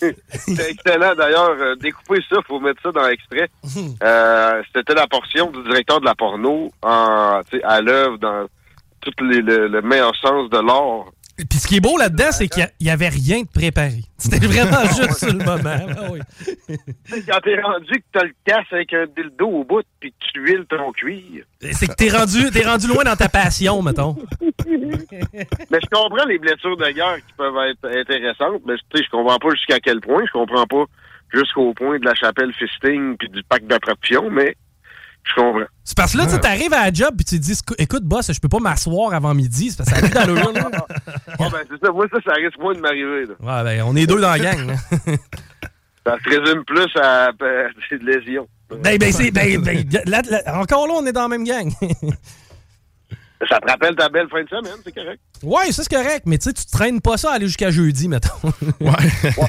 C'est 0.00 0.70
excellent. 0.70 1.14
D'ailleurs, 1.16 1.50
euh, 1.58 1.74
découper 1.76 2.20
ça, 2.28 2.36
faut 2.46 2.60
mettre 2.60 2.80
ça 2.82 2.92
dans 2.92 3.06
l'extrait. 3.06 3.48
Euh, 4.02 4.62
C'était 4.74 4.94
la 4.94 5.06
portion 5.06 5.50
du 5.50 5.62
directeur 5.64 6.00
de 6.00 6.04
la 6.04 6.14
porno 6.14 6.70
en, 6.82 7.40
à 7.64 7.80
l'œuvre 7.80 8.18
dans 8.18 8.46
tout 9.00 9.10
les- 9.24 9.40
le, 9.42 9.68
le 9.68 9.82
meilleur 9.82 10.14
sens 10.16 10.50
de 10.50 10.58
l'art. 10.58 11.06
Puis 11.38 11.58
ce 11.60 11.68
qui 11.68 11.76
est 11.76 11.80
beau 11.80 11.96
là-dedans, 11.96 12.32
c'est 12.32 12.48
qu'il 12.48 12.68
n'y 12.80 12.90
avait 12.90 13.08
rien 13.08 13.42
de 13.42 13.48
préparé. 13.48 14.02
C'était 14.18 14.44
vraiment 14.44 14.82
juste 14.84 15.18
sur 15.18 15.32
le 15.32 15.44
moment. 15.44 16.10
Oui. 16.10 16.76
Quand 17.28 17.40
t'es 17.40 17.60
rendu 17.60 17.92
que 17.92 18.04
t'as 18.12 18.24
le 18.24 18.34
casse 18.44 18.66
avec 18.72 18.92
un 18.92 19.06
dildo 19.06 19.46
au 19.46 19.64
bout 19.64 19.84
puis 20.00 20.10
que 20.10 20.16
tu 20.32 20.40
huiles 20.40 20.66
ton 20.68 20.90
cuir. 20.92 21.44
C'est 21.72 21.86
que 21.86 21.94
t'es 21.94 22.10
rendu, 22.10 22.50
t'es 22.50 22.66
rendu 22.66 22.88
loin 22.88 23.04
dans 23.04 23.14
ta 23.14 23.28
passion, 23.28 23.80
mettons. 23.82 24.16
Mais 24.66 25.78
je 25.80 25.88
comprends 25.90 26.26
les 26.26 26.38
blessures 26.38 26.76
de 26.76 26.90
guerre 26.90 27.18
qui 27.18 27.32
peuvent 27.36 27.56
être 27.70 27.84
intéressantes, 27.84 28.62
mais 28.66 28.74
je 28.76 29.10
comprends 29.10 29.38
pas 29.38 29.50
jusqu'à 29.50 29.78
quel 29.80 30.00
point. 30.00 30.22
Je 30.26 30.32
comprends 30.32 30.66
pas 30.66 30.84
jusqu'au 31.32 31.72
point 31.74 31.98
de 31.98 32.04
la 32.04 32.14
chapelle 32.14 32.52
fisting 32.54 33.16
puis 33.16 33.28
du 33.28 33.42
pack 33.44 33.66
d'attraction, 33.66 34.28
mais 34.30 34.56
je 35.28 35.34
comprends. 35.40 35.66
C'est 35.84 35.96
parce 35.96 36.12
que 36.12 36.18
là, 36.18 36.26
tu 36.26 36.46
arrives 36.46 36.72
à 36.74 36.84
la 36.86 36.92
job 36.92 37.14
puis 37.16 37.24
tu 37.24 37.38
te 37.38 37.44
dis 37.44 37.52
Écou- 37.52 37.74
Écoute, 37.78 38.04
boss, 38.04 38.30
je 38.32 38.40
peux 38.40 38.48
pas 38.48 38.58
m'asseoir 38.58 39.12
avant 39.14 39.34
midi. 39.34 39.70
C'est 39.70 39.78
parce 39.78 39.90
que 39.90 39.96
ça 39.96 40.00
a 40.00 40.08
plus 40.08 40.14
d'allure, 40.34 40.52
là. 40.52 40.70
Bon, 41.38 41.48
ben, 41.50 41.58
c'est 41.70 41.86
ça. 41.86 41.92
Moi, 41.92 42.06
ça, 42.12 42.18
ça 42.24 42.32
risque 42.34 42.58
moins 42.58 42.74
de 42.74 42.80
m'arriver. 42.80 43.26
Ouais, 43.40 43.64
ben, 43.64 43.82
on 43.86 43.96
est 43.96 44.06
deux 44.06 44.20
dans 44.20 44.30
la 44.30 44.38
gang. 44.38 44.66
là. 44.66 44.74
Ça 46.06 46.16
se 46.24 46.28
résume 46.30 46.64
plus 46.64 46.86
à 47.02 47.28
euh, 47.42 47.68
des 47.90 47.98
lésions. 47.98 48.48
Ben, 48.82 48.96
ben, 48.96 49.12
c'est. 49.12 49.30
Ben, 49.30 49.60
ben, 49.62 49.84
là- 50.06 50.22
là- 50.30 50.58
encore 50.60 50.86
là, 50.86 50.94
on 50.96 51.04
est 51.04 51.12
dans 51.12 51.22
la 51.22 51.28
même 51.28 51.44
gang. 51.44 51.70
Ça 53.48 53.60
te 53.60 53.70
rappelle 53.70 53.94
ta 53.94 54.08
belle 54.08 54.28
fin 54.28 54.42
de 54.42 54.48
semaine, 54.48 54.78
c'est 54.84 54.92
correct. 54.94 55.20
ouais, 55.44 55.70
ça, 55.70 55.84
c'est 55.84 55.94
correct. 55.94 56.22
Mais 56.26 56.38
tu 56.38 56.48
sais, 56.48 56.52
tu 56.54 56.66
traînes 56.66 57.00
pas 57.00 57.16
ça 57.16 57.30
à 57.30 57.34
aller 57.34 57.46
jusqu'à 57.46 57.70
jeudi, 57.70 58.08
mettons. 58.08 58.34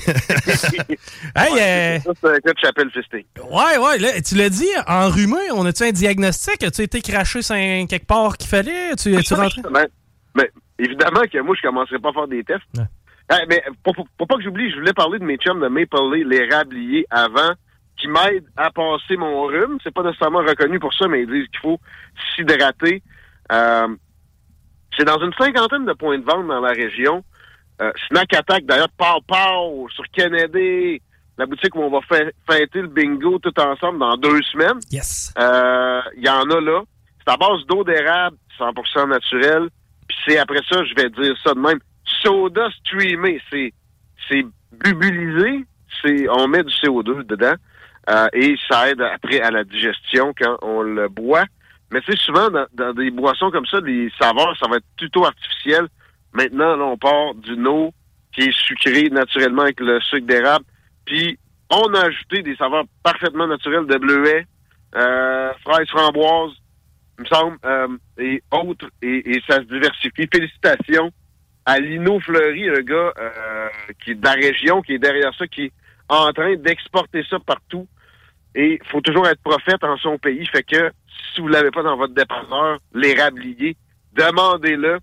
hey, 1.36 1.60
euh, 1.60 2.00
Ça, 2.00 2.12
c'est 2.22 2.30
un 2.30 2.40
cas 2.40 2.54
de 2.54 2.60
chapelle 2.62 2.92
fisting. 2.92 3.24
ouais, 3.50 3.78
ouais, 3.78 3.98
là, 3.98 4.22
tu 4.22 4.36
l'as 4.36 4.50
dit, 4.50 4.68
enrhumé, 4.88 5.38
on 5.54 5.66
a-tu 5.66 5.84
un 5.84 5.92
diagnostic? 5.92 6.64
As-tu 6.64 6.82
été 6.84 7.02
craché 7.02 7.42
sur 7.42 7.56
un- 7.56 7.86
quelque 7.88 8.06
part 8.06 8.38
qu'il 8.38 8.50
fallait? 8.50 8.96
Tu 8.96 9.14
es 9.14 9.36
rentré? 9.36 9.62
Ben, 9.72 9.88
ben, 10.36 10.48
évidemment 10.78 11.22
que 11.32 11.40
moi, 11.42 11.56
je 11.56 11.62
commencerai 11.68 12.00
pas 12.00 12.10
à 12.10 12.14
faire 12.14 12.28
des 12.28 12.44
tests. 12.44 12.62
Ouais. 12.78 12.84
Hey, 13.32 13.46
mais 13.48 13.64
pour, 13.84 13.94
pour- 13.96 14.08
pour 14.18 14.28
pas 14.28 14.36
que 14.38 14.44
j'oublie, 14.44 14.70
je 14.72 14.76
voulais 14.78 14.94
parler 14.94 15.20
de 15.20 15.24
mes 15.26 15.38
chums 15.38 15.62
de 15.62 15.68
Maple 15.68 15.98
Leaf, 16.14 16.28
les 16.28 16.50
rabliers 16.50 17.06
avant, 17.10 17.54
qui 18.00 18.08
m'aident 18.08 18.48
à 18.58 18.72
passer 18.72 19.18
mon 19.18 19.44
rhume. 19.44 19.78
C'est 19.84 19.94
pas 19.94 20.04
nécessairement 20.04 20.40
reconnu 20.40 20.80
pour 20.80 20.94
ça, 20.94 21.08
mais 21.08 21.24
ils 21.24 21.28
disent 21.30 21.48
qu'il 21.50 21.60
faut 21.62 21.80
s'hydrater. 22.36 23.02
Euh, 23.52 23.88
c'est 24.97 25.06
dans 25.06 25.20
une 25.24 25.34
cinquantaine 25.34 25.86
de 25.86 25.93
points 25.93 26.18
de 26.18 26.26
vente 26.26 26.47
dans 26.47 26.60
la 26.62 26.72
région. 26.72 27.24
Euh, 27.82 27.91
Snack 28.10 28.34
Attack, 28.34 28.66
d'ailleurs, 28.66 28.89
Pow 28.97 29.22
Pow, 29.28 29.88
sur 29.89 30.04
Kennedy, 30.12 31.02
la 31.38 31.45
boutique 31.45 31.74
où 31.76 31.82
on 31.82 31.89
va 31.89 32.00
fê- 32.02 32.32
fêter 32.50 32.82
le 32.82 32.88
bingo 32.88 33.39
tout 33.39 33.58
ensemble 33.60 34.00
dans 34.00 34.18
deux 34.18 34.41
semaines. 34.52 34.80
Yes. 34.91 35.34
Euh, 35.39 36.02
Il 36.18 36.26
y 36.26 36.30
en 36.30 36.43
a 36.50 36.60
là. 36.60 36.82
C'est 37.26 37.34
à 37.34 37.38
base 37.38 37.66
d'eau 37.68 37.84
d'érable, 37.84 38.36
100% 38.58 39.08
naturel. 39.08 39.70
Puis 40.08 40.18
c'est 40.28 40.38
après 40.39 40.60
ça, 40.70 40.84
je 40.84 40.93
vais 40.95 41.10
dire 41.10 41.36
ça 41.43 41.54
de 41.54 41.60
même. 41.60 41.80
Soda 42.22 42.68
streamé, 42.80 43.39
c'est 43.50 43.72
c'est 44.28 44.45
bubulisé, 44.84 45.64
c'est 46.04 46.28
on 46.30 46.47
met 46.47 46.64
du 46.64 46.74
CO2 46.74 47.24
dedans 47.26 47.54
euh, 48.10 48.28
et 48.34 48.56
ça 48.70 48.89
aide 48.89 49.02
après 49.02 49.39
à 49.41 49.52
la 49.52 49.64
digestion 49.64 50.34
quand 50.38 50.58
on 50.62 50.82
le 50.82 51.08
boit. 51.08 51.45
Mais 51.92 52.02
tu 52.02 52.12
sais, 52.12 52.18
souvent, 52.18 52.50
dans, 52.50 52.68
dans 52.74 52.94
des 52.94 53.12
boissons 53.12 53.52
comme 53.52 53.66
ça, 53.66 53.80
les 53.80 54.12
saveurs, 54.20 54.56
ça 54.58 54.68
va 54.70 54.78
être 54.78 54.86
plutôt 54.98 55.26
artificiel. 55.26 55.88
Maintenant, 56.34 56.76
là, 56.76 56.86
on 56.86 56.98
part 56.98 57.34
d'une 57.36 57.68
eau 57.68 57.92
qui 58.34 58.42
est 58.42 58.58
sucrée 58.58 59.10
naturellement 59.10 59.64
avec 59.64 59.80
le 59.80 60.00
sucre 60.02 60.28
d'érable. 60.28 60.66
Puis, 61.06 61.38
on 61.72 61.94
a 61.94 62.06
ajouté 62.06 62.42
des 62.44 62.56
saveurs 62.56 62.84
parfaitement 63.04 63.48
naturelles 63.48 63.88
de 63.88 63.98
bleuet, 63.98 64.46
euh, 64.96 65.52
fraises 65.64 65.88
framboises, 65.90 66.54
il 67.18 67.24
me 67.24 67.28
semble, 67.28 67.58
euh, 67.66 67.88
et 68.18 68.42
autres, 68.52 68.90
et, 69.02 69.32
et 69.32 69.42
ça 69.48 69.58
se 69.58 69.64
diversifie. 69.64 70.28
Félicitations 70.32 71.12
à 71.66 71.80
Lino 71.80 72.20
Fleury, 72.20 72.70
un 72.70 72.82
gars 72.82 73.14
euh, 73.20 73.70
qui 74.04 74.12
est 74.12 74.16
de 74.16 74.26
la 74.26 74.34
région, 74.34 74.82
qui 74.82 74.94
est 74.94 75.00
derrière 75.00 75.34
ça, 75.36 75.46
qui 75.48 75.66
est 75.66 75.72
en 76.08 76.32
train 76.34 76.56
d'exporter 76.56 77.24
ça 77.30 77.38
partout. 77.40 77.88
Et 78.56 78.80
faut 78.86 79.02
toujours 79.02 79.28
être 79.28 79.41
prophète 79.44 79.84
en 79.84 79.98
son 79.98 80.18
pays. 80.18 80.45
Fait 80.48 80.64
que 80.64 80.91
si 81.34 81.41
vous 81.41 81.48
l'avez 81.48 81.72
pas 81.72 81.84
dans 81.84 81.98
votre 81.98 82.14
dépanneur, 82.14 82.80
l'érablier, 82.94 83.76
demandez-le. 84.14 85.00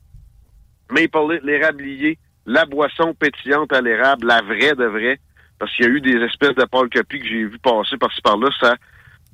Maple 0.91 1.41
l'érablier, 1.43 2.19
la 2.47 2.65
boisson 2.65 3.13
pétillante 3.15 3.73
à 3.73 3.81
l'érable, 3.81 4.27
la 4.27 4.41
vraie 4.41 4.75
de 4.75 4.85
vraie. 4.85 5.19
Parce 5.59 5.75
qu'il 5.75 5.87
y 5.87 5.89
a 5.89 5.91
eu 5.91 6.01
des 6.01 6.23
espèces 6.25 6.55
de 6.55 6.65
pâle 6.65 6.89
copie 6.91 7.19
que 7.19 7.27
j'ai 7.27 7.45
vu 7.45 7.59
passer 7.59 7.97
par-ci 7.97 8.21
par-là. 8.21 8.49
Ça, 8.61 8.77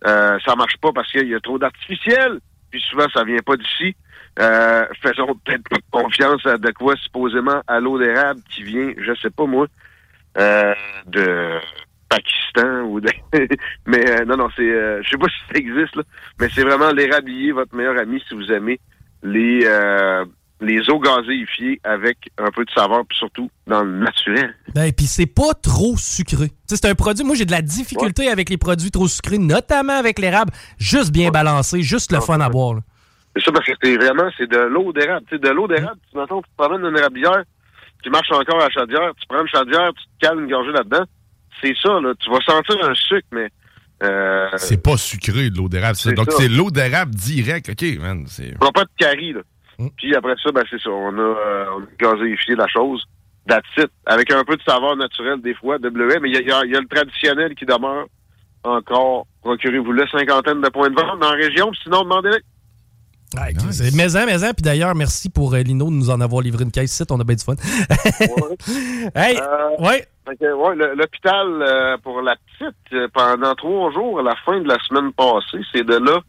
euh, 0.07 0.39
ça 0.45 0.55
marche 0.57 0.77
pas 0.79 0.93
parce 0.93 1.11
qu'il 1.11 1.29
y 1.29 1.35
a 1.35 1.41
trop 1.41 1.59
d'artificiel. 1.59 2.41
Puis 2.71 2.81
souvent, 2.81 3.07
ça 3.13 3.25
vient 3.25 3.43
pas 3.45 3.57
d'ici. 3.57 3.95
Euh, 4.39 4.87
faisons 5.03 5.35
peut-être 5.45 5.69
pas 5.69 5.79
confiance 5.91 6.47
à 6.47 6.57
de 6.57 6.71
quoi 6.71 6.97
supposément 6.97 7.61
à 7.67 7.81
l'eau 7.81 7.99
d'érable 7.99 8.41
qui 8.49 8.63
vient, 8.63 8.93
je 8.97 9.15
sais 9.21 9.29
pas 9.29 9.45
moi, 9.45 9.67
euh, 10.39 10.75
de 11.07 11.59
Pakistan 12.13 12.83
ou 12.83 13.01
de... 13.01 13.09
mais 13.87 14.11
euh, 14.11 14.25
non 14.27 14.37
non 14.37 14.49
c'est 14.55 14.71
euh, 14.71 15.01
je 15.03 15.11
sais 15.11 15.17
pas 15.17 15.27
si 15.49 15.53
ça 15.53 15.59
existe 15.59 15.97
là, 15.97 16.03
mais 16.39 16.49
c'est 16.55 16.63
vraiment 16.63 16.91
l'érablier 16.91 17.53
votre 17.53 17.75
meilleur 17.75 17.99
ami 17.99 18.23
si 18.29 18.35
vous 18.35 18.53
aimez 18.53 18.79
les 19.23 19.65
euh, 19.65 20.25
les 20.61 20.91
eaux 20.91 21.01
gazéifiées 21.01 21.81
avec 21.85 22.19
un 22.39 22.51
peu 22.51 22.65
de 22.65 22.71
saveur 22.71 23.05
puis 23.09 23.19
surtout 23.19 23.51
dans 23.67 23.83
le 23.83 23.99
naturel. 23.99 24.55
Ben, 24.75 24.93
puis 24.93 25.07
c'est 25.07 25.27
pas 25.27 25.55
trop 25.55 25.97
sucré. 25.97 26.51
C'est 26.67 26.85
un 26.85 26.95
produit, 26.95 27.25
moi 27.25 27.35
j'ai 27.35 27.47
de 27.47 27.51
la 27.51 27.63
difficulté 27.63 28.29
avec 28.29 28.49
les 28.49 28.59
produits 28.59 28.91
trop 28.91 29.09
sucrés, 29.09 29.39
notamment 29.39 29.95
avec 29.95 30.19
l'érable. 30.19 30.53
Juste 30.79 31.13
bien 31.13 31.31
balancé, 31.31 31.83
juste 31.83 32.13
le 32.13 32.21
fun 32.21 32.41
à 32.41 32.49
boire. 32.49 32.81
C'est 33.35 33.43
ça 33.43 33.53
parce 33.53 33.65
que 33.65 33.73
c'est 33.83 33.97
vraiment 33.97 34.29
c'est 34.37 34.49
de 34.49 34.59
l'eau 34.59 34.93
d'érable. 34.93 35.25
Tu 35.29 35.39
de 35.39 35.49
l'eau 35.49 35.67
d'érable, 35.67 35.99
tu 36.11 36.17
m'entends, 36.17 36.43
tu 36.43 36.51
te 36.51 36.57
promènes 36.57 36.87
une 36.87 36.99
érablière, 36.99 37.43
tu 38.03 38.11
marches 38.11 38.31
encore 38.31 38.61
à 38.61 38.69
la 38.69 38.71
chaudière, 38.71 39.13
tu 39.19 39.27
prends 39.27 39.41
une 39.41 39.49
chaudière, 39.49 39.91
tu 39.95 40.05
te 40.05 40.27
cales 40.27 40.39
une 40.41 40.51
gorgée 40.51 40.73
là-dedans. 40.73 41.05
C'est 41.61 41.75
ça, 41.81 42.01
là. 42.01 42.13
Tu 42.19 42.31
vas 42.31 42.41
sentir 42.41 42.77
un 42.89 42.95
sucre, 42.95 43.27
mais 43.33 43.49
euh, 44.03 44.49
C'est 44.57 44.83
pas 44.83 44.97
sucré 44.97 45.51
de 45.51 45.57
l'eau 45.57 45.69
d'érable. 45.69 45.97
c'est 45.97 46.13
Donc, 46.15 46.33
c'est 46.33 46.49
l'eau 46.49 46.71
d'érable 46.71 47.15
direct. 47.15 47.69
OK, 47.71 47.99
man. 48.01 48.25
C'est... 48.27 48.55
on 48.61 48.65
n'a 48.65 48.73
pas 48.73 48.85
de 48.85 48.91
carie, 48.99 49.33
là. 49.33 49.41
Puis 49.97 50.15
après 50.15 50.35
ça, 50.43 50.53
ben 50.53 50.63
c'est 50.71 50.81
ça. 50.81 50.91
On 50.91 51.17
a, 51.19 51.21
euh, 51.21 51.65
on 51.77 51.83
a 51.83 51.87
gazéifié 51.99 52.55
la 52.55 52.67
chose. 52.69 53.05
That's 53.49 53.65
it. 53.79 53.91
Avec 54.07 54.31
un 54.33 54.45
peu 54.45 54.57
de 54.57 54.63
saveur 54.63 54.97
naturelle, 54.97 55.41
des 55.41 55.55
fois, 55.55 55.79
de 55.79 55.89
bleuet. 55.89 56.21
Mais 56.21 56.29
il 56.31 56.35
y 56.35 56.39
a, 56.39 56.41
il 56.41 56.49
y 56.49 56.53
a- 56.53 56.65
il 56.65 56.71
y 56.73 56.77
a 56.77 56.81
le 56.81 56.87
traditionnel 56.87 57.55
qui 57.57 57.65
demeure 57.65 58.07
encore. 58.63 59.27
Procurez-vous-le 59.43 60.07
cinquantaine 60.09 60.61
de 60.61 60.69
points 60.69 60.91
de 60.91 60.95
vente 60.95 61.19
dans 61.19 61.31
la 61.33 61.37
région. 61.37 61.73
Sinon, 61.83 62.03
demandez-le. 62.03 62.39
Ouais, 63.35 63.55
c'est 63.71 63.95
maison, 63.95 64.27
maison. 64.27 64.53
Puis 64.53 64.63
d'ailleurs, 64.63 64.95
merci 64.95 65.31
pour 65.31 65.55
euh, 65.55 65.59
Lino 65.59 65.87
de 65.87 65.91
nous 65.91 66.11
en 66.11 66.21
avoir 66.21 66.43
livré 66.43 66.65
une 66.65 66.71
caisse 66.71 66.93
ici. 66.93 67.05
On 67.11 67.21
a 67.21 67.25
bien 67.25 67.37
du 67.37 67.45
fun. 67.45 67.55
hey, 69.15 69.39
ouais. 69.79 70.07
Fait 70.27 70.37
que, 70.37 70.53
ouais, 70.53 70.95
l'hôpital 70.95 71.63
euh, 71.63 71.97
pour 71.99 72.23
la 72.23 72.37
petite, 72.37 72.77
euh, 72.93 73.09
pendant 73.13 73.55
trois 73.55 73.91
jours, 73.93 74.21
à 74.21 74.23
la 74.23 74.37
fin 74.37 74.61
de 74.61 74.69
la 74.69 74.79
semaine 74.87 75.13
passée, 75.13 75.65
c'est 75.73 75.85
de 75.85 75.97
là 75.97 76.21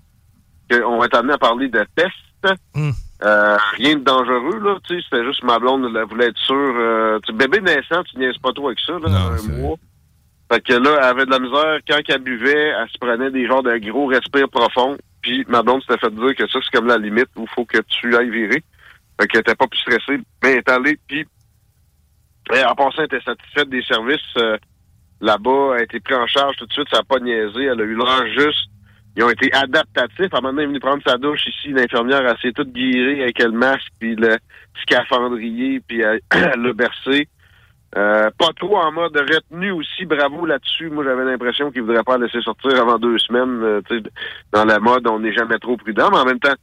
qu'on 0.72 0.98
va 0.98 1.06
être 1.06 1.18
amené 1.18 1.34
à 1.34 1.38
parler 1.38 1.70
de 1.70 1.86
tests. 1.96 2.60
Hmm. 2.74 2.92
Euh, 3.24 3.58
rien 3.78 3.96
de 3.96 4.04
dangereux, 4.04 4.60
là, 4.60 4.78
tu 4.86 4.96
sais, 4.96 5.06
c'était 5.10 5.24
juste 5.24 5.44
ma 5.44 5.58
blonde, 5.58 5.90
elle 5.96 6.04
voulait 6.06 6.28
être 6.28 6.40
sûre. 6.40 6.56
Euh, 6.76 7.20
tu 7.26 7.32
bébé 7.32 7.62
naissant, 7.62 8.04
tu 8.04 8.18
niaises 8.18 8.38
pas 8.38 8.52
trop 8.52 8.68
avec 8.68 8.80
ça, 8.86 8.94
là, 8.94 9.10
un 9.10 9.58
mois. 9.60 9.78
Fait 10.52 10.60
que 10.60 10.74
là, 10.74 10.98
elle 10.98 11.04
avait 11.04 11.26
de 11.26 11.32
la 11.32 11.40
misère, 11.40 11.80
quand 11.88 12.00
elle 12.06 12.22
buvait, 12.22 12.74
elle 12.78 12.90
se 12.90 12.98
prenait 13.00 13.32
des 13.32 13.48
genres 13.48 13.64
de 13.64 13.78
gros 13.78 14.08
respires 14.08 14.50
profonds, 14.50 14.98
puis 15.24 15.44
ma 15.48 15.64
blonde 15.64 15.82
s'était 15.82 15.98
fait 15.98 16.14
dire 16.14 16.36
que 16.36 16.48
ça, 16.48 16.60
c'est 16.62 16.78
comme 16.78 16.88
la 16.88 17.00
limite 17.00 17.30
où 17.36 17.44
il 17.44 17.50
faut 17.50 17.66
que 17.66 17.80
tu 17.88 18.16
ailles 18.16 18.30
virer. 18.30 18.64
Fait 19.20 19.28
qu'elle 19.28 19.41
était 19.41 19.56
pas 19.56 19.68
plus 19.68 19.80
stressée, 19.80 20.22
mais 20.44 20.52
elle 20.52 20.58
est 20.58 20.70
allée, 20.70 21.00
puis 21.08 21.26
et 22.52 22.64
en 22.66 22.76
passant, 22.76 23.00
elle 23.00 23.06
était 23.06 23.22
satisfaite 23.22 23.70
des 23.70 23.84
services 23.84 24.20
euh, 24.38 24.58
là-bas. 25.22 25.74
Elle 25.76 25.82
a 25.82 25.84
été 25.84 26.00
prise 26.00 26.18
en 26.18 26.28
charge 26.28 26.56
tout 26.58 26.66
de 26.66 26.74
suite. 26.74 26.90
Ça 26.91 26.98
n'a 26.98 27.04
pas 27.04 27.20
niaisé. 27.20 27.64
Elle 27.64 27.80
a 27.80 27.84
eu 27.84 27.95
l'air 27.95 28.28
juste. 28.28 28.70
Ils 29.16 29.24
ont 29.24 29.30
été 29.30 29.54
adaptatifs. 29.54 30.34
À 30.34 30.38
un 30.38 30.41
moment 30.41 30.50
donné, 30.54 30.64
elle 30.64 30.66
est 30.66 30.68
venue 30.68 30.80
prendre 30.80 31.04
sa 31.06 31.18
douche 31.18 31.45
ici. 31.48 31.70
L'infirmière, 31.70 32.28
elle 32.28 32.38
s'est 32.41 32.52
toute 32.52 32.74
guérie 32.74 33.22
avec 33.22 33.40
le 33.40 33.52
masque, 33.52 33.88
puis 34.00 34.16
le 34.16 34.38
scaphandrier, 34.82 35.80
puis 35.88 36.02
elle 36.02 36.22
l'a 36.62 36.74
bercé. 36.74 37.30
Euh, 37.95 38.32
pas 38.38 38.49
trop 38.57 38.78
en 38.78 38.91
mode 38.91 39.15
retenue 39.15 39.72
aussi. 39.72 40.06
Bravo 40.06 40.45
là-dessus. 40.45 40.90
Moi, 40.90 41.03
j'avais 41.03 41.26
l'impression 41.26 41.72
qu'il 41.72 41.84
voudrait 41.84 42.03
pas 42.03 42.18
la 42.18 42.26
laisser 42.26 42.41
sortir 42.41 42.80
avant 42.82 42.98
deux 42.98 43.20
semaines. 43.20 43.61
euh, 43.64 43.82
dans 44.52 44.65
la 44.65 44.80
mode, 44.80 45.07
on 45.07 45.20
n'est 45.20 45.34
jamais 45.34 45.60
trop 45.60 45.78
prudent. 45.78 46.10
Mais 46.11 46.18
en 46.18 46.26
même 46.26 46.40
temps, 46.40 46.56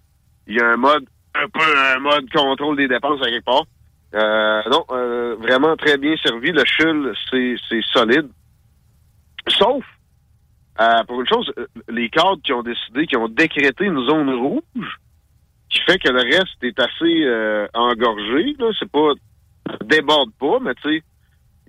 il 0.47 0.57
y 0.57 0.61
a 0.61 0.66
un 0.66 0.77
mode, 0.77 1.05
un 1.35 1.48
peu 1.48 1.65
un 1.94 2.01
mode 2.01 2.31
contrôle 2.32 2.77
des 2.77 2.89
dépenses 2.89 3.23
à 3.23 3.31
quelque 3.31 3.44
part. 3.44 3.65
Euh, 4.12 4.62
non, 4.70 4.85
euh, 4.90 5.36
vraiment 5.36 5.77
très 5.77 5.97
bien 5.97 6.16
servi. 6.16 6.51
Le 6.51 6.65
chul, 6.65 7.15
c'est, 7.31 7.81
solide. 7.93 8.28
Sauf, 9.48 9.85
euh, 10.81 11.05
pour 11.07 11.20
une 11.20 11.28
chose, 11.28 11.52
les 11.89 12.09
cadres 12.09 12.43
qui 12.43 12.52
ont 12.52 12.62
décidé, 12.62 13.07
qui 13.07 13.16
ont 13.16 13.28
décrété 13.28 13.85
une 13.85 14.05
zone 14.05 14.31
rouge, 14.31 14.98
qui 15.69 15.81
fait 15.82 15.98
que 15.98 16.09
le 16.09 16.23
reste 16.23 16.62
est 16.62 16.78
assez 16.81 17.69
engorgé. 17.74 18.57
C'est 18.78 18.90
pas 18.90 19.12
déborde 19.85 20.32
pas, 20.39 20.59
mais 20.61 20.74
tu 20.74 20.89
sais, 20.89 21.02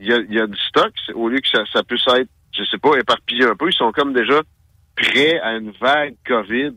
il 0.01 0.07
y 0.07 0.13
a, 0.13 0.17
il 0.17 0.33
y 0.33 0.39
a 0.39 0.47
du 0.47 0.57
stock. 0.67 0.91
Au 1.15 1.29
lieu 1.29 1.39
que 1.39 1.47
ça, 1.47 1.63
ça 1.71 1.83
puisse 1.83 2.05
être, 2.07 2.29
je 2.57 2.63
sais 2.65 2.77
pas, 2.77 2.97
éparpillé 2.97 3.45
un 3.45 3.55
peu, 3.55 3.69
ils 3.69 3.75
sont 3.75 3.91
comme 3.91 4.13
déjà 4.13 4.41
prêts 4.95 5.39
à 5.39 5.53
une 5.53 5.71
vague 5.79 6.15
COVID. 6.27 6.71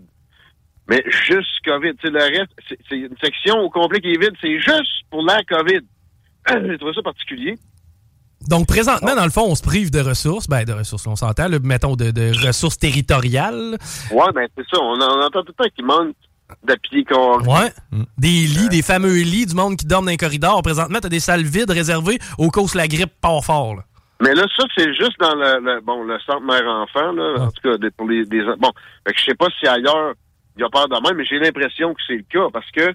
Mais 0.89 1.03
juste 1.09 1.65
COVID. 1.65 1.95
Tu 1.97 2.07
sais, 2.07 2.13
le 2.13 2.21
reste, 2.21 2.53
c'est, 2.89 2.97
une 2.97 3.17
section 3.23 3.59
au 3.61 3.71
complet 3.71 4.01
qui 4.01 4.09
est 4.13 4.21
vide. 4.21 4.35
C'est 4.41 4.59
juste 4.59 5.05
pour 5.11 5.23
la 5.23 5.43
COVID. 5.45 5.81
J'ai 6.71 6.79
trouvé 6.79 6.93
ça 6.95 7.03
particulier. 7.03 7.59
Donc, 8.49 8.67
présentement, 8.69 9.15
dans 9.17 9.25
le 9.25 9.31
fond, 9.31 9.47
on 9.49 9.55
se 9.55 9.63
prive 9.63 9.91
de 9.91 10.01
ressources. 10.01 10.47
Ben, 10.47 10.65
de 10.65 10.75
ressources, 10.75 11.07
on 11.07 11.17
s'entend, 11.17 11.49
mettons, 11.63 11.97
de, 11.97 12.11
de 12.11 12.47
ressources 12.47 12.79
territoriales. 12.79 13.79
Ouais, 14.13 14.33
ben 14.35 14.47
c'est 14.55 14.67
ça. 14.71 14.83
On, 14.83 15.01
en- 15.01 15.19
on 15.19 15.23
entend 15.25 15.43
tout 15.43 15.55
le 15.59 15.65
temps 15.65 15.71
qu'il 15.75 15.87
manque 15.87 16.15
de 16.63 16.75
pieds 16.83 17.05
carrés. 17.05 17.47
Ouais. 17.47 17.73
Des 18.19 18.29
lits, 18.47 18.69
des 18.69 18.83
fameux 18.83 19.15
lits 19.23 19.47
du 19.47 19.55
monde 19.55 19.77
qui 19.77 19.87
dorment 19.87 20.07
dans 20.07 20.11
les 20.11 20.17
corridors. 20.17 20.63
Présentement, 20.63 20.99
t'as 21.01 21.09
des 21.09 21.21
salles 21.21 21.43
vides 21.45 21.71
réservées 21.71 22.19
au 22.39 22.51
cas 22.51 22.61
où 22.61 22.67
la 22.75 22.87
grippe 22.89 23.13
part 23.21 23.45
fort. 23.45 23.75
là. 23.77 23.83
Mais 24.21 24.35
là, 24.35 24.47
ça, 24.57 24.65
c'est 24.77 24.95
juste 24.95 25.19
dans 25.21 25.35
le, 25.35 25.61
le- 25.61 25.81
bon, 25.81 26.05
le 26.05 26.19
centre 26.21 26.41
mère-enfant, 26.43 27.13
là. 27.13 27.35
En 27.47 27.51
tout 27.51 27.61
cas, 27.63 27.77
des- 27.79 27.91
pour 27.91 28.09
les, 28.09 28.25
des, 28.25 28.43
bon. 28.59 28.71
Fait 29.07 29.13
que 29.13 29.19
je 29.21 29.25
sais 29.25 29.35
pas 29.35 29.49
si 29.59 29.67
ailleurs, 29.67 30.15
il 30.57 30.61
y 30.61 30.65
a 30.65 30.69
peur 30.71 30.89
de 30.89 30.95
même, 30.95 31.17
mais 31.17 31.25
j'ai 31.25 31.39
l'impression 31.39 31.93
que 31.95 32.01
c'est 32.07 32.17
le 32.17 32.25
cas 32.31 32.47
parce 32.53 32.71
que 32.71 32.95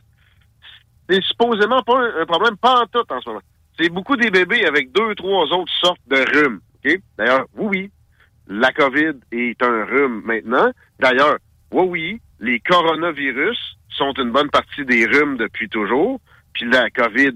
c'est 1.09 1.21
supposément 1.23 1.81
pas 1.83 1.97
un, 1.99 2.21
un 2.21 2.25
problème 2.25 2.55
pas 2.57 2.81
en 2.81 2.85
tout 2.85 3.03
en 3.11 3.21
ce 3.21 3.29
moment. 3.29 3.41
C'est 3.79 3.89
beaucoup 3.89 4.15
des 4.15 4.29
bébés 4.31 4.65
avec 4.65 4.91
deux, 4.91 5.13
trois 5.15 5.45
autres 5.53 5.71
sortes 5.81 5.99
de 6.07 6.17
rhumes. 6.17 6.59
OK? 6.85 6.99
D'ailleurs, 7.17 7.45
oui, 7.57 7.67
oui, 7.69 7.91
la 8.47 8.71
COVID 8.71 9.13
est 9.31 9.61
un 9.63 9.85
rhume 9.85 10.21
maintenant. 10.25 10.69
D'ailleurs, 10.99 11.37
oui, 11.71 11.85
oui, 11.87 12.21
les 12.39 12.59
coronavirus 12.59 13.57
sont 13.89 14.13
une 14.13 14.31
bonne 14.31 14.49
partie 14.49 14.85
des 14.85 15.05
rhumes 15.05 15.37
depuis 15.37 15.69
toujours. 15.69 16.19
Puis 16.53 16.65
la 16.69 16.89
COVID, 16.89 17.31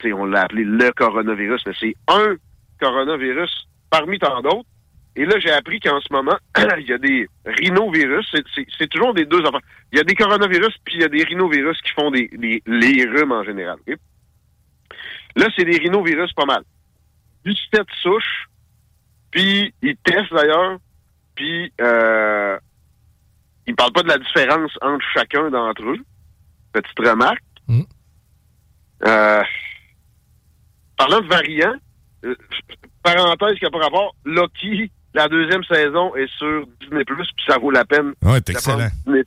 sais, 0.00 0.12
on 0.12 0.24
l'a 0.26 0.42
appelé 0.42 0.64
le 0.64 0.90
coronavirus, 0.92 1.62
mais 1.66 1.72
c'est 1.78 1.94
un 2.08 2.36
coronavirus 2.80 3.68
parmi 3.90 4.18
tant 4.18 4.40
d'autres. 4.42 4.68
Et 5.16 5.24
là, 5.24 5.38
j'ai 5.40 5.50
appris 5.50 5.80
qu'en 5.80 6.00
ce 6.00 6.12
moment, 6.12 6.36
il 6.78 6.86
y 6.86 6.92
a 6.92 6.98
des 6.98 7.26
rhinovirus. 7.44 8.26
C'est- 8.54 8.88
toujours 8.88 9.14
des 9.14 9.24
deux 9.24 9.40
affaires. 9.40 9.60
Il 9.92 9.98
y 9.98 10.00
a 10.00 10.04
des 10.04 10.14
coronavirus, 10.14 10.74
puis 10.84 10.96
il 10.96 11.00
y 11.00 11.04
a 11.04 11.08
des 11.08 11.24
rhinovirus 11.24 11.80
qui 11.82 11.90
font 11.92 12.10
des, 12.10 12.28
des- 12.28 12.62
les 12.66 13.04
rhumes 13.04 13.32
en 13.32 13.42
général. 13.42 13.78
Là, 15.36 15.46
c'est 15.56 15.64
des 15.64 15.78
rhinovirus 15.78 16.32
pas 16.34 16.46
mal. 16.46 16.62
17 17.44 17.82
souches, 18.02 18.48
puis 19.30 19.72
ils 19.82 19.96
testent 19.98 20.32
d'ailleurs, 20.32 20.78
puis 21.34 21.72
euh, 21.80 22.58
ils 23.68 23.74
parlent 23.76 23.92
pas 23.92 24.02
de 24.02 24.08
la 24.08 24.18
différence 24.18 24.72
entre 24.82 25.04
chacun 25.14 25.48
d'entre 25.50 25.82
eux. 25.84 25.98
Petite 26.72 26.98
remarque. 26.98 27.38
Euh, 29.06 29.42
parlant 30.96 31.20
de 31.20 31.26
variants, 31.28 31.74
euh, 32.24 32.34
parenthèse 33.02 33.58
qui 33.58 33.64
n'a 33.64 33.70
pas 33.70 33.78
rapport, 33.78 34.14
Loki, 34.24 34.90
la 35.14 35.28
deuxième 35.28 35.62
saison 35.64 36.14
est 36.16 36.28
sur 36.36 36.66
Disney+, 36.80 37.04
puis 37.04 37.24
ça 37.46 37.58
vaut 37.58 37.70
la 37.70 37.84
peine. 37.84 38.12
C'est 38.20 38.26
prendre 38.26 38.36
excellent. 38.82 38.88
Disney+, 39.06 39.22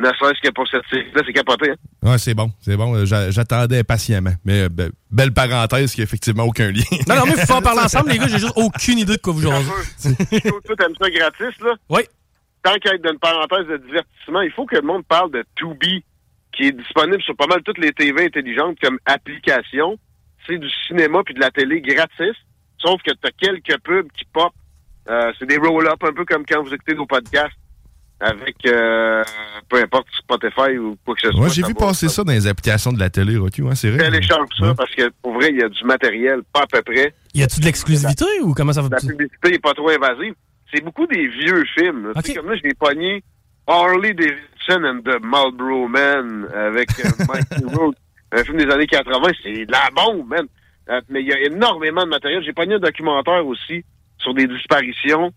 ne 0.00 0.06
serait-ce 0.06 0.40
que 0.46 0.52
pour 0.52 0.68
cette 0.68 0.84
série-là, 0.90 1.22
c'est 1.26 1.32
capoté. 1.32 1.70
Hein? 1.70 2.10
Ouais, 2.10 2.18
c'est 2.18 2.34
bon, 2.34 2.52
c'est 2.60 2.76
bon. 2.76 3.04
J'a- 3.04 3.30
J'attendais 3.30 3.82
patiemment. 3.82 4.34
Mais 4.44 4.64
euh, 4.64 4.68
be- 4.68 4.92
belle 5.10 5.32
parenthèse 5.32 5.92
qui 5.94 6.02
a 6.02 6.04
effectivement 6.04 6.44
aucun 6.44 6.70
lien. 6.70 6.82
Non, 7.08 7.16
non, 7.16 7.22
mais 7.26 7.32
il 7.36 7.46
faut 7.46 7.54
en 7.54 7.62
parler 7.62 7.80
ensemble, 7.84 8.10
les 8.10 8.18
gars. 8.18 8.28
J'ai 8.28 8.38
juste 8.38 8.52
aucune 8.56 8.98
idée 8.98 9.16
de 9.16 9.20
quoi 9.20 9.32
vous 9.32 9.40
jasez. 9.42 9.70
Toi, 10.42 10.60
toi, 10.66 10.76
t'aimes 10.76 10.94
ça 11.00 11.10
gratis, 11.10 11.60
là? 11.64 11.74
Oui. 11.88 12.02
Tant 12.68 12.78
qu'à 12.78 12.94
être 12.94 13.02
dans 13.02 13.12
une 13.12 13.18
parenthèse 13.18 13.66
de 13.66 13.76
divertissement, 13.78 14.42
il 14.42 14.50
faut 14.50 14.66
que 14.66 14.76
le 14.76 14.82
monde 14.82 15.04
parle 15.06 15.30
de 15.30 15.44
Tubi, 15.56 16.04
qui 16.52 16.64
est 16.64 16.72
disponible 16.72 17.22
sur 17.22 17.36
pas 17.36 17.46
mal 17.46 17.62
toutes 17.62 17.78
les 17.78 17.92
TV 17.92 18.26
intelligentes 18.26 18.78
comme 18.82 18.98
application. 19.06 19.98
C'est 20.46 20.58
du 20.58 20.68
cinéma 20.86 21.22
puis 21.24 21.34
de 21.34 21.40
la 21.40 21.50
télé 21.50 21.80
gratis, 21.80 22.36
sauf 22.78 23.00
que 23.02 23.12
tu 23.12 23.26
as 23.26 23.30
quelques 23.30 23.80
pubs 23.82 24.10
qui 24.12 24.24
pop. 24.32 24.52
Euh, 25.08 25.32
c'est 25.38 25.46
des 25.46 25.56
roll-up, 25.56 26.02
un 26.02 26.12
peu 26.12 26.24
comme 26.26 26.44
quand 26.44 26.62
vous 26.62 26.74
écoutez 26.74 26.94
nos 26.94 27.06
podcasts 27.06 27.56
avec 28.20 28.56
euh, 28.66 29.22
peu 29.68 29.80
importe 29.80 30.08
Spotify 30.18 30.76
ou 30.76 30.98
quoi 31.04 31.14
que 31.14 31.20
ce 31.22 31.30
soit. 31.30 31.40
Moi, 31.40 31.48
j'ai 31.48 31.62
vu 31.62 31.74
passer 31.74 32.08
ça 32.08 32.24
dans 32.24 32.32
les 32.32 32.46
applications 32.46 32.92
de 32.92 32.98
la 32.98 33.08
télé, 33.08 33.36
Rocky, 33.36 33.62
ouais, 33.62 33.76
c'est 33.76 33.90
vrai. 33.90 34.10
Télécharge 34.10 34.48
ça 34.58 34.74
parce 34.74 34.94
que 34.94 35.08
pour 35.22 35.34
vrai, 35.34 35.50
il 35.50 35.58
y 35.58 35.62
a 35.62 35.68
du 35.68 35.84
matériel, 35.84 36.40
pas 36.52 36.62
à 36.62 36.66
peu 36.66 36.82
près. 36.82 37.14
Y 37.32 37.42
a-tu 37.42 37.60
de 37.60 37.64
l'exclusivité 37.64 38.26
ou 38.42 38.52
comment 38.54 38.72
ça 38.72 38.82
va? 38.82 38.88
La 38.90 38.98
publicité 38.98 39.54
est 39.54 39.62
pas 39.62 39.72
trop 39.72 39.88
invasive. 39.88 40.34
C'est 40.72 40.82
beaucoup 40.82 41.06
des 41.06 41.28
vieux 41.28 41.64
films. 41.76 42.08
là. 42.08 42.22
Tu 42.22 42.32
sais, 42.32 42.34
comme 42.34 42.50
là, 42.50 42.56
j'ai 42.62 42.74
pogné 42.74 43.22
Harley 43.66 44.14
Davidson 44.14 44.84
and 44.84 45.00
the 45.02 45.22
Marlboro 45.22 45.88
Man 45.88 46.48
avec 46.54 46.90
euh, 47.00 47.10
Mikey 47.28 47.64
Rourke, 47.74 47.96
un 48.32 48.44
film 48.44 48.58
des 48.58 48.70
années 48.70 48.86
80. 48.86 49.30
C'est 49.42 49.66
de 49.66 49.72
la 49.72 49.90
bombe, 49.94 50.28
man. 50.28 50.46
Euh, 50.88 51.00
mais 51.08 51.20
il 51.20 51.28
y 51.28 51.32
a 51.32 51.40
énormément 51.40 52.04
de 52.04 52.10
matériel. 52.10 52.42
J'ai 52.42 52.52
pogné 52.52 52.74
un 52.74 52.78
documentaire 52.78 53.46
aussi 53.46 53.84
sur 54.18 54.34
des 54.34 54.46
disparitions 54.46 55.32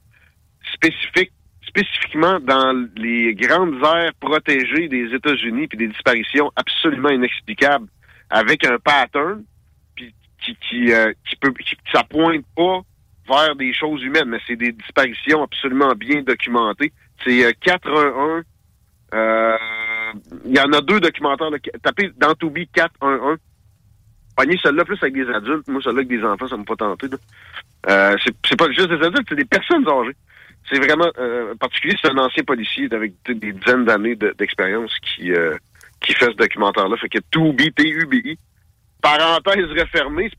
spécifiques, 0.73 1.33
spécifiquement 1.67 2.39
dans 2.39 2.87
les 2.95 3.35
grandes 3.35 3.75
aires 3.83 4.13
protégées 4.19 4.87
des 4.87 5.13
États-Unis, 5.13 5.67
puis 5.67 5.77
des 5.77 5.87
disparitions 5.87 6.51
absolument 6.55 7.09
inexplicables 7.09 7.87
avec 8.29 8.65
un 8.65 8.77
pattern 8.79 9.43
puis 9.95 10.13
qui, 10.41 10.55
qui, 10.55 10.93
euh, 10.93 11.11
qui 11.29 11.35
peut 11.35 11.51
qui, 11.53 11.75
ça 11.91 12.03
pointe 12.03 12.45
pas 12.55 12.81
des 13.57 13.73
choses 13.73 14.03
humaines, 14.03 14.27
mais 14.29 14.39
c'est 14.47 14.55
des 14.55 14.71
disparitions 14.71 15.43
absolument 15.43 15.93
bien 15.95 16.21
documentées. 16.21 16.91
C'est 17.23 17.45
euh, 17.45 17.51
411. 17.61 18.43
euh, 19.13 19.57
Il 20.45 20.55
y 20.55 20.59
en 20.59 20.71
a 20.73 20.81
deux 20.81 20.99
documentaires. 20.99 21.49
là, 21.49 21.57
tapez 21.83 22.11
dans 22.17 22.33
Tubi 22.35 22.67
411. 22.67 23.37
Pognez 24.35 24.57
celle-là 24.63 24.85
plus 24.85 24.97
avec 25.01 25.13
des 25.13 25.27
adultes. 25.29 25.67
Moi, 25.67 25.81
celle-là 25.83 25.99
avec 25.99 26.07
des 26.07 26.23
enfants, 26.23 26.47
ça 26.47 26.57
m'a 26.57 26.63
pas 26.63 26.75
tenté. 26.75 27.07
Euh, 27.89 28.15
c'est 28.47 28.57
pas 28.57 28.67
juste 28.71 28.89
des 28.89 29.05
adultes, 29.05 29.25
c'est 29.29 29.35
des 29.35 29.45
personnes 29.45 29.87
âgées. 29.87 30.15
C'est 30.69 30.79
vraiment 30.79 31.09
euh, 31.17 31.53
particulier. 31.55 31.95
C'est 32.01 32.09
un 32.11 32.17
ancien 32.17 32.43
policier 32.43 32.87
avec 32.91 33.13
des 33.25 33.51
dizaines 33.51 33.85
d'années 33.85 34.15
de- 34.15 34.33
d'expérience 34.37 34.93
qui, 34.99 35.31
qui 36.01 36.13
fait 36.13 36.25
ce 36.31 36.37
documentaire-là. 36.37 36.95
Fait 36.97 37.09
que 37.09 37.19
Tubi, 37.31 37.71
T-U-B-I. 37.73 38.37
Parenthèse 39.01 39.65
refermée, 39.79 40.29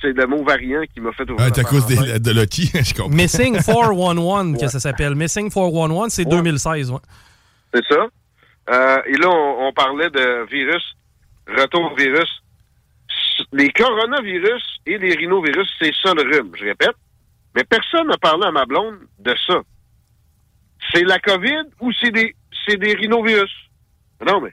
c'est 0.00 0.12
le 0.16 0.26
mot 0.26 0.42
variant 0.44 0.82
qui 0.94 1.00
m'a 1.00 1.12
fait 1.12 1.28
ouvrir. 1.30 1.50
Ah, 1.54 1.60
à 1.60 1.64
cause 1.64 1.86
des- 1.86 2.18
de 2.18 2.30
Lucky, 2.32 2.70
je 2.74 2.94
comprends. 2.94 3.14
Missing 3.14 3.54
411, 3.64 4.58
que 4.58 4.68
ça 4.68 4.80
s'appelle. 4.80 5.14
Missing 5.14 5.50
411, 5.50 6.10
c'est 6.10 6.24
2016, 6.24 6.90
ouais. 6.90 6.98
C'est 7.74 7.84
ça. 7.86 8.06
Euh, 8.70 9.02
et 9.06 9.16
là, 9.16 9.28
on, 9.30 9.68
on 9.68 9.72
parlait 9.72 10.10
de 10.10 10.46
virus, 10.50 10.82
retour 11.46 11.92
au 11.92 11.96
virus. 11.96 12.28
Les 13.52 13.70
coronavirus 13.70 14.62
et 14.86 14.98
les 14.98 15.14
rhinovirus, 15.14 15.68
c'est 15.80 15.92
ça 16.02 16.12
le 16.14 16.22
rhume, 16.22 16.52
je 16.58 16.64
répète. 16.64 16.94
Mais 17.54 17.64
personne 17.64 18.06
n'a 18.08 18.16
parlé 18.18 18.46
à 18.46 18.50
ma 18.50 18.64
blonde 18.64 18.98
de 19.18 19.34
ça. 19.46 19.60
C'est 20.92 21.04
la 21.04 21.18
COVID 21.18 21.64
ou 21.80 21.92
c'est 21.92 22.10
des, 22.10 22.34
c'est 22.66 22.76
des 22.76 22.94
rhinovirus? 22.94 23.50
Non, 24.26 24.40
mais 24.40 24.52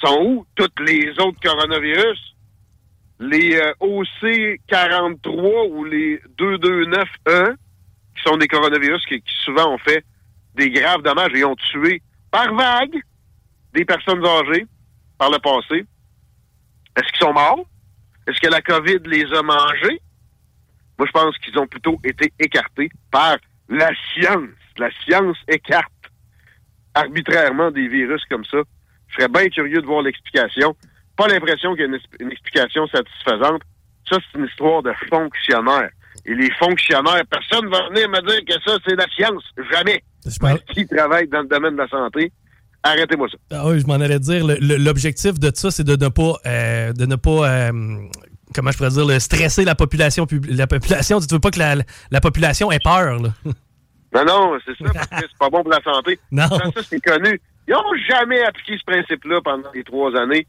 sont 0.00 0.18
où 0.24 0.46
toutes 0.54 0.78
les 0.80 1.10
autres 1.20 1.38
coronavirus? 1.42 2.18
Les 3.20 3.56
euh, 3.56 3.72
OC43 3.80 5.70
ou 5.70 5.84
les 5.84 6.20
229E, 6.38 7.54
qui 8.16 8.22
sont 8.24 8.36
des 8.36 8.46
coronavirus 8.48 9.04
qui, 9.06 9.20
qui 9.20 9.34
souvent 9.44 9.74
ont 9.74 9.78
fait 9.78 10.04
des 10.54 10.70
graves 10.70 11.02
dommages 11.02 11.34
et 11.34 11.44
ont 11.44 11.56
tué 11.56 12.02
par 12.30 12.54
vague 12.54 13.00
des 13.74 13.84
personnes 13.84 14.24
âgées 14.24 14.66
par 15.18 15.30
le 15.30 15.38
passé. 15.38 15.84
Est-ce 16.96 17.12
qu'ils 17.12 17.26
sont 17.26 17.32
morts? 17.32 17.66
Est-ce 18.26 18.40
que 18.40 18.48
la 18.48 18.60
COVID 18.60 18.98
les 19.06 19.32
a 19.32 19.42
mangés? 19.42 20.00
Moi, 20.98 21.06
je 21.06 21.12
pense 21.12 21.38
qu'ils 21.38 21.58
ont 21.58 21.66
plutôt 21.66 21.98
été 22.04 22.32
écartés 22.38 22.90
par 23.10 23.36
la 23.68 23.90
science. 24.12 24.50
La 24.78 24.90
science 25.04 25.36
écarte 25.48 25.92
arbitrairement 26.94 27.70
des 27.70 27.88
virus 27.88 28.22
comme 28.28 28.44
ça. 28.44 28.58
Je 29.08 29.14
serais 29.14 29.28
bien 29.28 29.48
curieux 29.48 29.80
de 29.80 29.86
voir 29.86 30.02
l'explication. 30.02 30.76
Pas 31.18 31.28
l'impression 31.28 31.74
qu'il 31.74 31.82
y 31.82 31.84
a 31.84 31.98
une, 32.20 32.30
explication 32.30 32.86
satisfaisante. 32.86 33.60
Ça, 34.08 34.16
c'est 34.16 34.38
une 34.38 34.46
histoire 34.46 34.82
de 34.82 34.92
fonctionnaires. 35.10 35.90
Et 36.24 36.34
les 36.34 36.50
fonctionnaires, 36.52 37.22
personne 37.28 37.68
va 37.68 37.88
venir 37.88 38.08
me 38.08 38.20
dire 38.26 38.44
que 38.46 38.54
ça, 38.64 38.78
c'est 38.86 38.96
la 38.96 39.06
science. 39.14 39.42
Jamais. 39.70 40.02
Qui 40.72 40.86
travaille 40.86 41.28
dans 41.28 41.42
le 41.42 41.48
domaine 41.48 41.72
de 41.74 41.78
la 41.78 41.88
santé, 41.88 42.32
arrêtez-moi 42.82 43.28
ça. 43.30 43.38
Ah 43.50 43.66
oui, 43.66 43.80
je 43.80 43.86
m'en 43.86 43.94
allais 43.94 44.18
dire. 44.18 44.46
L'objectif 44.46 45.38
de 45.38 45.50
ça, 45.54 45.70
c'est 45.70 45.84
de 45.84 46.02
ne 46.02 46.08
pas, 46.08 46.34
euh, 46.46 46.92
de 46.92 47.04
ne 47.04 47.16
pas 47.16 47.50
euh, 47.50 47.72
comment 48.54 48.70
je 48.70 48.76
pourrais 48.78 48.90
dire, 48.90 49.06
le 49.06 49.18
stresser 49.18 49.64
la 49.64 49.74
population. 49.74 50.26
La 50.48 50.66
population, 50.66 51.20
tu 51.20 51.26
veux 51.30 51.40
pas 51.40 51.50
que 51.50 51.58
la, 51.58 51.76
la 52.10 52.20
population 52.20 52.70
ait 52.72 52.80
peur. 52.80 53.20
Là. 53.20 53.30
Non, 54.14 54.24
non, 54.24 54.58
c'est 54.64 54.74
ça, 54.78 54.90
parce 54.94 55.06
que 55.06 55.28
c'est 55.28 55.38
pas 55.38 55.50
bon 55.50 55.62
pour 55.62 55.70
la 55.70 55.82
santé. 55.82 56.18
Non. 56.32 56.48
Ça, 56.48 56.70
ça, 56.74 56.82
c'est 56.82 57.00
connu. 57.00 57.38
Ils 57.68 57.72
n'ont 57.72 57.94
jamais 58.08 58.42
appliqué 58.42 58.78
ce 58.78 58.84
principe-là 58.86 59.40
pendant 59.44 59.70
les 59.74 59.84
trois 59.84 60.16
années, 60.16 60.46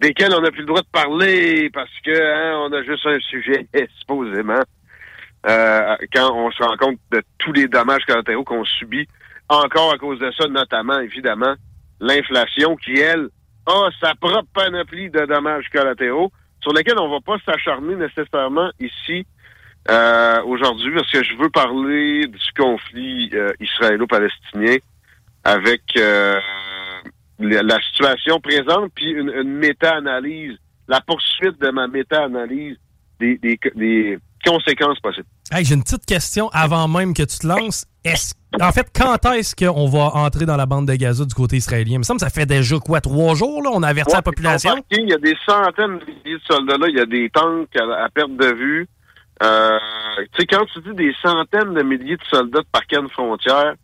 desquelles 0.00 0.34
on 0.34 0.40
n'a 0.40 0.50
plus 0.50 0.60
le 0.60 0.66
droit 0.66 0.82
de 0.82 0.88
parler 0.92 1.70
parce 1.70 1.90
que 2.04 2.10
hein, 2.10 2.58
on 2.66 2.72
a 2.72 2.82
juste 2.82 3.06
un 3.06 3.18
sujet, 3.20 3.66
supposément. 3.98 4.62
Euh, 5.46 5.96
quand 6.12 6.34
on 6.34 6.50
se 6.50 6.62
rend 6.62 6.76
compte 6.76 6.98
de 7.12 7.22
tous 7.38 7.52
les 7.52 7.68
dommages 7.68 8.04
collatéraux 8.06 8.44
qu'on 8.44 8.64
subit, 8.64 9.06
encore 9.48 9.92
à 9.92 9.98
cause 9.98 10.18
de 10.18 10.30
ça, 10.32 10.48
notamment, 10.48 10.98
évidemment, 10.98 11.54
l'inflation 12.00 12.74
qui, 12.76 12.98
elle, 12.98 13.28
a 13.66 13.88
sa 14.00 14.14
propre 14.14 14.46
panoplie 14.54 15.10
de 15.10 15.24
dommages 15.26 15.68
collatéraux 15.72 16.32
sur 16.60 16.72
lesquels 16.72 16.98
on 16.98 17.08
va 17.08 17.20
pas 17.20 17.36
s'acharner 17.44 17.94
nécessairement 17.94 18.70
ici 18.80 19.26
euh, 19.88 20.42
aujourd'hui 20.42 20.92
parce 20.94 21.10
que 21.10 21.22
je 21.22 21.34
veux 21.36 21.50
parler 21.50 22.26
du 22.26 22.52
conflit 22.56 23.30
euh, 23.34 23.52
israélo-palestinien 23.60 24.76
avec 25.44 25.82
euh, 25.96 26.34
la, 27.38 27.78
situation 27.82 28.40
présente 28.40 28.90
puis 28.94 29.10
une, 29.10 29.30
une 29.30 29.52
méta-analyse, 29.58 30.56
la 30.88 31.00
poursuite 31.00 31.60
de 31.60 31.70
ma 31.70 31.86
méta-analyse 31.88 32.76
des, 33.20 33.38
des, 33.38 33.58
des 33.74 34.18
conséquences 34.44 35.00
possibles. 35.00 35.26
Hey, 35.50 35.64
J'ai 35.64 35.74
une 35.74 35.82
petite 35.82 36.06
question 36.06 36.48
avant 36.52 36.86
même 36.88 37.14
que 37.14 37.22
tu 37.22 37.38
te 37.38 37.46
lances. 37.46 37.86
Est-ce- 38.04 38.34
en 38.60 38.72
fait, 38.72 38.86
quand 38.94 39.32
est-ce 39.32 39.54
qu'on 39.56 39.86
va 39.88 40.14
entrer 40.14 40.46
dans 40.46 40.56
la 40.56 40.64
bande 40.66 40.86
de 40.86 40.94
Gaza 40.94 41.24
du 41.24 41.34
côté 41.34 41.56
israélien? 41.56 41.96
Il 41.96 41.98
me 41.98 42.02
semble 42.04 42.20
que 42.20 42.26
ça 42.26 42.30
fait 42.30 42.46
déjà 42.46 42.78
quoi, 42.78 43.00
trois 43.00 43.34
jours? 43.34 43.62
Là? 43.62 43.70
On 43.72 43.82
a 43.82 43.88
averti 43.88 44.14
la 44.14 44.22
population? 44.22 44.74
Il 44.90 45.08
y 45.08 45.12
a 45.12 45.18
des 45.18 45.36
centaines 45.44 45.98
de 45.98 46.04
milliers 46.06 46.38
de 46.38 46.42
soldats 46.48 46.78
là. 46.78 46.86
Il 46.88 46.96
y 46.96 47.00
a 47.00 47.06
des 47.06 47.28
tanks 47.30 47.68
à, 47.76 48.04
à 48.04 48.08
perte 48.08 48.34
de 48.36 48.54
vue. 48.54 48.88
Euh, 49.42 49.78
tu 50.32 50.40
sais, 50.40 50.46
quand 50.46 50.64
tu 50.72 50.80
dis 50.80 50.94
des 50.94 51.14
centaines 51.20 51.74
de 51.74 51.82
milliers 51.82 52.16
de 52.16 52.24
soldats 52.30 52.60
de 52.60 52.66
parquet 52.72 52.96
de 53.02 53.08
frontière, 53.08 53.74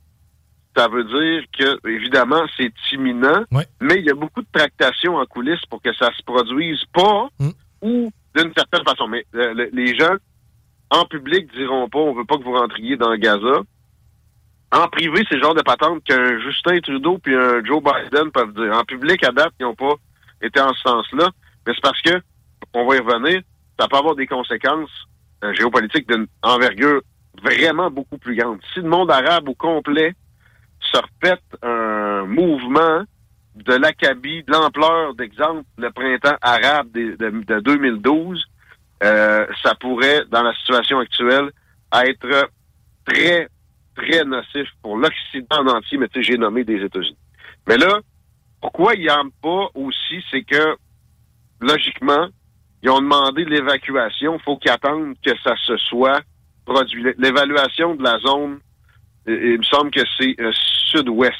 ça 0.77 0.89
veut 0.89 1.05
dire 1.05 1.44
que, 1.59 1.89
évidemment, 1.89 2.44
c'est 2.57 2.73
imminent, 2.93 3.44
mais 3.81 3.97
il 3.99 4.07
y 4.07 4.11
a 4.11 4.15
beaucoup 4.15 4.40
de 4.40 4.47
tractations 4.53 5.16
en 5.16 5.27
coulisses 5.27 5.65
pour 5.69 5.82
que 5.82 5.93
ça 5.94 6.11
se 6.16 6.23
produise 6.24 6.82
pas 6.93 7.28
ou 7.82 8.11
d'une 8.36 8.53
certaine 8.57 8.85
façon. 8.85 9.07
Mais 9.09 9.24
euh, 9.35 9.53
le- 9.55 9.70
les 9.73 9.94
gens, 9.97 10.15
en 10.90 11.05
public, 11.05 11.53
diront 11.55 11.89
pas 11.89 11.99
on 11.99 12.15
veut 12.15 12.24
pas 12.24 12.39
que 12.39 12.43
vous 12.44 12.55
rentriez 12.55 12.97
dans 12.97 13.15
Gaza. 13.16 13.61
En 14.74 14.89
privé, 14.89 15.23
c'est 15.28 15.36
le 15.36 15.43
genre 15.43 15.55
de 15.55 15.61
patente 15.62 16.03
qu'un 16.05 16.39
Justin 16.40 16.81
Trudeau 16.81 17.19
puis 17.19 17.35
un 17.35 17.62
Joe 17.65 17.82
Biden 17.82 18.31
peuvent 18.32 18.55
dire. 18.55 18.73
En 18.74 18.85
public, 18.85 19.23
à 19.24 19.31
date, 19.32 19.53
ils 19.61 19.65
n'ont 19.65 19.74
pas 19.74 19.94
été 20.40 20.61
en 20.61 20.73
ce 20.73 20.81
sens-là. 20.82 21.28
Mais 21.66 21.74
c'est 21.74 21.82
parce 21.82 22.01
que, 22.01 22.23
on 22.73 22.86
va 22.86 22.97
y 22.97 23.01
revenir, 23.01 23.43
ça 23.78 23.86
peut 23.89 23.97
avoir 23.99 24.15
des 24.16 24.27
conséquences 24.27 24.90
euh, 25.44 25.53
géopolitiques 25.53 26.09
d'une 26.09 26.27
envergure 26.43 27.03
vraiment 27.43 27.90
beaucoup 27.90 28.16
plus 28.16 28.35
grande. 28.36 28.61
Si 28.73 28.81
le 28.81 28.89
monde 28.89 29.11
arabe 29.11 29.49
au 29.49 29.55
complet 29.55 30.15
se 30.93 30.98
répète 31.01 31.43
un 31.62 32.24
mouvement 32.27 33.05
de 33.55 33.74
l'acabit, 33.74 34.43
de 34.44 34.52
l'ampleur, 34.52 35.14
d'exemple, 35.14 35.64
le 35.78 35.90
printemps 35.90 36.36
arabe 36.40 36.90
de, 36.93 37.16
de- 37.16 37.44
de 37.44 37.60
2012, 37.60 38.44
euh, 39.02 39.47
ça 39.62 39.74
pourrait, 39.74 40.23
dans 40.31 40.43
la 40.43 40.55
situation 40.55 40.98
actuelle, 40.98 41.51
être 41.93 42.51
très, 43.05 43.48
très 43.97 44.24
nocif 44.24 44.69
pour 44.82 44.97
l'Occident 44.97 45.47
en 45.59 45.66
entier, 45.69 45.98
mais 45.98 46.09
tu 46.09 46.23
sais, 46.23 46.32
j'ai 46.32 46.39
nommé 46.39 46.64
des 46.64 46.82
États-Unis. 46.82 47.16
Mais 47.69 47.77
là, 47.77 47.98
pourquoi 48.60 48.94
ils 48.94 49.06
n'aiment 49.06 49.31
pas 49.43 49.69
aussi, 49.74 50.24
c'est 50.31 50.43
que, 50.44 50.77
logiquement, 51.60 52.28
ils 52.82 52.90
ont 52.90 53.01
demandé 53.01 53.44
l'évacuation. 53.44 54.36
Il 54.36 54.43
faut 54.43 54.56
qu'ils 54.56 54.70
attendent 54.70 55.14
que 55.24 55.32
ça 55.44 55.55
se 55.66 55.77
soit 55.77 56.20
produit. 56.64 57.05
L'évaluation 57.19 57.94
de 57.94 58.02
la 58.02 58.19
zone, 58.19 58.59
il 59.27 59.59
me 59.59 59.62
semble 59.62 59.90
que 59.90 60.01
c'est 60.19 60.35
euh, 60.40 60.53
sud-ouest. 60.90 61.39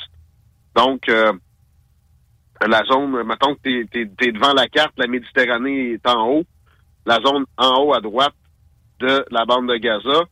Donc, 0.75 1.09
euh, 1.09 1.33
la 2.67 2.83
zone, 2.85 3.23
mettons 3.25 3.55
que 3.55 3.61
tu 3.63 3.89
es, 3.95 4.33
devant 4.33 4.53
la 4.53 4.69
carte, 4.69 4.93
la 4.97 5.07
Méditerranée 5.07 5.93
est 5.93 6.07
en 6.07 6.29
haut, 6.29 6.45
la 7.07 7.17
zone 7.17 7.45
en 7.57 7.83
haut 7.83 7.95
à 7.95 8.01
droite 8.01 8.35
de 9.01 9.25
la 9.31 9.45
bande 9.45 9.69
de 9.69 9.77
Gaza. 9.77 10.25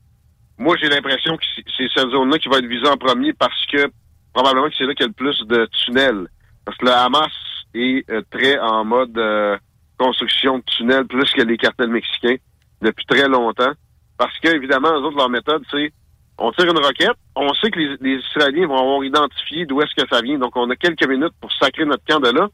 Moi, 0.59 0.77
j'ai 0.81 0.89
l'impression 0.89 1.37
que 1.37 1.45
c'est 1.77 1.89
cette 1.95 2.11
zone-là 2.11 2.39
qui 2.39 2.49
va 2.49 2.59
être 2.59 2.67
visée 2.67 2.89
en 2.89 2.97
premier 2.97 3.33
parce 3.33 3.67
que 3.67 3.91
probablement 4.33 4.69
que 4.69 4.75
c'est 4.79 4.85
là 4.85 4.95
qu'il 4.95 5.05
y 5.05 5.09
a 5.09 5.09
le 5.09 5.13
plus 5.13 5.41
de 5.47 5.69
tunnels. 5.85 6.29
Parce 6.65 6.77
que 6.79 6.87
le 6.87 6.93
Hamas 6.93 7.33
est 7.75 8.09
euh, 8.11 8.23
très 8.31 8.59
en 8.59 8.85
mode 8.85 9.17
euh, 9.19 9.57
construction 9.99 10.59
de 10.59 10.65
tunnels, 10.65 11.07
plus 11.07 11.31
que 11.33 11.43
les 11.43 11.57
cartels 11.57 11.91
mexicains, 11.91 12.37
depuis 12.81 13.07
très 13.07 13.29
longtemps. 13.29 13.73
Parce 14.17 14.39
que, 14.39 14.49
évidemment, 14.49 14.91
eux 14.91 15.03
autres, 15.05 15.17
leur 15.17 15.31
méthode, 15.31 15.63
c'est 15.71 15.93
on 16.41 16.53
tire 16.53 16.71
une 16.71 16.79
roquette, 16.79 17.17
on 17.37 17.53
sait 17.55 17.71
que 17.71 17.79
les, 17.79 17.97
les 18.01 18.17
Israéliens 18.31 18.67
vont 18.67 18.79
avoir 18.79 19.05
identifié 19.05 19.67
d'où 19.67 19.81
est-ce 19.83 19.95
que 19.95 20.09
ça 20.09 20.23
vient, 20.23 20.39
donc 20.39 20.57
on 20.57 20.69
a 20.71 20.77
quelques 20.77 21.07
minutes 21.07 21.35
pour 21.41 21.53
sacrer 21.53 21.85
notre 21.85 22.05
camp 22.05 22.21
de 22.21 22.31
là. 22.31 22.49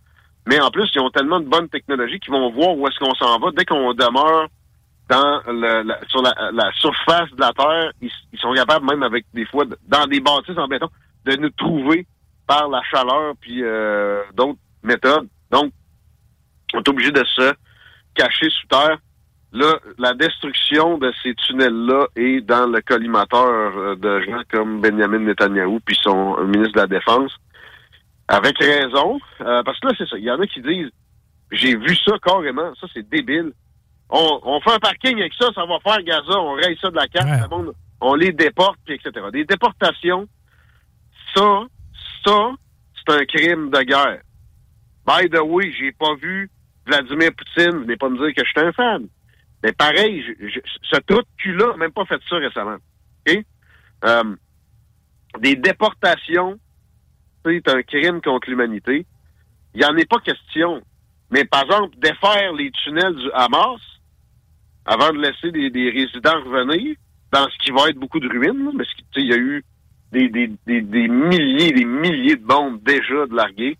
Mais 0.46 0.60
en 0.60 0.70
plus, 0.70 0.88
ils 0.94 1.00
ont 1.00 1.10
tellement 1.10 1.40
de 1.40 1.48
bonnes 1.48 1.68
technologies 1.68 2.20
qu'ils 2.20 2.32
vont 2.32 2.50
voir 2.50 2.76
où 2.76 2.86
est-ce 2.86 2.98
qu'on 2.98 3.14
s'en 3.14 3.38
va. 3.38 3.50
Dès 3.56 3.64
qu'on 3.64 3.94
demeure 3.94 4.48
dans 5.08 5.40
le, 5.46 5.82
la, 5.82 6.00
sur 6.08 6.22
la, 6.22 6.32
la 6.52 6.70
surface 6.72 7.30
de 7.30 7.40
la 7.40 7.52
Terre, 7.52 7.92
ils, 8.00 8.10
ils 8.32 8.38
sont 8.38 8.52
capables, 8.52 8.86
même 8.86 9.02
avec 9.02 9.24
des 9.34 9.44
fois, 9.44 9.64
dans 9.86 10.06
des 10.06 10.20
bâtisses 10.20 10.58
en 10.58 10.68
béton, 10.68 10.88
de 11.24 11.36
nous 11.36 11.50
trouver 11.50 12.06
par 12.46 12.68
la 12.68 12.80
chaleur 12.84 13.34
puis 13.40 13.62
euh, 13.62 14.22
d'autres 14.34 14.58
méthodes. 14.82 15.28
Donc, 15.50 15.72
on 16.74 16.78
est 16.78 16.88
obligé 16.88 17.10
de 17.10 17.24
se 17.24 17.52
cacher 18.14 18.48
sous 18.50 18.66
terre. 18.68 18.98
Là, 19.52 19.78
la 19.98 20.12
destruction 20.14 20.98
de 20.98 21.12
ces 21.22 21.34
tunnels-là 21.34 22.08
est 22.16 22.40
dans 22.40 22.66
le 22.66 22.80
collimateur 22.80 23.76
euh, 23.76 23.96
de 23.96 24.20
gens 24.22 24.42
comme 24.50 24.80
Benjamin 24.80 25.20
Netanyahu 25.20 25.80
puis 25.80 25.96
son 26.02 26.36
euh, 26.38 26.44
ministre 26.44 26.74
de 26.74 26.80
la 26.80 26.86
Défense. 26.86 27.32
Avec 28.28 28.58
raison, 28.58 29.20
euh, 29.40 29.62
parce 29.62 29.78
que 29.78 29.86
là, 29.86 29.94
c'est 29.96 30.08
ça. 30.08 30.18
Il 30.18 30.24
y 30.24 30.30
en 30.30 30.40
a 30.40 30.46
qui 30.46 30.60
disent, 30.60 30.90
j'ai 31.52 31.76
vu 31.76 31.94
ça 31.96 32.16
carrément, 32.22 32.74
ça 32.74 32.88
c'est 32.92 33.08
débile. 33.08 33.52
On, 34.10 34.40
on 34.42 34.60
fait 34.60 34.72
un 34.72 34.78
parking 34.78 35.18
avec 35.20 35.32
ça, 35.34 35.48
ça 35.54 35.64
va 35.64 35.78
faire 35.80 36.02
Gaza, 36.02 36.38
on 36.38 36.54
raye 36.54 36.76
ça 36.80 36.90
de 36.90 36.96
la 36.96 37.06
carte, 37.06 37.50
monde, 37.50 37.72
on 38.00 38.14
les 38.14 38.32
déporte, 38.32 38.78
puis 38.84 38.94
etc. 38.94 39.26
Des 39.32 39.44
déportations, 39.44 40.26
ça, 41.34 41.62
ça, 42.24 42.50
c'est 42.96 43.14
un 43.14 43.24
crime 43.24 43.70
de 43.70 43.82
guerre. 43.82 44.20
By 45.06 45.28
the 45.30 45.40
way, 45.40 45.70
j'ai 45.72 45.92
pas 45.92 46.14
vu 46.20 46.50
Vladimir 46.84 47.30
Poutine, 47.36 47.82
venez 47.82 47.96
pas 47.96 48.08
me 48.08 48.18
dire 48.18 48.34
que 48.34 48.44
je 48.44 48.50
suis 48.50 48.68
un 48.68 48.72
fan. 48.72 49.06
Mais 49.62 49.72
pareil, 49.72 50.22
je, 50.22 50.48
je- 50.48 50.60
ce 50.82 51.00
trou 51.00 51.20
de 51.20 51.26
cul-là 51.38 51.72
a 51.74 51.76
même 51.76 51.92
pas 51.92 52.04
fait 52.06 52.20
ça 52.28 52.36
récemment. 52.36 52.76
OK? 53.26 53.44
Euh, 54.04 54.36
des 55.40 55.56
déportations, 55.56 56.58
c'est 57.44 57.68
un 57.68 57.82
crime 57.82 58.20
contre 58.20 58.48
l'humanité. 58.50 59.06
Il 59.74 59.80
n'y 59.80 59.86
en 59.86 59.96
est 59.96 60.08
pas 60.08 60.18
question. 60.20 60.82
Mais 61.30 61.44
par 61.44 61.64
exemple, 61.64 61.96
défaire 61.98 62.52
les 62.52 62.70
tunnels 62.70 63.14
du 63.16 63.30
Hamas 63.32 63.80
avant 64.84 65.12
de 65.12 65.18
laisser 65.18 65.50
des, 65.50 65.70
des 65.70 65.90
résidents 65.90 66.40
revenir 66.44 66.96
dans 67.32 67.48
ce 67.50 67.58
qui 67.64 67.72
va 67.72 67.88
être 67.88 67.98
beaucoup 67.98 68.20
de 68.20 68.28
ruines, 68.28 68.64
là, 68.64 68.70
parce 68.76 68.92
qu'il 69.12 69.26
y 69.26 69.32
a 69.32 69.36
eu 69.36 69.64
des, 70.12 70.28
des, 70.28 70.48
des, 70.66 70.80
des 70.80 71.08
milliers 71.08 71.72
des 71.72 71.84
milliers 71.84 72.36
de 72.36 72.44
bombes 72.44 72.80
déjà 72.84 73.26
de 73.26 73.34
larguées. 73.34 73.76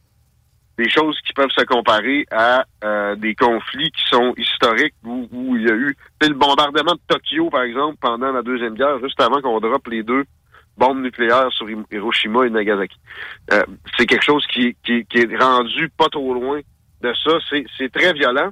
Des 0.79 0.91
choses 0.91 1.19
qui 1.27 1.33
peuvent 1.33 1.51
se 1.51 1.65
comparer 1.65 2.27
à 2.31 2.65
euh, 2.85 3.17
des 3.17 3.35
conflits 3.35 3.91
qui 3.93 4.05
sont 4.11 4.35
historiques 4.37 4.95
où, 5.05 5.27
où 5.33 5.57
il 5.57 5.63
y 5.63 5.71
a 5.71 5.75
eu 5.75 5.97
le 6.21 6.35
bombardement 6.35 6.93
de 6.93 7.01
Tokyo, 7.09 7.49
par 7.49 7.63
exemple, 7.63 7.97
pendant 8.01 8.31
la 8.31 8.43
Deuxième 8.43 8.75
Guerre, 8.75 8.99
juste 9.01 9.21
avant 9.21 9.41
qu'on 9.41 9.59
droppe 9.59 9.87
les 9.89 10.03
deux 10.03 10.25
bombes 10.77 11.01
nucléaires 11.03 11.51
sur 11.53 11.71
Hi- 11.71 11.77
Hiroshima 11.91 12.47
et 12.47 12.51
Nagasaki. 12.51 12.99
Euh, 13.53 13.65
c'est 13.97 14.05
quelque 14.05 14.25
chose 14.25 14.47
qui, 14.49 14.77
qui, 14.85 15.07
qui 15.07 15.19
est 15.19 15.37
rendu 15.43 15.89
pas 15.97 16.09
trop 16.11 16.35
loin 16.35 16.61
de 17.01 17.15
ça. 17.25 17.39
C'est, 17.79 17.91
très 17.91 18.13
violent. 18.13 18.51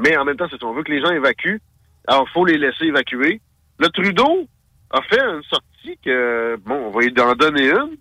Mais 0.00 0.16
en 0.16 0.24
même 0.24 0.36
temps, 0.36 0.48
ça. 0.48 0.56
On 0.62 0.72
veut 0.72 0.84
que 0.84 0.92
les 0.92 1.00
gens 1.00 1.10
évacuent. 1.10 1.60
Alors, 2.06 2.28
faut 2.28 2.44
les 2.44 2.58
laisser 2.58 2.84
évacuer. 2.84 3.40
Le 3.80 3.88
Trudeau 3.88 4.46
a 4.90 5.02
fait 5.02 5.20
une 5.20 5.42
sortie 5.42 5.98
que, 6.04 6.56
bon, 6.64 6.76
on 6.86 6.90
va 6.90 7.00
lui 7.00 7.12
en 7.20 7.34
donner 7.34 7.70
une. 7.70 7.96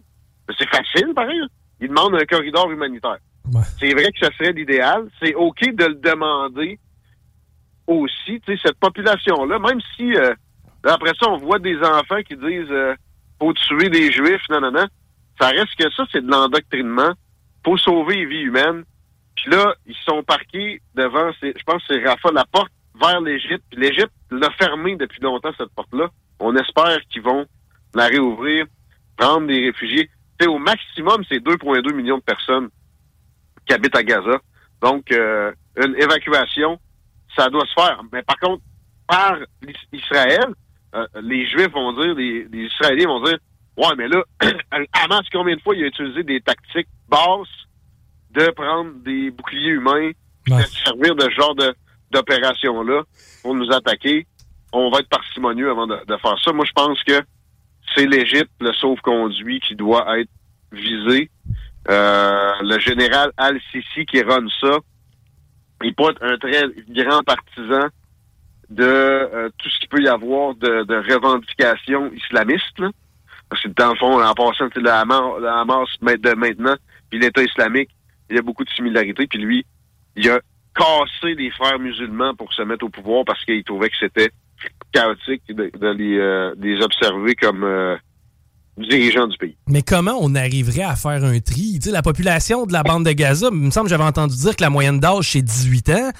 C'est 0.57 0.69
facile, 0.69 1.13
pareil. 1.15 1.41
Il 1.79 1.89
demande 1.89 2.15
un 2.15 2.25
corridor 2.25 2.71
humanitaire. 2.71 3.17
C'est 3.79 3.93
vrai 3.93 4.11
que 4.11 4.19
ça 4.19 4.31
serait 4.37 4.51
l'idéal. 4.51 5.07
C'est 5.21 5.33
OK 5.35 5.59
de 5.61 5.85
le 5.85 5.95
demander 5.95 6.79
aussi. 7.85 8.41
Tu 8.41 8.55
sais, 8.55 8.59
cette 8.65 8.79
population-là, 8.79 9.59
même 9.59 9.79
si, 9.95 10.15
euh, 10.15 10.33
après 10.83 11.13
ça, 11.19 11.29
on 11.29 11.37
voit 11.37 11.59
des 11.59 11.77
enfants 11.77 12.21
qui 12.27 12.35
disent 12.35 12.71
euh, 12.71 12.95
faut 13.39 13.53
tuer 13.53 13.89
des 13.89 14.11
juifs, 14.11 14.41
non, 14.49 14.61
non, 14.61 14.71
non. 14.71 14.87
Ça 15.39 15.49
reste 15.49 15.75
que 15.77 15.89
ça, 15.91 16.03
c'est 16.11 16.25
de 16.25 16.29
l'endoctrinement. 16.29 17.13
faut 17.63 17.77
sauver 17.77 18.15
les 18.15 18.25
vies 18.25 18.41
humaines. 18.41 18.83
Puis 19.35 19.51
là, 19.51 19.75
ils 19.85 19.95
sont 20.03 20.23
parqués 20.23 20.81
devant, 20.95 21.31
je 21.41 21.63
pense 21.65 21.85
que 21.85 21.93
c'est 21.93 22.03
Rafa, 22.03 22.31
la 22.31 22.45
porte 22.45 22.71
vers 22.99 23.21
l'Égypte. 23.21 23.63
Puis 23.69 23.79
l'Égypte 23.79 24.11
l'a 24.31 24.49
fermée 24.51 24.95
depuis 24.95 25.21
longtemps, 25.21 25.51
cette 25.57 25.69
porte-là. 25.75 26.09
On 26.39 26.55
espère 26.55 26.99
qu'ils 27.09 27.21
vont 27.21 27.45
la 27.93 28.07
réouvrir, 28.07 28.65
prendre 29.15 29.47
des 29.47 29.67
réfugiés. 29.67 30.09
Sais, 30.39 30.47
au 30.47 30.59
maximum, 30.59 31.23
c'est 31.29 31.39
2,2 31.39 31.93
millions 31.93 32.17
de 32.17 32.23
personnes 32.23 32.69
qui 33.65 33.73
habitent 33.73 33.95
à 33.95 34.03
Gaza. 34.03 34.39
Donc, 34.81 35.11
euh, 35.11 35.51
une 35.77 35.95
évacuation, 35.95 36.79
ça 37.35 37.49
doit 37.49 37.65
se 37.65 37.73
faire. 37.73 38.01
Mais 38.11 38.21
par 38.23 38.37
contre, 38.39 38.63
par 39.07 39.37
Israël, 39.91 40.53
euh, 40.95 41.05
les 41.21 41.47
Juifs 41.47 41.71
vont 41.71 41.93
dire, 41.93 42.13
les, 42.15 42.47
les 42.51 42.65
Israéliens 42.65 43.07
vont 43.07 43.23
dire, 43.23 43.37
ouais, 43.77 43.95
mais 43.97 44.07
là, 44.07 44.23
Hamas, 44.93 45.23
combien 45.31 45.55
de 45.55 45.61
fois 45.61 45.75
il 45.75 45.83
a 45.83 45.87
utilisé 45.87 46.23
des 46.23 46.41
tactiques 46.41 46.89
basses 47.09 47.47
de 48.31 48.51
prendre 48.51 48.91
des 49.03 49.31
boucliers 49.31 49.71
humains, 49.71 50.11
puis 50.43 50.53
de 50.53 50.61
se 50.61 50.83
servir 50.83 51.15
de 51.15 51.23
ce 51.23 51.29
genre 51.31 51.55
de, 51.55 51.73
d'opération-là 52.11 53.03
pour 53.41 53.55
nous 53.55 53.71
attaquer? 53.71 54.27
On 54.73 54.89
va 54.89 54.99
être 54.99 55.09
parcimonieux 55.09 55.69
avant 55.69 55.87
de, 55.87 55.97
de 56.05 56.17
faire 56.17 56.37
ça. 56.43 56.51
Moi, 56.51 56.65
je 56.65 56.73
pense 56.73 57.01
que 57.03 57.21
c'est 57.95 58.05
l'Égypte, 58.05 58.51
le 58.59 58.73
sauve-conduit, 58.73 59.59
qui 59.61 59.75
doit 59.75 60.19
être 60.19 60.29
visé. 60.71 61.29
Euh, 61.89 62.51
le 62.61 62.79
général 62.79 63.31
Al-Sisi 63.37 64.05
qui 64.05 64.21
run 64.21 64.47
ça, 64.59 64.77
il 65.83 65.93
peut 65.95 66.09
être 66.09 66.23
un 66.23 66.37
très 66.37 66.63
grand 66.89 67.21
partisan 67.23 67.87
de 68.69 68.83
euh, 68.83 69.49
tout 69.57 69.69
ce 69.69 69.79
qu'il 69.79 69.89
peut 69.89 70.01
y 70.01 70.07
avoir 70.09 70.53
de, 70.55 70.83
de 70.83 70.95
revendications 71.13 72.11
islamistes. 72.13 72.77
là. 72.79 72.89
Parce 73.49 73.61
que 73.63 73.69
dans 73.69 73.91
le 73.91 73.95
fond, 73.97 74.21
en 74.21 74.33
passant, 74.33 74.67
sais, 74.73 74.81
le 74.81 74.89
Hamas, 74.89 75.39
le 75.39 75.47
Hamas 75.47 75.87
ma- 76.01 76.17
de 76.17 76.33
maintenant, 76.33 76.75
puis 77.09 77.19
l'État 77.19 77.41
islamique, 77.41 77.89
il 78.29 78.35
y 78.35 78.39
a 78.39 78.41
beaucoup 78.41 78.65
de 78.65 78.69
similarités. 78.71 79.25
Puis 79.27 79.39
lui, 79.39 79.65
il 80.17 80.29
a 80.29 80.41
cassé 80.75 81.35
les 81.35 81.49
frères 81.51 81.79
musulmans 81.79 82.35
pour 82.35 82.51
se 82.51 82.61
mettre 82.63 82.83
au 82.83 82.89
pouvoir 82.89 83.23
parce 83.23 83.43
qu'il 83.45 83.63
trouvait 83.63 83.89
que 83.89 83.95
c'était 83.97 84.31
chaotique 84.97 85.43
de, 85.49 85.71
de 85.77 85.87
les, 85.89 86.17
euh, 86.17 86.55
de 86.55 86.63
les 86.65 86.81
observer 86.81 87.35
comme 87.35 87.63
euh, 87.63 87.95
dirigeants 88.77 89.27
du 89.27 89.37
pays. 89.37 89.55
Mais 89.67 89.81
comment 89.81 90.17
on 90.19 90.33
arriverait 90.35 90.83
à 90.83 90.95
faire 90.95 91.23
un 91.23 91.39
tri? 91.39 91.79
Tu 91.79 91.89
sais, 91.89 91.91
la 91.91 92.01
population 92.01 92.65
de 92.65 92.73
la 92.73 92.83
bande 92.83 93.05
de 93.05 93.11
Gaza, 93.11 93.49
il 93.51 93.57
me 93.57 93.69
semble 93.71 93.85
que 93.85 93.91
j'avais 93.91 94.03
entendu 94.03 94.35
dire 94.35 94.55
que 94.55 94.61
la 94.63 94.69
moyenne 94.69 94.99
d'âge, 94.99 95.31
c'est 95.31 95.41
18 95.41 95.89
ans. 95.89 96.11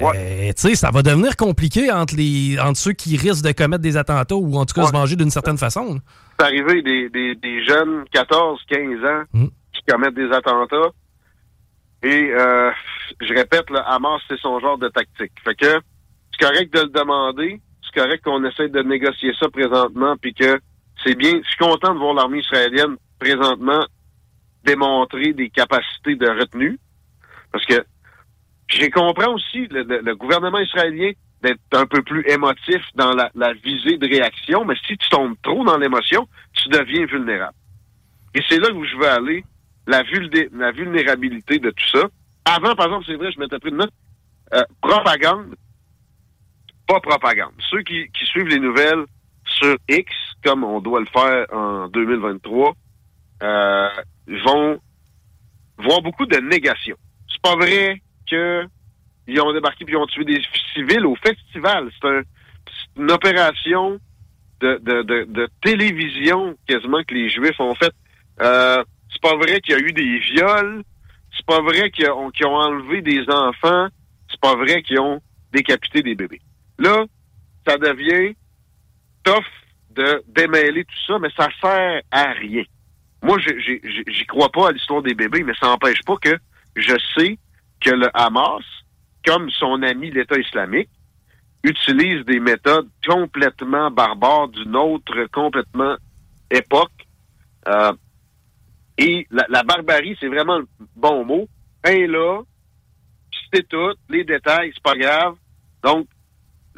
Euh, 0.00 0.48
tu 0.48 0.54
sais, 0.56 0.74
ça 0.76 0.90
va 0.90 1.02
devenir 1.02 1.36
compliqué 1.36 1.90
entre, 1.90 2.14
les, 2.16 2.58
entre 2.60 2.78
ceux 2.78 2.92
qui 2.92 3.16
risquent 3.16 3.44
de 3.44 3.52
commettre 3.52 3.82
des 3.82 3.96
attentats 3.96 4.36
ou 4.36 4.56
en 4.56 4.64
tout 4.64 4.74
cas 4.74 4.86
se 4.86 4.92
venger 4.92 5.16
d'une 5.16 5.30
certaine 5.30 5.58
façon. 5.58 5.94
là. 5.94 6.00
C'est 6.38 6.46
arrivé 6.46 6.80
des, 6.82 7.10
des, 7.10 7.34
des 7.34 7.64
jeunes 7.64 8.04
14, 8.12 8.60
15 8.68 8.80
ans 9.04 9.48
qui 9.74 9.82
commettent 9.88 10.14
des 10.14 10.30
attentats. 10.32 10.90
Et 12.02 12.30
euh, 12.32 12.70
je 13.20 13.34
répète, 13.34 13.68
le 13.68 13.78
Hamas, 13.80 14.22
c'est 14.28 14.38
son 14.40 14.58
genre 14.60 14.78
de 14.78 14.88
tactique. 14.88 15.32
Fait 15.44 15.54
que 15.54 15.66
c'est 16.32 16.46
correct 16.46 16.72
de 16.72 16.80
le 16.80 16.88
demander, 16.88 17.60
c'est 17.92 18.00
correct 18.00 18.24
qu'on 18.24 18.44
essaie 18.44 18.68
de 18.68 18.82
négocier 18.82 19.32
ça 19.38 19.48
présentement, 19.48 20.16
puis 20.20 20.34
que 20.34 20.60
c'est 21.04 21.16
bien. 21.16 21.40
Je 21.42 21.48
suis 21.48 21.58
content 21.58 21.94
de 21.94 21.98
voir 21.98 22.14
l'armée 22.14 22.40
israélienne 22.40 22.96
présentement 23.18 23.84
démontrer 24.64 25.32
des 25.32 25.50
capacités 25.50 26.16
de 26.16 26.28
retenue. 26.28 26.78
Parce 27.52 27.64
que 27.66 27.84
j'ai 28.68 28.90
compris 28.90 29.26
aussi 29.26 29.66
le, 29.70 30.14
gouvernement 30.14 30.58
israélien 30.58 31.10
d'être 31.42 31.60
un 31.72 31.86
peu 31.86 32.02
plus 32.02 32.22
émotif 32.28 32.82
dans 32.94 33.12
la, 33.12 33.52
visée 33.64 33.96
de 33.96 34.06
réaction, 34.06 34.64
mais 34.64 34.74
si 34.86 34.96
tu 34.96 35.08
tombes 35.08 35.34
trop 35.42 35.64
dans 35.64 35.78
l'émotion, 35.78 36.28
tu 36.52 36.68
deviens 36.68 37.06
vulnérable. 37.06 37.54
Et 38.34 38.40
c'est 38.48 38.58
là 38.58 38.70
où 38.72 38.84
je 38.84 38.96
veux 38.96 39.08
aller, 39.08 39.44
la 39.86 40.02
vulnérabilité 40.72 41.58
de 41.58 41.70
tout 41.70 41.88
ça. 41.88 42.06
Avant, 42.44 42.74
par 42.74 42.86
exemple, 42.86 43.06
c'est 43.06 43.16
vrai, 43.16 43.32
je 43.32 43.40
m'étais 43.40 43.58
pris 43.58 43.70
de 43.70 43.76
note, 43.76 43.92
euh, 44.54 44.62
propagande, 44.80 45.54
pas 46.90 47.00
propagande. 47.00 47.52
Ceux 47.70 47.82
qui, 47.82 48.10
suivent 48.24 48.48
les 48.48 48.58
nouvelles 48.58 49.04
sur 49.44 49.76
X, 49.88 50.12
comme 50.44 50.64
on 50.64 50.80
doit 50.80 51.00
le 51.00 51.06
faire 51.06 51.46
en 51.52 51.88
2023, 51.88 52.74
euh, 53.42 53.88
vont 54.44 54.80
voir 55.78 56.02
beaucoup 56.02 56.26
de 56.26 56.38
négations. 56.38 56.96
C'est 57.28 57.42
pas 57.42 57.56
vrai 57.56 58.02
que 58.28 58.64
ils 59.26 59.40
ont 59.40 59.52
débarqué 59.52 59.84
puis 59.84 59.94
ils 59.94 59.98
ont 59.98 60.06
tué 60.06 60.24
des 60.24 60.42
civils 60.74 61.06
au 61.06 61.14
festival. 61.16 61.90
C'est 62.00 62.08
un- 62.08 62.22
c'est 62.66 63.00
une 63.00 63.10
opération 63.12 63.98
de, 64.60 64.78
de, 64.82 65.48
télévision 65.62 66.54
quasiment 66.66 67.02
que 67.04 67.14
les 67.14 67.30
Juifs 67.30 67.58
ont 67.60 67.74
fait. 67.74 67.92
Euh, 68.42 68.82
c'est 69.10 69.22
pas 69.22 69.36
vrai 69.36 69.60
qu'il 69.60 69.74
y 69.74 69.76
a 69.76 69.80
eu 69.80 69.92
des 69.92 70.18
viols. 70.18 70.82
C'est 71.36 71.46
pas 71.46 71.60
vrai 71.62 71.90
qu'ils 71.90 72.10
ont, 72.10 72.30
ont 72.44 72.54
enlevé 72.54 73.00
des 73.00 73.22
enfants. 73.30 73.88
C'est 74.28 74.40
pas 74.40 74.56
vrai 74.56 74.82
qu'ils 74.82 75.00
ont 75.00 75.20
décapité 75.52 76.02
des 76.02 76.14
bébés. 76.14 76.40
Là, 76.80 77.04
ça 77.66 77.76
devient 77.76 78.34
tough 79.22 79.44
de 79.90 80.22
démêler 80.28 80.84
tout 80.84 81.06
ça, 81.06 81.18
mais 81.18 81.28
ça 81.36 81.48
sert 81.60 82.00
à 82.10 82.32
rien. 82.32 82.64
moi, 83.22 83.36
j'y 83.38 84.26
crois 84.26 84.50
pas 84.50 84.68
à 84.68 84.72
l'histoire 84.72 85.02
des 85.02 85.14
bébés, 85.14 85.42
mais 85.42 85.52
ça 85.60 85.66
n'empêche 85.66 86.02
pas 86.06 86.16
que 86.16 86.38
je 86.76 86.94
sais 87.14 87.38
que 87.80 87.90
le 87.90 88.08
Hamas, 88.14 88.64
comme 89.26 89.50
son 89.50 89.82
ami 89.82 90.10
l'État 90.10 90.38
islamique, 90.38 90.88
utilise 91.62 92.24
des 92.24 92.40
méthodes 92.40 92.88
complètement 93.06 93.90
barbares 93.90 94.48
d'une 94.48 94.74
autre 94.74 95.26
complètement 95.32 95.96
époque. 96.50 97.06
Euh, 97.68 97.92
et 98.96 99.26
la, 99.30 99.62
barbarie, 99.64 100.16
c'est 100.18 100.28
vraiment 100.28 100.58
le 100.58 100.68
bon 100.96 101.26
mot. 101.26 101.46
Un 101.84 102.06
là, 102.06 102.40
puis 103.30 103.40
c'est 103.52 103.68
tout, 103.68 103.94
les 104.08 104.24
détails, 104.24 104.72
c'est 104.74 104.82
pas 104.82 104.96
grave. 104.96 105.36
Donc, 105.82 106.06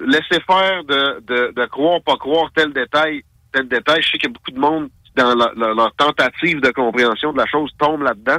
laissez 0.07 0.41
faire 0.47 0.85
de, 0.85 1.21
de, 1.21 1.53
de 1.53 1.67
croire, 1.67 2.03
pas 2.03 2.17
croire 2.17 2.51
tel 2.55 2.73
détail, 2.73 3.23
tel 3.53 3.69
détail. 3.69 4.03
Je 4.03 4.11
sais 4.11 4.19
qu'il 4.19 4.33
beaucoup 4.33 4.51
de 4.51 4.59
monde 4.59 4.91
dans 5.17 5.35
leur, 5.35 5.55
leur- 5.55 5.95
tentative 5.97 6.61
de 6.61 6.71
compréhension 6.71 7.33
de 7.33 7.39
la 7.39 7.47
chose 7.47 7.71
tombe 7.79 8.03
là-dedans. 8.03 8.39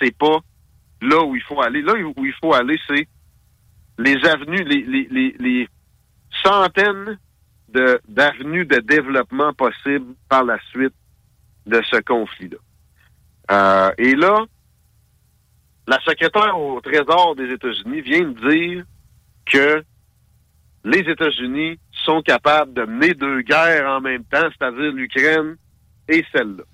C'est 0.00 0.16
pas 0.16 0.38
là 1.00 1.22
où 1.22 1.34
il 1.34 1.42
faut 1.42 1.60
aller. 1.62 1.82
Là 1.82 1.94
où 1.94 2.24
il 2.24 2.34
faut 2.42 2.54
aller, 2.54 2.78
c'est 2.86 3.08
les 3.98 4.16
avenues, 4.26 4.64
les, 4.64 4.82
les, 4.82 5.36
les, 5.38 5.68
centaines 6.42 7.18
d'avenues 8.08 8.66
de, 8.66 8.78
développement 8.80 9.52
possibles 9.52 10.14
par 10.28 10.44
la 10.44 10.58
suite 10.70 10.94
de 11.66 11.80
ce 11.90 12.00
conflit-là. 12.00 12.58
Euh, 13.50 13.90
et 13.98 14.14
là, 14.14 14.44
la 15.86 16.00
secrétaire 16.00 16.58
au 16.58 16.80
Trésor 16.80 17.34
des 17.36 17.52
États-Unis 17.52 18.00
vient 18.00 18.22
de 18.28 18.50
dire 18.50 18.84
que 19.46 19.84
les 20.84 21.00
États-Unis 21.00 21.78
sont 22.04 22.20
capables 22.22 22.74
de 22.74 22.84
mener 22.84 23.14
deux 23.14 23.40
guerres 23.40 23.88
en 23.88 24.00
même 24.00 24.24
temps, 24.24 24.48
c'est-à-dire 24.50 24.92
l'Ukraine 24.92 25.56
et 26.08 26.24
celle-là. 26.32 26.64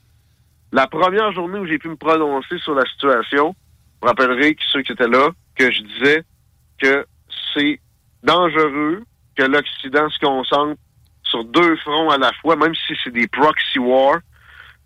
La 0.73 0.87
première 0.87 1.33
journée 1.33 1.59
où 1.59 1.67
j'ai 1.67 1.79
pu 1.79 1.89
me 1.89 1.97
prononcer 1.97 2.59
sur 2.59 2.75
la 2.75 2.85
situation, 2.87 3.55
vous 4.01 4.09
rappellerez 4.09 4.55
que 4.55 4.63
ceux 4.73 4.83
qui 4.83 4.93
étaient 4.93 5.09
là, 5.09 5.31
que 5.57 5.71
je 5.71 5.83
disais 5.83 6.25
que 6.79 7.07
c'est 7.55 7.81
dangereux 8.23 9.03
que 9.37 9.45
l'Occident 9.45 10.09
se 10.11 10.19
concentre 10.19 10.81
sur 11.23 11.45
deux 11.45 11.77
fronts 11.77 12.11
à 12.11 12.19
la 12.19 12.33
fois, 12.41 12.57
même 12.57 12.75
si 12.75 12.95
c'est 13.03 13.13
des 13.13 13.29
proxy 13.29 13.79
wars, 13.79 14.19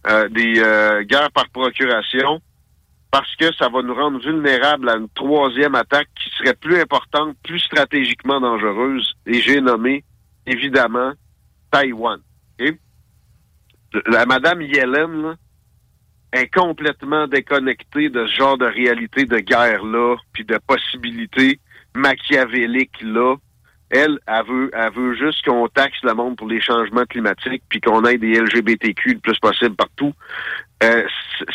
euh, 0.06 0.28
des 0.28 0.58
euh, 0.58 1.02
guerres 1.04 1.32
par 1.32 1.48
procuration, 1.48 2.40
parce 3.14 3.36
que 3.36 3.54
ça 3.54 3.68
va 3.68 3.80
nous 3.80 3.94
rendre 3.94 4.18
vulnérables 4.18 4.88
à 4.88 4.96
une 4.96 5.08
troisième 5.10 5.76
attaque 5.76 6.08
qui 6.20 6.28
serait 6.36 6.56
plus 6.56 6.80
importante, 6.80 7.36
plus 7.44 7.60
stratégiquement 7.60 8.40
dangereuse. 8.40 9.14
Et 9.24 9.34
j'ai 9.34 9.60
nommé, 9.60 10.02
évidemment, 10.46 11.12
Taïwan. 11.70 12.18
La 14.06 14.26
Madame 14.26 14.62
Yellen 14.62 15.36
est 16.32 16.52
complètement 16.52 17.28
déconnectée 17.28 18.08
de 18.08 18.26
ce 18.26 18.34
genre 18.34 18.58
de 18.58 18.66
réalité 18.66 19.26
de 19.26 19.38
guerre-là, 19.38 20.16
puis 20.32 20.44
de 20.44 20.58
possibilités 20.66 21.60
machiavéliques-là. 21.94 23.36
Elle, 23.90 24.18
elle 24.26 24.44
veut, 24.44 24.70
elle 24.72 24.92
veut 24.92 25.14
juste 25.14 25.44
qu'on 25.44 25.68
taxe 25.68 26.02
le 26.02 26.14
monde 26.14 26.36
pour 26.36 26.48
les 26.48 26.60
changements 26.60 27.04
climatiques, 27.04 27.62
puis 27.68 27.80
qu'on 27.80 28.04
ait 28.06 28.18
des 28.18 28.40
LGBTQ 28.40 29.14
le 29.14 29.20
plus 29.20 29.38
possible 29.38 29.76
partout. 29.76 30.12
Euh, 30.82 31.06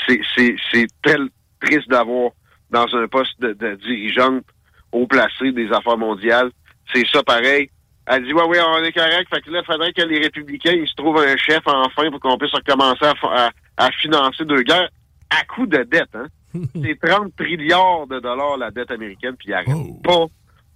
c'est 0.07 0.87
tel 1.01 1.27
triste 1.61 1.89
d'avoir 1.89 2.31
dans 2.69 2.85
un 2.95 3.07
poste 3.07 3.39
de, 3.41 3.53
de 3.53 3.75
dirigeante 3.75 4.43
haut 4.91 5.07
placé 5.07 5.51
des 5.51 5.71
affaires 5.71 5.97
mondiales. 5.97 6.51
C'est 6.93 7.05
ça 7.07 7.21
pareil. 7.23 7.69
Elle 8.11 8.23
dit, 8.25 8.33
ouais, 8.33 8.43
oui, 8.47 8.57
on 8.59 8.83
est 8.83 8.91
correct. 8.91 9.27
Fait 9.31 9.41
que 9.41 9.51
là, 9.51 9.59
il 9.61 9.65
faudrait 9.65 9.93
que 9.93 10.01
les 10.01 10.17
républicains, 10.19 10.71
ils 10.73 10.87
se 10.87 10.95
trouvent 10.95 11.19
un 11.19 11.37
chef 11.37 11.61
enfin 11.65 12.09
pour 12.09 12.19
qu'on 12.19 12.37
puisse 12.39 12.51
recommencer 12.53 13.05
à, 13.05 13.13
fa- 13.15 13.47
à- 13.77 13.85
à 13.85 13.91
financer 13.91 14.45
deux 14.45 14.63
guerres 14.63 14.89
à 15.29 15.43
coup 15.45 15.67
de 15.67 15.83
dette, 15.83 16.09
hein. 16.15 16.25
C'est 16.81 16.99
30 16.99 17.35
trilliards 17.35 18.07
de 18.07 18.19
dollars 18.19 18.57
la 18.57 18.71
dette 18.71 18.89
américaine, 18.89 19.35
puis 19.37 19.49
ils 19.49 19.53
arrêtent 19.53 20.01
pas 20.03 20.25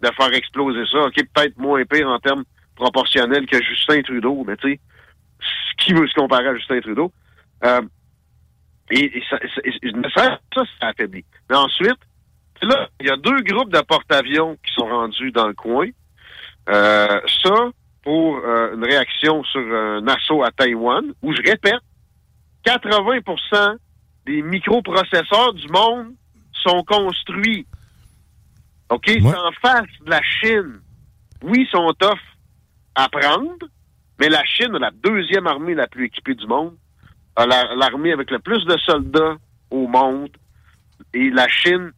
de 0.03 0.13
faire 0.15 0.33
exploser 0.33 0.83
ça. 0.91 1.05
OK, 1.05 1.15
peut-être 1.33 1.57
moins 1.57 1.83
pire 1.85 2.07
en 2.07 2.19
termes 2.19 2.43
proportionnels 2.75 3.47
que 3.47 3.57
Justin 3.63 4.03
Trudeau, 4.03 4.43
mais 4.45 4.55
tu 4.57 4.73
sais, 4.73 4.79
qui 5.79 5.93
veut 5.93 6.07
se 6.07 6.13
comparer 6.13 6.47
à 6.49 6.55
Justin 6.55 6.79
Trudeau? 6.81 7.11
Euh, 7.65 7.81
et, 8.93 9.17
et 9.17 9.23
ça, 9.29 9.39
ça, 10.15 10.39
ça, 10.53 10.65
affaiblit. 10.87 11.25
Mais 11.49 11.55
ensuite, 11.55 11.99
là, 12.61 12.89
il 12.99 13.07
y 13.07 13.09
a 13.09 13.17
deux 13.17 13.41
groupes 13.41 13.71
de 13.71 13.81
porte-avions 13.81 14.57
qui 14.65 14.73
sont 14.73 14.85
rendus 14.85 15.31
dans 15.31 15.47
le 15.47 15.53
coin. 15.53 15.87
Euh, 16.69 17.19
ça, 17.43 17.69
pour 18.03 18.37
euh, 18.37 18.75
une 18.75 18.83
réaction 18.83 19.43
sur 19.43 19.61
un 19.61 20.07
assaut 20.07 20.43
à 20.43 20.51
Taïwan, 20.51 21.13
où 21.21 21.33
je 21.33 21.41
répète, 21.41 21.81
80% 22.65 23.77
des 24.25 24.41
microprocesseurs 24.41 25.53
du 25.53 25.67
monde 25.67 26.13
sont 26.53 26.83
construits. 26.83 27.65
OK? 28.89 29.05
C'est 29.05 29.25
en 29.25 29.51
face 29.61 29.87
de 30.05 30.09
la 30.09 30.21
Chine. 30.21 30.79
Oui, 31.41 31.65
ils 31.65 31.69
sont 31.69 31.91
tough 31.99 32.19
à 32.95 33.09
prendre, 33.09 33.67
mais 34.19 34.29
la 34.29 34.43
Chine 34.45 34.75
a 34.75 34.79
la 34.79 34.91
deuxième 34.91 35.47
armée 35.47 35.73
la 35.73 35.87
plus 35.87 36.05
équipée 36.05 36.35
du 36.35 36.45
monde, 36.47 36.75
l'armée 37.37 38.11
avec 38.11 38.31
le 38.31 38.39
plus 38.39 38.65
de 38.65 38.77
soldats 38.77 39.37
au 39.71 39.87
monde, 39.87 40.29
et 41.13 41.29
la 41.29 41.47
Chine 41.47 41.91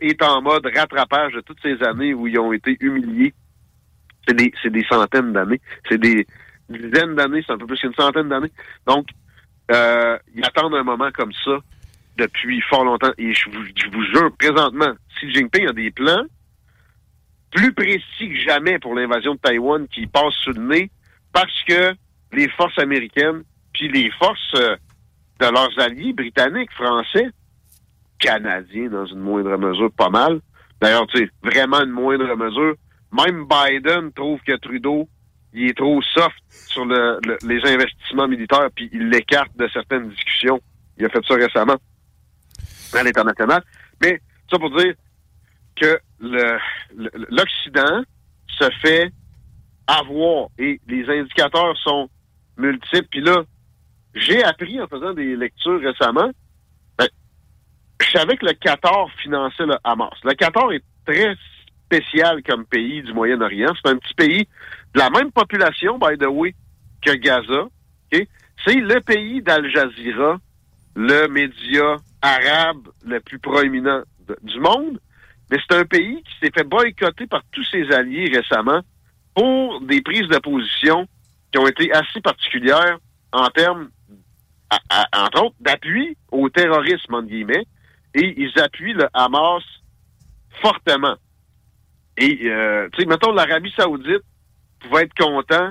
est 0.00 0.22
en 0.22 0.42
mode 0.42 0.66
rattrapage 0.74 1.32
de 1.32 1.40
toutes 1.40 1.60
ces 1.62 1.82
années 1.82 2.14
où 2.14 2.26
ils 2.26 2.38
ont 2.38 2.52
été 2.52 2.76
humiliés. 2.80 3.34
C'est 4.26 4.34
des, 4.34 4.52
des 4.64 4.84
centaines 4.84 5.32
d'années. 5.32 5.60
C'est 5.88 5.98
des 5.98 6.26
dizaines 6.68 7.14
d'années, 7.16 7.42
c'est 7.46 7.52
un 7.52 7.58
peu 7.58 7.66
plus 7.66 7.80
qu'une 7.80 7.94
centaine 7.94 8.28
d'années. 8.28 8.52
Donc, 8.86 9.08
euh, 9.72 10.18
ils 10.34 10.44
attendent 10.44 10.74
un 10.74 10.84
moment 10.84 11.10
comme 11.12 11.32
ça 11.44 11.58
depuis 12.16 12.60
fort 12.62 12.84
longtemps. 12.84 13.12
Et 13.18 13.32
je 13.32 13.50
vous, 13.50 13.64
je 13.74 13.88
vous 13.90 14.04
jure, 14.04 14.30
présentement, 14.38 14.92
Xi 15.16 15.32
Jinping 15.32 15.68
a 15.68 15.72
des 15.72 15.90
plans 15.90 16.24
plus 17.50 17.72
précis 17.72 18.28
que 18.28 18.36
jamais 18.36 18.78
pour 18.78 18.94
l'invasion 18.94 19.34
de 19.34 19.40
Taïwan 19.40 19.86
qui 19.88 20.06
passe 20.06 20.34
sous 20.44 20.52
le 20.52 20.62
nez 20.62 20.90
parce 21.32 21.62
que 21.64 21.94
les 22.32 22.48
forces 22.50 22.78
américaines 22.78 23.42
puis 23.72 23.88
les 23.88 24.10
forces 24.12 24.54
euh, 24.56 24.76
de 25.40 25.46
leurs 25.46 25.78
alliés 25.78 26.12
britanniques, 26.12 26.72
français, 26.72 27.28
canadiens 28.18 28.88
dans 28.88 29.06
une 29.06 29.20
moindre 29.20 29.56
mesure, 29.56 29.90
pas 29.92 30.10
mal. 30.10 30.40
D'ailleurs, 30.80 31.06
tu 31.06 31.18
sais, 31.18 31.30
vraiment 31.42 31.80
une 31.82 31.90
moindre 31.90 32.34
mesure. 32.36 32.74
Même 33.12 33.46
Biden 33.46 34.12
trouve 34.12 34.40
que 34.46 34.56
Trudeau, 34.56 35.08
il 35.52 35.70
est 35.70 35.76
trop 35.76 36.00
soft 36.02 36.36
sur 36.50 36.84
le- 36.84 37.18
le- 37.26 37.38
les 37.46 37.60
investissements 37.70 38.28
militaires, 38.28 38.68
puis 38.74 38.88
il 38.92 39.08
l'écarte 39.08 39.56
de 39.56 39.68
certaines 39.72 40.08
discussions. 40.10 40.60
Il 40.98 41.06
a 41.06 41.08
fait 41.08 41.24
ça 41.26 41.34
récemment 41.34 41.76
à 42.94 43.02
l'international. 43.02 43.62
Mais 44.02 44.20
ça 44.50 44.58
pour 44.58 44.70
dire 44.76 44.94
que 45.80 45.98
l'Occident 47.30 48.02
se 48.48 48.70
fait 48.82 49.10
avoir 49.86 50.48
et 50.58 50.80
les 50.86 51.08
indicateurs 51.08 51.76
sont 51.78 52.08
multiples. 52.56 53.08
Puis 53.10 53.20
là, 53.22 53.42
j'ai 54.14 54.42
appris 54.42 54.80
en 54.80 54.86
faisant 54.86 55.12
des 55.12 55.36
lectures 55.36 55.80
récemment, 55.80 56.30
ben, 56.98 57.08
je 58.00 58.10
savais 58.10 58.36
que 58.36 58.46
le 58.46 58.52
Qatar 58.52 59.08
finançait 59.22 59.66
le 59.66 59.76
Hamas. 59.84 60.14
Le 60.24 60.34
Qatar 60.34 60.72
est 60.72 60.84
très 61.06 61.34
spécial 61.84 62.42
comme 62.42 62.66
pays 62.66 63.02
du 63.02 63.12
Moyen-Orient. 63.12 63.72
C'est 63.82 63.90
un 63.90 63.96
petit 63.96 64.14
pays 64.14 64.48
de 64.94 64.98
la 64.98 65.10
même 65.10 65.32
population, 65.32 65.98
by 65.98 66.16
the 66.18 66.26
way, 66.28 66.54
que 67.02 67.12
Gaza. 67.12 67.68
C'est 68.12 68.74
le 68.74 69.00
pays 69.00 69.40
d'Al 69.40 69.70
Jazeera, 69.70 70.38
le 70.94 71.28
média 71.28 71.96
arabe 72.20 72.88
le 73.06 73.18
plus 73.20 73.38
proéminent 73.38 74.02
du 74.42 74.60
monde. 74.60 75.00
Mais 75.50 75.58
c'est 75.58 75.76
un 75.76 75.84
pays 75.84 76.22
qui 76.22 76.32
s'est 76.40 76.52
fait 76.54 76.68
boycotter 76.68 77.26
par 77.26 77.42
tous 77.52 77.64
ses 77.64 77.90
alliés 77.90 78.30
récemment 78.32 78.82
pour 79.34 79.80
des 79.80 80.02
prises 80.02 80.28
de 80.28 80.38
position 80.38 81.06
qui 81.50 81.58
ont 81.58 81.66
été 81.66 81.90
assez 81.92 82.20
particulières 82.20 82.98
en 83.32 83.48
termes, 83.48 83.88
entre 85.12 85.44
autres, 85.44 85.56
d'appui 85.60 86.16
au 86.30 86.48
terrorisme, 86.48 87.14
entre 87.14 87.28
guillemets, 87.28 87.66
et 88.14 88.34
ils 88.36 88.58
appuient 88.58 88.92
le 88.92 89.08
Hamas 89.12 89.62
fortement. 90.62 91.16
Et, 92.16 92.50
euh, 92.50 92.88
tu 92.92 93.00
sais, 93.00 93.06
mettons, 93.06 93.32
l'Arabie 93.32 93.72
saoudite 93.76 94.22
pouvait 94.80 95.04
être 95.04 95.14
content, 95.14 95.70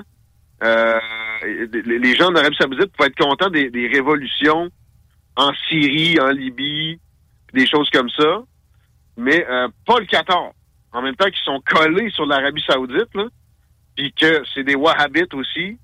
euh, 0.62 0.98
les 1.44 2.14
gens 2.16 2.30
d'Arabie 2.30 2.56
saoudite 2.56 2.92
pouvaient 2.92 3.08
être 3.08 3.18
contents 3.18 3.50
des, 3.50 3.90
révolutions 3.92 4.70
en 5.36 5.52
Syrie, 5.68 6.18
en 6.20 6.30
Libye, 6.30 6.98
des 7.52 7.66
choses 7.66 7.88
comme 7.90 8.10
ça, 8.10 8.42
mais 9.16 9.46
euh, 9.48 9.68
pas 9.86 9.98
le 9.98 10.06
Qatar. 10.06 10.52
En 10.92 11.02
même 11.02 11.14
temps 11.14 11.26
qu'ils 11.26 11.44
sont 11.44 11.62
collés 11.64 12.10
sur 12.10 12.26
l'Arabie 12.26 12.62
saoudite, 12.66 13.14
là, 13.14 13.26
puis 13.96 14.12
que 14.12 14.42
c'est 14.52 14.64
des 14.64 14.74
wahhabites 14.74 15.34
aussi, 15.34 15.78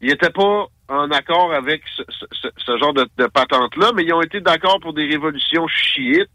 ils 0.00 0.08
n'étaient 0.08 0.30
pas 0.30 0.66
en 0.90 1.10
accord 1.12 1.52
avec 1.54 1.82
ce, 1.86 2.78
genre 2.78 2.92
de, 2.92 3.26
patente-là, 3.28 3.92
mais 3.94 4.04
ils 4.04 4.12
ont 4.12 4.22
été 4.22 4.40
d'accord 4.40 4.80
pour 4.80 4.92
des 4.92 5.06
révolutions 5.06 5.66
chiites. 5.68 6.28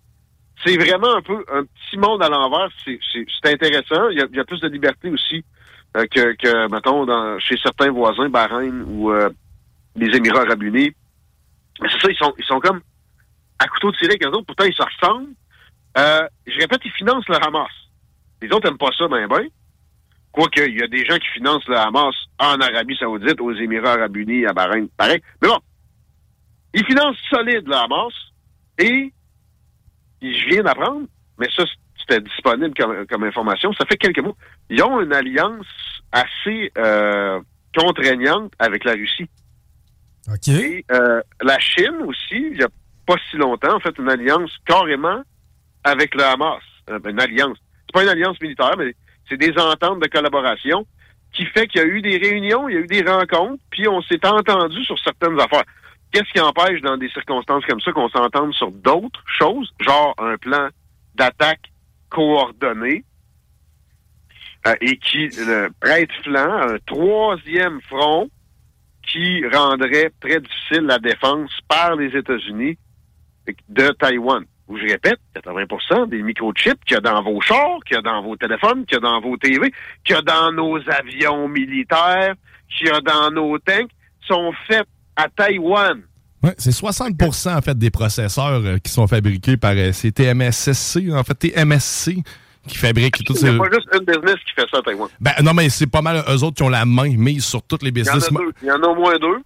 C'est 0.65 0.77
vraiment 0.77 1.15
un 1.15 1.21
peu 1.21 1.43
un 1.51 1.63
petit 1.63 1.97
monde 1.97 2.23
à 2.23 2.29
l'envers. 2.29 2.69
C'est 2.85 3.51
intéressant. 3.53 4.09
Il 4.09 4.17
y, 4.17 4.21
a, 4.21 4.25
il 4.31 4.37
y 4.37 4.39
a 4.39 4.45
plus 4.45 4.61
de 4.61 4.69
liberté 4.69 5.09
aussi 5.09 5.43
euh, 5.97 6.05
que, 6.09 6.33
que, 6.35 6.71
mettons, 6.71 7.05
dans, 7.05 7.37
chez 7.39 7.57
certains 7.57 7.91
voisins, 7.91 8.29
Bahreïn 8.29 8.83
ou 8.87 9.11
euh, 9.11 9.29
les 9.95 10.15
Émirats 10.15 10.41
arabes 10.41 10.63
unis. 10.63 10.93
Mais 11.81 11.89
c'est 11.91 12.01
ça, 12.01 12.09
ils 12.09 12.17
sont, 12.17 12.33
ils 12.37 12.45
sont 12.45 12.59
comme 12.61 12.81
à 13.59 13.67
couteau 13.67 13.91
tiré 13.91 14.11
avec 14.11 14.25
eux 14.25 14.29
autres, 14.29 14.45
pourtant 14.45 14.63
ils 14.63 14.73
se 14.73 14.83
ressemblent. 14.83 15.33
Euh, 15.97 16.27
je 16.47 16.59
répète, 16.59 16.81
ils 16.85 16.91
financent 16.91 17.27
le 17.27 17.35
Hamas. 17.35 17.71
Les 18.41 18.49
autres 18.51 18.67
n'aiment 18.67 18.77
pas 18.77 18.91
ça, 18.97 19.07
ben 19.07 19.27
ben. 19.27 19.47
Quoique, 20.35 20.67
il 20.67 20.77
y 20.77 20.83
a 20.83 20.87
des 20.87 21.05
gens 21.05 21.15
qui 21.15 21.27
financent 21.29 21.65
le 21.69 21.77
Hamas 21.77 22.13
en 22.39 22.59
Arabie 22.59 22.97
Saoudite, 22.97 23.39
aux 23.39 23.53
Émirats 23.53 23.93
Arabes 23.93 24.17
Unis, 24.17 24.45
à 24.45 24.51
Bahreïn, 24.51 24.89
pareil. 24.97 25.21
Mais 25.41 25.47
bon, 25.47 25.59
ils 26.73 26.85
financent 26.85 27.15
solide 27.29 27.65
le 27.65 27.73
Hamas 27.73 28.13
et 28.77 29.13
je 30.21 30.49
viens 30.49 30.63
d'apprendre, 30.63 31.07
mais 31.39 31.47
ça, 31.55 31.63
c'était 31.97 32.19
disponible 32.19 32.73
comme, 32.77 33.07
comme 33.07 33.23
information, 33.23 33.71
ça 33.79 33.85
fait 33.85 33.95
quelques 33.95 34.19
mois. 34.19 34.35
Ils 34.69 34.83
ont 34.83 34.99
une 34.99 35.13
alliance 35.13 35.65
assez 36.11 36.69
euh, 36.77 37.39
contraignante 37.73 38.51
avec 38.59 38.83
la 38.83 38.91
Russie. 38.91 39.29
OK. 40.27 40.49
Et 40.49 40.83
euh, 40.91 41.21
la 41.43 41.59
Chine 41.59 42.01
aussi, 42.05 42.49
il 42.51 42.57
n'y 42.57 42.63
a 42.63 42.69
pas 43.05 43.15
si 43.31 43.37
longtemps, 43.37 43.73
en 43.73 43.79
fait, 43.79 43.97
une 43.97 44.09
alliance 44.09 44.51
carrément 44.65 45.21
avec 45.85 46.13
le 46.13 46.25
Hamas. 46.25 46.61
Euh, 46.89 46.99
une 47.05 47.21
alliance. 47.21 47.57
C'est 47.85 47.93
pas 47.93 48.03
une 48.03 48.09
alliance 48.09 48.41
militaire, 48.41 48.75
mais 48.77 48.93
c'est 49.29 49.37
des 49.37 49.57
ententes 49.57 50.01
de 50.01 50.07
collaboration 50.07 50.85
qui 51.33 51.45
fait 51.45 51.67
qu'il 51.67 51.81
y 51.81 51.83
a 51.83 51.87
eu 51.87 52.01
des 52.01 52.17
réunions, 52.17 52.69
il 52.69 52.75
y 52.75 52.77
a 52.77 52.81
eu 52.81 52.87
des 52.87 53.03
rencontres, 53.03 53.61
puis 53.69 53.87
on 53.87 54.01
s'est 54.03 54.25
entendu 54.25 54.83
sur 54.85 54.97
certaines 54.99 55.39
affaires. 55.39 55.65
Qu'est-ce 56.11 56.31
qui 56.31 56.39
empêche 56.39 56.81
dans 56.81 56.97
des 56.97 57.09
circonstances 57.09 57.65
comme 57.65 57.81
ça 57.81 57.91
qu'on 57.91 58.09
s'entende 58.09 58.53
sur 58.53 58.71
d'autres 58.71 59.23
choses, 59.25 59.69
genre 59.79 60.15
un 60.17 60.37
plan 60.37 60.69
d'attaque 61.15 61.71
coordonné 62.09 63.03
euh, 64.67 64.75
et 64.79 64.97
qui 64.97 65.29
prête 65.81 66.11
flanc 66.23 66.57
à 66.57 66.73
un 66.73 66.77
troisième 66.85 67.81
front 67.81 68.29
qui 69.05 69.45
rendrait 69.47 70.11
très 70.21 70.39
difficile 70.39 70.83
la 70.83 70.99
défense 70.99 71.51
par 71.67 71.95
les 71.95 72.15
États-Unis 72.15 72.77
de 73.67 73.89
Taïwan? 73.99 74.45
Où 74.67 74.77
je 74.77 74.83
répète, 74.83 75.19
80% 75.35 76.09
des 76.09 76.23
microchips 76.23 76.83
qu'il 76.85 76.95
y 76.95 76.97
a 76.97 77.01
dans 77.01 77.21
vos 77.21 77.39
chars, 77.39 77.77
qu'il 77.85 77.95
y 77.95 77.99
a 77.99 78.01
dans 78.01 78.23
vos 78.23 78.35
téléphones, 78.35 78.83
qu'il 78.85 78.95
y 78.95 78.97
a 78.97 78.99
dans 79.01 79.21
vos 79.21 79.37
TV, 79.37 79.71
qu'il 80.03 80.15
y 80.15 80.17
a 80.17 80.21
dans 80.23 80.51
nos 80.51 80.77
avions 80.89 81.47
militaires, 81.47 82.33
qu'il 82.75 82.87
y 82.87 82.89
a 82.89 82.99
dans 82.99 83.29
nos 83.31 83.59
tanks, 83.59 83.91
sont 84.27 84.51
faits 84.67 84.87
à 85.15 85.27
Taïwan. 85.29 86.01
Ouais, 86.41 86.55
c'est 86.57 86.71
60 86.71 87.13
en 87.21 87.61
fait 87.61 87.77
des 87.77 87.91
processeurs 87.91 88.61
euh, 88.65 88.77
qui 88.79 88.91
sont 88.91 89.07
fabriqués 89.07 89.55
par 89.57 89.73
euh, 89.75 89.91
c'est 89.93 90.11
TMSSC, 90.11 91.11
en 91.13 91.23
fait 91.23 91.35
TMSC 91.35 92.17
qui 92.67 92.77
fabrique 92.77 93.23
toutes 93.23 93.39
Il 93.41 93.45
n'y 93.45 93.51
ces. 93.51 93.55
a 93.55 93.57
pas 93.59 93.69
juste 93.71 93.87
une 93.93 94.05
business 94.05 94.35
qui 94.47 94.53
fait 94.55 94.67
ça 94.71 94.79
à 94.79 94.81
Taïwan. 94.81 95.07
Ben 95.19 95.33
non, 95.43 95.53
mais 95.53 95.69
c'est 95.69 95.85
pas 95.85 96.01
mal 96.01 96.23
eux 96.27 96.43
autres 96.43 96.55
qui 96.55 96.63
ont 96.63 96.69
la 96.69 96.85
main 96.85 97.15
mise 97.15 97.45
sur 97.45 97.61
toutes 97.61 97.83
les 97.83 97.89
Il 97.89 97.97
y 97.99 98.09
en 98.09 98.13
a 98.13 98.15
business. 98.15 98.33
deux. 98.33 98.51
Il 98.63 98.67
y 98.67 98.71
en 98.71 98.81
a 98.81 98.87
au 98.87 98.95
moins 98.95 99.15
deux. 99.19 99.37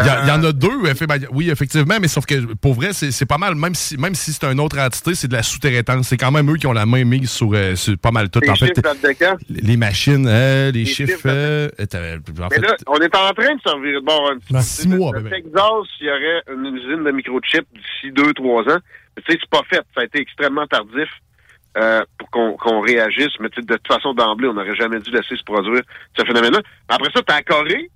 Il 0.00 0.06
y, 0.06 0.08
Euh, 0.08 0.34
en 0.34 0.44
a 0.44 0.52
deux, 0.52 0.82
effe- 0.84 1.06
ben, 1.06 1.26
oui, 1.32 1.50
effectivement, 1.50 1.96
mais 2.00 2.08
sauf 2.08 2.24
que 2.26 2.54
pour 2.56 2.74
vrai, 2.74 2.92
c'est 2.92 3.26
pas 3.26 3.38
mal, 3.38 3.54
même 3.54 3.74
si, 3.74 3.96
même 3.96 4.14
si 4.14 4.32
c'est 4.32 4.44
une 4.44 4.60
autre 4.60 4.78
entité, 4.78 5.14
c'est 5.14 5.28
de 5.28 5.32
la 5.32 5.42
sous-traitance. 5.42 6.08
C'est 6.08 6.16
quand 6.16 6.30
même 6.30 6.50
eux 6.52 6.56
qui 6.56 6.66
ont 6.66 6.72
la 6.72 6.86
main 6.86 7.04
mise 7.04 7.30
sur, 7.30 7.50
euh, 7.54 7.74
sur 7.74 7.96
pas 7.98 8.10
mal 8.10 8.28
tout. 8.30 8.40
Les 8.40 8.50
En 8.50 8.54
chiffres 8.54 8.72
les 9.48 9.76
machines, 9.76 10.26
euh, 10.28 10.70
les, 10.70 10.84
chiffres. 10.84 11.12
chiffres 11.12 11.22
euh, 11.26 11.68
en 11.68 12.48
Mais 12.50 12.56
fait, 12.56 12.60
là, 12.60 12.76
on 12.86 12.98
est 12.98 13.16
en 13.16 13.32
train 13.32 13.54
de 13.54 13.60
servir 13.64 14.00
de 14.00 14.04
bord 14.04 14.30
un 14.30 14.38
petit 14.38 14.52
Dans 14.52 14.60
six 14.62 14.88
mois, 14.88 15.12
Le 15.14 15.20
bébé. 15.20 15.42
Texas, 15.42 15.86
il 16.00 16.06
y 16.06 16.10
aurait 16.10 16.42
une 16.54 16.76
usine 16.76 17.04
de 17.04 17.10
microchips 17.10 17.66
d'ici 17.74 18.12
deux, 18.12 18.32
trois 18.34 18.62
ans. 18.64 18.78
Mais 19.16 19.22
tu 19.26 19.32
sais, 19.32 19.38
c'est 19.40 19.50
pas 19.50 19.62
fait. 19.68 19.82
Ça 19.94 20.02
a 20.02 20.04
été 20.04 20.20
extrêmement 20.20 20.66
tardif 20.66 21.08
euh, 21.76 22.02
pour 22.18 22.56
qu'on 22.58 22.80
réagisse. 22.80 23.32
Mais 23.40 23.48
de 23.48 23.54
toute 23.76 23.86
façon, 23.88 24.12
d'emblée, 24.14 24.48
on 24.48 24.54
n'aurait 24.54 24.76
jamais 24.76 25.00
dû 25.00 25.10
laisser 25.10 25.36
se 25.36 25.42
produire 25.44 25.82
ce 26.16 26.24
phénomène-là. 26.24 26.60
Après 26.88 27.10
ça, 27.14 27.20
t'as 27.26 27.36
la 27.36 27.42
Corée, 27.42 27.90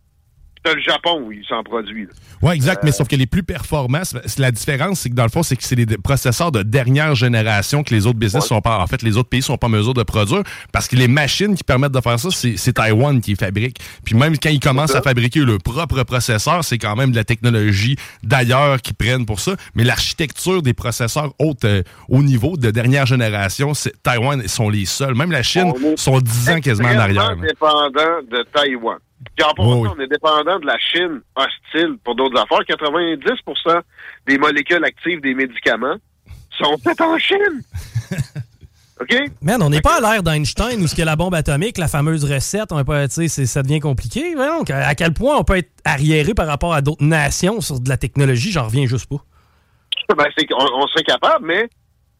t'as 0.62 0.74
le 0.74 0.80
Japon 0.80 1.22
où 1.26 1.32
il 1.32 1.44
s'en 1.46 1.62
produit. 1.62 2.08
Ouais, 2.40 2.54
exact, 2.54 2.78
Euh, 2.82 2.86
mais 2.86 2.92
sauf 2.92 3.08
que 3.08 3.16
les 3.16 3.26
plus 3.26 3.42
performants, 3.42 4.02
la 4.38 4.50
différence, 4.50 5.00
c'est 5.00 5.10
que 5.10 5.14
dans 5.14 5.22
le 5.24 5.28
fond, 5.30 5.42
c'est 5.42 5.56
que 5.56 5.62
c'est 5.64 5.76
les 5.76 5.86
processeurs 5.86 6.52
de 6.52 6.62
dernière 6.62 7.14
génération 7.14 7.82
que 7.82 7.94
les 7.94 8.06
autres 8.06 8.18
business 8.18 8.46
sont 8.46 8.60
pas, 8.60 8.78
en 8.78 8.86
fait, 8.86 9.02
les 9.02 9.16
autres 9.16 9.28
pays 9.28 9.42
sont 9.42 9.56
pas 9.56 9.66
en 9.66 9.70
mesure 9.70 9.94
de 9.94 10.02
produire 10.02 10.42
parce 10.72 10.88
que 10.88 10.96
les 10.96 11.08
machines 11.08 11.54
qui 11.54 11.64
permettent 11.64 11.92
de 11.92 12.00
faire 12.00 12.18
ça, 12.18 12.28
c'est 12.30 12.72
Taïwan 12.72 13.20
qui 13.20 13.30
les 13.30 13.36
fabrique. 13.36 13.78
Puis 14.04 14.14
même 14.14 14.36
quand 14.38 14.50
ils 14.50 14.60
commencent 14.60 14.94
à 14.94 15.02
fabriquer 15.02 15.40
leur 15.40 15.58
propre 15.58 16.02
processeur, 16.04 16.64
c'est 16.64 16.78
quand 16.78 16.96
même 16.96 17.10
de 17.10 17.16
la 17.16 17.24
technologie 17.24 17.96
d'ailleurs 18.22 18.80
qu'ils 18.80 18.94
prennent 18.94 19.26
pour 19.26 19.40
ça. 19.40 19.54
Mais 19.74 19.84
l'architecture 19.84 20.62
des 20.62 20.74
processeurs 20.74 21.32
haute, 21.38 21.64
euh, 21.64 21.82
haut 22.08 22.22
niveau 22.22 22.56
de 22.56 22.70
dernière 22.70 23.06
génération, 23.06 23.74
c'est 23.74 24.00
Taïwan 24.02 24.46
sont 24.48 24.68
les 24.68 24.84
seuls. 24.86 25.14
Même 25.14 25.30
la 25.32 25.42
Chine 25.42 25.72
sont 25.96 26.18
10 26.18 26.50
ans 26.50 26.60
quasiment 26.60 26.88
en 26.88 26.98
arrière. 26.98 27.36
dépendant 27.36 27.90
de 28.30 28.44
Taïwan. 28.52 28.98
Puis 29.36 29.44
en 29.44 29.54
passant, 29.54 29.80
oui. 29.80 29.88
on 29.96 30.00
est 30.00 30.08
dépendant 30.08 30.58
de 30.58 30.66
la 30.66 30.78
Chine 30.78 31.20
hostile 31.36 31.96
pour 32.04 32.14
d'autres 32.14 32.38
affaires. 32.40 32.60
90% 32.60 33.80
des 34.26 34.38
molécules 34.38 34.84
actives 34.84 35.20
des 35.20 35.34
médicaments 35.34 35.96
sont 36.50 36.76
faites 36.78 37.00
en 37.00 37.18
Chine. 37.18 37.62
OK? 39.00 39.16
Man, 39.40 39.62
on 39.62 39.70
n'est 39.70 39.80
pas 39.80 39.96
à 39.96 40.00
l'ère 40.00 40.22
d'Einstein 40.22 40.80
où 40.80 40.86
ce 40.86 40.94
que 40.94 41.02
la 41.02 41.16
bombe 41.16 41.34
atomique, 41.34 41.78
la 41.78 41.88
fameuse 41.88 42.24
recette, 42.24 42.72
on 42.72 42.84
pas, 42.84 43.08
ça 43.08 43.62
devient 43.62 43.80
compliqué. 43.80 44.34
À 44.36 44.88
à 44.88 44.94
quel 44.94 45.12
point 45.12 45.36
on 45.36 45.44
peut 45.44 45.56
être 45.56 45.70
arriéré 45.84 46.34
par 46.34 46.46
rapport 46.46 46.74
à 46.74 46.82
d'autres 46.82 47.04
nations 47.04 47.60
sur 47.60 47.80
de 47.80 47.88
la 47.88 47.96
technologie, 47.96 48.52
j'en 48.52 48.64
reviens 48.66 48.86
juste 48.86 49.08
pas. 49.08 49.16
Ben, 50.16 50.26
c'est 50.36 50.46
qu'on 50.46 50.62
on 50.74 50.86
serait 50.88 51.04
capable, 51.04 51.46
mais 51.46 51.70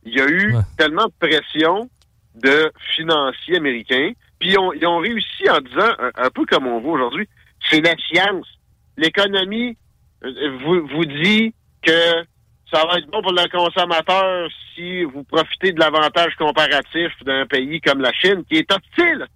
il 0.05 0.15
y 0.15 0.21
a 0.21 0.27
eu 0.27 0.55
tellement 0.79 1.05
de 1.05 1.13
pression 1.19 1.91
de 2.35 2.73
financiers 2.97 3.57
américains. 3.57 4.13
Puis 4.43 4.57
ils 4.81 4.87
ont, 4.89 4.99
réussi 4.99 5.49
en 5.49 5.61
disant, 5.61 5.93
un, 6.01 6.11
un 6.17 6.31
peu 6.31 6.45
comme 6.47 6.67
on 6.67 6.81
voit 6.81 6.95
aujourd'hui, 6.95 7.29
c'est 7.71 7.81
la 7.81 7.95
science. 7.97 8.49
L'économie 8.97 9.77
euh, 10.25 10.59
vous, 10.65 10.85
vous 10.89 11.05
dit 11.05 11.55
que 11.81 12.25
ça 12.73 12.85
va 12.85 12.99
être 12.99 13.09
bon 13.09 13.23
pour 13.23 13.31
le 13.31 13.49
consommateur 13.49 14.49
si 14.75 15.05
vous 15.05 15.23
profitez 15.23 15.71
de 15.71 15.79
l'avantage 15.79 16.35
comparatif 16.35 17.13
d'un 17.25 17.47
pays 17.47 17.81
comme 17.81 18.01
la 18.01 18.13
Chine, 18.15 18.43
qui 18.51 18.57
est 18.57 18.73
hostile. 18.73 19.29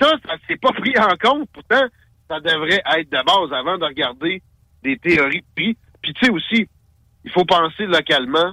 Ça, 0.00 0.12
ça 0.24 0.36
s'est 0.46 0.56
pas 0.56 0.70
pris 0.72 0.94
en 1.00 1.16
compte. 1.20 1.48
Pourtant, 1.52 1.86
ça 2.30 2.38
devrait 2.38 2.80
être 2.96 3.10
de 3.10 3.24
base 3.24 3.58
avant 3.58 3.76
de 3.76 3.86
regarder 3.86 4.40
des 4.84 4.98
théories 4.98 5.40
de 5.40 5.46
prix. 5.56 5.76
Puis 6.00 6.14
tu 6.14 6.26
sais 6.26 6.30
aussi, 6.30 6.68
il 7.24 7.30
faut 7.32 7.44
penser 7.44 7.86
localement. 7.86 8.52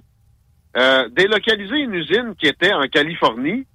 Euh, 0.77 1.07
délocaliser 1.09 1.77
une 1.77 1.93
usine 1.93 2.33
qui 2.39 2.47
était 2.47 2.73
en 2.73 2.87
Californie, 2.87 3.67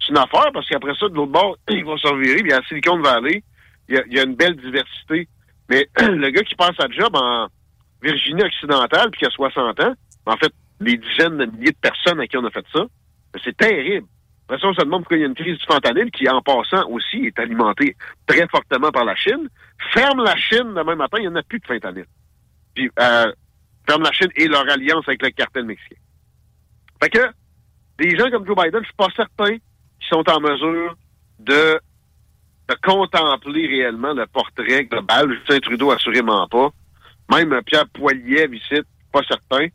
c'est 0.00 0.10
une 0.10 0.18
affaire 0.18 0.50
parce 0.52 0.68
qu'après 0.68 0.94
ça, 0.94 1.08
de 1.08 1.14
l'autre 1.14 1.32
bord, 1.32 1.56
ils 1.68 1.84
vont 1.84 1.96
se 1.96 2.06
revirer. 2.06 2.42
Puis 2.42 2.52
à 2.52 2.62
Silicon 2.68 3.00
Valley, 3.00 3.42
il 3.88 3.94
y 3.94 3.98
a, 3.98 4.02
il 4.06 4.14
y 4.14 4.20
a 4.20 4.24
une 4.24 4.34
belle 4.34 4.56
diversité. 4.56 5.28
Mais 5.68 5.88
le 5.98 6.30
gars 6.30 6.42
qui 6.42 6.54
passe 6.54 6.78
à 6.78 6.88
job 6.90 7.14
en 7.14 7.48
Virginie 8.02 8.42
occidentale 8.42 9.10
puis 9.10 9.20
qui 9.20 9.26
a 9.26 9.30
60 9.30 9.80
ans, 9.80 9.94
en 10.26 10.36
fait, 10.36 10.52
les 10.80 10.96
dizaines 10.96 11.38
de 11.38 11.46
milliers 11.46 11.72
de 11.72 11.78
personnes 11.80 12.20
à 12.20 12.26
qui 12.26 12.36
on 12.36 12.44
a 12.44 12.50
fait 12.50 12.64
ça, 12.72 12.80
ben, 13.32 13.40
c'est 13.42 13.56
terrible. 13.56 14.06
Après 14.48 14.60
ça, 14.60 14.68
on 14.68 14.74
se 14.74 14.80
demande 14.80 15.02
pourquoi 15.02 15.16
il 15.16 15.20
y 15.20 15.24
a 15.24 15.26
une 15.26 15.34
crise 15.34 15.58
du 15.58 15.64
fentanyl 15.64 16.10
qui, 16.10 16.28
en 16.28 16.40
passant 16.40 16.88
aussi, 16.88 17.26
est 17.26 17.38
alimentée 17.38 17.96
très 18.26 18.46
fortement 18.48 18.92
par 18.92 19.04
la 19.04 19.16
Chine. 19.16 19.48
Ferme 19.92 20.22
la 20.22 20.36
Chine 20.36 20.74
demain 20.74 20.94
matin, 20.94 21.18
il 21.18 21.22
n'y 21.22 21.28
en 21.28 21.36
a 21.36 21.42
plus 21.42 21.58
de 21.58 21.66
fentanyl. 21.66 22.06
Puis, 22.74 22.88
euh, 23.00 23.32
ferme 23.88 24.02
la 24.02 24.12
Chine 24.12 24.30
et 24.36 24.46
leur 24.46 24.68
alliance 24.70 25.04
avec 25.08 25.22
le 25.22 25.30
cartel 25.30 25.64
mexicain. 25.64 25.96
Fait 27.02 27.10
que, 27.10 27.26
des 27.98 28.16
gens 28.16 28.30
comme 28.30 28.46
Joe 28.46 28.56
Biden, 28.56 28.80
je 28.82 28.86
suis 28.86 28.94
pas 28.96 29.08
certain 29.16 29.56
sont 30.08 30.28
en 30.28 30.40
mesure 30.40 30.96
de, 31.38 31.80
contempler 32.82 33.66
réellement 33.66 34.12
le 34.12 34.26
portrait 34.26 34.84
global. 34.84 35.32
Justin 35.32 35.60
Trudeau, 35.60 35.90
assurément 35.90 36.46
pas. 36.48 36.70
Même 37.32 37.60
Pierre 37.64 37.88
Poilievre 37.88 38.54
ici, 38.54 38.80
pas 39.12 39.22
certain. 39.28 39.68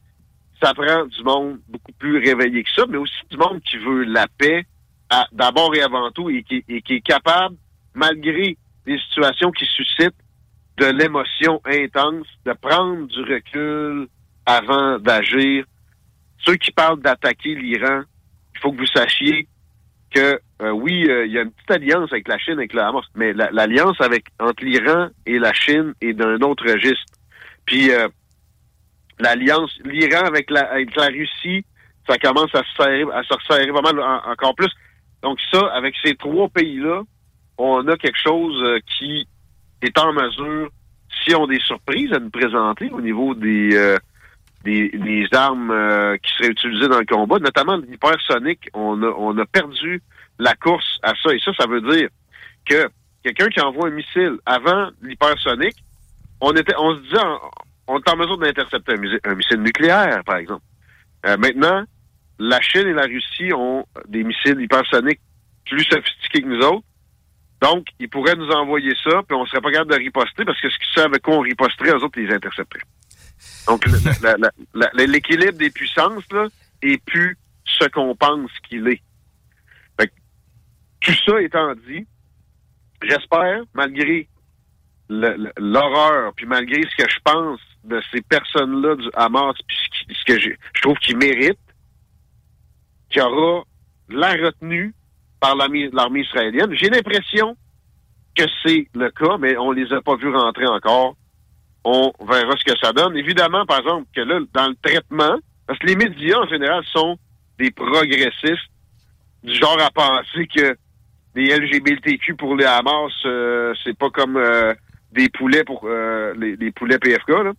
Ça 0.61 0.73
prend 0.73 1.05
du 1.05 1.23
monde 1.23 1.59
beaucoup 1.67 1.91
plus 1.93 2.17
réveillé 2.17 2.63
que 2.63 2.69
ça, 2.75 2.85
mais 2.87 2.97
aussi 2.97 3.13
du 3.29 3.37
monde 3.37 3.61
qui 3.61 3.77
veut 3.77 4.03
la 4.03 4.27
paix 4.37 4.65
d'abord 5.31 5.75
et 5.75 5.81
avant 5.81 6.11
tout 6.11 6.29
et 6.29 6.43
qui, 6.43 6.63
et 6.67 6.81
qui 6.81 6.95
est 6.95 7.01
capable, 7.01 7.55
malgré 7.93 8.57
des 8.85 8.99
situations 8.99 9.51
qui 9.51 9.65
suscitent 9.65 10.15
de 10.77 10.85
l'émotion 10.85 11.61
intense, 11.65 12.27
de 12.45 12.53
prendre 12.53 13.07
du 13.07 13.21
recul 13.21 14.07
avant 14.45 14.99
d'agir. 14.99 15.65
Ceux 16.45 16.55
qui 16.55 16.71
parlent 16.71 17.01
d'attaquer 17.01 17.55
l'Iran, 17.55 18.01
il 18.55 18.59
faut 18.59 18.71
que 18.71 18.77
vous 18.77 18.87
sachiez 18.87 19.47
que 20.13 20.39
euh, 20.61 20.71
oui, 20.71 21.05
euh, 21.09 21.25
il 21.25 21.31
y 21.31 21.37
a 21.37 21.41
une 21.41 21.51
petite 21.51 21.71
alliance 21.71 22.11
avec 22.11 22.27
la 22.27 22.37
Chine, 22.37 22.53
avec 22.53 22.73
le 22.73 22.81
Hamas, 22.81 23.05
mais 23.15 23.33
la- 23.33 23.49
l'alliance 23.51 23.99
avec 24.01 24.25
entre 24.39 24.63
l'Iran 24.63 25.09
et 25.25 25.39
la 25.39 25.53
Chine 25.53 25.93
est 26.01 26.13
d'un 26.13 26.39
autre 26.41 26.65
registre. 26.69 27.13
Puis 27.65 27.91
euh, 27.91 28.07
l'alliance, 29.19 29.71
l'Iran 29.85 30.25
avec 30.25 30.49
la, 30.49 30.61
avec 30.71 30.95
la 30.95 31.07
Russie, 31.07 31.65
ça 32.07 32.17
commence 32.17 32.53
à 32.55 32.63
se 32.63 32.75
serrer, 32.75 33.03
à 33.13 33.23
se 33.23 33.33
resserrer 33.33 33.71
en- 33.71 34.31
encore 34.31 34.55
plus. 34.55 34.71
Donc 35.23 35.39
ça, 35.51 35.59
avec 35.73 35.95
ces 36.03 36.15
trois 36.15 36.49
pays-là, 36.49 37.01
on 37.57 37.87
a 37.87 37.95
quelque 37.97 38.17
chose 38.21 38.61
euh, 38.63 38.79
qui 38.97 39.27
est 39.81 39.97
en 39.97 40.13
mesure, 40.13 40.69
si 41.23 41.35
on 41.35 41.45
a 41.45 41.47
des 41.47 41.59
surprises 41.59 42.11
à 42.13 42.19
nous 42.19 42.29
présenter 42.31 42.89
au 42.91 43.01
niveau 43.01 43.33
des 43.35 43.75
euh, 43.75 43.97
des, 44.63 44.89
des 44.89 45.27
armes 45.31 45.71
euh, 45.71 46.17
qui 46.17 46.31
seraient 46.33 46.49
utilisées 46.49 46.87
dans 46.87 46.99
le 46.99 47.05
combat, 47.05 47.39
notamment 47.39 47.77
l'hypersonique, 47.77 48.69
on 48.73 49.01
a, 49.03 49.07
on 49.07 49.37
a 49.37 49.45
perdu 49.45 50.01
la 50.39 50.53
course 50.55 50.99
à 51.03 51.13
ça. 51.21 51.33
Et 51.33 51.39
ça, 51.39 51.51
ça 51.53 51.67
veut 51.67 51.81
dire 51.81 52.09
que 52.65 52.89
quelqu'un 53.23 53.47
qui 53.47 53.61
envoie 53.61 53.87
un 53.87 53.91
missile 53.91 54.37
avant 54.45 54.89
l'hypersonique, 55.01 55.77
on 56.41 56.51
était, 56.53 56.75
on 56.77 56.95
se 56.95 57.01
disait, 57.01 57.17
on 57.87 57.99
est 57.99 58.09
en 58.09 58.17
mesure 58.17 58.37
d'intercepter 58.37 58.93
un, 58.93 58.97
missile- 58.97 59.19
un 59.23 59.35
missile 59.35 59.61
nucléaire, 59.61 60.23
par 60.25 60.37
exemple. 60.37 60.63
Euh, 61.25 61.37
maintenant, 61.37 61.83
la 62.39 62.59
Chine 62.61 62.87
et 62.87 62.93
la 62.93 63.03
Russie 63.03 63.53
ont 63.53 63.85
des 64.07 64.23
missiles 64.23 64.59
hypersoniques 64.59 65.21
plus 65.65 65.83
sophistiqués 65.83 66.41
que 66.41 66.47
nous 66.47 66.65
autres. 66.65 66.85
Donc, 67.61 67.85
ils 67.99 68.09
pourraient 68.09 68.35
nous 68.35 68.49
envoyer 68.49 68.93
ça, 69.03 69.21
puis 69.27 69.37
on 69.37 69.45
serait 69.45 69.61
pas 69.61 69.71
capable 69.71 69.91
de 69.91 69.97
riposter, 69.97 70.43
parce 70.45 70.59
que 70.59 70.69
ce 70.69 70.77
qu'ils 70.79 71.01
savent 71.01 71.19
qu'on 71.19 71.41
riposterait, 71.41 71.91
eux 71.91 72.03
autres, 72.03 72.17
ils 72.17 72.27
les 72.27 72.33
intercepteraient. 72.33 72.81
Donc, 73.67 73.85
l'équilibre 74.95 75.57
des 75.57 75.69
puissances, 75.69 76.23
là, 76.31 76.47
est 76.81 77.03
plus 77.05 77.37
ce 77.65 77.85
qu'on 77.89 78.15
pense 78.15 78.51
qu'il 78.67 78.87
est. 78.87 79.01
Fait 79.99 80.07
que, 80.07 80.13
tout 81.01 81.15
ça 81.25 81.41
étant 81.41 81.73
dit, 81.87 82.05
j'espère, 83.03 83.63
malgré 83.73 84.27
l'horreur, 85.09 86.33
puis 86.35 86.45
malgré 86.45 86.81
ce 86.83 87.03
que 87.03 87.09
je 87.09 87.19
pense 87.23 87.59
de 87.83 88.01
ces 88.11 88.21
personnes-là 88.21 88.95
du 88.95 89.09
Hamas, 89.13 89.55
puis 89.67 89.77
ce, 90.15 90.25
que 90.25 90.39
je 90.39 90.81
trouve 90.81 90.97
qu'ils 90.97 91.17
méritent, 91.17 91.57
qu'il 93.09 93.21
y 93.21 93.25
aura 93.25 93.63
la 94.09 94.31
retenue 94.33 94.93
par 95.39 95.55
l'armée 95.55 96.21
israélienne. 96.21 96.73
J'ai 96.73 96.89
l'impression 96.89 97.57
que 98.35 98.43
c'est 98.63 98.87
le 98.93 99.09
cas, 99.11 99.37
mais 99.37 99.57
on 99.57 99.71
les 99.71 99.91
a 99.91 100.01
pas 100.01 100.15
vus 100.15 100.33
rentrer 100.33 100.67
encore. 100.67 101.15
On 101.83 102.11
verra 102.27 102.55
ce 102.57 102.63
que 102.63 102.77
ça 102.79 102.93
donne. 102.93 103.17
Évidemment, 103.17 103.65
par 103.65 103.79
exemple, 103.79 104.07
que 104.15 104.21
là, 104.21 104.39
dans 104.53 104.67
le 104.67 104.75
traitement, 104.81 105.37
parce 105.65 105.79
que 105.79 105.87
les 105.87 105.95
médias, 105.95 106.39
en 106.39 106.47
général, 106.47 106.83
sont 106.85 107.17
des 107.57 107.71
progressistes 107.71 108.69
du 109.43 109.53
genre 109.55 109.79
à 109.81 109.89
penser 109.89 110.47
que 110.47 110.75
les 111.35 111.57
LGBTQ 111.57 112.35
pour 112.35 112.55
les 112.55 112.65
Hamas, 112.65 113.11
euh, 113.25 113.73
c'est 113.83 113.97
pas 113.97 114.09
comme 114.09 114.37
euh, 114.37 114.73
des 115.11 115.29
poulets 115.29 115.63
pour 115.63 115.81
euh, 115.85 116.33
les, 116.37 116.55
les 116.55 116.71
poulets 116.71 116.99
PFK. 116.99 117.29
Là. 117.29 117.51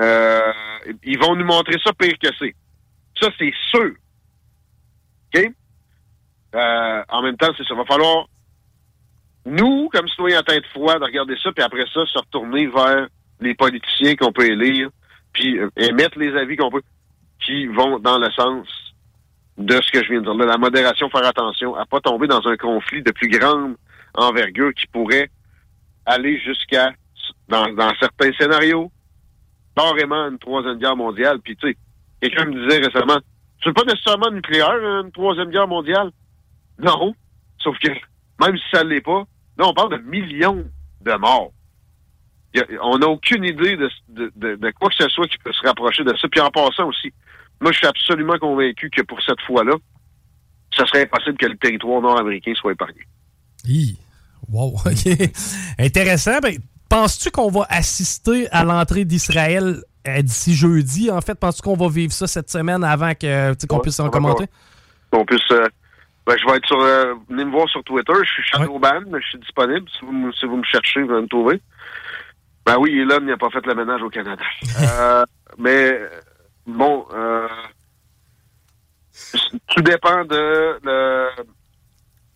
Euh, 0.00 0.52
ils 1.04 1.18
vont 1.18 1.36
nous 1.36 1.44
montrer 1.44 1.76
ça 1.84 1.92
pire 1.92 2.14
que 2.20 2.28
c'est. 2.38 2.54
Ça, 3.20 3.28
c'est 3.38 3.52
sûr. 3.70 3.92
OK? 5.34 5.52
Euh, 6.54 7.02
en 7.08 7.22
même 7.22 7.36
temps, 7.36 7.52
c'est 7.56 7.66
ça. 7.66 7.74
Va 7.74 7.84
falloir, 7.84 8.26
nous, 9.44 9.88
comme 9.92 10.08
citoyens 10.08 10.40
à 10.40 10.42
tête 10.42 10.64
froide, 10.66 11.02
regarder 11.02 11.36
ça, 11.42 11.52
puis 11.52 11.62
après 11.62 11.84
ça, 11.92 12.04
se 12.06 12.18
retourner 12.18 12.66
vers 12.66 13.08
les 13.40 13.54
politiciens 13.54 14.16
qu'on 14.16 14.32
peut 14.32 14.46
élire, 14.46 14.90
puis 15.32 15.58
euh, 15.58 15.68
émettre 15.76 16.18
les 16.18 16.34
avis 16.36 16.56
qu'on 16.56 16.70
peut, 16.70 16.82
qui 17.44 17.66
vont 17.66 17.98
dans 17.98 18.18
le 18.18 18.30
sens 18.32 18.66
de 19.58 19.74
ce 19.80 19.90
que 19.90 20.02
je 20.02 20.10
viens 20.10 20.20
de 20.20 20.24
dire. 20.24 20.34
Là, 20.34 20.46
la 20.46 20.58
modération, 20.58 21.08
faire 21.10 21.26
attention 21.26 21.74
à 21.74 21.86
pas 21.86 22.00
tomber 22.00 22.26
dans 22.26 22.46
un 22.46 22.56
conflit 22.56 23.02
de 23.02 23.12
plus 23.12 23.28
grande 23.28 23.76
envergure 24.14 24.72
qui 24.74 24.86
pourrait 24.86 25.30
aller 26.06 26.38
jusqu'à, 26.40 26.92
dans, 27.48 27.72
dans 27.74 27.92
certains 28.00 28.32
scénarios, 28.32 28.90
carrément 29.76 30.28
une 30.28 30.38
troisième 30.38 30.78
guerre 30.78 30.96
mondiale. 30.96 31.40
Puis, 31.40 31.56
tu 31.56 31.68
sais, 31.68 31.76
quelqu'un 32.20 32.46
me 32.46 32.62
disait 32.62 32.80
récemment, 32.80 33.18
c'est 33.62 33.74
pas 33.74 33.84
nécessairement 33.84 34.30
nucléaire, 34.30 34.78
une 35.02 35.12
troisième 35.12 35.50
guerre 35.50 35.68
mondiale? 35.68 36.10
Non. 36.78 37.14
Sauf 37.58 37.78
que, 37.78 37.90
même 38.40 38.56
si 38.56 38.64
ça 38.72 38.82
l'est 38.82 39.02
pas, 39.02 39.24
là, 39.58 39.66
on 39.66 39.74
parle 39.74 39.98
de 39.98 40.08
millions 40.08 40.64
de 41.02 41.12
morts. 41.12 41.52
A- 42.56 42.64
on 42.82 42.98
n'a 42.98 43.06
aucune 43.08 43.44
idée 43.44 43.76
de, 43.76 43.88
de, 44.08 44.32
de- 44.36 44.56
de 44.56 44.70
quoi 44.72 44.88
que 44.90 44.96
ce 44.96 45.08
soit 45.08 45.26
qui 45.28 45.38
peut 45.38 45.52
se 45.52 45.66
rapprocher 45.66 46.02
de 46.04 46.14
ça. 46.16 46.28
Puis 46.28 46.40
en 46.40 46.50
passant 46.50 46.88
aussi, 46.88 47.12
moi, 47.60 47.70
je 47.72 47.78
suis 47.78 47.86
absolument 47.86 48.38
convaincu 48.38 48.90
que 48.90 49.02
pour 49.02 49.20
cette 49.22 49.40
fois-là, 49.46 49.74
ce 50.72 50.84
serait 50.86 51.02
impossible 51.02 51.36
que 51.36 51.46
le 51.46 51.56
territoire 51.56 52.00
nord-américain 52.00 52.52
soit 52.56 52.72
épargné. 52.72 53.02
Hi. 53.66 53.98
Wow, 54.48 54.74
OK. 54.86 55.30
Intéressant. 55.78 56.38
Ben, 56.42 56.56
Penses-tu 56.88 57.30
qu'on 57.30 57.50
va 57.52 57.66
assister 57.70 58.48
à 58.50 58.64
l'entrée 58.64 59.04
d'Israël 59.04 59.76
euh, 60.08 60.22
d'ici 60.22 60.56
jeudi? 60.56 61.08
En 61.08 61.20
fait, 61.20 61.36
penses-tu 61.38 61.62
qu'on 61.62 61.76
va 61.76 61.88
vivre 61.88 62.12
ça 62.12 62.26
cette 62.26 62.50
semaine 62.50 62.82
avant 62.82 63.12
que, 63.14 63.54
qu'on 63.66 63.76
Ouais, 63.76 63.82
puisse 63.82 64.00
en 64.00 64.10
commenter? 64.10 64.46
qu'on 65.12 65.24
puisse. 65.24 65.40
euh, 65.52 65.68
ben, 66.26 66.34
je 66.36 66.44
vais 66.50 66.56
être 66.56 66.66
sur. 66.66 66.80
euh, 66.80 67.14
venez 67.28 67.44
me 67.44 67.52
voir 67.52 67.68
sur 67.68 67.84
Twitter. 67.84 68.12
Je 68.24 68.30
suis 68.32 68.42
Shadowban, 68.42 69.02
mais 69.08 69.20
je 69.22 69.26
suis 69.28 69.38
disponible. 69.38 69.86
Si 69.96 70.04
vous, 70.04 70.32
si 70.32 70.46
vous 70.46 70.56
me 70.56 70.64
cherchez, 70.64 71.00
vous 71.02 71.12
allez 71.12 71.22
me 71.22 71.28
trouver. 71.28 71.60
Ben 72.70 72.78
oui, 72.78 73.00
Elon 73.00 73.18
n'a 73.20 73.36
pas 73.36 73.50
fait 73.50 73.66
le 73.66 73.74
ménage 73.74 74.00
au 74.02 74.10
Canada. 74.10 74.44
Euh, 74.80 75.24
mais 75.58 76.00
bon, 76.66 77.04
euh, 77.12 77.48
tout 79.68 79.82
dépend 79.82 80.24
de, 80.24 80.78
de- 80.84 81.44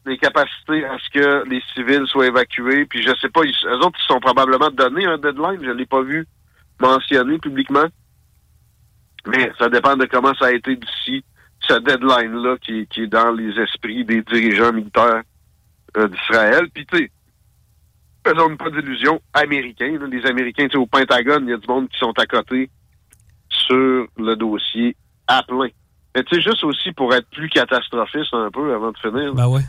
des 0.05 0.19
capacités 0.19 0.85
à 0.85 0.98
ce 0.98 1.11
que 1.11 1.48
les 1.48 1.62
civils 1.73 2.06
soient 2.09 2.27
évacués. 2.27 2.85
Puis 2.86 3.02
je 3.02 3.15
sais 3.20 3.28
pas, 3.28 3.43
ils, 3.44 3.55
eux 3.66 3.77
autres, 3.77 3.98
ils 4.02 4.06
sont 4.12 4.19
probablement 4.20 4.70
donné 4.70 5.06
un 5.06 5.19
deadline. 5.19 5.61
Je 5.62 5.70
l'ai 5.70 5.86
pas 5.86 6.02
vu 6.02 6.27
mentionné 6.81 7.39
publiquement. 7.39 7.86
Mais 9.27 9.52
ça 9.59 9.69
dépend 9.69 9.97
de 9.97 10.06
comment 10.06 10.35
ça 10.35 10.47
a 10.47 10.52
été 10.52 10.74
d'ici 10.77 11.24
ce 11.61 11.74
deadline-là 11.78 12.56
qui, 12.61 12.86
qui 12.89 13.02
est 13.02 13.06
dans 13.06 13.31
les 13.31 13.56
esprits 13.61 14.05
des 14.05 14.20
dirigeants 14.23 14.73
militaires 14.73 15.23
euh, 15.97 16.09
d'Israël. 16.09 16.69
Puis, 16.74 16.85
tu 16.86 16.98
sais, 16.98 17.11
faisons 18.27 18.57
pas 18.57 18.71
d'illusions, 18.71 19.21
américains. 19.33 19.99
là. 19.99 20.07
les 20.07 20.27
Américains, 20.27 20.67
tu 20.67 20.73
sais, 20.73 20.77
au 20.79 20.87
Pentagone, 20.87 21.45
il 21.47 21.51
y 21.51 21.55
a 21.55 21.57
du 21.57 21.69
monde 21.69 21.89
qui 21.89 21.99
sont 21.99 22.13
à 22.19 22.27
côté 22.27 22.71
sur 23.49 24.07
le 24.17 24.35
dossier 24.35 24.97
à 25.27 25.43
plein. 25.43 25.69
Mais 26.15 26.23
tu 26.25 26.37
sais, 26.37 26.41
juste 26.43 26.65
aussi 26.65 26.93
pour 26.93 27.13
être 27.15 27.29
plus 27.31 27.49
catastrophiste 27.49 28.33
un 28.35 28.51
peu 28.51 28.75
avant 28.75 28.93
de 28.93 28.99
finir. 28.99 29.35
Ben 29.35 29.49
ouais. 29.49 29.63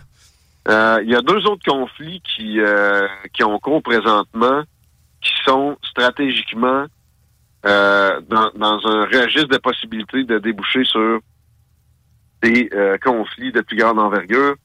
Euh, 0.68 0.99
Il 1.03 1.10
y 1.10 1.15
a 1.15 1.22
deux 1.22 1.45
autres 1.48 1.64
conflits 1.65 2.22
qui, 2.22 2.60
euh, 2.60 3.07
qui 3.34 3.44
ont 3.44 3.57
cours 3.60 3.82
présentement, 3.84 4.64
qui 5.22 5.32
sont 5.44 5.77
stratégiquement 5.84 6.86
euh, 7.65 8.22
dans, 8.30 8.52
dans 8.56 8.80
un 8.88 9.06
registre 9.06 9.49
de 9.49 9.57
possibilités 9.57 10.23
de 10.23 10.40
déboucher 10.40 10.84
sur 10.84 11.19
des 12.41 12.69
conflits 13.03 13.52
de 13.52 13.61
plus 13.61 13.77
grande 13.77 13.98
envergure. 13.99 14.56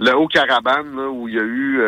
Le 0.00 0.16
Haut-Karabakh, 0.16 0.86
où 1.12 1.28
il 1.28 1.34
y 1.34 1.38
a 1.38 1.42
eu 1.42 1.80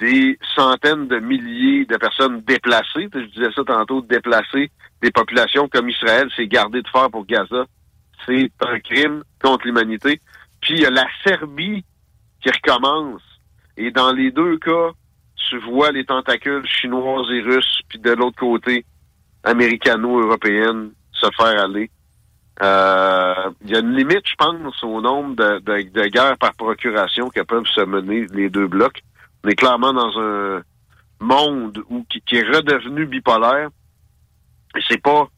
des 0.00 0.38
centaines 0.56 1.08
de 1.08 1.18
milliers 1.18 1.84
de 1.84 1.96
personnes 1.96 2.40
déplacées, 2.40 3.08
je 3.12 3.26
disais 3.26 3.52
ça 3.54 3.62
tantôt, 3.64 4.00
déplacées, 4.00 4.70
des 5.02 5.10
populations 5.10 5.68
comme 5.68 5.90
Israël 5.90 6.28
s'est 6.34 6.48
gardé 6.48 6.80
de 6.82 6.88
faire 6.88 7.10
pour 7.10 7.26
Gaza. 7.26 7.66
C'est 8.26 8.50
un 8.66 8.80
crime 8.80 9.22
contre 9.42 9.66
l'humanité. 9.66 10.20
Puis 10.60 10.74
il 10.74 10.80
y 10.80 10.86
a 10.86 10.90
la 10.90 11.06
Serbie 11.24 11.84
qui 12.42 12.50
recommence. 12.50 13.22
Et 13.76 13.90
dans 13.90 14.12
les 14.12 14.30
deux 14.30 14.58
cas, 14.58 14.90
tu 15.48 15.58
vois 15.58 15.92
les 15.92 16.04
tentacules 16.04 16.66
chinoises 16.66 17.30
et 17.30 17.42
russes, 17.42 17.80
puis 17.88 17.98
de 17.98 18.10
l'autre 18.12 18.38
côté, 18.38 18.84
américano-européennes 19.44 20.92
se 21.12 21.28
faire 21.36 21.62
aller. 21.62 21.90
Euh, 22.62 23.50
Il 23.64 23.70
y 23.70 23.76
a 23.76 23.80
une 23.80 23.96
limite, 23.96 24.26
je 24.28 24.34
pense, 24.36 24.82
au 24.82 25.00
nombre 25.00 25.34
de, 25.36 25.58
de, 25.60 25.90
de 25.90 26.06
guerres 26.08 26.38
par 26.38 26.54
procuration 26.54 27.28
que 27.28 27.40
peuvent 27.40 27.66
se 27.66 27.80
mener 27.82 28.26
les 28.32 28.50
deux 28.50 28.66
blocs. 28.66 29.02
On 29.44 29.48
est 29.48 29.54
clairement 29.54 29.92
dans 29.92 30.18
un 30.18 30.62
monde 31.20 31.82
où, 31.88 32.04
qui, 32.04 32.36
est 32.36 32.42
redevenu 32.42 33.06
bipolaire. 33.06 33.68
Et 34.76 34.80
c'est 34.88 35.02
pas 35.02 35.28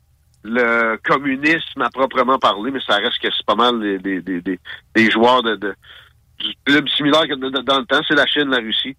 le 0.44 0.96
communisme 1.04 1.82
à 1.82 1.88
proprement 1.90 2.38
parler, 2.38 2.70
mais 2.72 2.80
ça 2.86 2.96
reste 2.96 3.18
que 3.20 3.28
c'est 3.34 3.46
pas 3.46 3.54
mal 3.54 3.78
des, 3.80 3.98
des, 3.98 4.20
des, 4.20 4.58
des, 4.94 5.10
joueurs 5.10 5.42
de, 5.42 5.54
de 5.56 5.74
du 6.40 6.52
club 6.64 6.88
similaire 6.88 7.22
que 7.28 7.34
de- 7.36 7.50
de- 7.50 7.62
dans 7.62 7.78
le 7.78 7.84
temps, 7.86 8.00
c'est 8.08 8.16
la 8.16 8.26
Chine, 8.26 8.48
la 8.48 8.58
Russie. 8.58 8.96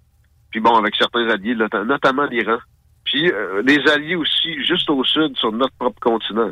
Puis 0.52 0.62
bon, 0.62 0.76
avec 0.78 0.96
certains 0.96 1.28
alliés, 1.30 1.56
not- 1.56 1.84
notamment 1.86 2.24
l'Iran. 2.26 2.58
Puis 3.04 3.30
euh, 3.30 3.62
des 3.64 3.80
alliés 3.92 4.16
aussi 4.16 4.64
juste 4.64 4.90
au 4.90 5.04
sud, 5.04 5.36
sur 5.38 5.52
notre 5.52 5.74
propre 5.76 6.00
continent. 6.00 6.52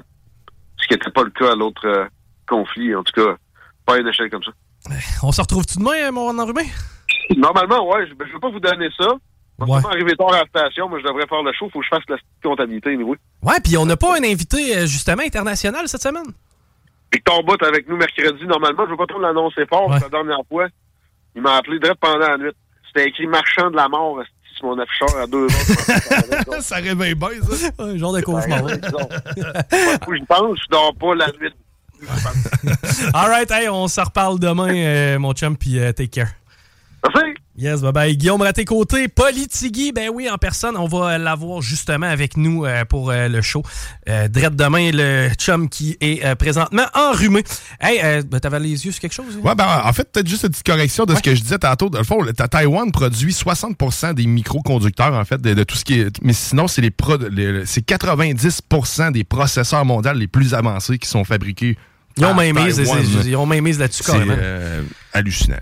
Ce 0.78 0.88
qui 0.88 0.94
n'était 0.96 1.12
pas 1.12 1.24
le 1.24 1.30
cas 1.30 1.54
à 1.54 1.56
l'autre 1.56 1.86
euh, 1.86 2.06
conflit, 2.50 2.94
en 2.94 3.04
tout 3.04 3.14
cas, 3.14 3.36
pas 3.86 3.96
à 3.96 3.98
une 4.00 4.08
échelle 4.10 4.30
comme 4.30 4.44
ça. 4.44 4.52
On 5.24 5.32
se 5.32 5.40
retrouve-tu 5.42 5.78
demain, 5.80 6.08
euh, 6.08 6.12
mon 6.12 6.38
enrhumé? 6.38 6.64
Normalement, 7.38 7.88
ouais, 7.90 8.06
je 8.08 8.14
ne 8.14 8.32
veux 8.34 8.40
pas 8.40 8.50
vous 8.50 8.60
donner 8.60 8.90
ça. 8.98 9.08
Je 9.60 9.66
vais 9.66 9.72
Ouais. 9.72 9.80
arriver 9.92 10.16
tard 10.16 10.34
à 10.34 10.40
la 10.40 10.46
station, 10.46 10.90
mais 10.90 11.00
je 11.02 11.06
devrais 11.08 11.28
faire 11.28 11.44
le 11.44 11.54
show, 11.54 11.70
faut 11.72 11.80
que 11.80 11.86
je 11.86 11.90
fasse 11.90 12.04
la 12.10 12.18
comptabilité, 12.44 12.96
oui. 12.98 13.16
Ouais, 13.44 13.60
puis 13.64 13.78
on 13.78 13.86
n'a 13.86 13.96
pas 13.96 14.18
un 14.18 14.24
invité, 14.24 14.76
euh, 14.78 14.86
justement, 14.88 15.22
international 15.24 15.88
cette 15.88 16.02
semaine? 16.02 16.26
Victor 17.14 17.44
Bout 17.44 17.62
avec 17.64 17.88
nous 17.88 17.96
mercredi. 17.98 18.46
Normalement, 18.46 18.84
je 18.84 18.86
ne 18.86 18.92
veux 18.92 18.98
pas 18.98 19.06
trop 19.06 19.20
l'annoncer 19.20 19.66
fort, 19.68 19.88
que 19.96 20.02
la 20.02 20.10
dernière 20.10 20.40
fois, 20.50 20.68
il 21.36 21.42
m'a 21.44 21.58
appelé 21.58 21.78
direct 21.80 22.00
pendant 22.02 22.18
la 22.18 22.38
nuit. 22.38 22.52
C'était 22.88 23.08
écrit 23.10 23.28
marchand 23.28 23.70
de 23.70 23.76
la 23.76 23.88
mort, 23.88 24.20
sur 24.56 24.66
mon 24.66 24.80
afficheur 24.80 25.16
à 25.18 25.28
deux 25.28 25.44
heures. 25.46 26.62
ça 26.62 26.78
réveille 26.78 27.14
bien, 27.16 27.30
ça. 27.50 27.68
Un 27.80 27.98
genre 27.98 28.14
de 28.14 28.22
cauchemar. 28.22 28.64
Ouais, 28.64 28.74
je 28.82 30.26
pense, 30.26 30.58
je 30.58 30.70
dors 30.72 30.96
pas 30.96 31.16
la 31.16 31.28
nuit. 31.40 31.52
All 33.14 33.30
right, 33.30 33.52
hey, 33.52 33.70
on 33.70 33.88
se 33.88 34.02
reparle 34.02 34.40
demain, 34.40 34.74
euh, 34.76 35.20
mon 35.20 35.34
chum, 35.34 35.56
puis 35.56 35.80
euh, 35.80 35.92
take 35.92 36.08
care. 36.10 36.30
Merci. 37.04 37.32
Yes, 37.58 37.82
bye 37.82 37.92
bye. 37.92 38.16
Guillaume 38.18 38.42
Raté-Côté, 38.42 39.08
Politigui, 39.08 39.92
ben 39.92 40.10
oui, 40.14 40.30
en 40.30 40.38
personne, 40.38 40.76
on 40.78 40.88
va 40.88 41.18
l'avoir 41.18 41.62
justement 41.62 42.08
avec 42.08 42.38
nous 42.38 42.66
euh, 42.66 42.86
pour 42.86 43.12
euh, 43.12 43.28
le 43.28 43.42
show. 43.42 43.62
Euh, 44.08 44.28
Drette 44.28 44.56
demain, 44.56 44.90
le 44.94 45.30
chum 45.38 45.68
qui 45.70 45.98
est 46.00 46.24
euh, 46.26 46.36
présentement 46.36 46.86
enrhumé. 46.94 47.44
Hey, 47.80 48.00
euh, 48.04 48.22
ben, 48.24 48.40
t'avais 48.40 48.60
les 48.60 48.86
yeux 48.86 48.92
sur 48.92 49.02
quelque 49.02 49.14
chose? 49.14 49.26
hein? 49.38 49.42
Ouais, 49.48 49.56
ben, 49.56 49.82
en 49.84 49.94
fait, 49.94 50.12
peut-être 50.12 50.28
juste 50.28 50.44
une 50.44 50.50
petite 50.50 50.66
correction 50.66 51.06
de 51.06 51.14
ce 51.16 51.22
que 51.22 51.36
je 51.36 51.42
disais 51.42 51.60
tantôt. 51.60 51.90
Dans 51.90 52.00
le 52.00 52.06
fond, 52.06 52.24
Taïwan 52.50 52.92
produit 52.92 53.34
60% 53.34 54.14
des 54.14 54.26
microconducteurs, 54.28 55.14
en 55.14 55.26
fait, 55.26 55.42
de, 55.42 55.54
de 55.54 55.64
tout 55.64 55.76
ce 55.76 55.86
qui 55.86 56.00
est. 56.00 56.22
Mais 56.24 56.34
sinon, 56.34 56.68
c'est 56.68 56.82
les, 56.82 56.92
pro- 56.92 57.18
les- 57.32 57.66
c'est 57.66 57.86
90% 57.86 59.12
des 59.12 59.24
processeurs 59.24 59.86
mondiaux 59.86 60.14
les 60.14 60.28
plus 60.28 60.54
avancés 60.54 60.98
qui 60.98 61.10
sont 61.10 61.24
fabriqués. 61.24 61.78
Ils 62.18 62.26
ont 62.26 62.36
même 62.36 62.56
mise, 62.66 62.78
ils 63.26 63.36
ont 63.38 63.46
même 63.46 63.66
hallucinant. 65.14 65.58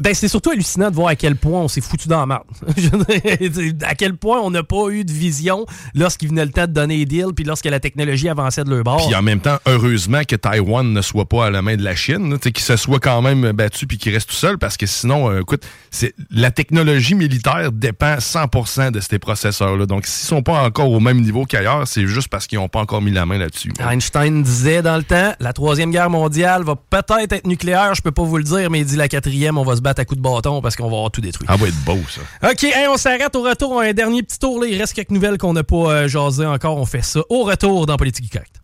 Ben, 0.00 0.14
c'est 0.14 0.28
surtout 0.28 0.50
hallucinant 0.50 0.90
de 0.90 0.94
voir 0.94 1.08
à 1.08 1.16
quel 1.16 1.36
point 1.36 1.60
on 1.60 1.68
s'est 1.68 1.80
foutu 1.80 2.08
dans 2.08 2.20
la 2.20 2.26
marde. 2.26 2.46
À 3.82 3.94
quel 3.94 4.16
point 4.16 4.40
on 4.40 4.50
n'a 4.50 4.62
pas 4.62 4.88
eu 4.90 5.04
de 5.04 5.12
vision 5.12 5.66
lorsqu'il 5.94 6.28
venait 6.28 6.44
le 6.44 6.50
temps 6.50 6.66
de 6.66 6.72
donner 6.72 6.98
les 6.98 7.06
deals, 7.06 7.34
puis 7.34 7.44
lorsque 7.44 7.64
la 7.64 7.80
technologie 7.80 8.28
avançait 8.28 8.64
de 8.64 8.70
leur 8.70 8.84
bord. 8.84 9.04
Puis 9.04 9.14
en 9.14 9.22
même 9.22 9.40
temps, 9.40 9.58
heureusement 9.66 10.22
que 10.26 10.36
Taïwan 10.36 10.92
ne 10.92 11.02
soit 11.02 11.26
pas 11.26 11.46
à 11.46 11.50
la 11.50 11.62
main 11.62 11.76
de 11.76 11.82
la 11.82 11.94
Chine, 11.94 12.38
qu'il 12.38 12.58
se 12.58 12.76
soit 12.76 13.00
quand 13.00 13.22
même 13.22 13.52
battu 13.52 13.86
puis 13.86 13.98
qu'il 13.98 14.12
reste 14.12 14.30
tout 14.30 14.36
seul, 14.36 14.58
parce 14.58 14.76
que 14.76 14.86
sinon, 14.86 15.30
euh, 15.30 15.40
écoute, 15.40 15.64
c'est 15.90 16.14
la 16.30 16.50
technologie 16.50 17.14
militaire 17.14 17.72
dépend 17.72 18.16
100% 18.16 18.90
de 18.90 19.00
ces 19.00 19.18
processeurs-là. 19.18 19.86
Donc, 19.86 20.06
s'ils 20.06 20.28
sont 20.28 20.42
pas 20.42 20.62
encore 20.62 20.90
au 20.90 21.00
même 21.00 21.20
niveau 21.20 21.44
qu'ailleurs, 21.44 21.86
c'est 21.86 22.06
juste 22.06 22.28
parce 22.28 22.46
qu'ils 22.46 22.58
n'ont 22.58 22.68
pas 22.68 22.80
encore 22.80 23.02
mis 23.02 23.10
la 23.10 23.26
main 23.26 23.38
là-dessus. 23.38 23.72
Einstein 23.80 24.42
disait 24.42 24.82
dans 24.82 24.96
le 24.96 25.02
temps, 25.02 25.32
la 25.40 25.52
troisième 25.52 25.90
guerre 25.90 26.10
mondiale 26.10 26.62
va 26.64 26.76
peut-être 26.76 27.32
être 27.32 27.46
nucléaire, 27.46 27.94
je 27.94 28.02
peux 28.02 28.10
pas 28.10 28.22
vous 28.22 28.38
le 28.38 28.44
dire, 28.44 28.70
mais 28.70 28.80
il 28.80 28.84
dit 28.92 28.98
la 28.98 29.08
quatrième, 29.08 29.58
on 29.58 29.64
va 29.64 29.76
se 29.76 29.80
battre 29.80 30.00
à 30.00 30.04
coups 30.04 30.18
de 30.18 30.22
bâton 30.22 30.60
parce 30.60 30.76
qu'on 30.76 30.88
va 30.88 30.96
avoir 30.96 31.10
tout 31.10 31.20
détruit. 31.20 31.46
Ah, 31.50 31.56
va 31.56 31.68
être 31.68 31.84
beau, 31.84 31.98
ça. 32.08 32.50
OK, 32.50 32.64
hey, 32.64 32.86
on 32.88 32.96
s'arrête 32.96 33.34
au 33.34 33.42
retour. 33.42 33.72
On 33.72 33.78
a 33.80 33.88
un 33.88 33.92
dernier 33.92 34.22
petit 34.22 34.38
tour. 34.38 34.60
Là. 34.60 34.68
Il 34.68 34.78
reste 34.78 34.94
quelques 34.94 35.10
nouvelles 35.10 35.38
qu'on 35.38 35.52
n'a 35.52 35.64
pas 35.64 35.76
euh, 35.76 36.08
jasées 36.08 36.46
encore. 36.46 36.76
On 36.76 36.86
fait 36.86 37.02
ça 37.02 37.20
au 37.28 37.44
retour 37.44 37.86
dans 37.86 37.96
Politique 37.96 38.32
Correct. 38.32 38.54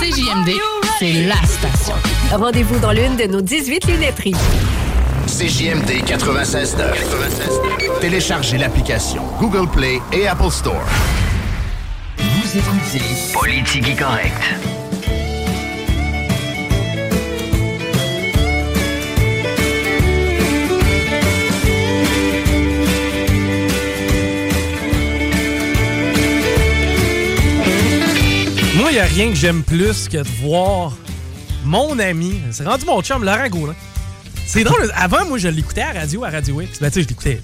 CJMD, 0.00 0.50
c'est 0.98 1.26
la 1.26 1.36
station. 1.46 1.94
Rendez-vous 2.32 2.78
dans 2.80 2.92
l'une 2.92 3.16
de 3.16 3.24
nos 3.24 3.40
18 3.40 3.86
lunetteries. 3.86 4.34
CJMD 5.26 6.04
96.9. 6.06 8.00
Téléchargez 8.00 8.58
l'application 8.58 9.22
Google 9.40 9.70
Play 9.70 10.00
et 10.12 10.28
Apple 10.28 10.50
Store. 10.50 10.84
Vous 12.18 12.58
écoutez 12.58 13.04
Politique 13.32 13.98
Correct. 13.98 14.83
Moi, 28.84 28.90
il 28.92 28.96
n'y 28.96 29.00
a 29.00 29.04
rien 29.06 29.30
que 29.30 29.34
j'aime 29.34 29.62
plus 29.62 30.08
que 30.10 30.18
de 30.18 30.28
voir 30.42 30.92
mon 31.64 31.98
ami. 31.98 32.38
C'est 32.50 32.66
rendu 32.66 32.84
mon 32.84 33.00
chum, 33.00 33.24
Laurent 33.24 33.48
Gaulin. 33.48 33.74
C'est 34.46 34.62
drôle. 34.62 34.92
Avant, 34.94 35.24
moi, 35.24 35.38
je 35.38 35.48
l'écoutais 35.48 35.80
à 35.80 35.94
la 35.94 36.00
radio, 36.00 36.22
à 36.22 36.28
Radio 36.28 36.60
X. 36.60 36.80
Ben, 36.82 36.90
tu 36.90 36.96
sais, 36.96 37.02
je 37.04 37.08
l'écoutais. 37.08 37.40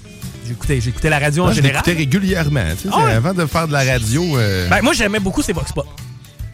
J'écoutais, 0.47 0.79
j'écoutais 0.81 1.09
la 1.09 1.17
radio 1.17 1.41
en 1.41 1.45
Moi, 1.47 1.55
général. 1.55 1.77
l'écoutais 1.77 1.97
régulièrement. 1.97 2.63
tu 2.79 2.83
sais, 2.83 2.89
Ah 2.93 3.05
ouais? 3.05 3.13
Avant 3.13 3.33
de 3.33 3.43
faire 3.47 3.67
de 3.67 3.73
la 3.73 3.83
radio, 3.83 4.37
euh, 4.37 4.69
Ben, 4.69 4.83
moi, 4.83 4.93
j'aimais 4.93 5.19
beaucoup 5.19 5.41
ses 5.41 5.51
vox 5.53 5.71
pop. 5.71 5.87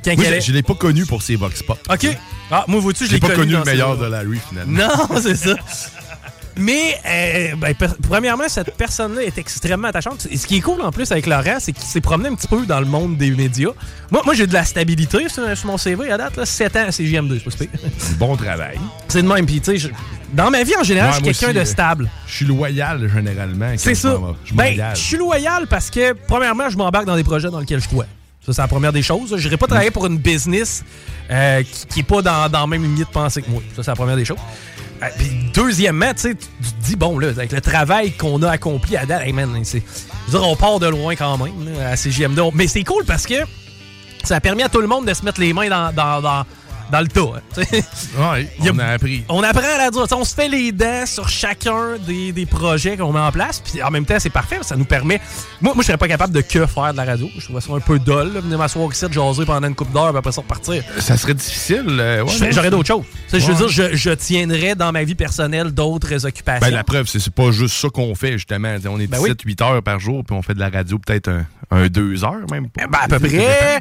Quand 0.06 0.16
moi, 0.16 0.24
il 0.26 0.36
je, 0.36 0.48
je 0.48 0.52
l'ai 0.54 0.64
pas 0.64 0.76
connu 0.76 1.06
pour 1.06 1.22
ses 1.22 1.36
vox 1.36 1.62
pop. 1.64 1.78
OK. 1.92 2.08
Ah, 2.50 2.64
moi, 2.70 2.80
vois-tu, 2.80 3.08
je 3.08 3.12
l'ai 3.12 3.20
pas 3.20 3.32
connu 3.32 3.52
le 3.58 3.66
meilleur 3.66 3.98
de 3.98 4.06
Larry, 4.06 4.40
finalement. 4.48 4.88
Non, 4.88 5.20
c'est 5.22 5.36
ça. 5.36 5.54
Mais, 6.58 7.00
euh, 7.06 7.56
ben, 7.56 7.74
premièrement, 8.08 8.46
cette 8.48 8.76
personne-là 8.76 9.24
est 9.24 9.38
extrêmement 9.38 9.88
attachante. 9.90 10.28
Et 10.30 10.38
ce 10.38 10.48
qui 10.48 10.58
est 10.58 10.62
cool 10.62 10.82
en 10.82 10.92
plus 10.92 11.12
avec 11.12 11.26
Laurent, 11.26 11.58
c'est 11.60 11.72
qu'il 11.72 11.84
s'est 11.84 12.02
promené 12.02 12.30
un 12.30 12.36
petit 12.36 12.48
peu 12.48 12.66
dans 12.66 12.80
le 12.80 12.86
monde 12.86 13.18
des 13.18 13.32
médias. 13.32 13.72
Moi, 14.12 14.22
moi 14.26 14.34
j'ai 14.34 14.48
de 14.48 14.54
la 14.54 14.64
stabilité 14.64 15.30
sur, 15.30 15.58
sur 15.58 15.68
mon 15.68 15.78
CV 15.78 16.12
à 16.12 16.18
date. 16.18 16.38
Là, 16.38 16.46
7 16.46 16.76
ans 16.76 16.86
à 16.88 16.90
CGM2, 16.90 17.42
c'est 17.44 17.70
pas. 17.70 17.78
Bon 18.18 18.36
travail. 18.36 18.80
C'est 19.08 19.22
de 19.22 19.28
même. 19.28 19.46
Puis, 19.46 19.62
tu 19.62 19.78
sais, 19.80 19.92
dans 20.34 20.50
ma 20.50 20.64
vie 20.64 20.76
en 20.80 20.84
général, 20.84 21.12
Ouais, 21.12 21.20
je 21.20 21.24
suis 21.34 21.46
quelqu'un 21.46 21.54
de 21.54 21.60
euh, 21.60 21.66
stable. 21.66 22.10
Je 22.28 22.36
suis 22.36 22.46
loyal, 22.46 23.10
généralement. 23.14 23.72
C'est 23.78 23.96
ça. 23.96 24.18
Je 24.44 24.54
Ben, 24.54 24.76
je 24.94 25.00
suis 25.00 25.18
loyal 25.18 25.68
parce 25.68 25.90
que, 25.90 26.14
premièrement, 26.14 26.70
je 26.70 26.78
m'embarque 26.78 27.06
dans 27.06 27.16
des 27.16 27.24
projets 27.24 27.50
dans 27.50 27.60
lesquels 27.60 27.82
je 27.82 27.88
crois. 27.88 28.06
Ça, 28.46 28.54
c'est 28.54 28.62
la 28.62 28.68
première 28.68 28.94
des 28.94 29.02
choses. 29.02 29.36
Je 29.36 29.44
n'irai 29.44 29.58
pas 29.58 29.68
travailler 29.68 29.92
pour 29.92 30.06
une 30.06 30.18
business 30.18 30.84
euh, 31.30 31.64
qui, 31.64 31.86
qui 31.88 32.00
est 32.00 32.04
pas 32.04 32.22
dans, 32.22 32.50
dans 32.50 32.62
la 32.62 32.68
même 32.68 32.84
lignée 32.84 33.04
de 33.04 33.10
pensée 33.10 33.42
que 33.42 33.50
moi. 33.50 33.62
Ça, 33.76 33.84
c'est 33.84 33.92
la 33.92 33.96
première 33.96 34.16
des 34.16 34.24
choses. 34.26 34.38
Euh, 35.04 35.06
puis 35.18 35.30
deuxièmement, 35.54 36.14
tu 36.14 36.36
te 36.36 36.44
dis, 36.84 36.96
bon, 36.96 37.20
là, 37.20 37.28
avec 37.30 37.52
le 37.52 37.62
travail 37.62 38.12
qu'on 38.14 38.42
a 38.44 38.50
accompli 38.52 38.98
à 38.98 39.06
date, 39.06 39.24
hey, 39.26 39.34
man, 39.34 39.60
c'est- 39.64 39.84
je 40.32 40.38
on 40.38 40.56
part 40.56 40.80
de 40.80 40.88
loin 40.88 41.16
quand 41.16 41.38
même, 41.38 41.54
là, 41.78 41.90
à 41.90 41.96
CGM2. 41.96 42.52
Mais 42.54 42.68
c'est 42.68 42.84
cool 42.84 43.06
parce 43.06 43.26
que 43.26 43.36
ça 44.24 44.38
a 44.38 44.40
permis 44.40 44.64
à 44.64 44.70
tout 44.70 44.82
le 44.82 44.88
monde 44.88 45.06
de 45.06 45.14
se 45.14 45.24
mettre 45.24 45.40
les 45.40 45.54
mains 45.54 45.70
dans, 45.70 46.46
dans 46.92 47.02
le 47.02 47.08
tas. 47.08 47.22
hein. 47.22 47.62
Ouais, 48.18 48.50
a- 48.68 48.72
on 48.74 48.80
a 48.80 48.86
appris. 48.86 49.24
On 49.30 49.44
apprend 49.44 49.62
à 49.76 49.78
la 49.78 49.92
sais, 50.08 50.14
On 50.14 50.24
se 50.26 50.34
fait 50.34 50.48
les 50.48 50.72
dents 50.72 51.06
sur 51.06 51.28
chacun 51.30 51.98
des, 52.06 52.32
des 52.32 52.46
projets 52.46 52.98
qu'on 52.98 53.12
met 53.14 53.20
en 53.20 53.32
place. 53.32 53.60
Puis 53.60 53.82
en 53.84 53.92
même 53.92 54.06
temps, 54.06 54.18
c'est 54.20 54.30
parfait. 54.30 54.60
Ça 54.62 54.76
nous 54.76 54.86
permet. 54.86 55.20
Moi, 55.62 55.74
moi 55.74 55.82
je 55.84 55.88
serais 55.88 55.98
pas 55.98 56.08
capable 56.08 56.34
de 56.34 56.42
que 56.42 56.66
faire 56.66 56.92
de 56.92 56.98
la 56.98 57.06
radio. 57.06 57.30
Je 57.38 57.46
trouve 57.46 57.60
ça 57.60 57.74
un 57.74 57.80
peu 57.80 58.00
dol. 58.00 58.30
Venir 58.40 58.58
m'asseoir 58.58 58.92
ici, 58.92 59.06
de 59.08 59.14
jaser 59.14 59.46
pendant 59.46 59.68
une 59.68 59.76
coupe 59.76 59.92
d'heure, 59.92 60.10
puis 60.10 60.18
après 60.18 60.32
ça 60.32 60.42
repartir. 60.42 60.84
Ça 61.00 61.18
serait 61.18 61.34
difficile. 61.34 61.86
euh, 61.88 62.24
ouais? 62.24 62.52
J'aurais 62.52 62.70
d'autres 62.72 62.88
choses. 62.88 63.06
Je 63.32 63.38
veux 63.46 63.56
dire, 63.56 63.70
je, 63.70 63.96
je 63.96 64.10
tiendrais 64.12 64.76
dans 64.76 64.92
ma 64.92 65.04
vie 65.04 65.16
personnelle 65.16 65.72
d'autres 65.72 66.26
occupations. 66.26 66.68
Ben, 66.68 66.74
la 66.74 66.84
preuve, 66.84 67.08
c'est 67.08 67.20
c'est 67.20 67.34
pas 67.34 67.52
juste 67.52 67.76
ça 67.76 67.90
qu'on 67.90 68.16
fait, 68.16 68.34
justement. 68.34 68.76
On 68.90 69.00
est 69.00 69.08
Ben 69.08 69.20
oui. 69.20 69.32
17-8 69.32 69.64
heures 69.64 69.84
par 69.84 70.00
jour, 70.00 70.24
puis 70.26 70.36
on 70.36 70.42
fait 70.42 70.54
de 70.54 70.60
la 70.60 70.70
radio 70.70 70.98
peut-être 71.00 71.30
un, 71.30 71.46
un 71.72 71.88
2 71.88 72.24
heures, 72.24 72.46
même. 72.52 72.70
pas. 72.70 72.88
Ben, 72.88 73.00
à 73.02 73.08
peu 73.08 73.20
près. 73.20 73.80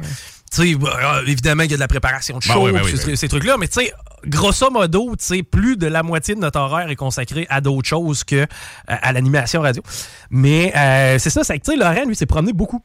Sais, 0.51 0.75
bah, 0.75 0.97
euh, 1.19 1.25
évidemment, 1.27 1.63
il 1.63 1.71
y 1.71 1.73
a 1.73 1.77
de 1.77 1.81
la 1.81 1.87
préparation 1.87 2.37
de 2.37 2.43
show, 2.43 2.65
ben 2.65 2.73
puis 2.81 2.83
oui, 2.85 2.91
ces, 2.97 3.05
ben 3.05 3.11
oui. 3.11 3.17
ces 3.17 3.27
trucs-là, 3.27 3.57
mais 3.59 3.67
tu 3.67 3.81
sais, 3.81 3.93
grosso 4.25 4.69
modo, 4.71 5.15
tu 5.17 5.25
sais, 5.25 5.43
plus 5.43 5.75
de 5.77 5.87
la 5.87 6.03
moitié 6.03 6.35
de 6.35 6.39
notre 6.39 6.59
horaire 6.59 6.89
est 6.89 6.95
consacré 6.95 7.45
à 7.49 7.59
d'autres 7.61 7.87
choses 7.87 8.23
que 8.23 8.35
euh, 8.37 8.45
à 8.87 9.11
l'animation 9.11 9.61
radio. 9.61 9.83
Mais 10.29 10.73
euh, 10.75 11.19
c'est 11.19 11.29
ça, 11.29 11.43
c'est 11.43 11.59
que, 11.59 11.65
tu 11.65 11.71
sais, 11.71 11.77
Laurent, 11.77 12.05
lui, 12.07 12.15
s'est 12.15 12.25
promené 12.25 12.53
beaucoup. 12.53 12.81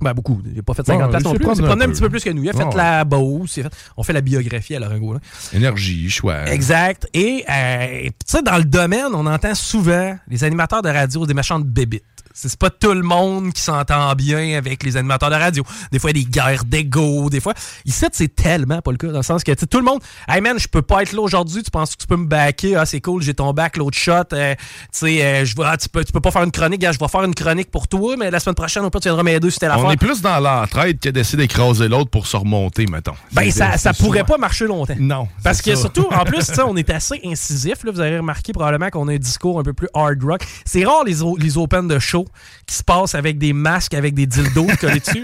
Ben, 0.00 0.12
beaucoup. 0.12 0.42
Il 0.44 0.54
n'a 0.54 0.62
pas 0.62 0.74
fait 0.74 0.84
50 0.84 1.04
Ouais, 1.04 1.08
places 1.08 1.24
non 1.24 1.32
plus. 1.34 1.46
Il 1.48 1.56
s'est 1.56 1.62
promené 1.62 1.84
un 1.86 1.88
petit 1.88 2.02
peu 2.02 2.10
plus 2.10 2.22
que 2.22 2.28
nous. 2.30 2.42
Il 2.42 2.50
a 2.50 2.52
fait 2.52 2.74
la 2.76 3.04
Beauce. 3.04 3.54
fait- 3.54 3.66
On 3.96 4.02
fait 4.02 4.12
la 4.12 4.20
biographie 4.20 4.74
à 4.76 4.80
Laurent 4.80 4.98
Gaulin. 4.98 5.20
Énergie, 5.54 6.10
choix. 6.10 6.46
Exact. 6.50 7.08
Et, 7.14 7.44
euh, 7.48 8.02
tu 8.04 8.10
sais, 8.26 8.42
dans 8.42 8.58
le 8.58 8.64
domaine, 8.64 9.14
on 9.14 9.24
entend 9.24 9.54
souvent 9.54 10.18
les 10.28 10.44
animateurs 10.44 10.82
de 10.82 10.90
radio 10.90 11.24
des 11.24 11.32
méchantes 11.32 11.64
bébites. 11.64 12.02
C'est 12.38 12.58
pas 12.58 12.68
tout 12.68 12.92
le 12.92 13.00
monde 13.02 13.54
qui 13.54 13.62
s'entend 13.62 14.14
bien 14.14 14.58
avec 14.58 14.82
les 14.82 14.98
animateurs 14.98 15.30
de 15.30 15.36
radio. 15.36 15.64
Des 15.90 15.98
fois, 15.98 16.10
il 16.10 16.18
y 16.18 16.20
a 16.20 16.24
des 16.24 16.30
guerres 16.30 16.64
d'ego, 16.66 17.30
des 17.30 17.40
fois. 17.40 17.54
Ici, 17.86 18.04
c'est 18.12 18.34
tellement 18.36 18.82
pas 18.82 18.90
le 18.90 18.98
cas, 18.98 19.06
dans 19.06 19.16
le 19.16 19.22
sens 19.22 19.42
que 19.42 19.52
tout 19.52 19.78
le 19.78 19.84
monde, 19.84 20.00
hey 20.28 20.42
man, 20.42 20.58
je 20.58 20.68
peux 20.68 20.82
pas 20.82 21.00
être 21.00 21.12
là 21.12 21.22
aujourd'hui, 21.22 21.62
tu 21.62 21.70
penses 21.70 21.96
que 21.96 22.02
tu 22.02 22.06
peux 22.06 22.16
me 22.16 22.26
backer, 22.26 22.76
ah 22.76 22.84
c'est 22.84 23.00
cool, 23.00 23.22
j'ai 23.22 23.32
ton 23.32 23.54
back, 23.54 23.78
l'autre 23.78 23.96
shot, 23.96 24.12
euh, 24.34 24.54
tu 24.54 24.62
sais, 24.92 25.24
euh, 25.24 25.44
je 25.46 25.54
ah, 25.64 25.78
tu, 25.78 25.88
peux, 25.88 26.04
tu 26.04 26.12
peux 26.12 26.20
pas 26.20 26.30
faire 26.30 26.42
une 26.42 26.50
chronique, 26.50 26.82
je 26.82 26.98
vais 26.98 27.08
faire 27.08 27.24
une 27.24 27.34
chronique 27.34 27.70
pour 27.70 27.88
toi, 27.88 28.16
mais 28.18 28.30
la 28.30 28.38
semaine 28.38 28.54
prochaine, 28.54 28.84
au 28.84 28.90
pire, 28.90 29.00
tu 29.00 29.08
viendras 29.08 29.22
m'aider 29.22 29.50
si 29.50 29.58
t'es 29.58 29.68
la 29.68 29.78
On 29.78 29.90
est 29.90 29.96
plus 29.96 30.20
dans 30.20 30.38
l'entraide 30.38 31.00
que 31.00 31.08
d'essayer 31.08 31.38
d'écraser 31.38 31.88
l'autre 31.88 32.10
pour 32.10 32.26
se 32.26 32.36
remonter, 32.36 32.84
mettons. 32.84 33.14
Ben, 33.32 33.50
ça, 33.50 33.78
ça 33.78 33.94
pourrait 33.94 34.24
pas 34.24 34.36
marcher 34.36 34.66
longtemps. 34.66 34.94
Non. 35.00 35.26
Parce 35.42 35.62
que 35.62 35.74
ça. 35.74 35.80
surtout, 35.80 36.06
en 36.12 36.24
plus, 36.24 36.46
tu 36.46 36.54
sais, 36.54 36.62
on 36.66 36.76
est 36.76 36.90
assez 36.90 37.18
incisif. 37.24 37.82
Là, 37.82 37.92
vous 37.92 38.00
avez 38.00 38.18
remarqué 38.18 38.52
probablement 38.52 38.90
qu'on 38.90 39.08
a 39.08 39.14
un 39.14 39.18
discours 39.18 39.58
un 39.58 39.62
peu 39.62 39.72
plus 39.72 39.88
hard 39.94 40.22
rock. 40.22 40.42
C'est 40.66 40.84
rare 40.84 41.04
les, 41.04 41.16
les 41.38 41.56
open 41.56 41.88
de 41.88 41.98
show 41.98 42.25
qui 42.66 42.74
se 42.74 42.82
passent 42.82 43.14
avec 43.14 43.38
des 43.38 43.52
masques, 43.52 43.94
avec 43.94 44.14
des 44.14 44.26
dildos 44.26 44.66
collés 44.80 45.00
dessus. 45.06 45.22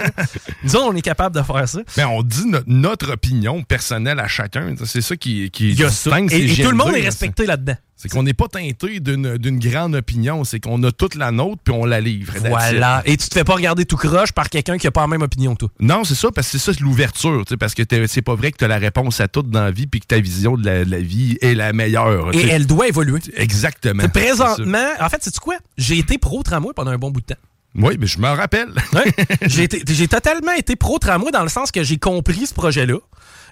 Nous 0.63 0.77
autres, 0.77 0.87
on 0.93 0.97
est 0.97 1.03
capable 1.03 1.37
de 1.37 1.43
faire 1.43 1.69
ça. 1.69 1.81
Ben, 1.97 2.07
on 2.09 2.23
dit 2.23 2.47
no- 2.47 2.59
notre 2.67 3.13
opinion 3.13 3.63
personnelle 3.63 4.21
à 4.21 4.29
chacun. 4.29 4.75
C'est 4.85 5.01
ça 5.03 5.17
qui, 5.17 5.51
qui 5.51 5.75
distingue 5.75 6.33
Et, 6.33 6.55
tout 6.63 6.71
le 6.71 6.77
monde 6.77 6.95
est 6.95 7.01
respecté 7.03 7.47
là-dedans. 7.47 7.77
C'est 8.03 8.09
qu'on 8.09 8.25
n'est 8.25 8.35
pas 8.35 8.49
teinté 8.49 8.99
d'une 8.99 9.59
grande 9.61 9.95
opinion. 9.95 10.43
C'est 10.43 10.59
qu'on 10.59 10.83
a 10.83 10.91
toute 10.91 11.15
la 11.15 11.31
nôtre 11.31 11.61
puis 11.63 11.73
on 11.73 11.85
la 11.85 12.01
livre. 12.01 12.35
Voilà. 12.41 13.01
Et 13.05 13.17
tu 13.17 13.29
te 13.29 13.35
fais 13.35 13.45
pas 13.45 13.55
regarder 13.55 13.85
tout 13.85 13.97
croche 13.97 14.33
par 14.33 14.51
quelqu'un 14.51 14.77
qui 14.77 14.89
a 14.89 14.91
pas 14.91 15.03
la 15.03 15.07
même 15.07 15.23
opinion 15.23 15.55
que 15.55 15.61
toi. 15.61 15.69
Non, 15.79 16.03
c'est 16.03 16.17
ça, 16.17 16.31
parce 16.35 16.49
que 16.51 16.59
c'est 16.59 16.65
ça, 16.65 16.73
c'est 16.75 16.81
l'ouverture. 16.81 17.45
tu 17.47 17.51
sais, 17.51 17.57
Parce 17.57 17.75
que 17.75 17.83
t'es- 17.85 18.09
c'est 18.09 18.23
pas 18.23 18.35
vrai 18.35 18.51
que 18.51 18.59
tu 18.59 18.65
as 18.65 18.69
la 18.69 18.79
réponse 18.79 19.21
à 19.21 19.29
tout 19.29 19.43
dans 19.43 19.63
la 19.63 19.71
vie 19.71 19.87
puis 19.87 20.01
que 20.01 20.07
ta 20.07 20.19
vision 20.19 20.57
de 20.57 20.67
la, 20.67 20.85
de 20.85 20.91
la 20.91 20.99
vie 20.99 21.39
est 21.41 21.55
la 21.55 21.73
meilleure. 21.73 22.35
Et 22.35 22.49
elle 22.49 22.67
doit 22.67 22.89
évoluer. 22.89 23.21
Exactement. 23.37 24.09
Présentement, 24.09 24.89
en 25.01 25.09
fait, 25.09 25.19
c'est 25.21 25.39
quoi? 25.39 25.55
J'ai 25.79 25.99
été 25.99 26.19
pro-tramway 26.19 26.73
pendant 26.75 26.91
un 26.91 26.99
bon 26.99 27.11
bout 27.11 27.21
de 27.21 27.27
temps. 27.27 27.41
Oui, 27.75 27.97
mais 28.01 28.07
je 28.07 28.19
me 28.19 28.29
rappelle. 28.29 28.69
Ouais. 28.93 29.13
j'ai 29.47 30.09
totalement 30.09 30.53
été 30.53 30.77
pro-tramway 30.77 31.31
dans 31.31 31.43
le 31.43 31.49
sens 31.49 31.71
que 31.71 31.83
j'ai 31.83 31.99
compris 31.99 32.47
ce 32.47 32.55
projet-là. 32.55 32.97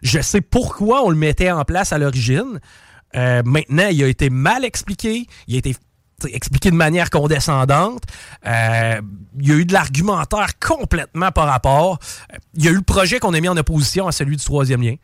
Je 0.02 0.20
sais 0.20 0.40
pourquoi 0.40 1.04
on 1.04 1.10
le 1.10 1.16
mettait 1.16 1.50
en 1.50 1.64
place 1.64 1.92
à 1.92 1.98
l'origine. 1.98 2.60
Euh, 3.16 3.42
maintenant, 3.44 3.88
il 3.90 4.02
a 4.02 4.08
été 4.08 4.30
mal 4.30 4.64
expliqué. 4.64 5.26
Il 5.46 5.54
a 5.56 5.58
été 5.58 5.74
expliqué 6.28 6.70
de 6.70 6.76
manière 6.76 7.10
condescendante. 7.10 8.02
Euh, 8.46 9.00
il 9.38 9.48
y 9.48 9.52
a 9.52 9.54
eu 9.54 9.64
de 9.64 9.72
l'argumentaire 9.72 10.58
complètement 10.58 11.32
par 11.32 11.46
rapport. 11.46 11.98
Euh, 12.32 12.36
Il 12.54 12.64
y 12.64 12.68
a 12.68 12.70
eu 12.70 12.76
le 12.76 12.82
projet 12.82 13.18
qu'on 13.18 13.34
a 13.34 13.40
mis 13.40 13.48
en 13.48 13.56
opposition 13.56 14.06
à 14.06 14.12
celui 14.12 14.36
du 14.36 14.44
troisième 14.44 14.82
lien. 14.82 14.96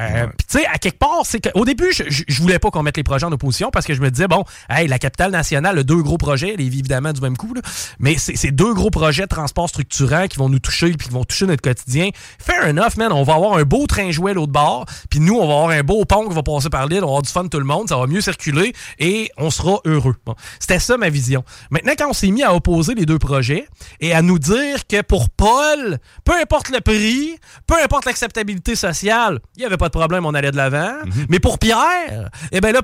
Euh, 0.00 0.26
Puis 0.36 0.46
tu 0.48 0.58
sais, 0.58 0.66
à 0.66 0.78
quelque 0.78 0.98
part, 0.98 1.22
c'est 1.24 1.40
qu'au 1.40 1.64
début, 1.64 1.92
je, 1.92 2.42
voulais 2.42 2.58
pas 2.58 2.70
qu'on 2.70 2.82
mette 2.82 2.96
les 2.96 3.02
projets 3.02 3.26
en 3.26 3.32
opposition 3.32 3.70
parce 3.70 3.86
que 3.86 3.94
je 3.94 4.00
me 4.00 4.10
disais, 4.10 4.28
bon, 4.28 4.44
hey, 4.68 4.88
la 4.88 4.98
capitale 4.98 5.30
nationale 5.30 5.78
a 5.78 5.82
deux 5.82 6.02
gros 6.02 6.18
projets, 6.18 6.54
les 6.56 6.66
évidemment 6.66 7.12
du 7.12 7.20
même 7.20 7.36
coup, 7.36 7.54
là, 7.54 7.62
mais 7.98 8.16
c'est 8.18 8.50
deux 8.50 8.74
gros 8.74 8.90
projets 8.90 9.22
de 9.22 9.28
transport 9.28 9.68
structurants 9.68 10.26
qui 10.26 10.36
vont 10.36 10.48
nous 10.48 10.58
toucher 10.58 10.90
puis 10.90 11.08
qui 11.08 11.14
vont 11.14 11.24
toucher 11.24 11.46
notre 11.46 11.62
quotidien. 11.62 12.10
Fair 12.38 12.68
enough, 12.68 12.96
man, 12.96 13.12
on 13.12 13.22
va 13.22 13.34
avoir 13.34 13.56
un 13.56 13.62
beau 13.62 13.86
train 13.86 14.10
jouet 14.10 14.34
l'autre 14.34 14.52
bord, 14.52 14.84
puis 15.10 15.20
nous, 15.20 15.34
on 15.34 15.46
va 15.46 15.54
avoir 15.54 15.70
un 15.70 15.82
beau 15.82 16.04
pont 16.04 16.28
qui 16.28 16.34
va 16.34 16.42
passer 16.42 16.68
par 16.68 16.86
l'île, 16.86 16.98
on 16.98 17.06
va 17.06 17.06
avoir 17.06 17.22
du 17.22 17.30
fun 17.30 17.46
tout 17.48 17.58
le 17.58 17.64
monde, 17.64 17.88
ça 17.88 17.96
va 17.96 18.06
mieux 18.06 18.20
circuler 18.20 18.74
et 18.98 19.30
on 19.38 19.50
sera 19.50 19.80
heureux. 19.84 20.16
Bon, 20.26 20.34
C'était 20.58 20.78
ça 20.78 20.96
ma 20.96 21.08
vision. 21.08 21.44
Maintenant, 21.70 21.92
quand 21.96 22.10
on 22.10 22.12
s'est 22.12 22.30
mis 22.30 22.42
à 22.42 22.54
opposer 22.54 22.94
les 22.94 23.06
deux 23.06 23.18
projets 23.18 23.66
et 24.00 24.12
à 24.12 24.22
nous 24.22 24.38
dire 24.38 24.86
que 24.86 25.02
pour 25.02 25.30
Paul, 25.30 25.98
peu 26.24 26.32
importe 26.40 26.70
le 26.70 26.80
prix, 26.80 27.36
peu 27.66 27.74
importe 27.82 28.04
l'acceptabilité 28.04 28.74
sociale, 28.74 29.40
il 29.56 29.60
n'y 29.60 29.66
avait 29.66 29.76
pas 29.76 29.85
de 29.86 29.92
problème, 29.92 30.26
on 30.26 30.34
allait 30.34 30.50
de 30.50 30.56
l'avant. 30.56 30.92
Mais 31.28 31.40
pour 31.40 31.58
Pierre, 31.58 32.30
eh 32.52 32.60
bien 32.60 32.72
là, 32.72 32.82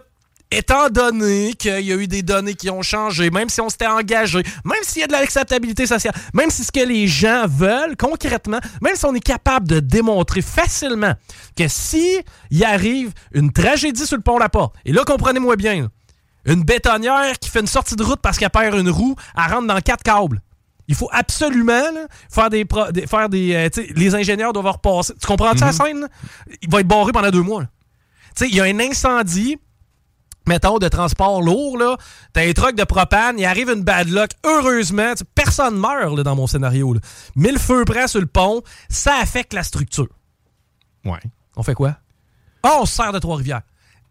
étant 0.52 0.88
donné 0.90 1.54
qu'il 1.54 1.80
y 1.80 1.92
a 1.92 1.96
eu 1.96 2.06
des 2.06 2.22
données 2.22 2.54
qui 2.54 2.70
ont 2.70 2.82
changé, 2.82 3.30
même 3.30 3.48
si 3.48 3.60
on 3.60 3.68
s'était 3.68 3.86
engagé, 3.86 4.42
même 4.64 4.82
s'il 4.82 5.00
y 5.00 5.04
a 5.04 5.06
de 5.06 5.12
l'acceptabilité 5.12 5.86
sociale, 5.86 6.14
même 6.34 6.50
si 6.50 6.62
ce 6.64 6.70
que 6.70 6.80
les 6.86 7.06
gens 7.06 7.46
veulent 7.48 7.96
concrètement, 7.96 8.60
même 8.82 8.94
si 8.94 9.04
on 9.06 9.14
est 9.14 9.20
capable 9.20 9.66
de 9.66 9.80
démontrer 9.80 10.42
facilement 10.42 11.14
que 11.56 11.68
si 11.68 12.20
il 12.50 12.64
arrive 12.64 13.12
une 13.32 13.52
tragédie 13.52 14.06
sur 14.06 14.16
le 14.16 14.22
pont 14.22 14.38
La 14.38 14.48
Porte, 14.48 14.74
et 14.84 14.92
là, 14.92 15.04
comprenez-moi 15.04 15.56
bien, 15.56 15.88
une 16.44 16.62
bétonnière 16.62 17.38
qui 17.38 17.48
fait 17.48 17.60
une 17.60 17.66
sortie 17.66 17.96
de 17.96 18.02
route 18.02 18.20
parce 18.20 18.38
qu'elle 18.38 18.50
perd 18.50 18.78
une 18.78 18.90
roue, 18.90 19.16
elle 19.36 19.52
rentre 19.52 19.68
dans 19.68 19.80
quatre 19.80 20.02
câbles. 20.02 20.40
Il 20.92 20.96
faut 20.96 21.08
absolument 21.10 21.72
là, 21.72 22.06
faire 22.30 22.50
des, 22.50 22.66
pro- 22.66 22.92
des- 22.92 23.06
faire 23.06 23.30
des 23.30 23.54
euh, 23.54 23.82
les 23.94 24.14
ingénieurs 24.14 24.52
doivent 24.52 24.66
repasser. 24.72 25.14
Tu 25.18 25.26
comprends-tu 25.26 25.60
la 25.60 25.72
scène? 25.72 26.00
Là? 26.02 26.08
Il 26.60 26.68
va 26.70 26.80
être 26.80 26.86
barré 26.86 27.12
pendant 27.12 27.30
deux 27.30 27.40
mois. 27.40 27.62
là. 27.62 27.68
Tu 28.36 28.44
sais, 28.44 28.48
il 28.50 28.54
y 28.54 28.60
a 28.60 28.64
un 28.64 28.78
incendie, 28.78 29.56
mettons, 30.46 30.78
de 30.78 30.88
transport 30.88 31.40
lourd, 31.40 31.78
là. 31.78 31.96
T'as 32.34 32.46
un 32.46 32.52
truck 32.52 32.74
de 32.74 32.84
propane, 32.84 33.38
il 33.38 33.44
arrive 33.46 33.70
une 33.70 33.82
bad 33.82 34.08
luck. 34.08 34.32
Heureusement, 34.44 35.12
personne 35.34 35.78
meurt 35.78 36.14
là, 36.14 36.22
dans 36.22 36.36
mon 36.36 36.46
scénario. 36.46 36.92
Là. 36.92 37.00
Mille 37.36 37.58
feux 37.58 37.84
près 37.86 38.06
sur 38.06 38.20
le 38.20 38.26
pont, 38.26 38.62
ça 38.90 39.14
affecte 39.22 39.54
la 39.54 39.62
structure. 39.62 40.08
Ouais. 41.06 41.20
On 41.56 41.62
fait 41.62 41.74
quoi? 41.74 41.96
Ah, 42.62 42.76
on 42.80 42.84
se 42.86 42.94
sert 42.94 43.12
de 43.12 43.18
Trois-Rivières. 43.18 43.62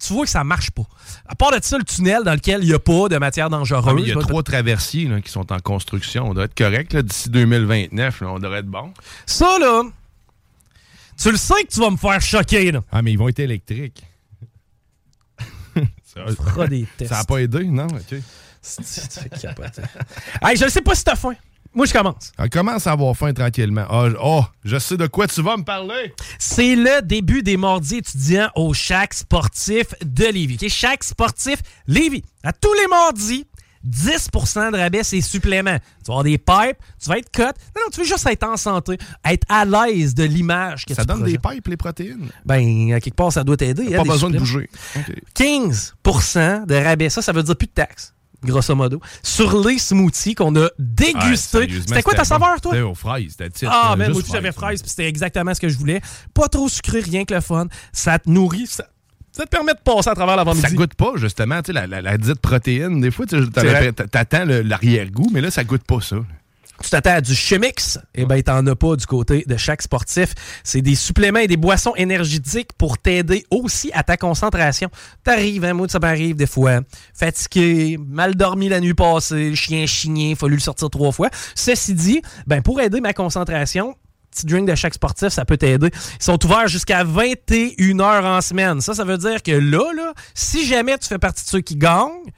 Tu 0.02 0.14
vois 0.14 0.24
que 0.24 0.32
ça 0.32 0.44
marche 0.44 0.72
pas. 0.72 0.84
À 1.28 1.36
part 1.36 1.52
de 1.52 1.60
ça, 1.62 1.78
le 1.78 1.84
tunnel 1.84 2.24
dans 2.24 2.34
lequel 2.34 2.64
il 2.64 2.70
n'y 2.70 2.74
a 2.74 2.80
pas 2.80 3.08
de 3.08 3.18
matière 3.18 3.50
dangereuse. 3.50 3.86
Ah, 3.88 3.94
il 4.00 4.08
y 4.08 4.12
a 4.12 4.16
là, 4.16 4.22
trois 4.22 4.42
traversiers 4.42 5.08
là, 5.08 5.22
qui 5.22 5.30
sont 5.30 5.52
en 5.52 5.60
construction. 5.60 6.28
On 6.30 6.34
doit 6.34 6.46
être 6.46 6.58
correct. 6.58 6.96
D'ici 6.96 7.30
2029, 7.30 8.22
là, 8.22 8.28
on 8.32 8.40
devrait 8.40 8.60
être 8.60 8.66
bon. 8.68 8.94
Ça, 9.28 9.60
là, 9.60 9.84
tu 11.22 11.32
le 11.32 11.38
sais 11.38 11.64
que 11.64 11.72
tu 11.72 11.80
vas 11.80 11.92
me 11.92 11.98
faire 11.98 12.20
choquer, 12.20 12.72
là. 12.72 12.82
Ah, 12.92 13.04
mais 13.04 13.12
ils 13.14 13.18
vont 13.18 13.30
être 13.30 13.40
électriques. 13.40 14.04
ça, 16.04 16.26
fera 16.36 16.68
des 16.68 16.88
tests. 16.98 17.12
Ça 17.12 17.20
n'a 17.20 17.24
pas 17.24 17.38
aidé, 17.38 17.66
non? 17.66 17.88
OK. 17.88 18.18
Hey, 20.44 20.58
je 20.58 20.66
ne 20.66 20.70
sais 20.70 20.82
pas 20.82 20.94
si 20.94 21.04
t'as 21.04 21.16
faim. 21.16 21.36
Moi, 21.74 21.86
je 21.86 21.94
commence. 21.94 22.32
On 22.38 22.48
commence 22.50 22.86
à 22.86 22.92
avoir 22.92 23.16
faim 23.16 23.34
tranquillement. 23.34 23.86
Ah, 23.90 24.10
oh, 24.22 24.44
je 24.66 24.78
sais 24.78 24.98
de 24.98 25.08
quoi 25.08 25.28
tu 25.28 25.42
vas 25.42 25.56
me 25.56 25.64
parler. 25.64 26.14
C'est 26.38 26.76
le 26.76 27.02
début 27.02 27.44
des 27.44 27.56
mardis 27.56 27.98
étudiants 27.98 28.50
au 28.56 28.74
Chac 28.74 29.14
sportif 29.14 29.86
de 30.04 30.26
Lévis. 30.26 30.58
OK? 30.62 30.68
Chac 30.70 31.04
sportif 31.04 31.60
Lévis. 31.88 32.24
À 32.44 32.52
tous 32.52 32.74
les 32.74 32.88
mardis, 32.88 33.46
10% 33.88 34.74
de 34.74 34.78
rabais, 34.78 35.02
c'est 35.04 35.22
supplément. 35.22 35.78
Tu 35.80 36.08
vas 36.08 36.14
avoir 36.20 36.24
des 36.26 36.38
pipes, 36.38 36.78
tu 37.02 37.10
vas 37.10 37.18
être 37.18 37.32
cut. 37.32 37.42
Non, 37.44 37.82
non, 37.86 37.90
tu 37.92 38.02
veux 38.02 38.06
juste 38.06 38.28
être 38.28 38.44
en 38.44 38.58
santé, 38.58 38.98
être 39.26 39.46
à 39.50 39.64
l'aise 39.66 40.14
de 40.14 40.24
l'image 40.24 40.86
que 40.86 40.94
Ça 40.94 41.02
tu 41.04 41.08
donne 41.08 41.24
des 41.24 41.38
pipes, 41.40 41.68
les 41.68 41.78
protéines? 41.78 42.30
Ben, 42.46 42.94
à 42.94 43.00
quelque 43.00 43.16
part, 43.16 43.32
ça 43.32 43.44
doit 43.44 43.58
t'aider. 43.58 43.94
hein, 43.96 43.98
Pas 43.98 44.04
des 44.04 44.10
besoin 44.10 44.30
de 44.30 44.38
bouger. 44.38 44.70
OK. 44.98 45.16
15% 45.36 46.66
de 46.66 46.76
rabais. 46.76 47.10
Ça, 47.10 47.22
ça 47.22 47.32
veut 47.32 47.44
dire 47.44 47.56
plus 47.56 47.68
de 47.68 47.72
taxes, 47.72 48.14
grosso 48.44 48.76
modo, 48.76 49.00
sur 49.24 49.66
les 49.68 49.78
smoothies 49.78 50.36
qu'on 50.36 50.56
a 50.56 50.68
dégustés. 50.80 51.68
c'était 51.88 52.02
quoi 52.04 52.14
ta 52.14 52.24
saveur, 52.26 52.60
toi? 52.62 52.72
C'était 52.72 52.84
aux 52.84 52.96
fraises, 52.96 53.36
c'était. 53.38 53.68
Ah, 53.68 53.96
mais 53.98 54.10
moi, 54.10 54.18
aussi, 54.18 54.32
j'avais 54.32 54.52
fraises. 54.52 54.64
fraise, 54.64 54.82
puis 54.82 54.90
c'était 54.90 55.08
exactement 55.08 55.54
ce 55.54 55.60
que 55.60 55.70
je 55.70 55.78
voulais. 55.78 56.02
Pas 56.34 56.48
trop 56.48 56.70
sucré, 56.70 57.00
rien 57.02 57.26
que 57.26 57.34
le 57.34 57.42
fun. 57.42 57.68
Ça 57.94 58.20
te 58.20 58.30
nourrit, 58.30 58.68
ça, 58.68 58.86
ça 59.32 59.44
te 59.46 59.50
permet 59.50 59.74
de 59.74 59.80
passer 59.80 60.10
à 60.10 60.16
travers 60.16 60.36
l'avant-midi. 60.36 60.62
Ça 60.68 60.70
goûte 60.74 60.94
pas, 60.96 61.14
justement, 61.16 61.62
tu 61.62 61.68
sais, 61.68 61.74
la, 61.74 61.88
la, 61.88 62.02
la 62.02 62.18
dite 62.18 62.40
protéine. 62.40 63.00
Des 63.02 63.12
fois, 63.12 63.26
tu 63.26 63.36
le- 63.38 64.62
l'arrière-goût, 64.62 65.30
mais 65.32 65.42
là, 65.42 65.52
ça 65.52 65.64
goûte 65.64 65.84
pas 65.84 66.02
ça. 66.02 66.18
Tu 66.84 66.90
t'attends 66.90 67.16
à 67.16 67.22
du 67.22 67.36
chemix, 67.36 68.00
eh 68.16 68.26
ben 68.26 68.42
t'en 68.42 68.66
as 68.66 68.76
pas 68.76 68.96
du 68.96 69.06
côté 69.06 69.44
de 69.48 69.58
chaque 69.58 69.82
sportif. 69.82 70.34
C'est 70.64 70.82
des 70.82 70.96
suppléments 70.96 71.40
et 71.40 71.48
des 71.48 71.58
boissons 71.58 71.94
énergétiques 71.96 72.74
pour 72.74 72.98
t'aider 72.98 73.46
aussi 73.52 73.92
à 73.94 74.04
ta 74.04 74.18
concentration. 74.18 74.90
T'arrives, 75.24 75.64
hein, 75.64 75.74
moi, 75.74 75.88
ça 75.88 76.00
m'arrive 76.00 76.36
des 76.36 76.48
fois. 76.48 76.80
Fatigué, 77.14 77.98
mal 78.00 78.36
dormi 78.36 78.70
la 78.70 78.80
nuit 78.80 78.94
passée, 78.94 79.56
chien 79.56 79.86
chigné, 79.86 80.36
fallu 80.36 80.56
le 80.56 80.60
sortir 80.60 80.90
trois 80.90 81.12
fois. 81.12 81.30
Ceci 81.56 81.94
dit, 81.94 82.22
ben 82.48 82.62
pour 82.62 82.82
aider 82.82 83.00
ma 83.00 83.14
concentration, 83.14 83.96
petit 84.32 84.46
drink 84.46 84.68
de 84.68 84.76
chaque 84.76 84.94
sportif, 84.94 85.30
ça 85.30 85.46
peut 85.46 85.58
t'aider. 85.58 85.90
Ils 86.20 86.24
sont 86.24 86.44
ouverts 86.46 86.68
jusqu'à 86.68 87.04
21 87.04 88.00
heures 88.00 88.26
en 88.26 88.42
semaine. 88.42 88.82
Ça, 88.82 88.94
ça 88.96 89.04
veut 89.04 89.18
dire 89.18 89.44
que 89.44 89.52
là, 89.52 89.94
là, 89.96 90.14
si 90.34 90.66
jamais 90.66 90.98
tu 90.98 91.08
fais 91.08 91.20
partie 91.20 91.44
de 91.44 91.50
ceux 91.50 91.62
qui 91.62 91.76
gagnent, 91.76 92.32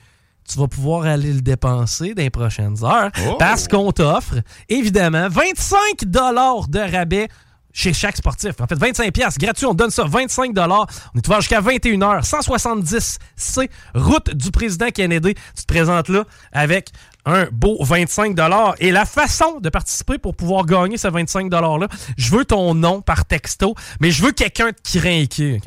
tu 0.53 0.59
vas 0.59 0.67
pouvoir 0.67 1.05
aller 1.05 1.33
le 1.33 1.41
dépenser 1.41 2.13
dans 2.13 2.21
les 2.23 2.29
prochaines 2.29 2.83
heures 2.83 3.11
Oh! 3.27 3.35
parce 3.39 3.67
qu'on 3.67 3.91
t'offre, 3.91 4.35
évidemment, 4.69 5.27
25 5.29 6.05
de 6.05 6.91
rabais 6.95 7.27
chez 7.73 7.91
chaque 7.91 8.15
sportif. 8.15 8.61
En 8.61 8.67
fait, 8.67 8.75
25 8.75 9.11
pièces 9.11 9.37
gratuit, 9.37 9.65
on 9.65 9.71
te 9.71 9.77
donne 9.77 9.89
ça, 9.89 10.03
25 10.07 10.51
On 10.57 10.85
est 11.17 11.27
ouvert 11.27 11.41
jusqu'à 11.41 11.59
21h, 11.59 12.23
170 12.23 13.17
C, 13.35 13.69
route 13.95 14.29
du 14.35 14.51
président 14.51 14.89
Kennedy. 14.89 15.33
Tu 15.33 15.63
te 15.65 15.73
présentes 15.73 16.07
là 16.09 16.23
avec 16.51 16.89
un 17.25 17.47
beau 17.51 17.77
25 17.81 18.35
Et 18.79 18.91
la 18.91 19.05
façon 19.05 19.59
de 19.59 19.69
participer 19.69 20.17
pour 20.17 20.35
pouvoir 20.35 20.65
gagner 20.65 20.97
ce 20.97 21.07
25 21.07 21.49
$-là, 21.49 21.87
je 22.17 22.31
veux 22.31 22.45
ton 22.45 22.73
nom 22.73 23.01
par 23.01 23.25
texto, 23.25 23.75
mais 23.99 24.11
je 24.11 24.23
veux 24.23 24.31
quelqu'un 24.31 24.67
de 24.67 24.75
craqué. 24.83 25.59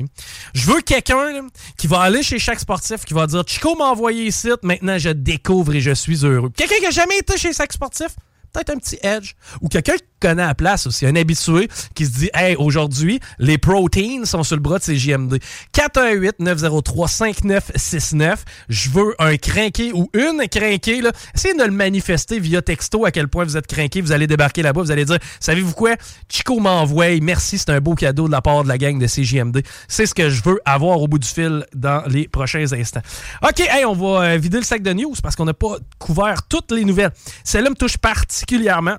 Je 0.53 0.71
veux 0.71 0.81
quelqu'un 0.81 1.47
qui 1.77 1.87
va 1.87 2.01
aller 2.01 2.23
chez 2.23 2.39
chaque 2.39 2.59
sportif, 2.59 3.05
qui 3.05 3.13
va 3.13 3.27
dire 3.27 3.43
Chico 3.47 3.75
m'a 3.75 3.85
envoyé 3.85 4.25
ici, 4.25 4.49
maintenant 4.63 4.97
je 4.97 5.09
découvre 5.09 5.75
et 5.75 5.81
je 5.81 5.91
suis 5.91 6.25
heureux. 6.25 6.51
Quelqu'un 6.55 6.75
qui 6.75 6.83
n'a 6.83 6.91
jamais 6.91 7.17
été 7.17 7.37
chez 7.37 7.53
chaque 7.53 7.73
sportif, 7.73 8.09
peut-être 8.57 8.75
un 8.75 8.77
petit 8.77 8.99
edge. 9.03 9.33
Ou 9.61 9.69
quelqu'un 9.69 9.93
qui 9.93 10.03
connaît 10.19 10.45
la 10.45 10.55
place 10.55 10.87
aussi, 10.87 11.05
un 11.05 11.15
habitué 11.15 11.69
qui 11.93 12.07
se 12.07 12.11
dit 12.11 12.31
Hey, 12.33 12.55
aujourd'hui, 12.55 13.19
les 13.37 13.59
proteins 13.59 14.25
sont 14.25 14.41
sur 14.43 14.55
le 14.55 14.61
bras 14.61 14.79
de 14.79 14.83
ces 14.83 14.97
JMD. 14.97 15.37
418-903-5969. 15.73 18.37
Je 18.69 18.89
veux 18.89 19.13
un 19.19 19.37
crinqué 19.37 19.91
ou 19.93 20.09
une 20.13 20.47
crinquée. 20.49 21.01
Là. 21.01 21.11
Essayez 21.35 21.53
de 21.53 21.63
le 21.63 21.69
manifester 21.71 22.39
via 22.39 22.63
texto 22.63 23.05
à 23.05 23.11
quel 23.11 23.27
point 23.27 23.43
vous 23.43 23.57
êtes 23.57 23.67
crinqué. 23.67 24.01
Vous 24.01 24.11
allez 24.11 24.25
débarquer 24.27 24.63
là-bas. 24.63 24.81
Vous 24.81 24.91
allez 24.91 25.05
dire 25.05 25.19
Savez-vous 25.39 25.73
quoi? 25.73 25.95
Chico 26.29 26.59
m'envoie. 26.59 27.19
Merci, 27.21 27.59
c'est 27.59 27.69
un 27.69 27.79
beau 27.79 27.93
cadeau 27.93 28.25
de 28.27 28.31
la 28.31 28.41
part 28.41 28.63
de 28.63 28.69
la 28.69 28.79
gang 28.79 28.97
de 28.97 29.05
CJMD. 29.05 29.61
C'est 29.87 30.07
ce 30.07 30.15
que 30.15 30.29
je 30.29 30.41
veux 30.43 30.59
avoir 30.65 31.01
au 31.01 31.07
bout 31.07 31.19
du 31.19 31.27
fil 31.27 31.63
dans 31.75 32.01
les 32.07 32.27
prochains 32.27 32.73
instants. 32.73 33.03
OK, 33.43 33.59
hey, 33.59 33.85
on 33.85 33.93
va 33.93 34.23
euh, 34.23 34.37
vider 34.37 34.57
le 34.57 34.63
sac 34.63 34.81
de 34.81 34.93
news 34.93 35.13
parce 35.21 35.35
qu'on 35.35 35.45
n'a 35.45 35.53
pas 35.53 35.77
couvert 35.99 36.47
toutes 36.47 36.71
les 36.71 36.85
nouvelles. 36.85 37.11
Celle-là 37.43 37.69
me 37.69 37.75
touche 37.75 37.99
particulièrement. 38.47 38.95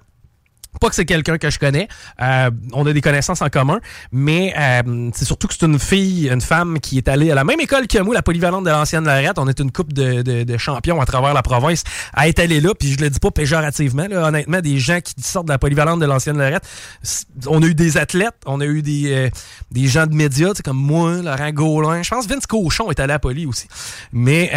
Pas 0.83 0.91
que 0.91 0.95
c'est 0.95 1.07
quelqu'un 1.07 1.39
que 1.39 1.49
je 1.51 1.59
connais. 1.59 1.89
Euh, 2.21 2.51
on 2.73 2.87
a 2.87 2.93
des 2.93 3.01
connaissances 3.01 3.41
en 3.41 3.49
commun. 3.49 3.81
Mais 4.13 4.55
euh, 4.57 5.11
c'est 5.15 5.25
surtout 5.25 5.49
que 5.49 5.55
c'est 5.59 5.65
une 5.67 5.79
fille, 5.79 6.29
une 6.31 6.43
femme 6.43 6.79
qui 6.79 6.99
est 6.99 7.09
allée 7.09 7.33
à 7.33 7.35
la 7.35 7.43
même 7.43 7.59
école 7.59 7.89
que 7.89 7.99
moi, 8.01 8.15
la 8.15 8.23
polyvalente 8.23 8.65
de 8.65 8.71
l'ancienne 8.71 9.05
Lorette. 9.05 9.39
On 9.39 9.49
est 9.49 9.59
une 9.59 9.73
coupe 9.73 9.93
de, 9.95 10.57
champions 10.59 11.01
à 11.01 11.07
travers 11.07 11.33
la 11.33 11.43
province 11.43 11.83
à 12.13 12.29
être 12.29 12.39
allée 12.39 12.61
là. 12.61 12.75
Puis 12.79 12.93
je 12.93 12.99
le 13.01 13.09
dis 13.11 13.19
pas 13.19 13.31
péjorativement. 13.31 14.05
honnêtement, 14.13 14.61
des 14.61 14.79
gens 14.79 15.01
qui 15.01 15.15
sortent 15.21 15.47
de 15.47 15.53
la 15.53 15.59
polyvalente 15.59 16.01
de 16.01 16.07
l'ancienne 16.07 16.37
Lorette. 16.37 16.69
c- 17.03 17.25
On 17.47 17.63
a 17.63 17.67
eu 17.67 17.75
des 17.75 17.97
athlètes, 17.97 18.37
on 18.47 18.61
a 18.61 18.67
eu 18.67 18.83
des, 18.83 19.31
euh, 19.75 19.89
gens 19.89 20.07
de 20.07 20.15
médias, 20.15 20.53
comme 20.63 20.77
moi, 20.77 21.23
Laurent 21.23 21.51
Gaulin. 21.51 22.03
Je 22.03 22.11
pense 22.11 22.29
Vince 22.29 22.47
Cochon 22.47 22.91
est 22.91 23.01
allé 23.01 23.15
à 23.15 23.19
Poly 23.19 23.47
aussi. 23.47 23.67
Mais 24.13 24.53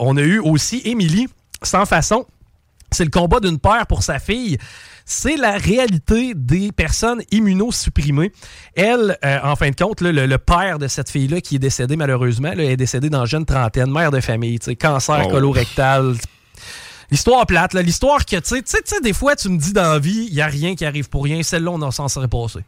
on 0.00 0.16
a 0.16 0.22
eu 0.22 0.38
aussi 0.38 0.80
Émilie, 0.84 1.26
sans 1.62 1.84
façon. 1.86 2.24
C'est 2.90 3.04
le 3.04 3.10
combat 3.10 3.40
d'une 3.40 3.58
père 3.58 3.86
pour 3.86 4.02
sa 4.02 4.18
fille. 4.18 4.58
C'est 5.04 5.36
la 5.36 5.52
réalité 5.56 6.32
des 6.34 6.72
personnes 6.72 7.22
immunosupprimées. 7.30 8.32
Elle, 8.74 9.16
euh, 9.24 9.38
en 9.42 9.54
fin 9.56 9.70
de 9.70 9.76
compte, 9.76 10.00
là, 10.00 10.10
le, 10.12 10.26
le 10.26 10.38
père 10.38 10.78
de 10.78 10.88
cette 10.88 11.10
fille-là 11.10 11.40
qui 11.40 11.56
est 11.56 11.60
décédée 11.60 11.96
malheureusement, 11.96 12.52
là, 12.54 12.64
est 12.64 12.76
décédé 12.76 13.08
dans 13.08 13.20
la 13.20 13.24
jeune 13.26 13.44
trentaine, 13.44 13.90
mère 13.90 14.10
de 14.10 14.20
famille, 14.20 14.58
cancer 14.80 15.22
Oh. 15.26 15.30
colorectal. 15.30 16.14
L'histoire 17.10 17.46
plate, 17.46 17.74
l'histoire 17.74 18.24
que, 18.24 18.36
tu 18.36 18.62
sais, 18.64 19.00
des 19.00 19.12
fois, 19.12 19.36
tu 19.36 19.48
me 19.48 19.58
dis 19.58 19.72
dans 19.72 19.92
la 19.92 19.98
vie, 20.00 20.26
il 20.28 20.34
n'y 20.34 20.40
a 20.40 20.46
rien 20.48 20.74
qui 20.74 20.84
arrive 20.84 21.08
pour 21.08 21.22
rien. 21.22 21.40
Celle-là, 21.42 21.70
on 21.70 21.90
s'en 21.92 22.08
serait 22.08 22.26
passé. 22.26 22.60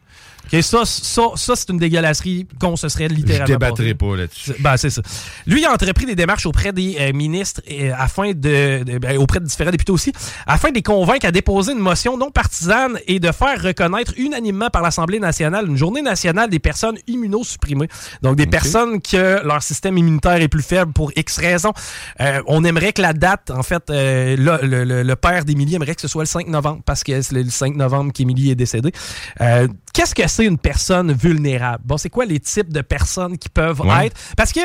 OK, 0.53 0.63
ça, 0.63 0.83
ça, 0.85 1.23
ça 1.35 1.57
c'est 1.57 1.69
une 1.71 1.79
dégueulasserie 1.79 2.47
qu'on 2.59 2.75
se 2.77 2.89
serait 2.89 3.09
Je 3.11 3.15
littéralement 3.15 3.47
débattrai 3.47 3.93
passé. 3.93 3.95
pas 3.95 4.17
là-dessus. 4.17 4.53
Ben, 4.61 4.77
c'est 4.79 4.91
ça. 4.91 5.03
Lui, 5.47 5.61
il 5.61 5.67
a 5.67 5.73
entrepris 5.73 6.07
des 6.07 6.15
démarches 6.15 6.47
auprès 6.47 6.73
des 6.73 6.97
euh, 7.01 7.13
ministres 7.13 7.61
euh, 7.71 7.93
afin 7.99 8.31
de, 8.31 8.83
de- 8.85 8.99
ben, 8.99 9.19
auprès 9.19 9.41
de 9.41 9.45
différents 9.45 9.71
députés 9.71 9.93
aussi, 9.93 10.13
afin 10.47 10.71
de 10.71 10.75
les 10.77 10.83
convaincre 10.83 11.27
à 11.27 11.31
déposer 11.33 11.73
une 11.73 11.79
motion 11.81 12.17
non 12.17 12.31
partisane 12.31 12.99
et 13.07 13.21
de 13.21 13.31
faire 13.33 13.61
reconnaître 13.63 14.13
unanimement 14.17 14.71
par 14.71 14.81
l'Assemblée 14.83 15.19
nationale 15.21 15.67
une 15.69 15.77
journée 15.77 16.03
nationale 16.03 16.49
des 16.49 16.59
personnes 16.61 16.97
immunosupprimées. 17.07 17.89
Donc, 18.23 18.37
des 18.37 18.47
personnes 18.47 19.01
que 19.03 19.45
leur 19.47 19.63
système 19.63 19.99
immunitaire 19.99 20.41
est 20.41 20.49
plus 20.49 20.63
faible 20.63 20.93
pour 20.93 21.13
X 21.17 21.37
raisons. 21.39 21.73
Euh, 22.21 22.41
on 22.47 22.65
aimerait 22.65 22.93
que 22.93 23.03
la 23.03 23.13
date, 23.13 23.51
en 23.51 23.63
fait, 23.63 23.91
euh, 23.91 24.37
là, 24.39 24.61
le, 24.63 24.85
le- 24.85 25.03
le 25.03 25.17
père 25.17 25.45
d'Émilie 25.45 25.75
aimerait 25.75 25.95
que 25.95 26.01
ce 26.01 26.09
soit 26.09 26.23
le 26.23 26.27
5 26.27 26.47
novembre 26.49 26.81
parce 26.87 27.05
que 27.05 27.21
c'est 27.21 27.35
le 27.35 27.51
5 27.51 27.75
novembre 27.77 28.13
qu'Émilie 28.13 28.51
est 28.51 28.55
décédée. 28.55 28.93
Euh, 29.41 29.69
Qu'est-ce 29.95 30.15
que 30.15 30.28
c'est 30.29 30.45
une 30.45 30.59
personne 30.59 31.13
vulnérable? 31.13 31.83
Bon, 31.85 31.97
c'est 31.97 32.11
quoi 32.11 32.25
les 32.25 32.41
types 32.41 32.73
de 32.73 32.81
personnes 32.81 33.37
qui 33.39 33.49
peuvent 33.49 33.81
Ouais. 33.81 34.07
être? 34.07 34.17
Parce 34.37 34.53
que 34.53 34.61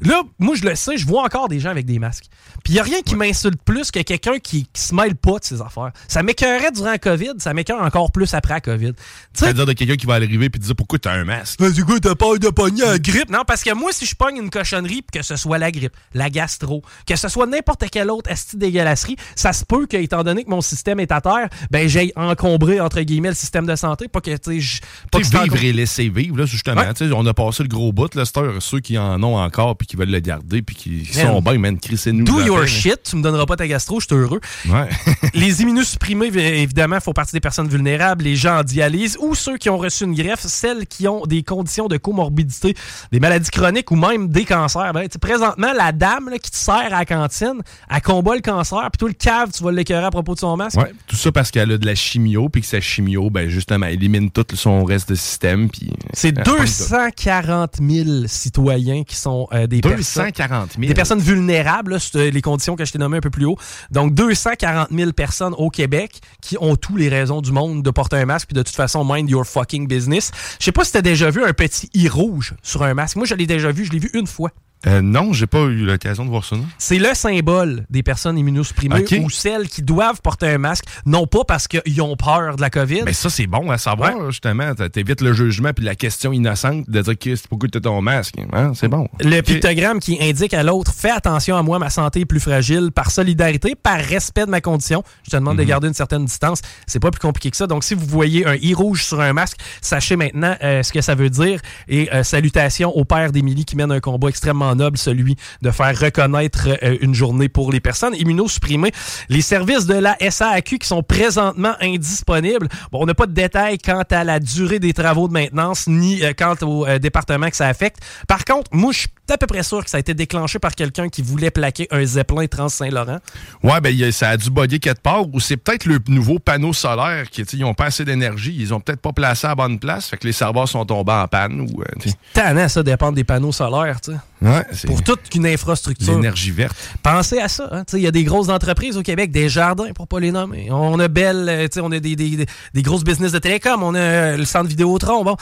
là, 0.00 0.22
moi, 0.38 0.54
je 0.56 0.64
le 0.64 0.74
sais, 0.74 0.96
je 0.96 1.06
vois 1.06 1.22
encore 1.24 1.48
des 1.48 1.60
gens 1.60 1.70
avec 1.70 1.86
des 1.86 1.98
masques. 1.98 2.24
Puis 2.64 2.72
il 2.72 2.74
n'y 2.74 2.80
a 2.80 2.82
rien 2.84 3.02
qui 3.02 3.16
m'insulte 3.16 3.60
plus 3.64 3.90
que 3.90 4.00
quelqu'un 4.00 4.38
qui, 4.38 4.66
qui 4.72 4.80
se 4.82 4.94
mêle 4.94 5.14
pas 5.16 5.38
de 5.38 5.44
ses 5.44 5.60
affaires. 5.60 5.90
Ça 6.08 6.22
m'écœurait 6.22 6.70
durant 6.72 6.90
la 6.90 6.98
COVID, 6.98 7.32
ça 7.38 7.54
m'écœure 7.54 7.82
encore 7.82 8.10
plus 8.12 8.32
après 8.34 8.54
la 8.54 8.60
COVID. 8.60 8.92
Tu 8.94 9.00
sais, 9.34 9.44
C'est-à-dire 9.46 9.66
de 9.66 9.72
quelqu'un 9.72 9.96
qui 9.96 10.06
va 10.06 10.14
arriver 10.14 10.46
et 10.46 10.50
te 10.50 10.58
dire 10.58 10.74
pourquoi 10.76 10.98
t'as 10.98 11.12
un 11.12 11.24
masque? 11.24 11.58
ben, 11.60 11.70
du 11.70 11.84
coup, 11.84 11.98
t'as 11.98 12.14
peur 12.14 12.38
de 12.38 12.48
pogner 12.48 12.82
la 12.82 12.98
grippe? 12.98 13.30
Non, 13.30 13.42
parce 13.46 13.62
que 13.62 13.72
moi, 13.74 13.90
si 13.92 14.06
je 14.06 14.14
pogne 14.14 14.36
une 14.36 14.50
cochonnerie, 14.50 15.02
pis 15.02 15.18
que 15.18 15.22
ce 15.24 15.36
soit 15.36 15.58
la 15.58 15.70
grippe, 15.70 15.94
la 16.14 16.30
gastro, 16.30 16.82
que 17.06 17.16
ce 17.16 17.28
soit 17.28 17.46
n'importe 17.46 17.88
quelle 17.90 18.10
autre 18.10 18.30
esti 18.30 18.56
dégueulasserie, 18.56 19.16
ça 19.34 19.52
se 19.52 19.64
peut 19.64 19.86
que, 19.86 19.96
étant 19.96 20.22
donné 20.22 20.44
que 20.44 20.50
mon 20.50 20.60
système 20.60 21.00
est 21.00 21.10
à 21.12 21.20
terre, 21.20 21.48
ben, 21.70 21.88
j'ai 21.88 22.12
encombré, 22.16 22.80
entre 22.80 23.00
guillemets, 23.02 23.30
le 23.30 23.34
système 23.34 23.66
de 23.66 23.74
santé. 23.76 24.08
Pas 24.08 24.20
que, 24.20 24.30
tu 24.36 24.38
sais, 24.52 24.60
je- 24.60 24.80
pas 25.10 25.18
vivre 25.18 25.64
et 25.64 25.72
laisser 25.72 26.08
vivre, 26.08 26.38
là, 26.38 26.46
justement. 26.46 26.80
Ouais. 26.82 27.12
On 27.12 27.26
a 27.26 27.34
passé 27.34 27.62
le 27.62 27.68
gros 27.68 27.92
bout, 27.92 28.14
là, 28.14 28.24
ceux 28.60 28.80
qui 28.80 28.98
en 28.98 29.22
ont 29.22 29.36
encore 29.36 29.76
puis 29.76 29.86
qui 29.86 29.96
veulent 29.96 30.10
le 30.10 30.20
garder 30.20 30.62
puis 30.62 30.74
qui 30.74 31.04
sont 31.06 31.40
bien, 31.40 31.58
man, 31.58 31.78
crissez-nous. 31.78 32.24
Do 32.24 32.40
your 32.40 32.66
shit, 32.66 33.02
tu 33.02 33.16
me 33.16 33.22
donneras 33.22 33.46
pas 33.46 33.56
ta 33.56 33.66
gastro, 33.66 34.00
je 34.00 34.06
suis 34.06 34.14
heureux. 34.14 34.40
Ouais. 34.68 34.88
les 35.34 35.62
immunosupprimés, 35.62 36.30
évi- 36.30 36.40
évidemment, 36.40 37.00
font 37.00 37.12
partie 37.12 37.32
des 37.32 37.40
personnes 37.40 37.68
vulnérables, 37.68 38.24
les 38.24 38.36
gens 38.36 38.58
en 38.58 38.62
dialyse 38.62 39.16
ou 39.20 39.34
ceux 39.34 39.58
qui 39.58 39.70
ont 39.70 39.78
reçu 39.78 40.04
une 40.04 40.14
greffe, 40.14 40.40
celles 40.46 40.86
qui 40.86 41.08
ont 41.08 41.24
des 41.26 41.42
conditions 41.42 41.88
de 41.88 41.96
comorbidité, 41.96 42.74
des 43.10 43.20
maladies 43.20 43.50
chroniques 43.50 43.90
ou 43.90 43.96
même 43.96 44.28
des 44.28 44.44
cancers. 44.44 44.92
Ben, 44.92 45.08
présentement, 45.20 45.72
la 45.72 45.92
dame 45.92 46.28
là, 46.30 46.38
qui 46.38 46.50
te 46.50 46.56
sert 46.56 46.74
à 46.74 46.88
la 46.88 47.04
cantine, 47.04 47.62
elle 47.90 48.02
combat 48.02 48.34
le 48.34 48.40
cancer, 48.40 48.88
puis 48.92 48.98
tout 48.98 49.06
le 49.06 49.12
cave, 49.12 49.50
tu 49.52 49.62
vas 49.62 49.72
l'écœurer 49.72 50.06
à 50.06 50.10
propos 50.10 50.34
de 50.34 50.40
son 50.40 50.56
masque. 50.56 50.78
Ouais, 50.78 50.92
tout 51.06 51.16
ça 51.16 51.32
parce 51.32 51.50
qu'elle 51.50 51.72
a 51.72 51.78
de 51.78 51.86
la 51.86 51.94
chimio, 51.94 52.48
puis 52.48 52.62
que 52.62 52.68
sa 52.68 52.80
chimio, 52.80 53.30
ben 53.30 53.48
justement, 53.48 53.86
élimine 53.86 54.30
tout 54.30 54.46
son 54.54 54.84
reste 54.92 55.14
système. 55.14 55.68
puis 55.68 55.90
C'est 56.12 56.28
elle 56.28 56.44
pogne 56.44 56.56
tout. 56.56 56.62
240 56.62 57.76
000 57.80 58.26
citoyens 58.26 59.04
qui 59.04 59.16
sont 59.16 59.48
euh, 59.52 59.66
des 59.66 59.80
personnes... 59.80 60.24
240 60.26 60.72
000. 60.72 60.86
Des 60.86 60.94
personnes 60.94 61.20
vulnérables, 61.20 61.92
là, 61.92 61.98
euh, 62.16 62.30
les 62.30 62.42
conditions 62.42 62.76
que 62.76 62.84
je 62.84 62.92
t'ai 62.92 62.98
nommées 62.98 63.18
un 63.18 63.20
peu 63.20 63.30
plus 63.30 63.44
haut. 63.44 63.56
Donc, 63.90 64.14
240 64.14 64.88
000 64.90 65.12
personnes 65.12 65.54
au 65.56 65.70
Québec 65.70 66.20
qui 66.40 66.56
ont 66.60 66.76
toutes 66.76 66.98
les 66.98 67.08
raisons 67.08 67.40
du 67.40 67.52
monde 67.52 67.82
de 67.82 67.90
porter 67.90 68.16
un 68.16 68.26
masque, 68.26 68.48
puis 68.48 68.54
de 68.54 68.62
toute 68.62 68.74
façon, 68.74 69.04
mind 69.04 69.28
your 69.28 69.46
fucking 69.46 69.86
business. 69.86 70.30
Je 70.58 70.64
sais 70.64 70.72
pas 70.72 70.84
si 70.84 70.92
t'as 70.92 71.02
déjà 71.02 71.30
vu 71.30 71.44
un 71.44 71.52
petit 71.52 71.90
i 71.94 72.08
rouge 72.08 72.54
sur 72.62 72.82
un 72.82 72.94
masque. 72.94 73.16
Moi, 73.16 73.26
je 73.26 73.34
l'ai 73.34 73.46
déjà 73.46 73.72
vu, 73.72 73.84
je 73.84 73.92
l'ai 73.92 73.98
vu 73.98 74.10
une 74.14 74.26
fois. 74.26 74.50
Euh, 74.86 75.00
non, 75.00 75.32
j'ai 75.32 75.46
pas 75.46 75.60
eu 75.60 75.84
l'occasion 75.84 76.24
de 76.24 76.30
voir 76.30 76.44
ça? 76.44 76.56
C'est 76.78 76.98
le 76.98 77.14
symbole 77.14 77.84
des 77.90 78.02
personnes 78.02 78.38
immunosupprimées 78.38 79.04
ou 79.20 79.30
celles 79.30 79.68
qui 79.68 79.82
doivent 79.82 80.20
porter 80.22 80.48
un 80.48 80.58
masque, 80.58 80.84
non 81.06 81.26
pas 81.26 81.44
parce 81.44 81.68
qu'ils 81.68 82.02
ont 82.02 82.16
peur 82.16 82.56
de 82.56 82.60
la 82.60 82.70
COVID. 82.70 83.02
Mais 83.04 83.12
ça, 83.12 83.30
c'est 83.30 83.46
bon 83.46 83.70
à 83.70 83.78
savoir, 83.78 84.30
justement. 84.30 84.74
T'évites 84.74 85.20
le 85.20 85.32
jugement 85.32 85.72
puis 85.72 85.84
la 85.84 85.94
question 85.94 86.32
innocente 86.32 86.88
de 86.88 87.00
dire 87.00 87.18
Chris, 87.18 87.42
pourquoi 87.48 87.68
tu 87.68 87.80
ton 87.80 88.00
masque? 88.02 88.34
Hein? 88.52 88.72
C'est 88.74 88.88
bon. 88.88 89.08
Le 89.20 89.40
pictogramme 89.40 90.00
qui 90.00 90.18
indique 90.20 90.54
à 90.54 90.62
l'autre 90.62 90.92
Fais 90.94 91.10
attention 91.10 91.56
à 91.56 91.62
moi, 91.62 91.78
ma 91.78 91.90
santé 91.90 92.20
est 92.20 92.24
plus 92.24 92.40
fragile, 92.40 92.90
par 92.92 93.10
solidarité, 93.10 93.74
par 93.74 93.98
respect 93.98 94.46
de 94.46 94.50
ma 94.50 94.60
condition. 94.60 95.02
Je 95.24 95.30
te 95.30 95.36
demande 95.36 95.58
de 95.58 95.64
garder 95.64 95.88
une 95.88 95.94
certaine 95.94 96.24
distance. 96.24 96.60
C'est 96.86 97.00
pas 97.00 97.10
plus 97.10 97.20
compliqué 97.20 97.50
que 97.50 97.56
ça. 97.56 97.66
Donc, 97.66 97.84
si 97.84 97.94
vous 97.94 98.06
voyez 98.06 98.46
un 98.46 98.54
i 98.54 98.74
rouge 98.74 99.04
sur 99.04 99.20
un 99.20 99.32
masque, 99.32 99.58
sachez 99.80 100.16
maintenant 100.16 100.54
euh, 100.62 100.82
ce 100.82 100.92
que 100.92 101.00
ça 101.00 101.14
veut 101.14 101.30
dire. 101.30 101.60
Et 101.88 102.12
euh, 102.12 102.22
salutations 102.22 102.96
au 102.96 103.04
père 103.04 103.32
d'Émilie 103.32 103.64
qui 103.64 103.76
mène 103.76 103.90
un 103.90 104.00
combat 104.00 104.28
extrêmement 104.28 104.71
noble, 104.74 104.98
celui 104.98 105.36
de 105.62 105.70
faire 105.70 105.98
reconnaître 105.98 106.68
euh, 106.82 106.96
une 107.00 107.14
journée 107.14 107.48
pour 107.48 107.72
les 107.72 107.80
personnes 107.80 108.14
immunosupprimées. 108.14 108.92
Les 109.28 109.42
services 109.42 109.86
de 109.86 109.94
la 109.94 110.16
SAAQ 110.18 110.78
qui 110.78 110.86
sont 110.86 111.02
présentement 111.02 111.74
indisponibles. 111.80 112.68
Bon, 112.90 113.02
on 113.02 113.06
n'a 113.06 113.14
pas 113.14 113.26
de 113.26 113.32
détails 113.32 113.78
quant 113.78 114.04
à 114.10 114.24
la 114.24 114.40
durée 114.40 114.78
des 114.78 114.92
travaux 114.92 115.28
de 115.28 115.32
maintenance 115.32 115.86
ni 115.86 116.22
euh, 116.22 116.32
quant 116.36 116.54
au 116.62 116.86
euh, 116.86 116.98
département 116.98 117.48
que 117.50 117.56
ça 117.56 117.68
affecte. 117.68 117.98
Par 118.28 118.44
contre, 118.44 118.70
moi, 118.72 118.92
je 118.92 119.00
suis 119.00 119.08
à 119.30 119.38
peu 119.38 119.46
près 119.46 119.62
sûr 119.62 119.82
que 119.84 119.88
ça 119.90 119.96
a 119.96 120.00
été 120.00 120.14
déclenché 120.14 120.58
par 120.58 120.74
quelqu'un 120.74 121.08
qui 121.08 121.22
voulait 121.22 121.50
plaquer 121.50 121.86
un 121.90 122.04
Zeppelin 122.04 122.46
Trans-Saint-Laurent? 122.46 123.18
Ouais, 123.62 123.80
ben 123.80 124.12
ça 124.12 124.30
a 124.30 124.36
dû 124.36 124.50
bugger 124.50 124.78
quelque 124.78 125.00
part, 125.00 125.26
ou 125.32 125.40
c'est 125.40 125.56
peut-être 125.56 125.86
le 125.86 125.98
nouveau 126.08 126.38
panneau 126.38 126.72
solaire 126.72 127.30
qui, 127.30 127.42
ils 127.42 127.64
ont 127.64 127.72
pas 127.74 127.86
assez 127.86 128.04
d'énergie, 128.04 128.54
ils 128.58 128.74
ont 128.74 128.80
peut-être 128.80 129.00
pas 129.00 129.12
placé 129.12 129.46
à 129.46 129.50
la 129.50 129.54
bonne 129.54 129.78
place, 129.78 130.08
fait 130.08 130.16
que 130.18 130.26
les 130.26 130.32
serveurs 130.32 130.68
sont 130.68 130.84
tombés 130.84 131.12
en 131.12 131.26
panne, 131.28 131.60
ou. 131.60 131.80
euh. 131.82 132.10
Tannant, 132.34 132.68
ça 132.68 132.82
dépend 132.82 133.10
des 133.12 133.24
panneaux 133.24 133.52
solaires, 133.52 134.00
tu 134.00 134.12
sais. 134.12 134.18
Ouais, 134.42 134.64
Pour 134.86 135.02
toute 135.04 135.32
une 135.36 135.46
infrastructure. 135.46 136.12
l'énergie 136.14 136.50
verte. 136.50 136.76
Pensez 137.02 137.38
à 137.38 137.48
ça. 137.48 137.68
hein. 137.70 137.84
Il 137.92 138.00
y 138.00 138.08
a 138.08 138.10
des 138.10 138.24
grosses 138.24 138.48
entreprises 138.48 138.96
au 138.96 139.02
Québec, 139.02 139.30
des 139.30 139.48
jardins 139.48 139.92
pour 139.94 140.08
pas 140.08 140.18
les 140.18 140.32
nommer. 140.32 140.68
On 140.72 140.98
a 140.98 141.06
Belle, 141.06 141.48
euh, 141.48 141.68
on 141.80 141.92
a 141.92 142.00
des, 142.00 142.16
des, 142.16 142.46
des- 142.74 142.82
grosses 142.82 143.04
business 143.04 143.30
de 143.30 143.38
télécom, 143.38 143.82
on 143.84 143.94
a 143.94 143.98
euh, 144.00 144.36
le 144.36 144.44
centre 144.44 144.68
Vidéotron. 144.68 145.22
Bon, 145.22 145.36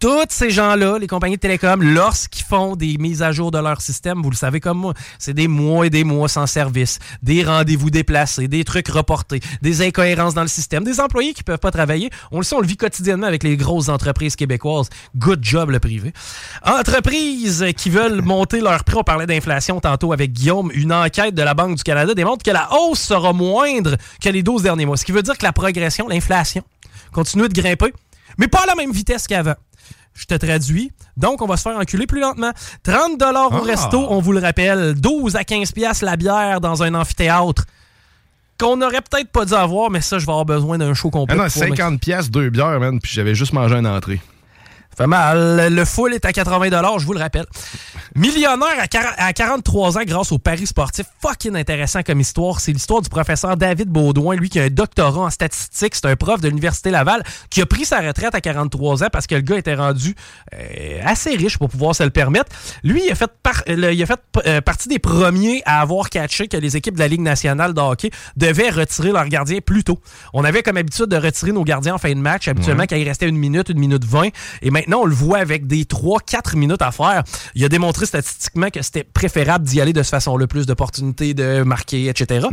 tous 0.00 0.26
ces 0.28 0.50
gens-là, 0.50 0.98
les 0.98 1.08
compagnies 1.08 1.34
de 1.34 1.40
télécom, 1.40 1.82
lorsqu'ils 1.82 2.44
font 2.44 2.76
des 2.76 2.96
mises 2.98 3.20
à 3.20 3.32
jour 3.32 3.50
de 3.50 3.58
leur 3.58 3.80
système, 3.80 4.22
vous 4.22 4.30
le 4.30 4.36
savez 4.36 4.60
comme 4.60 4.78
moi, 4.78 4.94
c'est 5.18 5.34
des 5.34 5.48
mois 5.48 5.86
et 5.86 5.90
des 5.90 6.04
mois 6.04 6.28
sans 6.28 6.46
service, 6.46 7.00
des 7.22 7.42
rendez-vous 7.42 7.90
déplacés, 7.90 8.46
des 8.46 8.62
trucs 8.62 8.88
reportés, 8.88 9.40
des 9.60 9.82
incohérences 9.82 10.34
dans 10.34 10.42
le 10.42 10.48
système, 10.48 10.84
des 10.84 11.00
employés 11.00 11.34
qui 11.34 11.42
peuvent 11.42 11.58
pas 11.58 11.72
travailler. 11.72 12.10
On 12.30 12.38
le 12.38 12.44
sait, 12.44 12.54
on 12.54 12.60
le 12.60 12.66
vit 12.66 12.76
quotidiennement 12.76 13.26
avec 13.26 13.42
les 13.42 13.56
grosses 13.56 13.88
entreprises 13.88 14.36
québécoises. 14.36 14.88
Good 15.16 15.40
job 15.42 15.70
le 15.70 15.80
privé. 15.80 16.12
Entreprises 16.64 17.66
qui 17.76 17.90
veulent 17.90 18.22
monter 18.22 18.60
leur 18.60 18.84
prix. 18.84 18.98
On 18.98 19.04
parlait 19.04 19.26
d'inflation 19.26 19.80
tantôt 19.80 20.12
avec 20.12 20.32
Guillaume. 20.32 20.70
Une 20.74 20.92
enquête 20.92 21.34
de 21.34 21.42
la 21.42 21.54
Banque 21.54 21.76
du 21.76 21.82
Canada 21.82 22.14
démontre 22.14 22.44
que 22.44 22.50
la 22.50 22.68
hausse 22.72 23.00
sera 23.00 23.32
moindre 23.32 23.96
que 24.22 24.28
les 24.28 24.44
12 24.44 24.62
derniers 24.62 24.86
mois. 24.86 24.96
Ce 24.96 25.04
qui 25.04 25.12
veut 25.12 25.22
dire 25.22 25.36
que 25.36 25.44
la 25.44 25.52
progression, 25.52 26.06
l'inflation, 26.06 26.62
continue 27.12 27.48
de 27.48 27.60
grimper, 27.60 27.92
mais 28.38 28.46
pas 28.46 28.62
à 28.62 28.66
la 28.66 28.74
même 28.76 28.92
vitesse 28.92 29.26
qu'avant. 29.26 29.54
Je 30.18 30.24
te 30.26 30.34
traduis. 30.34 30.90
Donc, 31.16 31.42
on 31.42 31.46
va 31.46 31.56
se 31.56 31.62
faire 31.62 31.76
enculer 31.78 32.06
plus 32.08 32.20
lentement. 32.20 32.50
30 32.82 33.18
dollars 33.18 33.52
au 33.52 33.62
Ah. 33.62 33.66
resto, 33.66 34.04
on 34.10 34.20
vous 34.20 34.32
le 34.32 34.40
rappelle. 34.40 34.94
12 34.94 35.36
à 35.36 35.44
15 35.44 35.70
piastres 35.70 36.04
la 36.04 36.16
bière 36.16 36.60
dans 36.60 36.82
un 36.82 36.92
amphithéâtre. 36.94 37.64
Qu'on 38.58 38.76
n'aurait 38.76 39.00
peut-être 39.02 39.30
pas 39.30 39.44
dû 39.44 39.54
avoir, 39.54 39.88
mais 39.90 40.00
ça, 40.00 40.18
je 40.18 40.26
vais 40.26 40.32
avoir 40.32 40.44
besoin 40.44 40.76
d'un 40.78 40.92
show 40.92 41.10
complet. 41.10 41.36
Ah 41.38 41.44
non, 41.44 41.48
pour 41.48 41.62
m'ex- 41.62 41.76
50 41.76 42.00
pièces 42.00 42.28
deux 42.30 42.50
bières, 42.50 42.80
man, 42.80 42.98
puis 43.00 43.12
j'avais 43.14 43.36
juste 43.36 43.52
mangé 43.52 43.76
une 43.76 43.86
entrée. 43.86 44.20
Fait 44.96 45.06
mal. 45.06 45.72
Le 45.72 45.84
full 45.84 46.12
est 46.14 46.24
à 46.24 46.32
80 46.32 46.98
je 46.98 47.06
vous 47.06 47.12
le 47.12 47.20
rappelle. 47.20 47.46
Millionnaire 48.16 48.80
à, 48.80 48.88
40 48.88 49.14
à 49.16 49.32
43 49.32 49.98
ans 49.98 50.02
grâce 50.04 50.32
au 50.32 50.38
paris 50.38 50.66
sportif. 50.66 51.06
Fucking 51.22 51.54
intéressant 51.56 52.02
comme 52.02 52.20
histoire. 52.20 52.58
C'est 52.60 52.72
l'histoire 52.72 53.00
du 53.02 53.08
professeur 53.08 53.56
David 53.56 53.88
Baudouin, 53.90 54.34
lui 54.34 54.48
qui 54.48 54.58
a 54.58 54.64
un 54.64 54.68
doctorat 54.70 55.20
en 55.26 55.30
statistique. 55.30 55.94
C'est 55.94 56.06
un 56.06 56.16
prof 56.16 56.40
de 56.40 56.48
l'Université 56.48 56.90
Laval 56.90 57.22
qui 57.50 57.60
a 57.60 57.66
pris 57.66 57.84
sa 57.84 58.00
retraite 58.00 58.34
à 58.34 58.40
43 58.40 59.04
ans 59.04 59.08
parce 59.12 59.26
que 59.26 59.34
le 59.36 59.40
gars 59.42 59.58
était 59.58 59.74
rendu 59.74 60.14
euh, 60.54 61.00
assez 61.04 61.30
riche 61.36 61.58
pour 61.58 61.68
pouvoir 61.68 61.94
se 61.94 62.02
le 62.02 62.10
permettre. 62.10 62.46
Lui, 62.82 63.02
il 63.06 63.12
a 63.12 63.14
fait, 63.14 63.30
par- 63.42 63.62
le- 63.68 63.92
il 63.92 64.02
a 64.02 64.06
fait 64.06 64.20
euh, 64.46 64.60
partie 64.60 64.88
des 64.88 64.98
premiers 64.98 65.62
à 65.64 65.80
avoir 65.80 66.10
catché 66.10 66.48
que 66.48 66.56
les 66.56 66.76
équipes 66.76 66.94
de 66.94 67.00
la 67.00 67.08
Ligue 67.08 67.20
nationale 67.20 67.72
de 67.74 67.80
hockey 67.80 68.10
devaient 68.36 68.70
retirer 68.70 69.12
leurs 69.12 69.28
gardiens 69.28 69.58
plus 69.64 69.84
tôt. 69.84 70.00
On 70.32 70.42
avait 70.44 70.62
comme 70.62 70.76
habitude 70.76 71.06
de 71.06 71.16
retirer 71.16 71.52
nos 71.52 71.62
gardiens 71.64 71.94
en 71.94 71.98
fin 71.98 72.10
de 72.10 72.14
match, 72.20 72.48
habituellement 72.48 72.78
Ouais. 72.82 72.86
quand 72.88 72.96
il 72.96 73.06
restait 73.08 73.28
une 73.28 73.36
minute, 73.38 73.68
une 73.68 73.78
minute 73.78 74.04
vingt. 74.04 74.28
Et 74.62 74.70
maintenant, 74.80 75.00
on 75.02 75.04
le 75.06 75.14
voit 75.14 75.38
avec 75.38 75.66
des 75.66 75.84
3-4 75.84 76.56
minutes 76.56 76.82
à 76.82 76.90
faire. 76.92 77.22
Il 77.54 77.64
a 77.64 77.68
démontré 77.68 78.06
statistiquement 78.06 78.70
que 78.70 78.82
c'était 78.82 79.04
préférable 79.04 79.64
d'y 79.66 79.80
aller 79.80 79.92
de 79.92 80.02
cette 80.02 80.10
façon-là, 80.10 80.46
plus 80.46 80.66
d'opportunités 80.66 81.34
de 81.34 81.62
marquer, 81.62 82.08
etc. 82.08 82.46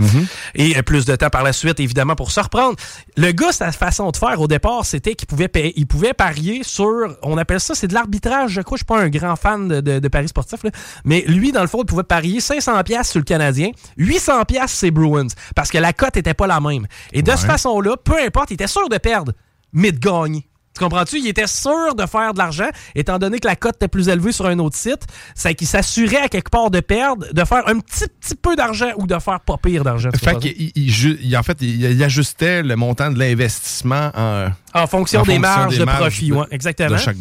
Et 0.55 0.77
euh, 0.77 0.81
plus 0.81 1.05
de 1.05 1.15
temps 1.15 1.29
par 1.29 1.43
la 1.43 1.53
suite, 1.53 1.79
évidemment, 1.79 2.15
pour 2.15 2.31
se 2.31 2.39
reprendre. 2.39 2.75
Le 3.17 3.31
gars, 3.31 3.51
sa 3.51 3.71
façon 3.71 4.11
de 4.11 4.17
faire 4.17 4.39
au 4.41 4.47
départ, 4.47 4.85
c'était 4.85 5.15
qu'il 5.15 5.27
pouvait, 5.27 5.47
payer- 5.47 5.73
il 5.77 5.87
pouvait 5.87 6.13
parier 6.13 6.61
sur, 6.63 6.89
on 7.21 7.37
appelle 7.37 7.59
ça, 7.59 7.75
c'est 7.75 7.87
de 7.87 7.93
l'arbitrage, 7.93 8.51
je 8.51 8.61
crois, 8.61 8.77
je 8.77 8.79
suis 8.79 8.85
pas 8.85 8.99
un 8.99 9.09
grand 9.09 9.35
fan 9.35 9.67
de, 9.67 9.81
de- 9.81 9.99
de 9.99 10.07
paris 10.07 10.27
sportifs, 10.27 10.63
là. 10.63 10.71
mais 11.03 11.23
lui, 11.27 11.51
dans 11.51 11.61
le 11.61 11.67
fond, 11.67 11.79
il 11.81 11.85
pouvait 11.85 12.03
parier 12.03 12.39
500 12.39 12.83
pièces 12.83 13.09
sur 13.11 13.19
le 13.19 13.25
Canadien, 13.25 13.69
800 13.97 14.43
pièces 14.45 14.71
c'est 14.71 14.91
Bruins, 14.91 15.27
parce 15.55 15.69
que 15.69 15.77
la 15.77 15.93
cote 15.93 16.17
était 16.17 16.33
pas 16.33 16.47
la 16.47 16.59
même. 16.59 16.87
Et 17.13 17.21
de 17.21 17.31
cette 17.31 17.41
façon-là, 17.47 17.95
peu 18.03 18.15
importe, 18.25 18.51
il 18.51 18.55
était 18.55 18.67
sûr 18.67 18.87
de 18.89 18.97
perdre, 18.97 19.33
mais 19.73 19.91
de 19.91 19.99
gagner. 19.99 20.47
Tu 20.77 20.83
comprends-tu? 20.83 21.19
Il 21.19 21.27
était 21.27 21.47
sûr 21.47 21.95
de 21.95 22.05
faire 22.05 22.33
de 22.33 22.37
l'argent, 22.39 22.67
étant 22.95 23.17
donné 23.17 23.39
que 23.39 23.47
la 23.47 23.55
cote 23.55 23.75
était 23.75 23.87
plus 23.87 24.09
élevée 24.09 24.31
sur 24.31 24.45
un 24.45 24.59
autre 24.59 24.75
site. 24.77 25.03
C'est 25.33 25.55
qu'il 25.55 25.67
s'assurait 25.67 26.17
à 26.21 26.27
quelque 26.27 26.49
part 26.49 26.69
de 26.69 26.79
perdre, 26.81 27.25
de 27.31 27.43
faire 27.45 27.67
un 27.67 27.79
petit, 27.79 28.05
petit 28.19 28.35
peu 28.35 28.55
d'argent 28.55 28.91
ou 28.97 29.07
de 29.07 29.17
faire 29.19 29.39
pas 29.39 29.57
pire 29.57 29.83
d'argent. 29.83 30.09
Fait 30.11 30.25
comprends? 30.33 30.39
qu'il 30.39 30.71
il- 30.75 30.91
ju- 30.91 31.17
il- 31.21 31.37
en 31.37 31.43
fait, 31.43 31.57
il, 31.61 31.81
il 31.81 32.03
ajustait 32.03 32.61
le 32.63 32.75
montant 32.75 33.09
de 33.11 33.17
l'investissement 33.19 34.11
en, 34.15 34.47
En 34.73 34.87
fonction 34.87 35.21
des 35.23 35.39
marges 35.39 35.77
de 35.77 35.85
profit, 35.99 36.31
ouais, 36.33 36.45
exactement. 36.51 36.89
De 36.89 36.97
chaque. 36.97 37.17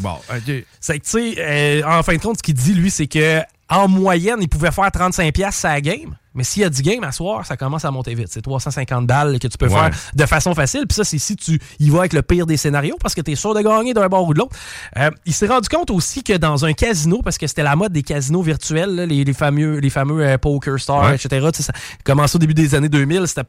C'est 0.81 0.99
que, 0.99 1.05
tu 1.05 1.11
sais, 1.11 1.35
euh, 1.39 1.83
en 1.87 2.03
fin 2.03 2.17
de 2.17 2.21
compte, 2.23 2.39
ce 2.39 2.43
qu'il 2.43 2.55
dit, 2.55 2.75
lui, 2.75 2.91
c'est 2.91 3.07
que 3.07 3.41
en 3.69 3.89
moyenne, 3.89 4.39
il 4.41 4.49
pouvait 4.49 4.71
faire 4.73 4.89
35$ 4.91 5.51
sa 5.53 5.81
game. 5.81 6.17
Mais 6.35 6.45
s'il 6.45 6.63
y 6.63 6.65
a 6.65 6.71
10 6.71 6.83
games 6.83 7.05
à 7.05 7.13
soir, 7.13 7.47
ça 7.47 7.57
commence 7.57 7.85
à 7.85 7.91
monter 7.91 8.15
vite. 8.15 8.29
C'est 8.31 8.43
350 8.43 9.07
balles 9.07 9.39
que 9.39 9.47
tu 9.49 9.57
peux 9.57 9.67
Ouais. 9.69 9.73
faire 9.91 9.91
de 10.15 10.27
façon 10.27 10.55
facile. 10.55 10.85
Puis 10.89 10.97
ça, 10.97 11.05
c'est 11.05 11.19
si 11.19 11.37
tu 11.37 11.61
y 11.79 11.91
vas 11.91 12.01
avec 12.01 12.13
le 12.13 12.23
pire 12.23 12.47
des 12.47 12.57
scénarios 12.57 12.97
parce 13.01 13.15
que 13.15 13.21
tu 13.21 13.33
es 13.33 13.35
sûr 13.37 13.55
de 13.55 13.61
gagner 13.61 13.95
d'un 13.95 14.09
bord 14.09 14.27
ou 14.27 14.35
de 14.35 14.39
l'autre. 14.41 14.57
Euh, 14.97 15.11
il 15.27 15.33
s'est 15.33 15.47
rendu 15.47 15.69
compte 15.69 15.91
aussi 15.91 16.23
que 16.23 16.33
dans 16.37 16.65
un 16.65 16.73
casino, 16.73 17.23
parce 17.23 17.39
que 17.39 17.47
c'était 17.47 17.63
la 17.63 17.77
mode 17.77 17.93
des 17.93 18.03
casinos 18.03 18.43
virtuels, 18.43 18.95
là, 18.95 19.07
les, 19.07 19.25
les 19.25 19.33
fameux, 19.33 19.79
les 19.79 19.91
fameux 19.91 20.25
euh, 20.27 20.39
Poker 20.39 20.79
Stars, 20.79 21.05
Ouais. 21.11 21.15
etc. 21.15 21.47
tu 21.53 21.59
sais, 21.59 21.63
Ça 21.65 21.73
a 21.75 22.03
commencé 22.05 22.37
au 22.37 22.39
début 22.39 22.55
des 22.55 22.75
années 22.75 22.89
2000. 22.89 23.27
C'était 23.27 23.43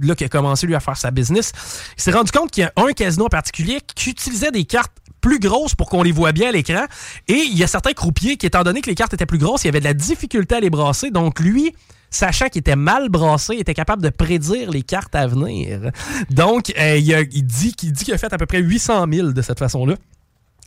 là 0.00 0.14
qu'il 0.14 0.24
a 0.26 0.28
commencé, 0.28 0.66
lui, 0.66 0.74
à 0.74 0.80
faire 0.80 0.96
sa 0.96 1.10
business. 1.10 1.52
Il 1.96 2.02
s'est 2.02 2.12
rendu 2.12 2.30
compte 2.30 2.50
qu'il 2.50 2.62
y 2.62 2.66
a 2.66 2.72
un 2.76 2.92
casino 2.92 3.26
en 3.26 3.28
particulier 3.28 3.80
qui 3.94 4.10
utilisait 4.10 4.50
des 4.52 4.64
cartes 4.64 4.92
plus 5.20 5.40
grosses 5.40 5.74
pour 5.74 5.88
qu'on 5.90 6.04
les 6.04 6.12
voit 6.12 6.30
bien 6.32 6.50
à 6.50 6.52
l'écran. 6.52 6.84
Et 7.26 7.34
il 7.50 7.58
y 7.58 7.64
a 7.64 7.66
certains 7.66 7.92
croupiers 7.92 8.36
qui, 8.36 8.46
étant 8.46 8.62
donné 8.62 8.80
que 8.80 8.88
les 8.88 8.94
cartes 8.94 9.12
étaient 9.14 9.26
plus 9.26 9.38
grosses, 9.38 9.64
il 9.64 9.66
y 9.66 9.70
avait 9.70 9.80
de 9.80 9.84
la 9.84 9.94
difficulté 9.94 10.54
à 10.54 10.60
les 10.60 10.70
brasser. 10.70 11.10
Donc 11.10 11.40
lui, 11.40 11.74
sachant 12.10 12.48
qu'il 12.48 12.60
était 12.60 12.76
mal 12.76 13.08
brassé, 13.08 13.54
était 13.54 13.74
capable 13.74 14.02
de 14.02 14.10
prédire 14.10 14.70
les 14.70 14.82
cartes 14.82 15.14
à 15.14 15.26
venir. 15.26 15.90
Donc, 16.30 16.72
euh, 16.78 16.96
il, 16.96 17.28
il 17.32 17.44
dit 17.44 17.72
qu'il 17.74 18.14
a 18.14 18.18
fait 18.18 18.32
à 18.32 18.38
peu 18.38 18.46
près 18.46 18.60
800 18.60 19.06
000 19.12 19.28
de 19.32 19.42
cette 19.42 19.58
façon-là. 19.58 19.94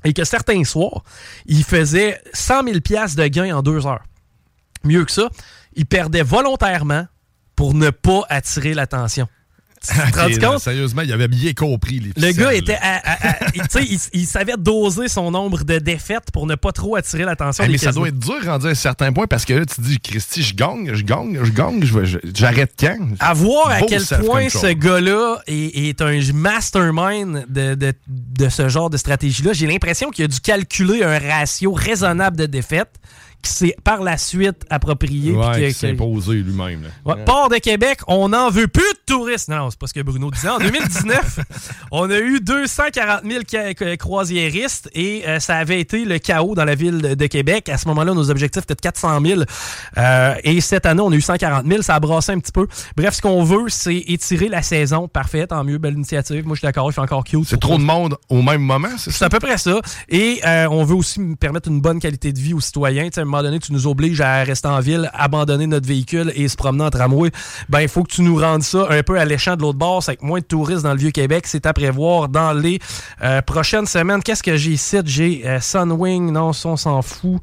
Et 0.03 0.13
que 0.13 0.23
certains 0.23 0.63
soirs, 0.63 1.03
il 1.45 1.63
faisait 1.63 2.19
100 2.33 2.63
000 2.63 2.79
piastres 2.79 3.17
de 3.17 3.27
gains 3.27 3.55
en 3.55 3.61
deux 3.61 3.85
heures. 3.85 4.03
Mieux 4.83 5.05
que 5.05 5.11
ça, 5.11 5.29
il 5.75 5.85
perdait 5.85 6.23
volontairement 6.23 7.05
pour 7.55 7.75
ne 7.75 7.91
pas 7.91 8.23
attirer 8.29 8.73
l'attention. 8.73 9.27
Tu 9.83 9.95
te 10.11 10.19
rends 10.19 10.25
Ok, 10.27 10.33
compte? 10.33 10.41
là, 10.41 10.59
Sérieusement, 10.59 11.01
il 11.01 11.11
avait 11.11 11.27
bien 11.27 11.53
compris 11.53 11.99
les 11.99 12.27
Le 12.27 12.31
gars 12.33 12.53
était 12.53 12.77
tu 13.53 13.59
sais, 13.69 13.83
il, 13.83 13.99
il 14.13 14.25
savait 14.27 14.53
doser 14.57 15.07
son 15.07 15.31
nombre 15.31 15.63
de 15.63 15.79
défaites 15.79 16.31
pour 16.31 16.45
ne 16.45 16.53
pas 16.55 16.71
trop 16.71 16.95
attirer 16.95 17.23
l'attention 17.23 17.65
mais 17.67 17.77
ça 17.77 17.91
doit 17.91 18.09
être 18.09 18.19
dur 18.19 18.35
rendu 18.45 18.67
à 18.67 18.69
un 18.69 18.75
certain 18.75 19.11
point 19.11 19.25
parce 19.27 19.43
que 19.45 19.53
là, 19.53 19.65
tu 19.65 19.81
dis, 19.81 19.99
Christy, 19.99 20.43
je 20.43 20.53
gagne, 20.55 20.91
je 20.93 21.03
gagne, 21.03 21.39
je 21.43 21.51
gagne, 21.51 21.83
j'arrête 22.35 22.73
quand? 22.79 22.97
À 23.19 23.33
voir 23.33 23.69
à 23.69 23.81
quel 23.81 24.03
point 24.05 24.49
ce 24.49 24.71
gars-là 24.73 25.41
est, 25.47 25.87
est 25.89 26.01
un 26.01 26.19
mastermind 26.33 27.45
de, 27.49 27.75
de- 27.75 27.93
de 28.07 28.49
ce 28.49 28.69
genre 28.69 28.89
de 28.89 28.97
stratégie-là. 28.97 29.53
J'ai 29.53 29.67
l'impression 29.67 30.09
qu'il 30.11 30.25
a 30.25 30.27
dû 30.27 30.39
calculer 30.39 31.03
un 31.03 31.17
ratio 31.19 31.73
raisonnable 31.73 32.37
de 32.37 32.45
défaites 32.45 32.93
qui 33.41 33.51
s'est 33.51 33.75
par 33.83 34.01
la 34.03 34.17
suite 34.17 34.63
approprié. 34.69 35.31
Ouais, 35.33 35.67
qui 35.69 35.73
s'est 35.73 35.91
imposé 35.91 36.35
lui-même. 36.35 36.83
Ouais, 37.05 37.23
Port 37.25 37.49
de 37.49 37.57
Québec, 37.57 37.99
on 38.07 38.29
n'en 38.29 38.49
veut 38.49 38.67
plus 38.67 38.81
de 38.81 38.99
touristes. 39.13 39.49
Non, 39.49 39.69
c'est 39.69 39.79
pas 39.79 39.87
ce 39.87 39.93
que 39.93 40.01
Bruno 40.01 40.29
disait. 40.31 40.49
En 40.49 40.59
2019, 40.59 41.39
on 41.91 42.09
a 42.09 42.19
eu 42.19 42.39
240 42.39 43.21
000 43.25 43.43
ca- 43.47 43.73
ca- 43.77 43.97
croisiéristes 43.97 44.89
et 44.93 45.23
euh, 45.27 45.39
ça 45.39 45.55
avait 45.57 45.79
été 45.79 46.05
le 46.05 46.19
chaos 46.19 46.55
dans 46.55 46.65
la 46.65 46.75
ville 46.75 47.01
de, 47.15 47.27
Québec. 47.27 47.69
À 47.69 47.77
ce 47.77 47.87
moment-là, 47.87 48.13
nos 48.13 48.29
objectifs 48.29 48.63
étaient 48.63 48.75
de 48.75 48.81
400 48.81 49.19
000. 49.25 49.41
Euh, 49.97 50.35
et 50.43 50.61
cette 50.61 50.85
année, 50.85 51.01
on 51.01 51.11
a 51.11 51.15
eu 51.15 51.21
140 51.21 51.65
000. 51.65 51.81
Ça 51.81 51.95
a 51.95 51.99
brassé 51.99 52.31
un 52.31 52.39
petit 52.39 52.51
peu. 52.51 52.67
Bref, 52.97 53.15
ce 53.15 53.21
qu'on 53.21 53.43
veut, 53.43 53.69
c'est 53.69 53.95
étirer 54.07 54.49
la 54.49 54.61
saison. 54.61 55.07
Parfait, 55.07 55.47
tant 55.47 55.63
mieux, 55.63 55.77
belle 55.77 55.93
initiative. 55.95 56.45
Moi, 56.45 56.55
je 56.55 56.59
suis 56.59 56.65
d'accord, 56.65 56.89
il 56.89 56.93
fait 56.93 57.01
encore 57.01 57.23
cute. 57.23 57.45
C'est 57.47 57.59
trop 57.59 57.77
de 57.77 57.83
monde 57.83 58.17
au 58.29 58.41
même 58.41 58.61
moment, 58.61 58.89
c'est 58.97 59.11
C'est 59.11 59.17
ça? 59.19 59.25
à 59.25 59.29
peu 59.29 59.39
près 59.39 59.57
ça. 59.57 59.79
Et 60.09 60.41
euh, 60.45 60.67
on 60.69 60.83
veut 60.83 60.95
aussi 60.95 61.19
permettre 61.39 61.69
une 61.69 61.81
bonne 61.81 61.99
qualité 61.99 62.31
de 62.33 62.39
vie 62.39 62.53
aux 62.53 62.59
citoyens. 62.61 63.09
Moment 63.31 63.43
donné, 63.43 63.59
tu 63.59 63.73
nous 63.73 63.87
obliges 63.87 64.21
à 64.21 64.43
rester 64.43 64.67
en 64.67 64.79
ville, 64.79 65.09
abandonner 65.13 65.65
notre 65.67 65.87
véhicule 65.87 66.31
et 66.35 66.47
se 66.47 66.55
promener 66.55 66.83
en 66.83 66.89
tramway. 66.89 67.31
Ben, 67.69 67.81
il 67.81 67.87
faut 67.89 68.03
que 68.03 68.11
tu 68.11 68.21
nous 68.21 68.35
rendes 68.37 68.63
ça 68.63 68.85
un 68.89 69.01
peu 69.03 69.19
alléchant 69.19 69.55
de 69.55 69.61
l'autre 69.61 69.79
bord. 69.79 70.03
C'est 70.03 70.11
avec 70.11 70.21
moins 70.21 70.39
de 70.39 70.45
touristes 70.45 70.83
dans 70.83 70.93
le 70.93 70.99
Vieux-Québec. 70.99 71.45
C'est 71.47 71.65
à 71.65 71.73
prévoir 71.73 72.29
dans 72.29 72.53
les 72.53 72.79
euh, 73.23 73.41
prochaines 73.41 73.85
semaines. 73.87 74.21
Qu'est-ce 74.21 74.43
que 74.43 74.55
j'ai 74.57 74.71
ici? 74.71 74.97
J'ai 75.05 75.41
euh, 75.45 75.59
Sunwing. 75.59 76.31
Non, 76.31 76.51
on 76.65 76.77
s'en 76.77 77.01
fout. 77.01 77.41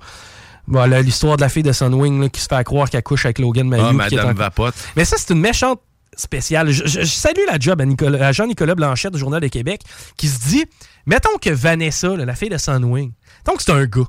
Voilà, 0.66 1.00
l'histoire 1.00 1.36
de 1.36 1.40
la 1.42 1.48
fille 1.48 1.62
de 1.62 1.72
Sunwing 1.72 2.20
là, 2.20 2.28
qui 2.28 2.40
se 2.40 2.46
fait 2.46 2.62
croire 2.64 2.90
qu'elle 2.90 3.02
couche 3.02 3.24
avec 3.24 3.38
Logan 3.38 3.66
Mayou. 3.68 3.84
Ah, 3.88 3.92
Madame 3.92 4.28
en- 4.28 4.34
Vapote. 4.34 4.74
mais 4.96 5.04
ça, 5.06 5.16
c'est 5.18 5.32
une 5.32 5.40
méchante 5.40 5.80
spéciale. 6.14 6.70
Je, 6.70 6.84
je- 6.86 7.00
je 7.00 7.04
salue 7.06 7.40
la 7.50 7.58
job 7.58 7.80
à, 7.80 7.86
Nicolas- 7.86 8.26
à 8.26 8.32
Jean-Nicolas 8.32 8.74
Blanchette 8.74 9.12
du 9.14 9.18
Journal 9.18 9.40
de 9.40 9.46
Québec 9.48 9.80
qui 10.18 10.28
se 10.28 10.46
dit 10.48 10.64
mettons 11.06 11.38
que 11.40 11.48
Vanessa, 11.50 12.08
là, 12.16 12.24
la 12.26 12.34
fille 12.34 12.50
de 12.50 12.58
Sunwing, 12.58 13.12
que 13.46 13.62
c'est 13.62 13.72
un 13.72 13.84
gars. 13.86 14.02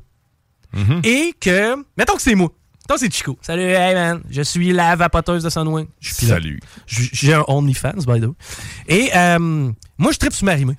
Et 1.04 1.34
que. 1.40 1.76
Mettons 1.98 2.16
que 2.16 2.22
c'est 2.22 2.36
moi. 2.36 2.50
Mettons 2.88 2.96
que 2.96 3.00
c'est 3.00 3.14
Chico. 3.14 3.38
Salut, 3.42 3.62
hey 3.64 3.94
man, 3.94 4.22
je 4.30 4.42
suis 4.42 4.72
la 4.74 4.96
vapoteuse 4.96 5.44
de 5.44 5.50
Sunwing. 5.50 5.88
Je 6.00 6.14
suis. 6.14 6.26
Salut. 6.28 6.60
J'ai 6.88 7.34
un 7.34 7.44
OnlyFans, 7.48 7.98
by 8.08 8.20
the 8.20 8.26
way. 8.26 8.34
Et 8.88 9.10
euh, 9.16 9.72
moi, 9.98 10.12
je 10.12 10.18
tripe 10.18 10.34
sur 10.34 10.46
Marimé. 10.46 10.74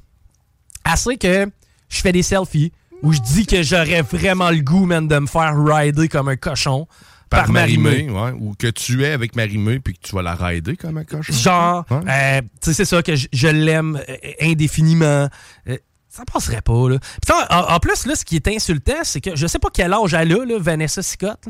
Assez 0.84 1.16
que 1.16 1.46
je 1.88 2.00
fais 2.00 2.12
des 2.12 2.22
selfies 2.22 2.72
où 3.02 3.12
je 3.12 3.20
dis 3.20 3.46
que 3.46 3.62
j'aurais 3.62 4.02
vraiment 4.02 4.50
le 4.50 4.60
goût, 4.60 4.86
man, 4.86 5.06
de 5.06 5.18
me 5.18 5.26
faire 5.26 5.52
rider 5.56 6.08
comme 6.08 6.28
un 6.28 6.36
cochon 6.36 6.86
par, 7.28 7.44
Par 7.44 7.52
Marimé. 7.52 8.02
Marimé, 8.08 8.10
ouais. 8.20 8.32
Ou 8.40 8.54
que 8.58 8.66
tu 8.66 9.04
es 9.04 9.12
avec 9.12 9.36
Marimé 9.36 9.78
puis 9.78 9.94
que 9.94 10.00
tu 10.00 10.14
vas 10.16 10.22
la 10.22 10.34
rider 10.34 10.76
comme 10.76 10.96
un 10.98 11.04
cochon. 11.04 11.32
Genre, 11.32 11.84
Ouais. 11.90 12.00
euh, 12.08 12.40
tu 12.42 12.48
sais, 12.62 12.74
c'est 12.74 12.84
ça, 12.84 13.02
que 13.04 13.14
je, 13.14 13.28
je 13.32 13.46
l'aime 13.48 14.00
euh, 14.08 14.16
indéfiniment. 14.40 15.28
Euh, 15.68 15.76
ça 16.10 16.24
passerait 16.24 16.60
pas, 16.60 16.88
là. 16.88 16.98
Puis 16.98 17.34
en, 17.50 17.78
plus, 17.78 18.04
là, 18.06 18.16
ce 18.16 18.24
qui 18.24 18.36
est 18.36 18.48
insultant, 18.48 19.04
c'est 19.04 19.20
que 19.20 19.36
je 19.36 19.46
sais 19.46 19.60
pas 19.60 19.68
quel 19.72 19.92
âge 19.94 20.12
elle 20.12 20.32
a, 20.32 20.44
là, 20.44 20.58
Vanessa 20.58 21.02
Scott. 21.02 21.48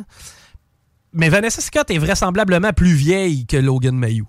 Mais 1.13 1.31
Vanessa 1.31 1.61
Scott 1.63 1.91
est 1.91 1.99
vraisemblablement 1.99 2.73
plus 2.73 2.93
vieille 2.93 3.47
que 3.47 3.57
Logan 3.57 3.97
Mayou. 3.97 4.29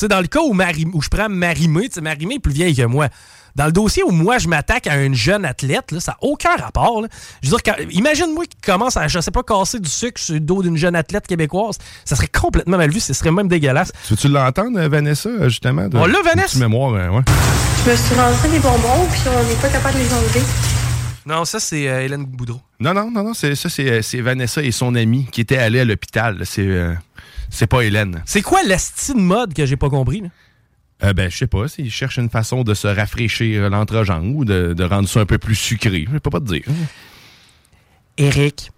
Tu 0.00 0.04
sais, 0.06 0.08
dans 0.08 0.22
le 0.22 0.28
cas 0.28 0.40
où, 0.40 0.54
Mari- 0.54 0.86
où 0.94 1.02
je 1.02 1.10
prends 1.10 1.28
Marimé, 1.28 1.90
tu 1.90 1.96
sais, 1.96 2.00
Marimé 2.00 2.36
est 2.36 2.38
plus 2.38 2.54
vieille 2.54 2.74
que 2.74 2.86
moi. 2.86 3.08
Dans 3.54 3.66
le 3.66 3.72
dossier 3.72 4.02
où 4.02 4.10
moi, 4.12 4.38
je 4.38 4.48
m'attaque 4.48 4.86
à 4.86 4.96
une 5.02 5.14
jeune 5.14 5.44
athlète, 5.44 5.92
là, 5.92 6.00
ça 6.00 6.12
n'a 6.12 6.18
aucun 6.22 6.56
rapport. 6.56 7.02
là. 7.02 7.08
Je 7.42 7.50
veux 7.50 7.56
dire, 7.58 7.62
quand- 7.74 7.82
imagine-moi 7.90 8.46
qui 8.46 8.56
commence 8.64 8.96
à, 8.96 9.08
je 9.08 9.20
sais 9.20 9.30
pas, 9.30 9.42
casser 9.42 9.78
du 9.78 9.90
sucre 9.90 10.18
sur 10.18 10.32
le 10.32 10.40
dos 10.40 10.62
d'une 10.62 10.78
jeune 10.78 10.96
athlète 10.96 11.26
québécoise. 11.26 11.76
Ça 12.06 12.16
serait 12.16 12.28
complètement 12.28 12.78
mal 12.78 12.90
vu, 12.90 12.98
ce 12.98 13.12
serait 13.12 13.30
même 13.30 13.48
dégueulasse. 13.48 13.92
Tu 14.06 14.14
veux-tu 14.14 14.28
l'entendre, 14.28 14.78
euh, 14.78 14.88
Vanessa, 14.88 15.28
euh, 15.28 15.50
justement? 15.50 15.86
de- 15.86 15.98
On 15.98 16.06
l'a, 16.06 16.22
Vanessa? 16.24 16.58
mémoire, 16.58 16.94
euh, 16.94 17.08
ouais. 17.10 17.22
Je 17.84 17.90
me 17.90 17.96
suis 17.96 18.14
rentré 18.14 18.48
des 18.48 18.58
bonbons, 18.60 19.06
puis 19.10 19.20
on 19.26 19.46
n'est 19.50 19.54
pas 19.60 19.68
capable 19.68 19.98
de 19.98 20.04
les 20.04 20.14
enlever. 20.14 20.42
Non, 21.26 21.44
ça, 21.44 21.60
c'est 21.60 21.86
euh, 21.88 22.00
Hélène 22.02 22.24
Boudreau. 22.24 22.60
Non, 22.80 22.94
non, 22.94 23.10
non, 23.10 23.22
non, 23.22 23.34
c'est, 23.34 23.54
ça, 23.54 23.68
c'est, 23.68 24.20
Vanessa 24.22 24.62
et 24.62 24.70
son 24.72 24.94
ami 24.94 25.26
qui 25.30 25.42
étaient 25.42 25.58
allés 25.58 25.80
à 25.80 25.84
l'hôpital. 25.84 26.40
C'est, 26.44 26.62
euh, 26.66 26.94
c'est 27.50 27.66
pas 27.66 27.82
Hélène. 27.82 28.22
C'est 28.26 28.42
quoi 28.42 28.62
l'esti 28.62 29.12
de 29.14 29.20
mode 29.20 29.52
que 29.54 29.66
j'ai 29.66 29.76
pas 29.76 29.90
compris? 29.90 30.20
là? 30.22 30.28
Euh, 31.02 31.12
ben, 31.14 31.30
je 31.30 31.36
sais 31.38 31.46
pas, 31.46 31.66
s'ils 31.66 31.90
cherchent 31.90 32.18
une 32.18 32.28
façon 32.28 32.62
de 32.62 32.74
se 32.74 32.86
rafraîchir 32.86 33.70
l'entrejambe 33.70 34.34
ou 34.36 34.44
de, 34.44 34.74
de 34.74 34.84
rendre 34.84 35.08
ça 35.08 35.20
un 35.20 35.26
peu 35.26 35.38
plus 35.38 35.54
sucré. 35.54 36.06
Je 36.12 36.18
peux 36.18 36.30
pas 36.30 36.40
te 36.40 36.44
dire. 36.44 36.62
Eric, 38.18 38.70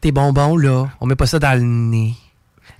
tes 0.00 0.12
bonbons, 0.12 0.56
là, 0.56 0.88
on 1.00 1.06
met 1.06 1.16
pas 1.16 1.26
ça 1.26 1.38
dans 1.38 1.54
le 1.58 1.64
nez. 1.64 2.14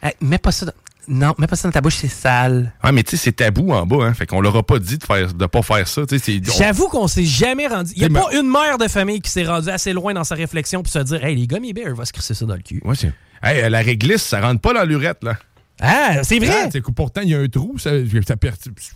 Hey, 0.02 0.12
mets 0.20 0.38
pas 0.38 0.52
ça 0.52 0.66
dans... 0.66 0.72
Non, 1.08 1.34
mets 1.38 1.46
pas 1.46 1.56
ça 1.56 1.66
dans 1.66 1.72
ta 1.72 1.80
bouche, 1.80 1.96
c'est 1.96 2.08
sale. 2.08 2.72
Ouais, 2.84 2.92
mais 2.92 3.02
tu 3.02 3.12
sais, 3.12 3.16
c'est 3.16 3.32
tabou 3.32 3.72
en 3.72 3.84
bas, 3.86 4.04
hein. 4.04 4.14
Fait 4.14 4.26
qu'on 4.26 4.40
leur 4.40 4.54
a 4.56 4.62
pas 4.62 4.78
dit 4.78 4.98
de 4.98 5.02
faire, 5.04 5.32
de 5.32 5.46
pas 5.46 5.62
faire 5.62 5.88
ça. 5.88 6.02
On- 6.02 6.52
J'avoue 6.58 6.88
qu'on 6.88 7.08
s'est 7.08 7.24
jamais 7.24 7.66
rendu... 7.66 7.92
Il 7.96 8.02
y 8.02 8.04
a 8.04 8.10
pas 8.10 8.28
une 8.32 8.48
mère 8.48 8.78
de 8.78 8.86
famille 8.86 9.20
qui 9.20 9.30
s'est 9.30 9.44
rendue 9.44 9.70
assez 9.70 9.92
loin 9.92 10.12
dans 10.14 10.24
sa 10.24 10.34
réflexion 10.36 10.82
pour 10.82 10.92
se 10.92 10.98
dire 11.00 11.24
«Hey, 11.24 11.34
les 11.36 11.46
gummy 11.46 11.72
bears, 11.72 11.94
va 11.96 12.04
se 12.04 12.12
crisser 12.12 12.34
ça 12.34 12.44
dans 12.44 12.54
le 12.54 12.62
cul. 12.62 12.80
Ouais, 12.84 12.94
c'est- 12.94 13.12
Hey, 13.42 13.62
euh, 13.62 13.68
la 13.68 13.80
réglisse, 13.80 14.22
ça 14.22 14.40
rentre 14.40 14.60
pas 14.60 14.72
dans 14.74 14.84
l'urette, 14.84 15.22
là.» 15.24 15.34
Ah, 15.82 16.22
c'est 16.24 16.38
vrai! 16.38 16.68
Ah, 16.74 16.80
que 16.80 16.90
pourtant, 16.90 17.22
il 17.22 17.30
y 17.30 17.34
a 17.34 17.38
un 17.38 17.48
trou, 17.48 17.78
ça, 17.78 17.90
ça 18.26 18.34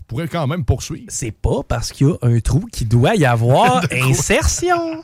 pourrais 0.07 0.29
quand 0.29 0.47
même 0.47 0.67
poursuivre. 0.67 1.07
C'est 1.09 1.31
pas 1.33 1.63
parce 1.67 1.91
qu'il 1.93 2.09
y 2.09 2.11
a 2.11 2.17
un 2.21 2.39
trou 2.41 2.67
qu'il 2.71 2.89
doit 2.89 3.15
y 3.17 3.25
avoir 3.25 3.83
insertion. 3.91 5.03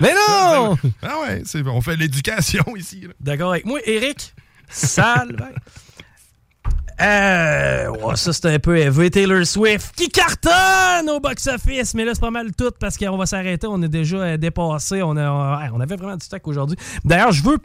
Mais 0.00 0.12
non! 0.12 0.76
Ah 1.02 1.14
ouais, 1.22 1.42
c'est- 1.46 1.66
on 1.66 1.80
fait 1.80 1.96
l'éducation 1.96 2.64
ici. 2.76 3.06
D'accord 3.18 3.52
avec 3.52 3.64
moi, 3.64 3.78
Eric? 3.86 4.34
Sale. 4.68 5.36
ben. 5.38 5.48
Euh, 7.00 7.88
ouais, 7.88 8.16
ça 8.16 8.32
c'est 8.32 8.46
un 8.54 8.58
peu 8.58 8.76
élevé. 8.76 9.10
Taylor 9.10 9.44
Swift 9.46 9.94
qui 9.96 10.08
cartonne 10.08 11.08
au 11.10 11.18
box-office, 11.20 11.94
mais 11.94 12.04
là 12.04 12.12
c'est 12.14 12.20
pas 12.20 12.30
mal 12.30 12.52
tout 12.54 12.70
parce 12.78 12.96
qu'on 12.96 13.16
va 13.16 13.26
s'arrêter. 13.26 13.66
On 13.66 13.80
est 13.82 13.88
déjà 13.88 14.16
euh, 14.18 14.36
dépassé. 14.36 15.02
On, 15.02 15.16
a, 15.16 15.70
on 15.72 15.80
avait 15.80 15.96
vraiment 15.96 16.16
du 16.16 16.24
stock 16.24 16.46
aujourd'hui. 16.46 16.76
D'ailleurs, 17.04 17.32
je 17.32 17.42
veux. 17.42 17.58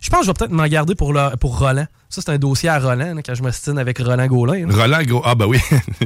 Je 0.00 0.10
pense 0.10 0.20
que 0.20 0.26
je 0.26 0.30
vais 0.30 0.34
peut-être 0.34 0.50
m'en 0.52 0.66
garder 0.66 0.94
pour, 0.94 1.12
le- 1.12 1.36
pour 1.36 1.58
Roland. 1.58 1.86
Ça, 2.08 2.20
c'est 2.20 2.30
un 2.30 2.36
dossier 2.38 2.68
à 2.68 2.78
Roland, 2.78 3.14
là, 3.14 3.22
quand 3.24 3.34
je 3.34 3.42
me 3.42 3.50
stine 3.50 3.78
avec 3.78 3.98
Roland 3.98 4.26
Gaulin. 4.26 4.66
là. 4.66 4.74
Roland 4.74 5.02
Gros. 5.04 5.22
Ah, 5.24 5.34
bah 5.34 5.46
oui. 5.46 5.58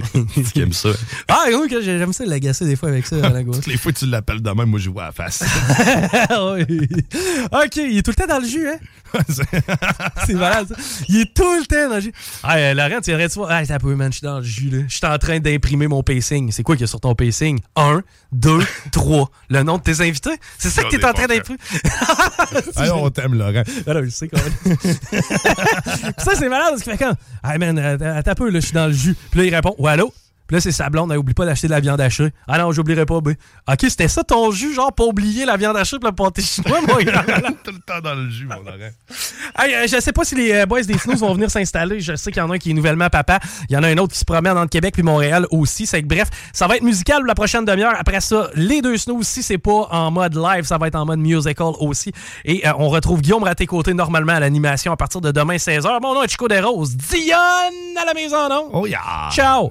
tu 0.54 0.60
aimes 0.60 0.72
ça. 0.72 0.90
Ah, 1.28 1.44
oui, 1.48 1.68
que 1.68 1.80
j'aime 1.82 2.12
ça 2.12 2.24
l'agacer 2.24 2.64
des 2.64 2.76
fois 2.76 2.90
avec 2.90 3.06
ça, 3.06 3.16
Roland 3.16 3.42
Gaulin. 3.42 3.52
Toutes 3.58 3.66
les 3.66 3.76
fois 3.76 3.90
que 3.92 3.98
tu 3.98 4.06
l'appelles 4.06 4.40
de 4.42 4.50
même, 4.50 4.68
moi, 4.70 4.78
je 4.78 4.90
vois 4.90 5.04
la 5.06 5.12
face. 5.12 5.42
Oui. 6.30 6.88
OK, 7.52 7.76
il 7.76 7.98
est 7.98 8.02
tout 8.02 8.10
le 8.12 8.14
temps 8.16 8.26
dans 8.28 8.40
le 8.40 8.46
jus, 8.48 8.68
hein? 8.68 8.78
C'est 10.26 10.34
malade, 10.34 10.68
ça. 10.68 10.74
Il 11.08 11.20
est 11.20 11.34
tout 11.34 11.42
le 11.42 11.66
temps 11.66 11.88
dans 11.88 11.96
le 11.96 12.00
jus. 12.00 12.12
Ah, 12.42 12.56
euh, 12.56 12.74
Laurent, 12.74 13.00
tu 13.02 13.10
viendrais-tu 13.10 13.34
voir? 13.38 13.50
Ah, 13.50 13.66
t'as 13.66 13.78
peu, 13.78 13.94
man, 13.94 14.12
je 14.12 14.18
suis 14.18 14.24
dans 14.24 14.38
le 14.38 14.44
jus, 14.44 14.70
là. 14.70 14.78
Je 14.88 14.96
suis 14.96 15.06
en 15.06 15.18
train 15.18 15.38
d'imprimer 15.40 15.86
mon 15.86 16.02
pacing. 16.02 16.50
C'est 16.52 16.62
quoi 16.62 16.76
qu'il 16.76 16.82
y 16.82 16.84
a 16.84 16.88
sur 16.88 17.00
ton 17.00 17.14
pacing? 17.14 17.60
Un, 17.76 18.02
deux, 18.32 18.60
trois. 18.92 19.30
Le 19.48 19.62
nom 19.62 19.78
de 19.78 19.82
tes 19.82 20.00
invités? 20.00 20.36
C'est 20.58 20.70
ça 20.70 20.84
que 20.84 20.96
t'es 20.96 21.04
en 21.04 21.12
train 21.12 21.26
d'imprimer? 21.26 21.58
Ah, 22.76 22.94
on 22.94 23.10
t'aime, 23.10 23.34
Laurent. 23.34 23.62
Ah 23.86 23.94
non, 23.94 24.02
je 24.04 24.10
sais 24.10 24.28
quand 24.28 24.38
même. 24.38 24.76
Ça, 26.18 26.32
c'est 26.34 26.48
malade 26.48 26.68
parce 26.70 26.82
qu'il 26.82 26.92
fait 26.92 26.98
quand? 26.98 27.14
Ah, 27.42 27.58
man, 27.58 27.78
un 27.78 28.34
peu, 28.34 28.50
là, 28.50 28.60
je 28.60 28.66
suis 28.66 28.74
dans 28.74 28.86
le 28.86 28.92
jus. 28.92 29.16
Puis 29.30 29.40
là, 29.40 29.46
il 29.46 29.54
répond, 29.54 29.74
ouais, 29.78 29.92
allô? 29.92 30.12
Puis 30.46 30.56
là, 30.56 30.60
c'est 30.60 30.72
sa 30.72 30.90
blonde, 30.90 31.10
elle 31.12 31.18
oublie 31.18 31.34
pas 31.34 31.44
d'acheter 31.44 31.66
de 31.66 31.72
la 31.72 31.80
viande 31.80 32.00
hachée. 32.00 32.30
Ah 32.46 32.58
non, 32.58 32.72
j'oublierai 32.72 33.06
pas, 33.06 33.20
ben. 33.20 33.34
Ok, 33.68 33.80
c'était 33.82 34.08
ça 34.08 34.22
ton 34.22 34.50
jus, 34.50 34.74
genre, 34.74 34.92
pas 34.92 35.04
oublier 35.04 35.44
la 35.44 35.56
viande 35.56 35.76
hachée 35.76 35.98
pour 35.98 36.08
le 36.08 36.14
pâté 36.14 36.42
chinois, 36.42 36.80
moi. 36.86 36.98
Tout 37.64 37.72
le 37.72 37.80
temps 37.80 38.00
dans 38.02 38.14
le 38.14 38.28
jus, 38.30 38.46
mon 38.46 38.56
Laurent. 38.56 38.90
Hey, 39.58 39.74
euh, 39.74 39.86
je 39.88 40.00
sais 40.00 40.12
pas 40.12 40.24
si 40.24 40.34
les 40.34 40.52
euh, 40.52 40.66
boys 40.66 40.82
des 40.82 40.98
Snooze 40.98 41.20
vont 41.20 41.34
venir 41.34 41.50
s'installer. 41.50 42.00
Je 42.00 42.14
sais 42.14 42.30
qu'il 42.30 42.40
y 42.40 42.44
en 42.44 42.50
a 42.50 42.54
un 42.54 42.58
qui 42.58 42.70
est 42.70 42.74
nouvellement 42.74 43.08
papa. 43.08 43.40
Il 43.68 43.74
y 43.74 43.76
en 43.76 43.82
a 43.82 43.88
un 43.88 43.98
autre 43.98 44.12
qui 44.12 44.18
se 44.18 44.24
promène 44.24 44.56
entre 44.56 44.70
Québec 44.70 44.94
puis 44.94 45.02
Montréal 45.02 45.46
aussi. 45.50 45.86
C'est 45.86 46.02
que 46.02 46.06
bref, 46.06 46.28
ça 46.52 46.66
va 46.66 46.76
être 46.76 46.82
musical 46.82 47.22
la 47.26 47.34
prochaine 47.34 47.64
demi-heure. 47.64 47.94
Après 47.98 48.20
ça, 48.20 48.50
les 48.54 48.82
deux 48.82 48.96
Snooze, 48.96 49.26
si 49.26 49.42
c'est 49.42 49.58
pas 49.58 49.88
en 49.90 50.10
mode 50.10 50.36
live, 50.36 50.64
ça 50.64 50.78
va 50.78 50.88
être 50.88 50.96
en 50.96 51.06
mode 51.06 51.18
musical 51.18 51.72
aussi. 51.80 52.12
Et 52.44 52.66
euh, 52.66 52.72
on 52.78 52.88
retrouve 52.88 53.20
Guillaume 53.20 53.44
Raté-Côté 53.44 53.94
normalement 53.94 54.32
à 54.32 54.40
l'animation 54.40 54.92
à 54.92 54.96
partir 54.96 55.20
de 55.20 55.32
demain 55.32 55.56
16h. 55.56 56.00
Mon 56.02 56.14
nom 56.14 56.22
est 56.22 56.28
Chico 56.28 56.48
Desroses. 56.48 56.96
Dionne 56.96 57.96
à 58.00 58.04
la 58.04 58.14
maison, 58.14 58.48
non? 58.48 58.70
Oh 58.72 58.86
yeah! 58.86 59.28
Ciao! 59.32 59.70